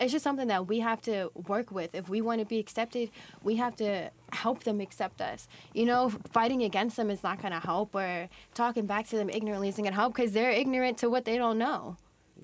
it's 0.00 0.12
just 0.12 0.24
something 0.24 0.48
that 0.48 0.66
we 0.66 0.80
have 0.80 1.00
to 1.02 1.30
work 1.46 1.70
with. 1.70 1.94
If 1.94 2.08
we 2.08 2.20
want 2.20 2.40
to 2.40 2.46
be 2.46 2.58
accepted, 2.58 3.10
we 3.42 3.56
have 3.56 3.76
to 3.76 4.10
help 4.32 4.64
them 4.64 4.80
accept 4.80 5.20
us. 5.20 5.46
You 5.72 5.86
know, 5.86 6.10
fighting 6.32 6.62
against 6.62 6.96
them 6.96 7.10
is 7.10 7.22
not 7.22 7.40
going 7.40 7.52
to 7.52 7.60
help, 7.60 7.94
or 7.94 8.28
talking 8.54 8.86
back 8.86 9.06
to 9.08 9.16
them 9.16 9.30
ignorantly 9.30 9.68
isn't 9.68 9.82
going 9.82 9.92
to 9.92 9.98
help 9.98 10.14
because 10.14 10.32
they're 10.32 10.50
ignorant 10.50 10.98
to 10.98 11.10
what 11.10 11.24
they 11.24 11.36
don't 11.36 11.58
know. 11.58 11.96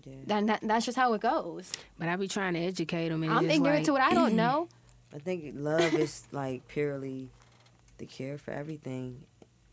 Yeah. 0.05 0.15
Then 0.27 0.47
that, 0.47 0.61
that's 0.63 0.87
just 0.87 0.97
how 0.97 1.13
it 1.15 1.21
goes. 1.21 1.73
but 1.99 2.09
I 2.09 2.17
be 2.17 2.29
trying 2.29 2.55
to 2.55 2.61
educate 2.61 3.09
them. 3.09 3.23
And 3.23 3.33
I'm 3.33 3.51
ignorant 3.51 3.81
like, 3.81 3.85
to 3.87 3.93
what 3.93 4.03
I 4.03 4.15
don't 4.15 4.35
know. 4.37 4.69
I 5.15 5.19
think 5.19 5.55
love 5.57 5.93
is 5.95 6.27
like 6.31 6.67
purely 6.69 7.31
the 7.99 8.07
cure 8.07 8.39
for 8.39 8.53
everything. 8.53 9.23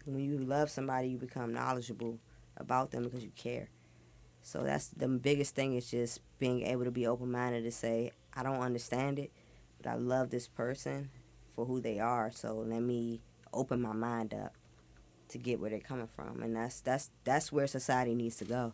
When 0.06 0.20
you 0.24 0.38
love 0.40 0.70
somebody, 0.72 1.10
you 1.10 1.18
become 1.18 1.54
knowledgeable 1.54 2.18
about 2.58 2.92
them 2.92 3.04
because 3.04 3.24
you 3.24 3.32
care. 3.36 3.70
So 4.42 4.64
that's 4.64 4.88
the 4.88 5.08
biggest 5.08 5.54
thing 5.56 5.76
is 5.76 5.92
just 5.92 6.22
being 6.40 6.64
able 6.64 6.86
to 6.86 6.92
be 6.92 7.08
open 7.08 7.32
minded 7.32 7.64
to 7.64 7.72
say, 7.72 8.12
I 8.34 8.44
don't 8.44 8.62
understand 8.62 9.20
it, 9.20 9.32
but 9.82 9.90
I 9.90 9.96
love 9.96 10.30
this 10.30 10.48
person 10.48 11.10
for 11.56 11.66
who 11.66 11.80
they 11.80 12.00
are. 12.00 12.32
So 12.32 12.54
let 12.56 12.82
me 12.82 13.22
open 13.54 13.82
my 13.82 13.94
mind 13.94 14.34
up 14.34 14.54
to 15.30 15.38
get 15.38 15.60
where 15.60 15.70
they're 15.70 15.80
coming 15.80 16.08
from, 16.08 16.42
and 16.42 16.56
that's 16.56 16.80
that's 16.82 17.10
that's 17.24 17.52
where 17.52 17.68
society 17.68 18.16
needs 18.16 18.38
to 18.38 18.46
go. 18.46 18.74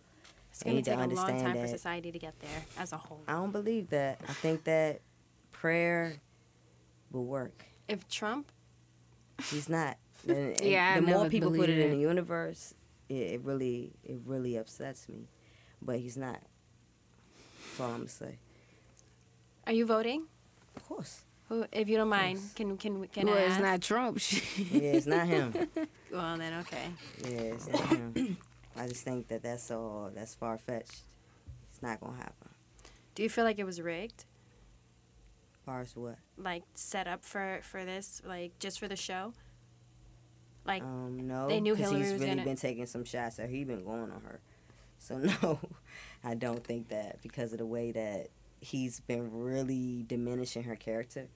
It's 0.51 0.61
going 0.61 0.75
to 0.75 0.81
take 0.83 0.99
a 0.99 1.07
long 1.07 1.41
time 1.41 1.57
for 1.57 1.67
society 1.67 2.11
to 2.11 2.19
get 2.19 2.39
there 2.39 2.63
as 2.77 2.93
a 2.93 2.97
whole. 2.97 3.21
I 3.27 3.33
don't 3.33 3.51
believe 3.51 3.89
that. 3.89 4.19
I 4.27 4.33
think 4.33 4.65
that 4.65 5.01
prayer 5.51 6.17
will 7.11 7.25
work. 7.25 7.65
If 7.87 8.07
Trump 8.07 8.51
He's 9.49 9.69
not. 9.69 9.97
And, 10.25 10.37
and 10.37 10.61
Yeah, 10.61 10.93
I 10.95 10.99
the 11.01 11.07
more 11.07 11.27
people 11.27 11.49
put 11.49 11.57
believed 11.57 11.79
it 11.79 11.85
in 11.85 11.91
the 11.91 11.97
universe, 11.97 12.73
it, 13.09 13.13
it 13.13 13.41
really, 13.41 13.91
it 14.05 14.21
really 14.25 14.55
upsets 14.55 15.09
me. 15.09 15.27
But 15.81 15.99
he's 15.99 16.15
not. 16.15 16.39
That's 17.77 17.79
all 17.81 17.91
I'm 17.91 17.97
gonna 17.97 18.09
say. 18.09 18.37
are 19.65 19.73
you 19.73 19.85
voting? 19.85 20.23
Of 20.75 20.85
course. 20.87 21.21
Who, 21.49 21.65
if 21.71 21.89
you 21.89 21.97
don't 21.97 22.09
mind, 22.09 22.39
Yes. 22.39 22.53
can 22.53 22.77
can 22.77 23.07
can 23.07 23.27
well, 23.27 23.37
I 23.37 23.41
it's 23.41 23.59
not 23.59 23.81
Trump. 23.81 24.17
Yeah, 24.71 24.81
it's 24.97 25.05
not 25.07 25.27
him. 25.27 25.53
Well 26.11 26.37
then, 26.37 26.53
okay. 26.61 26.87
Yeah, 27.23 27.53
it's 27.55 27.67
not 27.67 27.87
him. 27.87 28.37
I 28.77 28.87
just 28.87 29.03
think 29.03 29.27
that 29.29 29.41
that's 29.43 29.69
all. 29.71 30.11
That's 30.13 30.35
far 30.35 30.57
fetched. 30.57 31.01
It's 31.71 31.81
not 31.81 31.99
gonna 31.99 32.17
happen. 32.17 32.49
Do 33.15 33.23
you 33.23 33.29
feel 33.29 33.43
like 33.43 33.59
it 33.59 33.65
was 33.65 33.81
rigged? 33.81 34.25
As 35.55 35.65
far 35.65 35.81
as 35.81 35.95
what? 35.95 36.17
Like 36.37 36.63
set 36.75 37.07
up 37.07 37.23
for 37.23 37.59
for 37.63 37.83
this, 37.85 38.21
like 38.25 38.57
just 38.59 38.79
for 38.79 38.87
the 38.87 38.95
show? 38.95 39.33
Like 40.65 40.81
Um, 40.83 41.27
no. 41.27 41.47
they 41.49 41.59
knew 41.59 41.75
Hillary 41.75 42.03
he's 42.03 42.11
was 42.13 42.21
really 42.21 42.35
gonna- 42.35 42.43
been 42.45 42.55
taking 42.55 42.85
some 42.85 43.03
shots 43.05 43.37
at 43.39 43.45
her. 43.49 43.51
He 43.51 43.63
been 43.63 43.83
going 43.83 44.11
on 44.11 44.21
her. 44.25 44.39
So 44.99 45.17
no, 45.17 45.59
I 46.23 46.35
don't 46.35 46.63
think 46.63 46.89
that 46.89 47.21
because 47.21 47.51
of 47.51 47.59
the 47.59 47.65
way 47.65 47.91
that 47.91 48.29
he's 48.63 48.99
been 49.01 49.29
really 49.31 50.03
diminishing 50.07 50.63
her 50.63 50.75
character. 50.75 51.27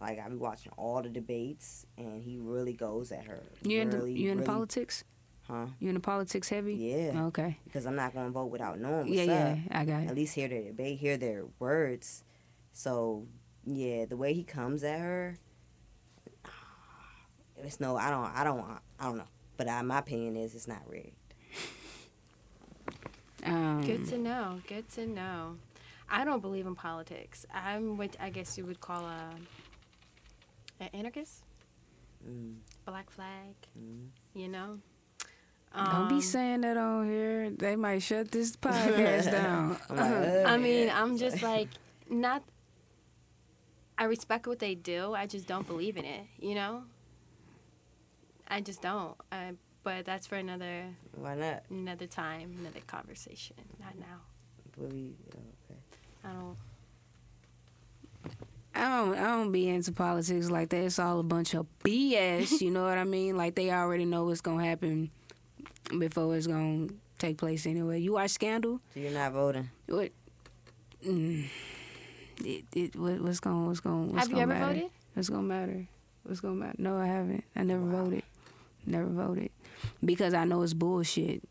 Like 0.00 0.18
I 0.18 0.28
be 0.28 0.36
watching 0.36 0.72
all 0.76 1.02
the 1.02 1.08
debates, 1.08 1.86
and 1.96 2.22
he 2.22 2.36
really 2.38 2.74
goes 2.74 3.12
at 3.12 3.24
her. 3.24 3.42
You 3.62 3.80
in 3.80 3.90
the, 3.90 3.98
really, 3.98 4.12
you 4.12 4.30
in 4.30 4.38
really- 4.38 4.46
politics? 4.46 5.04
Huh? 5.48 5.66
You 5.78 5.90
in 5.90 5.94
the 5.94 6.00
politics 6.00 6.48
heavy? 6.48 6.74
Yeah. 6.74 7.26
Okay. 7.26 7.56
Because 7.64 7.86
I'm 7.86 7.94
not 7.94 8.12
gonna 8.12 8.30
vote 8.30 8.46
without 8.46 8.80
knowing 8.80 9.06
Yeah, 9.06 9.22
yeah, 9.22 9.56
I 9.70 9.84
got 9.84 10.02
it. 10.02 10.08
At 10.08 10.16
least 10.16 10.34
hear 10.34 10.48
their 10.48 10.64
debate, 10.64 10.98
hear 10.98 11.16
their 11.16 11.44
words. 11.60 12.24
So 12.72 13.26
yeah, 13.64 14.06
the 14.06 14.16
way 14.16 14.34
he 14.34 14.42
comes 14.42 14.82
at 14.82 14.98
her, 14.98 15.38
it's 17.58 17.78
no. 17.78 17.96
I 17.96 18.10
don't. 18.10 18.24
I 18.24 18.42
don't. 18.44 18.60
I 18.98 19.04
don't 19.04 19.18
know. 19.18 19.28
But 19.56 19.68
I, 19.68 19.80
my 19.82 20.00
opinion 20.00 20.36
is 20.36 20.54
it's 20.54 20.66
not 20.68 20.82
rigged. 20.88 21.14
Um, 23.46 23.82
Good 23.84 24.06
to 24.08 24.18
know. 24.18 24.60
Good 24.66 24.88
to 24.90 25.06
know. 25.06 25.56
I 26.08 26.24
don't 26.24 26.40
believe 26.40 26.66
in 26.66 26.74
politics. 26.74 27.46
I'm 27.52 27.96
what 27.96 28.16
I 28.20 28.30
guess 28.30 28.56
you 28.58 28.64
would 28.66 28.80
call 28.80 29.04
a 29.04 29.30
an 30.80 30.88
anarchist, 30.92 31.42
Mm, 32.28 32.56
black 32.84 33.08
flag. 33.10 33.54
mm. 33.78 34.08
You 34.34 34.48
know. 34.48 34.78
Don't 35.74 36.08
be 36.08 36.14
Um, 36.16 36.20
saying 36.22 36.60
that 36.62 36.76
on 36.76 37.06
here. 37.08 37.50
They 37.50 37.76
might 37.76 38.00
shut 38.02 38.30
this 38.30 38.56
podcast 38.66 39.30
down. 39.30 39.76
I'm 39.90 39.96
like, 39.96 40.00
"Ugh." 40.10 40.46
I 40.46 40.56
mean, 40.56 40.90
I'm 40.90 41.16
just 41.18 41.42
like 41.42 41.68
not. 42.10 42.42
I 43.98 44.04
respect 44.04 44.46
what 44.46 44.58
they 44.58 44.74
do. 44.74 45.14
I 45.14 45.26
just 45.26 45.46
don't 45.46 45.66
believe 45.66 45.96
in 45.96 46.04
it. 46.04 46.24
You 46.40 46.54
know. 46.54 46.82
I 48.48 48.60
just 48.60 48.80
don't. 48.80 49.16
I, 49.32 49.52
but 49.86 50.04
that's 50.04 50.26
for 50.26 50.34
another 50.34 50.82
why 51.14 51.36
not? 51.36 51.62
another 51.70 52.08
time, 52.08 52.56
another 52.58 52.80
conversation. 52.88 53.54
Not 53.78 53.96
now. 53.96 54.18
What 54.74 54.92
we, 54.92 55.12
oh, 55.32 55.38
okay. 55.70 55.80
I 56.24 56.28
don't. 56.32 56.56
I 58.74 58.88
don't 58.88 59.16
I 59.16 59.26
don't 59.28 59.52
be 59.52 59.68
into 59.68 59.92
politics 59.92 60.50
like 60.50 60.70
that. 60.70 60.82
It's 60.82 60.98
all 60.98 61.20
a 61.20 61.22
bunch 61.22 61.54
of 61.54 61.66
BS. 61.84 62.60
you 62.62 62.72
know 62.72 62.84
what 62.84 62.98
I 62.98 63.04
mean? 63.04 63.36
Like 63.36 63.54
they 63.54 63.70
already 63.70 64.04
know 64.04 64.24
what's 64.24 64.40
gonna 64.40 64.64
happen 64.64 65.12
before 65.96 66.36
it's 66.36 66.48
gonna 66.48 66.88
take 67.20 67.38
place 67.38 67.64
anyway. 67.64 68.00
You 68.00 68.14
watch 68.14 68.30
Scandal? 68.30 68.80
So 68.92 68.98
you're 68.98 69.12
not 69.12 69.30
voting? 69.30 69.70
What? 69.86 70.10
Mm, 71.06 71.46
it, 72.44 72.64
it, 72.74 72.96
what, 72.96 73.20
what's 73.20 73.38
going? 73.38 73.66
What's 73.68 73.78
going? 73.78 74.12
What's 74.12 74.26
Have 74.26 74.30
you 74.30 74.44
gonna 74.44 74.52
ever 74.52 74.64
matter? 74.64 74.74
voted? 74.80 74.90
What's 75.14 75.28
gonna 75.28 75.42
matter? 75.42 75.86
What's 76.24 76.40
gonna 76.40 76.56
matter? 76.56 76.76
No, 76.78 76.96
I 76.96 77.06
haven't. 77.06 77.44
I 77.54 77.62
never 77.62 77.84
voted. 77.84 78.24
Never 78.84 79.06
voted 79.06 79.50
because 80.04 80.34
I 80.34 80.44
know 80.44 80.62
it's 80.62 80.74
bullshit. 80.74 81.42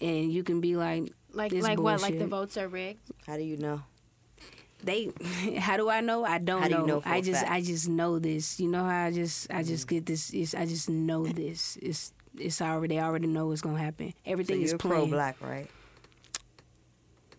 And 0.00 0.30
you 0.32 0.42
can 0.42 0.60
be 0.60 0.76
like, 0.76 1.12
Like 1.32 1.52
It's 1.52 1.66
like 1.66 1.80
what? 1.80 2.00
Like 2.02 2.18
the 2.18 2.26
votes 2.26 2.56
are 2.56 2.68
rigged. 2.68 3.00
How 3.26 3.36
do 3.36 3.42
you 3.42 3.56
know? 3.56 3.82
they. 4.82 5.10
How 5.58 5.76
do 5.76 5.88
I 5.88 6.00
know? 6.00 6.24
I 6.24 6.38
don't 6.38 6.62
How 6.62 6.68
do 6.68 6.74
know. 6.74 6.80
you 6.80 6.86
know 6.86 7.00
for 7.00 7.08
I 7.08 7.16
a 7.16 7.22
just, 7.22 7.40
fact? 7.40 7.52
I 7.52 7.60
just 7.60 7.88
know 7.88 8.18
this. 8.18 8.60
You 8.60 8.68
know 8.68 8.84
how 8.84 9.06
I 9.06 9.10
just, 9.10 9.52
I 9.52 9.62
just 9.62 9.86
mm. 9.86 9.90
get 9.90 10.06
this. 10.06 10.30
It's, 10.32 10.54
I 10.54 10.66
just 10.66 10.88
know 10.88 11.26
this. 11.26 11.78
It's, 11.82 12.12
it's 12.38 12.60
already. 12.62 12.96
They 12.96 13.00
already 13.00 13.26
know 13.26 13.46
what's 13.46 13.60
gonna 13.60 13.78
happen. 13.78 14.10
So 14.10 14.32
Everything 14.32 14.62
is 14.62 14.70
you're 14.70 14.78
planned. 14.78 15.08
pro-black, 15.08 15.36
right? 15.40 15.68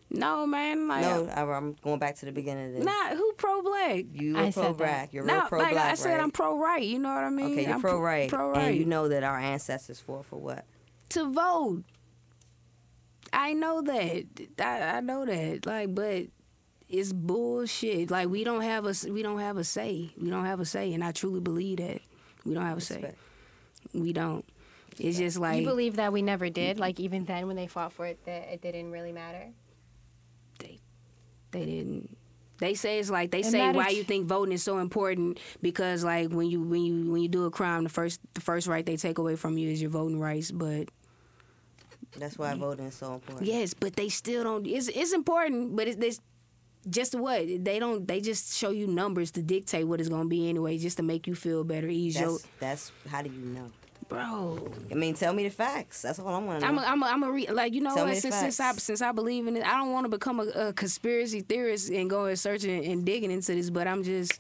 No, 0.10 0.48
man. 0.48 0.88
Like, 0.88 1.02
no, 1.02 1.26
uh, 1.26 1.34
I, 1.36 1.58
I'm 1.58 1.74
going 1.84 2.00
back 2.00 2.16
to 2.18 2.26
the 2.26 2.32
beginning. 2.32 2.68
Of 2.68 2.74
this. 2.76 2.86
Nah, 2.86 3.16
who 3.16 3.34
pro 3.34 3.62
black? 3.62 4.06
You 4.14 4.38
I 4.38 4.46
were 4.46 4.52
said 4.54 4.62
pro-black. 4.64 5.14
You're 5.14 5.26
No, 5.26 5.34
real 5.34 5.40
like 5.42 5.50
pro-black, 5.50 5.76
I 5.92 5.94
said, 5.96 6.12
right? 6.14 6.22
I'm 6.22 6.32
pro 6.32 6.58
right. 6.58 6.82
You 6.84 7.00
know 7.00 7.14
what 7.14 7.24
I 7.26 7.30
mean? 7.30 7.52
Okay, 7.52 7.64
you're 7.66 7.74
I'm 7.74 7.82
pro 7.82 8.00
right, 8.00 8.30
Pro 8.30 8.52
right. 8.52 8.70
and 8.70 8.78
you 8.78 8.86
know 8.86 9.10
that 9.10 9.24
our 9.24 9.38
ancestors 9.38 10.00
fought 10.00 10.26
for 10.26 10.40
what? 10.40 10.66
to 11.10 11.30
vote. 11.32 11.84
I 13.34 13.54
know 13.54 13.82
that. 13.82 14.26
I, 14.60 14.98
I 14.98 15.00
know 15.02 15.26
that. 15.26 15.66
Like, 15.66 15.94
but 15.94 16.28
it's 16.90 17.12
bullshit. 17.12 18.10
Like 18.10 18.30
we 18.30 18.44
don't 18.44 18.62
have 18.62 18.86
a 18.86 18.90
s- 18.90 19.06
we 19.06 19.22
don't 19.24 19.40
have 19.40 19.58
a 19.58 19.64
say. 19.64 20.12
We 20.20 20.30
don't 20.30 20.46
have 20.46 20.60
a 20.60 20.66
say, 20.66 20.94
and 20.94 21.04
I 21.04 21.12
truly 21.12 21.42
believe 21.42 21.78
that 21.78 22.00
we 22.46 22.54
don't 22.54 22.66
have 22.66 22.78
a 22.78 22.82
say. 22.82 22.96
Respect. 22.96 23.18
We 23.94 24.14
don't. 24.14 24.46
It's 25.00 25.18
just 25.18 25.38
like 25.38 25.60
you 25.60 25.68
believe 25.68 25.98
that 25.98 26.12
we 26.14 26.22
never 26.22 26.50
did? 26.50 26.80
Like 26.80 27.00
even 27.00 27.26
then, 27.26 27.48
when 27.48 27.56
they 27.58 27.68
fought 27.68 27.92
for 27.94 28.06
it, 28.06 28.24
that 28.26 28.48
it 28.54 28.62
didn't 28.62 28.92
really 28.92 29.12
matter. 29.12 29.48
They 31.52 31.66
didn't. 31.66 32.18
They 32.60 32.74
say 32.74 33.00
it's 33.00 33.10
like 33.12 33.30
they 33.32 33.42
It 33.42 33.46
say 33.46 33.72
why 33.72 33.90
you 33.90 34.04
think 34.04 34.26
voting 34.26 34.54
is 34.54 34.64
so 34.64 34.80
important 34.80 35.40
because 35.62 36.04
like 36.04 36.32
when 36.32 36.48
you 36.50 36.62
when 36.62 36.82
you 36.84 37.12
when 37.12 37.22
you 37.22 37.28
do 37.28 37.46
a 37.46 37.52
crime 37.52 37.84
the 37.84 37.90
first 37.90 38.20
the 38.34 38.42
first 38.42 38.66
right 38.68 38.86
they 38.86 38.98
take 38.98 39.20
away 39.20 39.36
from 39.36 39.58
you 39.58 39.70
is 39.70 39.80
your 39.80 39.92
voting 39.92 40.20
rights 40.20 40.52
but 40.52 40.90
That's 42.18 42.38
why 42.38 42.56
voting 42.56 42.88
is 42.88 42.96
so 42.96 43.14
important. 43.14 43.46
Yes, 43.48 43.74
but 43.74 43.96
they 43.96 44.10
still 44.10 44.44
don't. 44.44 44.66
It's 44.66 44.88
it's 44.88 45.14
important, 45.14 45.76
but 45.76 45.88
it's, 45.88 45.98
it's 46.04 46.20
just 46.90 47.14
what 47.16 47.46
they 47.64 47.80
don't. 47.80 48.08
They 48.08 48.22
just 48.22 48.54
show 48.58 48.72
you 48.72 48.88
numbers 48.88 49.32
to 49.32 49.44
dictate 49.44 49.86
what 49.88 50.00
it's 50.00 50.10
gonna 50.10 50.26
be 50.30 50.50
anyway, 50.50 50.78
just 50.78 50.98
to 50.98 51.04
make 51.04 51.28
you 51.28 51.36
feel 51.36 51.64
better. 51.64 51.88
Ease 51.88 52.20
your 52.20 52.32
That's, 52.32 52.48
that's 52.60 52.92
how 53.10 53.22
do 53.22 53.30
you 53.30 53.46
know? 53.54 53.72
Bro. 54.08 54.72
I 54.92 54.94
mean, 54.96 55.14
tell 55.14 55.34
me 55.34 55.44
the 55.44 55.50
facts. 55.50 56.02
That's 56.02 56.20
all 56.20 56.28
I 56.28 56.38
want 56.40 56.62
to 56.62 56.66
know. 56.66 56.72
I'm 56.72 56.78
a, 56.78 56.82
I'm 56.82 57.04
a, 57.04 57.06
I'm 57.06 57.24
a 57.24 57.32
re, 57.32 57.48
like 57.48 57.74
you 57.74 57.82
know 57.82 57.96
Tell 57.96 58.06
what 58.06 58.18
since 58.18 58.36
since 58.36 58.60
I 58.60 58.72
since 58.74 59.02
I 59.02 59.12
believe 59.12 59.48
in 59.48 59.56
it, 59.58 59.66
I 59.66 59.78
don't 59.78 59.92
want 59.92 60.06
to 60.06 60.10
become 60.10 60.40
a, 60.40 60.44
a 60.44 60.74
conspiracy 60.74 61.42
theorist 61.42 61.90
and 61.90 62.10
go 62.10 62.26
and 62.26 62.40
searching 62.40 62.86
and 62.86 63.06
digging 63.06 63.32
into 63.32 63.54
this, 63.54 63.70
but 63.70 63.88
I'm 63.88 64.04
just 64.04 64.40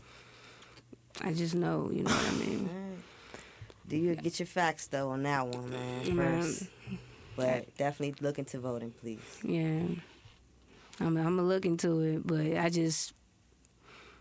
I 1.22 1.34
just 1.34 1.56
know, 1.56 1.90
you 1.92 2.04
know 2.04 2.12
what 2.12 2.34
I 2.34 2.36
mean. 2.38 2.70
Do 3.88 3.96
you 3.96 4.16
get 4.16 4.40
your 4.40 4.48
facts 4.48 4.88
though 4.88 5.10
on 5.10 5.24
that 5.24 5.48
one, 5.48 5.70
man? 5.70 6.16
Man. 6.16 6.42
First, 6.42 6.64
but 7.36 7.78
definitely 7.78 8.16
look 8.20 8.38
into 8.38 8.60
voting, 8.60 8.94
please. 9.00 9.20
Yeah, 9.44 9.84
I'm 11.00 11.16
I'm 11.16 11.16
gonna 11.16 11.44
look 11.44 11.66
into 11.66 12.02
it, 12.02 12.28
but 12.28 12.58
I 12.58 12.70
just 12.70 13.14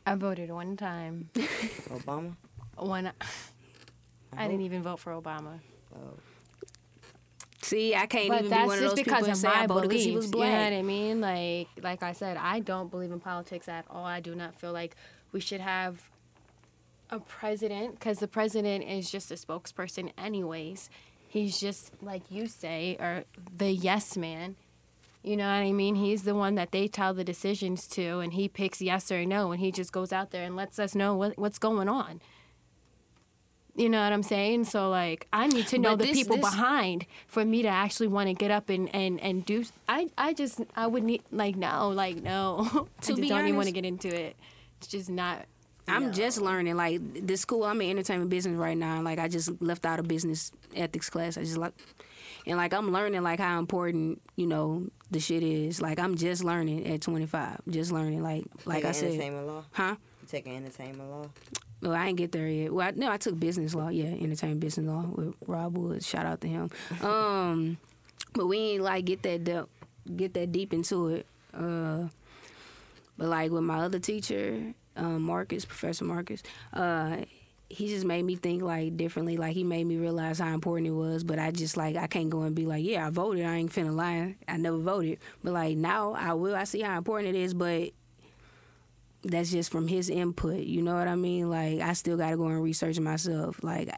I 0.06 0.14
voted 0.14 0.50
one 0.50 0.76
time. 0.76 1.30
Obama. 1.34 2.36
One. 2.76 3.10
I 4.36 4.46
didn't 4.48 4.62
even 4.62 4.82
vote 4.82 4.98
for 5.00 5.12
Obama. 5.12 5.60
Oh, 5.94 6.14
see 7.62 7.94
I 7.94 8.06
can't 8.06 8.28
But 8.28 8.34
even 8.38 8.44
be 8.44 8.48
that's 8.50 8.66
one 8.66 8.78
of 8.78 8.84
just 8.84 8.96
those 8.96 9.04
because 9.04 9.22
and 9.24 9.32
of 9.32 9.38
say 9.38 9.48
I 9.48 9.60
my 9.62 9.66
voted 9.66 9.88
because 9.90 10.04
beliefs. 10.04 10.04
he 10.06 10.16
was 10.16 10.26
You 10.26 10.32
black. 10.32 10.52
know 10.52 10.76
what 10.76 10.78
I 10.78 10.82
mean? 10.82 11.20
Like, 11.20 11.68
like 11.82 12.02
I 12.02 12.12
said, 12.12 12.36
I 12.36 12.60
don't 12.60 12.90
believe 12.90 13.10
in 13.12 13.20
politics 13.20 13.68
at 13.68 13.84
all. 13.90 14.04
I 14.04 14.20
do 14.20 14.34
not 14.34 14.54
feel 14.54 14.72
like 14.72 14.94
we 15.32 15.40
should 15.40 15.60
have 15.60 16.10
a 17.10 17.18
president 17.20 17.92
because 17.98 18.18
the 18.18 18.28
president 18.28 18.84
is 18.84 19.10
just 19.10 19.30
a 19.30 19.34
spokesperson, 19.34 20.12
anyways. 20.18 20.90
He's 21.28 21.58
just 21.60 21.92
like 22.02 22.22
you 22.30 22.46
say, 22.46 22.96
or 23.00 23.24
the 23.56 23.70
yes 23.70 24.16
man. 24.16 24.56
You 25.22 25.36
know 25.36 25.46
what 25.48 25.54
I 25.54 25.72
mean? 25.72 25.96
He's 25.96 26.22
the 26.22 26.36
one 26.36 26.54
that 26.54 26.70
they 26.70 26.86
tell 26.86 27.12
the 27.12 27.24
decisions 27.24 27.88
to, 27.88 28.20
and 28.20 28.32
he 28.32 28.48
picks 28.48 28.80
yes 28.80 29.10
or 29.10 29.24
no, 29.26 29.50
and 29.50 29.60
he 29.60 29.72
just 29.72 29.90
goes 29.90 30.12
out 30.12 30.30
there 30.30 30.44
and 30.44 30.54
lets 30.54 30.78
us 30.78 30.94
know 30.94 31.16
what, 31.16 31.36
what's 31.36 31.58
going 31.58 31.88
on. 31.88 32.20
You 33.76 33.90
know 33.90 34.02
what 34.02 34.12
I'm 34.12 34.22
saying? 34.22 34.64
So 34.64 34.88
like, 34.88 35.28
I 35.32 35.46
need 35.48 35.66
to 35.68 35.78
know 35.78 35.90
But 35.90 36.00
the 36.00 36.04
this- 36.06 36.16
people 36.16 36.36
this- 36.36 36.44
behind 36.50 37.04
for 37.28 37.44
me 37.44 37.62
to 37.62 37.68
actually 37.68 38.08
want 38.08 38.28
to 38.28 38.34
get 38.34 38.50
up 38.50 38.70
and 38.70 38.88
and 38.94 39.20
and 39.20 39.44
do. 39.44 39.64
I 39.88 40.08
I 40.16 40.32
just 40.32 40.60
I 40.74 40.86
would 40.86 41.04
need 41.04 41.22
like 41.30 41.56
no 41.56 41.88
like 41.90 42.22
no. 42.22 42.60
I 42.64 42.68
To 42.72 42.86
just 43.08 43.20
be 43.20 43.28
don't 43.28 43.40
even 43.44 43.56
want 43.56 43.66
to 43.68 43.72
get 43.72 43.84
into 43.84 44.08
it. 44.08 44.34
It's 44.78 44.86
just 44.88 45.10
not. 45.10 45.44
I'm 45.88 46.12
just 46.12 46.40
learning. 46.40 46.74
Like 46.76 47.26
the 47.26 47.36
school, 47.36 47.62
I'm 47.64 47.80
in 47.80 47.90
entertainment 47.90 48.28
business 48.30 48.56
right 48.56 48.76
now. 48.76 49.02
Like 49.02 49.18
I 49.20 49.28
just 49.28 49.62
left 49.62 49.84
out 49.86 50.00
a 50.00 50.02
business 50.02 50.50
ethics 50.74 51.08
class. 51.08 51.36
I 51.38 51.42
just 51.44 51.58
like, 51.58 51.74
and 52.46 52.56
like 52.56 52.74
I'm 52.74 52.90
learning 52.92 53.22
like 53.22 53.38
how 53.38 53.58
important 53.60 54.20
you 54.36 54.46
know 54.48 54.88
the 55.12 55.20
shit 55.20 55.42
is. 55.44 55.80
Like 55.80 56.00
I'm 56.00 56.16
just 56.16 56.42
learning 56.42 56.86
at 56.88 57.02
25. 57.02 57.60
Just 57.68 57.92
learning. 57.92 58.22
Like 58.22 58.44
like 58.64 58.78
taking 58.82 58.88
I 58.88 58.92
said, 58.92 59.08
entertainment 59.10 59.46
law. 59.46 59.64
huh? 59.72 59.94
Taking 60.28 60.56
entertainment 60.56 61.08
law? 61.10 61.26
Well, 61.82 61.92
I 61.92 62.08
ain't 62.08 62.16
get 62.16 62.32
there 62.32 62.48
yet. 62.48 62.72
Well, 62.72 62.88
I, 62.88 62.92
no, 62.92 63.10
I 63.10 63.16
took 63.16 63.38
business 63.38 63.74
law. 63.74 63.88
Yeah, 63.88 64.06
entertainment 64.06 64.60
business 64.60 64.86
law 64.86 65.04
with 65.14 65.34
Rob 65.46 65.76
Woods. 65.76 66.06
Shout 66.06 66.26
out 66.26 66.40
to 66.42 66.48
him. 66.48 66.70
Um, 67.02 67.78
but 68.32 68.46
we 68.46 68.58
ain't 68.58 68.82
like 68.82 69.04
get 69.04 69.22
that 69.22 69.44
deep, 69.44 69.64
get 70.16 70.34
that 70.34 70.52
deep 70.52 70.72
into 70.72 71.08
it. 71.08 71.26
Uh, 71.54 72.08
but 73.16 73.28
like 73.28 73.50
with 73.50 73.62
my 73.62 73.78
other 73.80 73.98
teacher, 73.98 74.74
um, 74.96 75.22
Marcus, 75.22 75.64
Professor 75.64 76.04
Marcus, 76.04 76.42
uh, 76.72 77.18
he 77.68 77.88
just 77.88 78.04
made 78.04 78.24
me 78.24 78.36
think 78.36 78.62
like 78.62 78.96
differently. 78.96 79.36
Like 79.36 79.54
he 79.54 79.64
made 79.64 79.84
me 79.84 79.96
realize 79.96 80.38
how 80.38 80.52
important 80.52 80.88
it 80.88 80.92
was. 80.92 81.24
But 81.24 81.38
I 81.38 81.50
just 81.50 81.76
like 81.76 81.96
I 81.96 82.06
can't 82.06 82.30
go 82.30 82.42
and 82.42 82.54
be 82.54 82.66
like, 82.66 82.84
yeah, 82.84 83.06
I 83.06 83.10
voted. 83.10 83.44
I 83.44 83.56
ain't 83.56 83.72
finna 83.72 83.94
lie. 83.94 84.36
I 84.46 84.56
never 84.56 84.78
voted. 84.78 85.18
But 85.42 85.52
like 85.52 85.76
now 85.76 86.12
I 86.12 86.34
will. 86.34 86.54
I 86.54 86.64
see 86.64 86.80
how 86.80 86.96
important 86.96 87.34
it 87.34 87.38
is. 87.38 87.54
But 87.54 87.90
that's 89.30 89.50
just 89.50 89.70
from 89.70 89.88
his 89.88 90.08
input. 90.08 90.60
You 90.60 90.82
know 90.82 90.94
what 90.94 91.08
I 91.08 91.16
mean? 91.16 91.50
Like 91.50 91.80
I 91.80 91.92
still 91.92 92.16
got 92.16 92.30
to 92.30 92.36
go 92.36 92.46
and 92.46 92.62
research 92.62 92.98
myself. 93.00 93.62
Like 93.62 93.90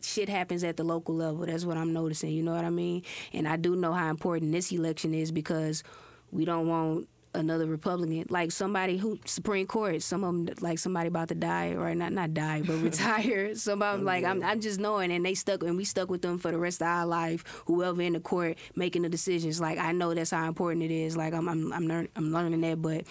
shit 0.00 0.28
happens 0.28 0.64
at 0.64 0.76
the 0.76 0.84
local 0.84 1.14
level. 1.14 1.46
That's 1.46 1.64
what 1.64 1.76
I'm 1.76 1.92
noticing. 1.92 2.30
You 2.30 2.42
know 2.42 2.54
what 2.54 2.64
I 2.64 2.70
mean? 2.70 3.02
And 3.32 3.46
I 3.46 3.56
do 3.56 3.76
know 3.76 3.92
how 3.92 4.08
important 4.10 4.52
this 4.52 4.72
election 4.72 5.14
is 5.14 5.32
because 5.32 5.82
we 6.30 6.44
don't 6.44 6.66
want 6.66 7.08
another 7.34 7.66
Republican, 7.66 8.26
like 8.28 8.52
somebody 8.52 8.98
who 8.98 9.18
Supreme 9.24 9.66
Court. 9.66 10.02
Some 10.02 10.24
of 10.24 10.46
them, 10.46 10.54
like 10.60 10.78
somebody 10.78 11.08
about 11.08 11.28
to 11.28 11.34
die, 11.34 11.70
or 11.70 11.94
not 11.94 12.12
not 12.12 12.34
die, 12.34 12.62
but 12.64 12.74
retire. 12.82 13.54
Some 13.54 13.82
of 13.82 13.98
them, 13.98 14.02
oh, 14.02 14.04
like 14.04 14.24
I'm, 14.24 14.42
I'm 14.42 14.60
just 14.60 14.80
knowing, 14.80 15.12
and 15.12 15.24
they 15.24 15.34
stuck, 15.34 15.62
and 15.62 15.76
we 15.76 15.84
stuck 15.84 16.10
with 16.10 16.22
them 16.22 16.38
for 16.38 16.50
the 16.50 16.58
rest 16.58 16.82
of 16.82 16.88
our 16.88 17.06
life. 17.06 17.44
Whoever 17.66 18.02
in 18.02 18.14
the 18.14 18.20
court 18.20 18.58
making 18.74 19.02
the 19.02 19.08
decisions, 19.08 19.60
like 19.60 19.78
I 19.78 19.92
know 19.92 20.14
that's 20.14 20.30
how 20.30 20.46
important 20.46 20.84
it 20.84 20.90
is. 20.90 21.16
Like 21.16 21.34
I'm, 21.34 21.48
I'm, 21.48 21.72
I'm, 21.72 21.88
learn, 21.88 22.08
I'm 22.16 22.32
learning 22.32 22.60
that, 22.62 22.80
but 22.82 23.04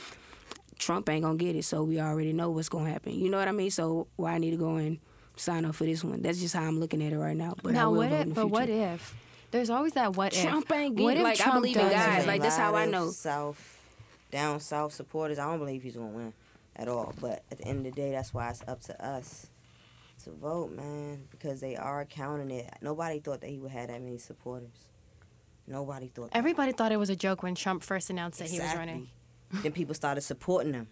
Trump 0.82 1.08
ain't 1.10 1.24
gonna 1.24 1.38
get 1.38 1.56
it, 1.56 1.64
so 1.64 1.84
we 1.84 2.02
already 2.02 2.34
know 2.34 2.50
what's 2.50 2.68
gonna 2.70 2.90
happen. 2.90 3.14
You 3.14 3.30
know 3.30 3.38
what 3.38 3.48
I 3.48 3.52
mean? 3.52 3.70
So 3.72 4.08
why 4.16 4.34
I 4.34 4.38
need 4.40 4.52
to 4.52 4.58
go 4.58 4.76
and 4.76 5.00
sign 5.36 5.64
up 5.64 5.76
for 5.76 5.86
this 5.86 6.04
one? 6.04 6.22
That's 6.22 6.40
just 6.42 6.56
how 6.56 6.64
I'm 6.64 6.80
looking 6.80 7.02
at 7.04 7.14
it 7.14 7.18
right 7.20 7.38
now. 7.38 7.54
But 7.62 7.70
I 7.70 7.74
now 7.74 7.92
will 7.92 7.98
what 8.00 8.10
vote 8.10 8.16
if? 8.16 8.22
in 8.24 8.30
the 8.30 8.36
But 8.36 8.48
what 8.48 8.66
future. 8.68 8.94
if? 8.96 9.16
There's 9.52 9.70
always 9.70 9.94
that 9.94 10.16
what 10.16 10.34
if. 10.36 10.42
Trump 10.44 10.72
ain't 10.74 10.96
What 11.00 11.12
getting 11.14 11.18
if 11.20 11.24
like 11.24 11.40
I 11.40 11.44
Trump 11.44 11.62
believe 11.62 11.78
in 11.78 11.90
God. 11.90 12.18
win? 12.18 12.28
Like 12.28 12.42
that's 12.42 12.58
lot 12.58 12.64
how 12.72 12.76
I 12.76 12.86
know. 12.86 13.12
South, 13.12 13.80
down 14.32 14.60
south 14.60 14.94
supporters. 14.94 15.38
I 15.40 15.46
don't 15.50 15.60
believe 15.60 15.84
he's 15.84 15.96
gonna 15.96 16.08
win 16.08 16.34
at 16.76 16.88
all. 16.88 17.14
But 17.22 17.44
at 17.52 17.60
the 17.60 17.66
end 17.66 17.86
of 17.86 17.94
the 17.94 18.02
day, 18.02 18.12
that's 18.12 18.34
why 18.34 18.50
it's 18.50 18.64
up 18.68 18.82
to 18.84 19.06
us 19.06 19.48
to 20.24 20.32
vote, 20.32 20.72
man, 20.72 21.24
because 21.32 21.62
they 21.62 21.76
are 21.76 22.06
counting 22.06 22.50
it. 22.50 22.74
Nobody 22.82 23.20
thought 23.20 23.42
that 23.42 23.50
he 23.50 23.60
would 23.60 23.72
have 23.72 23.90
that 23.90 24.02
many 24.02 24.18
supporters. 24.18 24.88
Nobody 25.68 26.08
thought. 26.08 26.32
that. 26.32 26.38
Everybody 26.38 26.72
thought 26.72 26.92
it 26.92 26.98
was 26.98 27.10
a 27.10 27.16
joke 27.16 27.44
when 27.44 27.54
Trump 27.56 27.84
first 27.84 28.10
announced 28.10 28.40
that 28.40 28.50
he 28.50 28.60
was 28.60 28.74
running. 28.76 29.10
Exactly. 29.52 29.62
then 29.64 29.72
people 29.74 29.94
started 29.96 30.22
supporting 30.22 30.74
him. 30.74 30.88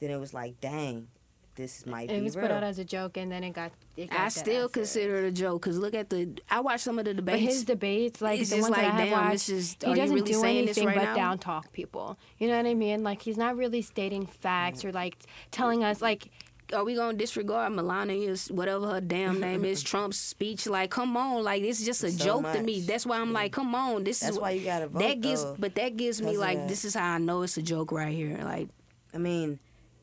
Then 0.00 0.10
it 0.10 0.16
was 0.18 0.32
like, 0.32 0.60
dang, 0.60 1.08
this 1.56 1.84
might 1.86 2.08
It 2.08 2.18
be 2.18 2.22
was 2.22 2.36
real. 2.36 2.46
put 2.46 2.52
out 2.52 2.62
as 2.62 2.78
a 2.78 2.84
joke, 2.84 3.16
and 3.16 3.32
then 3.32 3.42
it 3.42 3.50
got. 3.50 3.72
It 3.96 4.10
got 4.10 4.20
I 4.20 4.28
still 4.28 4.66
after. 4.66 4.74
consider 4.80 5.18
it 5.24 5.24
a 5.28 5.32
joke 5.32 5.60
because 5.62 5.76
look 5.76 5.92
at 5.94 6.08
the. 6.08 6.38
I 6.48 6.60
watched 6.60 6.84
some 6.84 7.00
of 7.00 7.04
the 7.04 7.14
debates. 7.14 7.40
But 7.44 7.52
his 7.52 7.64
debates, 7.64 8.20
like 8.22 8.40
It's 8.40 8.50
the 8.50 8.56
just 8.58 8.70
ones 8.70 8.80
like, 8.80 8.86
that 8.86 8.94
I 8.94 8.96
have 9.00 9.08
damn, 9.08 9.20
watched, 9.24 9.32
this 9.32 9.48
is- 9.48 9.76
he 9.84 9.94
doesn't 9.94 10.14
really 10.14 10.30
do 10.32 10.44
anything 10.44 10.86
right 10.86 10.94
but 10.96 11.02
now? 11.02 11.14
down 11.16 11.38
talk 11.38 11.72
people. 11.72 12.16
You 12.38 12.46
know 12.46 12.56
what 12.56 12.66
I 12.66 12.74
mean? 12.74 13.02
Like 13.02 13.20
he's 13.22 13.36
not 13.36 13.56
really 13.56 13.82
stating 13.82 14.24
facts 14.26 14.84
or 14.84 14.92
like 14.92 15.16
telling 15.50 15.82
us 15.82 16.00
like 16.00 16.28
are 16.74 16.84
we 16.84 16.94
gonna 16.94 17.16
disregard 17.16 17.72
Melania's 17.72 18.50
whatever 18.50 18.86
her 18.88 19.00
damn 19.00 19.40
name 19.40 19.64
is 19.64 19.82
Trump's 19.90 20.18
speech? 20.18 20.66
Like, 20.66 20.90
come 20.90 21.16
on, 21.16 21.42
like 21.44 21.62
it's 21.62 21.84
just 21.84 22.04
a 22.04 22.10
So 22.10 22.24
joke 22.24 22.52
to 22.52 22.62
me. 22.62 22.80
That's 22.80 23.06
why 23.06 23.18
I'm 23.18 23.32
like, 23.32 23.52
come 23.52 23.74
on, 23.74 24.04
this 24.04 24.20
That's 24.20 24.32
is 24.36 24.38
why 24.40 24.50
you 24.52 24.64
gotta 24.64 24.88
vote. 24.88 24.98
that 25.00 25.20
gives, 25.20 25.42
though. 25.42 25.56
but 25.58 25.74
that 25.76 25.96
gives 25.96 26.20
me 26.22 26.36
like 26.36 26.58
that. 26.58 26.68
this 26.68 26.84
is 26.84 26.94
how 26.94 27.14
I 27.14 27.18
know 27.18 27.42
it's 27.42 27.56
a 27.56 27.62
joke 27.62 27.90
right 27.92 28.12
here. 28.14 28.38
Like, 28.42 28.68
I 29.14 29.18
mean, 29.18 29.58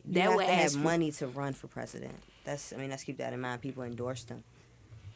That 0.06 0.22
have 0.24 0.36
would 0.36 0.46
to 0.48 0.54
have 0.54 0.72
for- 0.74 0.78
money 0.80 1.12
to 1.14 1.28
run 1.28 1.54
for 1.54 1.68
president. 1.68 2.16
That's 2.44 2.74
I 2.74 2.78
mean, 2.78 2.90
let's 2.90 3.04
keep 3.04 3.18
that 3.18 3.34
in 3.34 3.42
mind. 3.42 3.62
People 3.62 3.84
endorsed 3.84 4.30
him, 4.30 4.44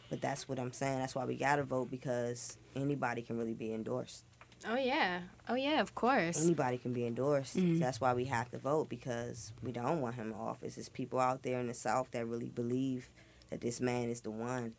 but 0.09 0.21
that's 0.21 0.47
what 0.49 0.59
I'm 0.59 0.71
saying. 0.71 0.99
That's 0.99 1.15
why 1.15 1.25
we 1.25 1.35
gotta 1.35 1.63
vote 1.63 1.89
because 1.91 2.57
anybody 2.75 3.21
can 3.21 3.37
really 3.37 3.53
be 3.53 3.73
endorsed. 3.73 4.23
Oh 4.67 4.75
yeah. 4.75 5.21
Oh 5.47 5.55
yeah, 5.55 5.79
of 5.81 5.95
course. 5.95 6.41
Anybody 6.43 6.77
can 6.77 6.93
be 6.93 7.05
endorsed. 7.07 7.57
Mhm. 7.57 7.79
That's 7.79 8.01
why 8.01 8.13
we 8.13 8.25
have 8.25 8.49
to 8.51 8.57
vote 8.57 8.89
because 8.89 9.53
we 9.63 9.71
don't 9.71 10.01
want 10.01 10.15
him 10.15 10.27
in 10.31 10.33
office. 10.37 10.75
There's 10.75 10.89
people 10.89 11.19
out 11.19 11.43
there 11.43 11.59
in 11.59 11.67
the 11.67 11.73
South 11.73 12.11
that 12.11 12.25
really 12.27 12.49
believe 12.49 13.09
that 13.49 13.61
this 13.61 13.79
man 13.79 14.09
is 14.09 14.21
the 14.21 14.31
one. 14.31 14.73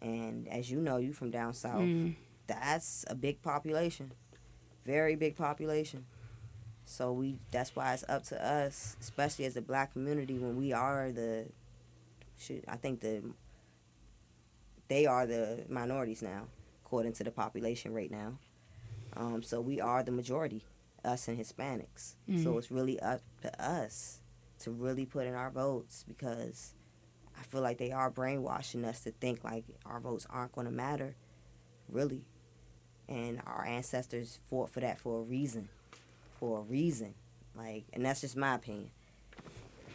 And 0.00 0.46
as 0.48 0.70
you 0.70 0.80
know, 0.80 0.98
you 0.98 1.12
from 1.12 1.30
down 1.30 1.54
south. 1.54 1.80
mm, 1.82 2.14
That's 2.46 3.04
a 3.08 3.14
big 3.14 3.42
population, 3.42 4.12
very 4.84 5.16
big 5.16 5.36
population. 5.36 6.06
So 6.84 7.12
we 7.12 7.38
that's 7.50 7.74
why 7.74 7.94
it's 7.94 8.04
up 8.08 8.22
to 8.24 8.36
us, 8.46 8.96
especially 9.00 9.44
as 9.46 9.56
a 9.56 9.62
black 9.62 9.92
community, 9.92 10.38
when 10.38 10.56
we 10.56 10.72
are 10.72 11.10
the, 11.10 11.46
shoot, 12.38 12.62
I 12.68 12.76
think 12.76 13.00
the, 13.00 13.22
they 14.88 15.06
are 15.06 15.26
the 15.26 15.64
minorities 15.68 16.22
now, 16.22 16.46
according 16.84 17.14
to 17.14 17.24
the 17.24 17.30
population 17.32 17.92
right 17.92 18.10
now. 18.10 18.38
Um, 19.16 19.42
so 19.42 19.60
we 19.60 19.80
are 19.80 20.02
the 20.02 20.12
majority, 20.12 20.62
us 21.04 21.28
and 21.28 21.38
Hispanics. 21.38 22.14
So 22.42 22.52
Mhm. 22.54 22.58
it's 22.58 22.70
really 22.70 23.00
up 23.00 23.22
to 23.42 23.62
us 23.64 24.20
to 24.60 24.70
really 24.70 25.06
put 25.06 25.26
in 25.26 25.34
our 25.34 25.50
votes 25.50 26.04
because 26.06 26.74
I 27.38 27.42
feel 27.44 27.60
like 27.62 27.78
they 27.78 27.92
are 27.92 28.10
brainwashing 28.10 28.84
us 28.84 29.00
to 29.04 29.10
think 29.12 29.44
like 29.44 29.64
our 29.84 30.00
votes 30.00 30.26
aren't 30.30 30.52
going 30.52 30.66
to 30.66 30.72
matter, 30.72 31.14
really. 31.88 32.24
And 33.08 33.40
our 33.46 33.64
ancestors 33.64 34.38
fought 34.48 34.70
for 34.70 34.80
that 34.80 34.98
for 34.98 35.20
a 35.20 35.22
reason, 35.22 35.68
for 36.40 36.58
a 36.58 36.62
reason. 36.62 37.14
Like, 37.54 37.84
and 37.92 38.04
that's 38.04 38.20
just 38.20 38.36
my 38.36 38.54
opinion. 38.56 38.90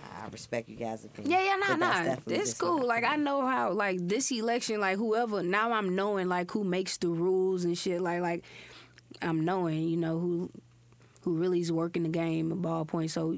I 0.03 0.27
respect 0.29 0.67
you 0.69 0.75
guys' 0.77 1.05
opinion. 1.05 1.31
yeah, 1.31 1.43
yeah, 1.43 1.55
nah, 1.55 1.75
nah, 2.05 2.15
it's 2.27 2.53
cool. 2.55 2.85
Like 2.85 3.03
I 3.03 3.15
know 3.17 3.45
how 3.45 3.71
like 3.71 3.99
this 4.07 4.31
election, 4.31 4.79
like 4.79 4.97
whoever. 4.97 5.43
Now 5.43 5.71
I'm 5.73 5.95
knowing 5.95 6.27
like 6.27 6.49
who 6.51 6.63
makes 6.63 6.97
the 6.97 7.09
rules 7.09 7.65
and 7.65 7.77
shit. 7.77 8.01
Like 8.01 8.21
like 8.21 8.43
I'm 9.21 9.45
knowing, 9.45 9.87
you 9.87 9.97
know 9.97 10.19
who 10.19 10.49
who 11.21 11.35
really 11.37 11.59
is 11.59 11.71
working 11.71 12.03
the 12.03 12.09
game, 12.09 12.51
a 12.51 12.55
ballpoint. 12.55 13.11
So 13.11 13.37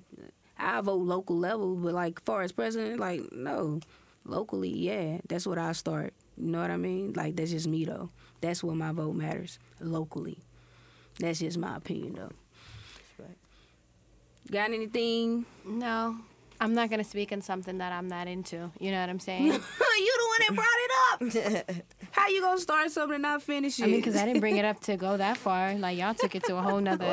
I 0.58 0.82
vote 0.82 1.02
local 1.02 1.38
level, 1.38 1.76
but 1.76 1.94
like 1.94 2.22
far 2.22 2.42
as 2.42 2.52
president, 2.52 3.00
like 3.00 3.32
no, 3.32 3.80
locally, 4.26 4.70
yeah, 4.70 5.20
that's 5.28 5.46
what 5.46 5.58
I 5.58 5.74
start. 5.74 6.14
You 6.38 6.48
know 6.48 6.62
what 6.62 6.72
I 6.72 6.78
mean? 6.78 7.14
Like 7.14 7.36
that's 7.36 7.52
just 7.52 7.68
me 7.68 7.86
though. 7.86 8.10
That's 8.42 8.64
where 8.64 8.76
my 8.76 8.92
vote 8.92 9.16
matters 9.16 9.60
locally. 9.80 10.38
That's 11.20 11.40
just 11.40 11.58
my 11.58 11.78
opinion 11.78 12.16
though. 12.16 12.32
Got 14.52 14.72
anything? 14.72 15.46
No. 15.66 16.18
I'm 16.60 16.74
not 16.74 16.90
gonna 16.90 17.04
speak 17.04 17.32
on 17.32 17.42
something 17.42 17.78
that 17.80 17.92
I'm 17.92 18.08
not 18.08 18.28
into. 18.28 18.72
You 18.80 18.92
know 18.92 19.00
what 19.02 19.10
I'm 19.10 19.20
saying? 19.20 19.46
you 19.48 19.52
the 19.58 20.28
one 20.28 20.40
that 20.40 20.56
brought 20.56 21.36
it 21.36 21.68
up. 21.70 21.76
How 22.12 22.28
you 22.28 22.42
gonna 22.42 22.60
start 22.60 22.92
something 22.92 23.16
and 23.16 23.22
not 23.22 23.42
finish 23.42 23.80
it? 23.80 23.84
I 23.84 23.88
mean, 23.88 23.98
because 23.98 24.16
I 24.16 24.26
didn't 24.26 24.40
bring 24.40 24.58
it 24.58 24.66
up 24.66 24.80
to 24.82 24.98
go 24.98 25.18
that 25.18 25.38
far. 25.38 25.76
Like 25.76 25.98
y'all 25.98 26.14
took 26.14 26.36
it 26.36 26.44
to 26.46 26.58
a 26.58 26.62
whole 26.62 26.80
nother. 26.82 27.06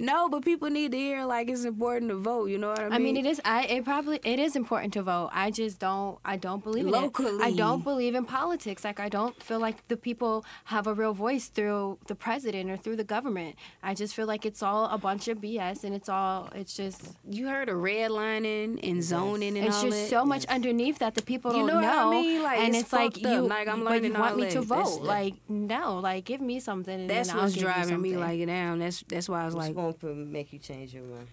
No, 0.00 0.28
but 0.28 0.44
people 0.44 0.70
need 0.70 0.92
to 0.92 0.98
hear 0.98 1.24
like 1.24 1.48
it's 1.48 1.64
important 1.64 2.10
to 2.10 2.16
vote. 2.16 2.46
You 2.46 2.58
know 2.58 2.68
what 2.70 2.78
I 2.80 2.84
mean? 2.84 2.92
I 2.92 2.98
mean, 2.98 3.16
it 3.16 3.26
is. 3.26 3.40
I 3.44 3.62
it 3.64 3.84
probably 3.84 4.20
it 4.24 4.38
is 4.38 4.56
important 4.56 4.92
to 4.94 5.02
vote. 5.02 5.30
I 5.32 5.50
just 5.50 5.78
don't. 5.78 6.18
I 6.24 6.36
don't 6.36 6.62
believe 6.62 6.86
in 6.86 6.94
it. 6.94 7.12
I 7.42 7.52
don't 7.52 7.82
believe 7.82 8.14
in 8.14 8.24
politics. 8.24 8.84
Like 8.84 9.00
I 9.00 9.08
don't 9.08 9.40
feel 9.42 9.58
like 9.58 9.86
the 9.88 9.96
people 9.96 10.44
have 10.66 10.86
a 10.86 10.94
real 10.94 11.14
voice 11.14 11.48
through 11.48 11.98
the 12.06 12.14
president 12.14 12.70
or 12.70 12.76
through 12.76 12.96
the 12.96 13.04
government. 13.04 13.56
I 13.82 13.94
just 13.94 14.14
feel 14.14 14.26
like 14.26 14.46
it's 14.46 14.62
all 14.62 14.84
a 14.86 14.98
bunch 14.98 15.28
of 15.28 15.38
BS, 15.38 15.84
and 15.84 15.94
it's 15.94 16.08
all. 16.08 16.48
It's 16.54 16.74
just. 16.76 17.02
you 17.28 17.48
heard 17.48 17.68
of 17.68 17.76
redlining 17.78 18.78
and 18.88 19.02
zoning 19.02 19.56
and 19.56 19.66
It's 19.66 19.76
all 19.76 19.82
just 19.84 19.98
that. 20.02 20.10
so 20.10 20.24
much 20.24 20.44
underneath 20.46 20.98
that 20.98 21.14
the 21.14 21.22
people 21.22 21.52
You 21.52 21.66
don't 21.66 21.82
know 21.82 22.06
what 22.06 22.06
I 22.06 22.10
mean? 22.10 22.42
Like, 22.42 22.58
and 22.60 22.74
it's 22.74 22.84
it's, 22.84 22.92
like 22.92 23.20
you. 23.20 23.40
Like, 23.42 23.68
I'm 23.68 23.84
learning 23.84 24.12
but 24.12 24.18
you 24.18 24.20
learning 24.20 24.20
want 24.20 24.32
all 24.32 24.38
me 24.38 24.50
to 24.50 24.60
that. 24.60 24.68
That's- 24.68 24.96
vote? 24.96 25.02
Like 25.02 25.34
no. 25.48 25.98
Like 25.98 26.24
give 26.24 26.40
me 26.40 26.60
something. 26.60 27.00
And 27.00 27.10
that's 27.10 27.28
then 27.28 27.36
I'll 27.36 27.42
what's 27.44 27.54
give 27.54 27.62
you 27.62 27.68
driving 27.68 28.00
me 28.00 28.16
like 28.16 28.46
down. 28.46 28.78
That's 28.78 29.02
that's 29.08 29.28
why 29.28 29.42
I 29.42 29.44
was 29.46 29.54
like, 29.54 29.74
going 29.96 30.14
to 30.26 30.30
make 30.30 30.52
you 30.52 30.58
change 30.58 30.92
your 30.94 31.04
mind? 31.04 31.26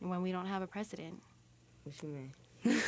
when 0.00 0.22
we 0.22 0.30
don't 0.30 0.46
have 0.46 0.62
a 0.62 0.66
president, 0.66 1.20
What 1.84 1.94
you 2.02 2.08
mean? 2.08 2.32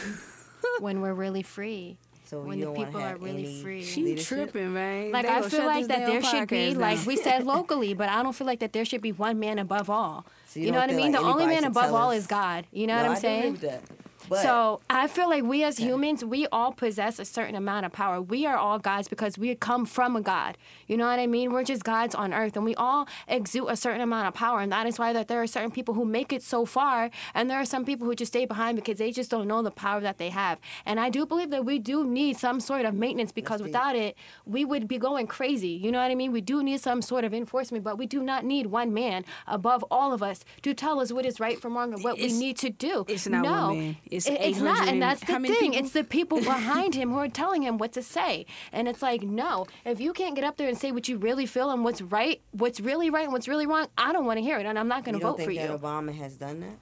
when 0.81 1.01
we're 1.01 1.15
really 1.15 1.43
free. 1.43 1.99
So 2.27 2.41
When 2.43 2.59
the 2.61 2.67
don't 2.67 2.75
wanna 2.75 2.87
people 2.89 3.01
have 3.01 3.17
are 3.17 3.19
really 3.25 3.45
any 3.47 3.63
free. 3.63 3.83
she 3.85 4.03
leadership? 4.05 4.53
tripping, 4.53 4.75
man. 4.75 5.11
Like 5.13 5.27
They 5.27 5.33
I 5.33 5.41
feel 5.49 5.65
like 5.65 5.87
that 5.89 6.07
there 6.07 6.23
should 6.23 6.47
be, 6.49 6.75
podcast 6.75 6.77
like 6.79 7.07
we 7.07 7.17
said, 7.17 7.45
locally, 7.55 7.95
but 7.95 8.09
I 8.11 8.23
don't 8.23 8.35
feel 8.35 8.47
like 8.47 8.59
that 8.61 8.73
there 8.75 8.85
should 8.85 9.01
be 9.01 9.13
one 9.13 9.41
man 9.41 9.59
above 9.59 9.89
all. 9.89 10.27
So 10.47 10.61
You, 10.61 10.67
you 10.67 10.73
know 10.73 10.79
what 10.79 10.91
I 10.91 10.95
mean? 10.95 11.13
like 11.13 11.21
the 11.23 11.27
only 11.27 11.47
man 11.47 11.65
above 11.65 11.93
all 11.95 12.11
us- 12.11 12.19
is 12.19 12.27
God. 12.27 12.67
You 12.71 12.87
know 12.87 12.97
No, 13.03 13.09
what 13.09 13.11
I'm 13.13 13.17
I 13.17 13.21
do 13.21 13.47
agree 13.49 13.59
saying? 13.59 13.81
But 14.29 14.43
So 14.43 14.81
I 14.91 15.07
feel 15.07 15.29
like 15.29 15.45
we 15.45 15.65
as 15.65 15.79
humans, 15.79 16.25
we 16.25 16.47
all 16.49 16.73
possess 16.73 17.19
a 17.19 17.25
certain 17.25 17.55
amount 17.55 17.87
of 17.87 17.93
power. 17.93 18.21
We 18.21 18.47
are 18.47 18.57
all 18.57 18.79
gods 18.79 19.09
because 19.09 19.39
we 19.39 19.55
come 19.55 19.87
from 19.87 20.17
a 20.17 20.21
God. 20.21 20.57
You 20.87 20.97
know 20.97 21.07
what 21.07 21.19
I 21.19 21.27
mean? 21.27 21.53
We're 21.53 21.65
just 21.65 21.85
gods 21.85 22.15
on 22.15 22.33
earth, 22.33 22.57
and 22.57 22.65
we 22.65 22.75
all 22.75 23.07
exude 23.27 23.69
a 23.69 23.77
certain 23.77 24.01
amount 24.01 24.29
of 24.29 24.35
power. 24.35 24.61
And 24.61 24.73
that 24.73 24.87
is 24.87 24.99
why 24.99 25.13
that 25.13 25.29
there 25.29 25.43
are 25.43 25.47
certain 25.47 25.71
people 25.71 25.95
who 25.95 26.05
make 26.05 26.33
it 26.33 26.43
so 26.43 26.65
far, 26.65 27.11
and 27.35 27.51
there 27.51 27.59
are 27.59 27.65
some 27.65 27.85
people 27.85 28.07
who 28.07 28.15
just 28.15 28.33
stay 28.33 28.45
behind 28.47 28.77
because 28.77 28.99
they 28.99 29.11
just 29.13 29.31
don't 29.31 29.47
know 29.49 29.63
the 29.63 29.71
power 29.71 30.01
that 30.01 30.19
they 30.19 30.31
have. 30.31 30.61
And 30.87 30.99
I 30.99 31.11
do 31.11 31.27
believe 31.27 31.51
that 31.51 31.65
we 31.65 31.79
do 31.79 32.05
need 32.07 32.37
some 32.37 32.61
sort 32.61 32.85
of 32.85 32.95
maintenance 32.95 33.33
because 33.33 33.63
without 33.63 33.97
it, 33.97 34.17
we 34.47 34.65
would 34.65 34.89
be 34.89 34.99
going 34.99 35.27
crazy. 35.27 35.69
You 35.69 35.93
know 35.93 35.99
what 36.01 36.11
I 36.11 36.15
mean? 36.15 36.33
We 36.33 36.41
do 36.41 36.63
need 36.63 36.81
some 36.81 37.03
sort 37.03 37.25
of 37.25 37.33
enforcement, 37.35 37.85
but 37.85 37.99
we 37.99 38.07
do 38.07 38.23
not 38.23 38.45
need 38.45 38.67
one 38.67 38.93
man 38.93 39.25
above 39.47 39.85
all 39.91 40.13
of 40.13 40.23
us 40.23 40.45
to 40.63 40.75
tell 40.75 41.01
us 41.01 41.13
what 41.13 41.25
is 41.27 41.39
right 41.41 41.61
from 41.61 41.77
wrong 41.77 41.93
and 41.95 42.03
what 42.03 42.15
It's- 42.19 42.33
we 42.33 42.39
need 42.39 42.57
to 42.59 42.71
do. 42.71 43.05
it's 43.09 43.27
not 43.29 43.43
no, 43.45 43.69
one 43.69 43.79
man. 43.79 43.97
It's 44.11 44.18
it- 44.27 44.41
it's 44.41 44.61
not, 44.61 44.89
and 44.89 45.01
that's 45.03 45.21
the 45.21 45.27
thing. 45.27 45.43
people? 45.45 45.77
It's 45.79 45.91
the 45.93 46.05
people 46.05 46.41
behind 46.41 46.95
him 46.95 47.11
who 47.11 47.19
are 47.19 47.29
telling 47.29 47.63
him 47.63 47.79
what 47.79 47.93
to 47.93 48.03
say, 48.03 48.47
and 48.73 48.89
it's 48.89 49.03
like, 49.03 49.23
no, 49.23 49.67
if 49.85 50.01
you 50.01 50.13
can't 50.13 50.35
get 50.35 50.45
up 50.45 50.57
there 50.57 50.69
and 50.69 50.77
say 50.79 50.93
what 50.93 51.09
you 51.09 51.19
really 51.19 51.47
feel 51.47 51.71
and 51.71 51.85
what's 51.85 52.01
right, 52.03 52.41
what's 52.53 52.81
really 52.81 53.11
right 53.11 53.25
and 53.25 53.33
what's 53.33 53.49
really 53.49 53.67
wrong, 53.67 53.87
I 53.97 54.13
don't 54.13 54.25
want 54.27 54.39
to 54.39 54.43
hear 54.43 54.59
it, 54.59 54.67
and 54.67 54.79
I'm 54.79 54.89
not 54.89 55.05
going 55.05 55.15
you 55.15 55.21
to 55.21 55.25
don't 55.27 55.33
vote 55.33 55.47
think 55.47 55.51
for 55.51 55.55
that 55.67 55.71
you. 55.73 55.79
Obama 55.79 56.15
has 56.17 56.35
done 56.37 56.61
that? 56.61 56.77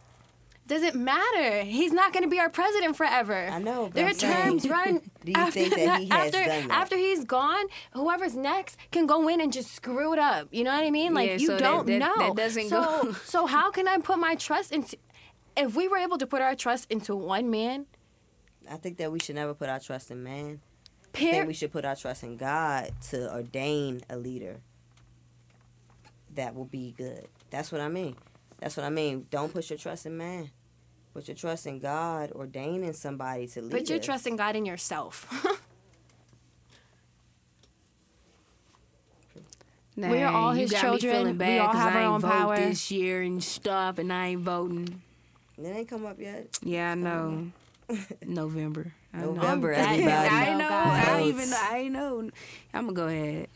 Does 0.68 0.82
it 0.82 0.96
matter? 0.96 1.62
He's 1.62 1.92
not 1.92 2.12
going 2.12 2.24
to 2.24 2.28
be 2.28 2.40
our 2.40 2.48
president 2.50 2.96
forever. 2.96 3.46
I 3.52 3.60
know, 3.60 3.84
but 3.84 3.94
Their 3.94 4.08
I'm 4.08 4.14
saying, 4.14 4.58
terms 4.58 4.68
run. 4.68 4.94
do 5.24 5.30
you 5.30 5.34
after 5.36 5.60
think 5.60 5.74
that 5.76 6.00
he 6.00 6.08
has 6.08 6.34
after, 6.34 6.44
done 6.44 6.66
that? 6.66 6.70
After 6.76 6.96
he's 6.96 7.24
gone, 7.24 7.66
whoever's 7.92 8.34
next 8.34 8.76
can 8.90 9.06
go 9.06 9.28
in 9.28 9.40
and 9.40 9.52
just 9.52 9.72
screw 9.72 10.12
it 10.12 10.18
up. 10.18 10.48
You 10.50 10.64
know 10.64 10.72
what 10.74 10.82
I 10.82 10.90
mean? 10.90 11.14
Like 11.14 11.28
Yeah, 11.28 11.36
you 11.36 11.46
so 11.46 11.58
don't 11.60 11.86
that- 11.86 11.98
know. 12.00 12.14
that 12.18 12.34
doesn't 12.34 12.68
so, 12.68 12.80
go- 12.82 13.12
so 13.24 13.46
how 13.46 13.70
can 13.70 13.86
I 13.86 13.98
put 13.98 14.18
my 14.18 14.34
trust 14.34 14.72
into? 14.72 14.96
If 15.56 15.74
we 15.74 15.88
were 15.88 15.96
able 15.98 16.18
to 16.18 16.26
put 16.26 16.42
our 16.42 16.54
trust 16.54 16.90
into 16.90 17.16
one 17.16 17.50
man, 17.50 17.86
I 18.70 18.76
think 18.76 18.98
that 18.98 19.10
we 19.10 19.18
should 19.18 19.36
never 19.36 19.54
put 19.54 19.68
our 19.68 19.80
trust 19.80 20.10
in 20.10 20.22
man. 20.22 20.60
I 21.14 21.18
think 21.18 21.46
we 21.46 21.54
should 21.54 21.72
put 21.72 21.84
our 21.86 21.96
trust 21.96 22.22
in 22.24 22.36
God 22.36 22.90
to 23.10 23.32
ordain 23.32 24.02
a 24.10 24.16
leader 24.18 24.58
that 26.34 26.54
will 26.54 26.66
be 26.66 26.92
good. 26.96 27.26
That's 27.48 27.72
what 27.72 27.80
I 27.80 27.88
mean. 27.88 28.16
That's 28.60 28.76
what 28.76 28.84
I 28.84 28.90
mean. 28.90 29.26
Don't 29.30 29.52
put 29.52 29.70
your 29.70 29.78
trust 29.78 30.04
in 30.04 30.16
man. 30.18 30.50
Put 31.14 31.28
your 31.28 31.34
trust 31.36 31.66
in 31.66 31.78
God 31.78 32.32
ordaining 32.32 32.92
somebody 32.92 33.46
to 33.48 33.62
lead 33.62 33.70
put 33.70 33.88
your 33.88 33.98
us. 33.98 34.04
trust 34.04 34.26
in 34.26 34.36
God 34.36 34.56
in 34.56 34.66
yourself. 34.66 35.26
Nah, 39.98 40.10
We're 40.10 40.26
all 40.26 40.54
you 40.54 40.60
his 40.60 40.72
got 40.72 40.82
me 40.92 40.98
children. 40.98 41.12
feeling 41.14 41.32
We 41.32 41.38
bad 41.38 41.60
all 41.60 41.66
'cause 41.68 41.76
have 41.76 41.96
I 41.96 42.02
our 42.02 42.12
own 42.12 42.20
vote 42.20 42.28
power. 42.30 42.56
this 42.56 42.90
year 42.90 43.22
and 43.22 43.42
stuff, 43.42 43.96
and 43.96 44.12
I 44.12 44.26
ain't 44.26 44.42
voting. 44.42 45.00
It 45.62 45.66
ain't 45.68 45.88
come 45.88 46.04
up 46.04 46.20
yet. 46.20 46.48
Yeah, 46.62 46.92
I 46.92 46.94
know. 46.94 47.46
November. 48.26 48.92
I 49.14 49.20
know. 49.20 49.32
November, 49.32 49.74
I, 49.74 49.78
everybody. 49.78 50.28
I 50.28 50.54
know. 50.54 50.68
I 50.70 51.04
Votes. 51.20 51.28
even. 51.28 51.48
I 51.54 51.88
know. 51.88 52.30
I'm 52.74 52.82
gonna 52.86 52.92
go 52.92 53.06
ahead. 53.08 53.48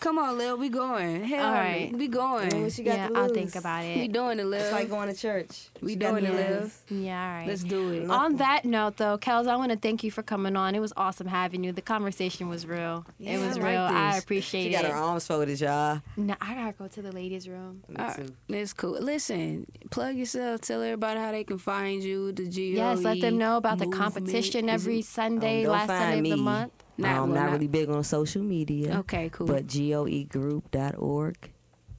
Come 0.00 0.18
on, 0.18 0.38
Lil. 0.38 0.56
We 0.56 0.68
going. 0.68 1.24
Hell, 1.24 1.46
All 1.46 1.52
right. 1.52 1.92
we 1.92 2.08
going. 2.08 2.46
I 2.52 2.54
mean, 2.54 2.62
what 2.64 2.78
you 2.78 2.84
got 2.84 2.96
yeah, 2.96 3.08
to 3.08 3.16
I'll 3.18 3.28
think 3.28 3.54
about 3.56 3.84
it. 3.84 3.96
we 3.96 4.08
doing 4.08 4.38
it, 4.38 4.44
Lil. 4.46 4.60
It's 4.60 4.72
like 4.72 4.88
going 4.88 5.12
to 5.12 5.18
church. 5.20 5.68
We 5.80 5.92
What 5.96 5.98
doing 6.00 6.24
to 6.24 6.32
it, 6.32 6.60
Lil. 6.60 6.70
Yeah, 7.02 7.22
all 7.28 7.38
right. 7.38 7.48
Let's 7.48 7.64
do 7.64 7.90
it. 7.90 8.10
On 8.10 8.36
that 8.36 8.64
note, 8.64 8.96
though, 8.98 9.18
Kelz, 9.18 9.46
I 9.48 9.56
want 9.56 9.72
to 9.72 9.78
thank 9.78 10.04
you 10.04 10.10
for 10.10 10.22
coming 10.22 10.56
on. 10.56 10.74
It 10.74 10.80
was 10.80 10.92
awesome 10.96 11.26
having 11.26 11.64
you. 11.64 11.72
The 11.72 11.82
conversation 11.82 12.48
was 12.48 12.66
real. 12.66 13.04
Yeah, 13.18 13.32
it 13.36 13.38
was 13.46 13.56
I 13.58 13.60
like 13.60 13.70
real. 13.70 13.80
I 13.80 14.06
this. 14.06 14.14
She 14.14 14.18
appreciate 14.24 14.72
got 14.72 14.84
it. 14.84 14.90
her 14.90 14.96
arms 14.96 15.26
folded, 15.26 15.60
y'all. 15.60 16.00
No, 16.16 16.34
I 16.40 16.54
gotta 16.54 16.72
go 16.72 16.86
to 16.88 17.02
the 17.02 17.12
ladies' 17.12 17.48
room. 17.48 17.82
Me 17.88 17.96
All 17.98 18.06
right, 18.06 18.16
too. 18.16 18.34
That's 18.48 18.72
cool. 18.72 18.92
Listen, 19.00 19.66
plug 19.90 20.16
yourself. 20.16 20.60
Tell 20.60 20.82
everybody 20.82 21.18
how 21.20 21.32
they 21.32 21.44
can 21.44 21.58
find 21.58 22.02
you. 22.02 22.32
The 22.32 22.44
GOE. 22.44 22.60
Yes, 22.76 23.00
let 23.02 23.20
them 23.20 23.38
know 23.38 23.56
about 23.56 23.78
the 23.78 23.86
E 23.86 23.90
competition 23.90 24.68
every 24.68 25.02
Sunday, 25.02 25.64
Um, 25.66 25.72
last 25.72 25.86
find 25.88 26.14
Sunday 26.14 26.30
of 26.30 26.36
the 26.38 26.42
month. 26.42 26.72
Not- 26.96 27.10
I'm 27.10 27.16
well, 27.16 27.26
not 27.40 27.44
not- 27.46 27.52
really 27.52 27.66
big 27.68 27.88
on 27.90 28.04
social 28.04 28.42
media. 28.42 28.98
Okay, 29.00 29.28
cool. 29.30 29.46
But 29.46 29.66
goegroup.org. 29.66 31.36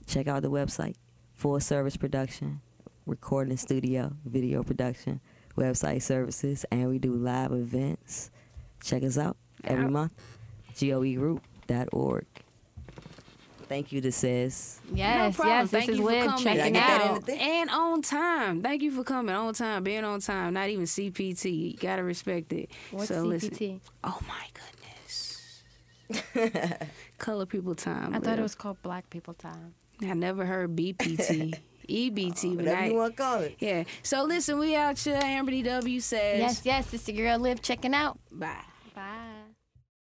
Check 0.08 0.28
out 0.28 0.41
the 0.41 0.52
website. 0.52 0.96
Full 1.34 1.60
service 1.60 1.98
production, 1.98 2.62
recording 3.06 3.58
studio, 3.58 4.14
video 4.26 4.64
production, 4.64 5.20
website 5.58 6.02
services, 6.02 6.66
and 6.72 6.88
we 6.88 6.98
do 7.00 7.14
live 7.14 7.52
events. 7.52 8.30
Check 8.84 9.04
us 9.04 9.18
out 9.18 9.36
every 9.64 9.86
Out. 9.86 9.91
month. 9.91 10.12
goegroup.org. 10.76 12.26
Thank 13.68 13.91
you 13.91 14.00
to 14.02 14.12
Says. 14.12 14.80
Yes, 14.93 15.36
problem. 15.36 15.56
yes, 15.58 15.72
this 15.72 15.80
Thank 15.80 15.89
is 15.89 15.98
you 15.98 16.04
for 16.04 16.12
Liv 16.12 16.26
coming. 16.26 16.43
checking 16.43 16.74
Did 16.74 16.84
I 16.84 16.88
get 17.18 17.26
that 17.26 17.30
in 17.30 17.39
out. 17.39 17.41
and 17.41 17.70
on 17.72 18.02
time. 18.04 18.62
Thank 18.62 18.84
you 18.84 18.91
for 18.91 19.04
coming 19.04 19.34
on 19.34 19.54
time, 19.56 19.84
being 19.84 20.04
on 20.04 20.20
time. 20.20 20.54
Not 20.54 20.70
even 20.70 20.86
CPT. 20.86 21.72
You 21.72 21.78
gotta 21.78 22.04
respect 22.04 22.54
it. 22.54 22.70
What's 22.91 23.08
so 23.08 23.24
listen. 23.24 23.50
CPT? 23.50 23.80
Oh 24.04 24.20
my 24.28 24.46
goodness. 24.54 24.75
Color 27.18 27.45
people 27.45 27.76
time. 27.76 28.14
I 28.14 28.20
thought 28.20 28.32
Lil. 28.32 28.39
it 28.39 28.43
was 28.43 28.56
called 28.56 28.82
Black 28.84 29.10
People 29.10 29.34
Time. 29.34 29.74
I 30.01 30.14
never 30.14 30.45
heard 30.45 30.76
BPT, 30.76 31.53
oh, 31.58 31.91
EBT, 31.91 32.56
but 32.58 32.66
Whatever 32.66 32.82
I, 32.82 32.86
you 32.88 32.95
want 32.95 33.16
to 33.18 33.24
call 33.24 33.39
it. 33.41 33.56
yeah. 33.60 33.84
So 34.03 34.24
listen, 34.24 34.60
we 34.60 34.76
out 34.76 34.97
here. 34.99 35.20
Amber 35.22 35.51
DW 35.51 36.01
says 36.01 36.39
Yes, 36.39 36.62
yes, 36.66 36.93
it's 36.93 37.08
your 37.08 37.26
girl 37.28 37.39
Liv 37.39 37.62
checking 37.62 37.93
out. 37.93 38.20
bye. 38.32 38.56
Bye. 38.93 39.03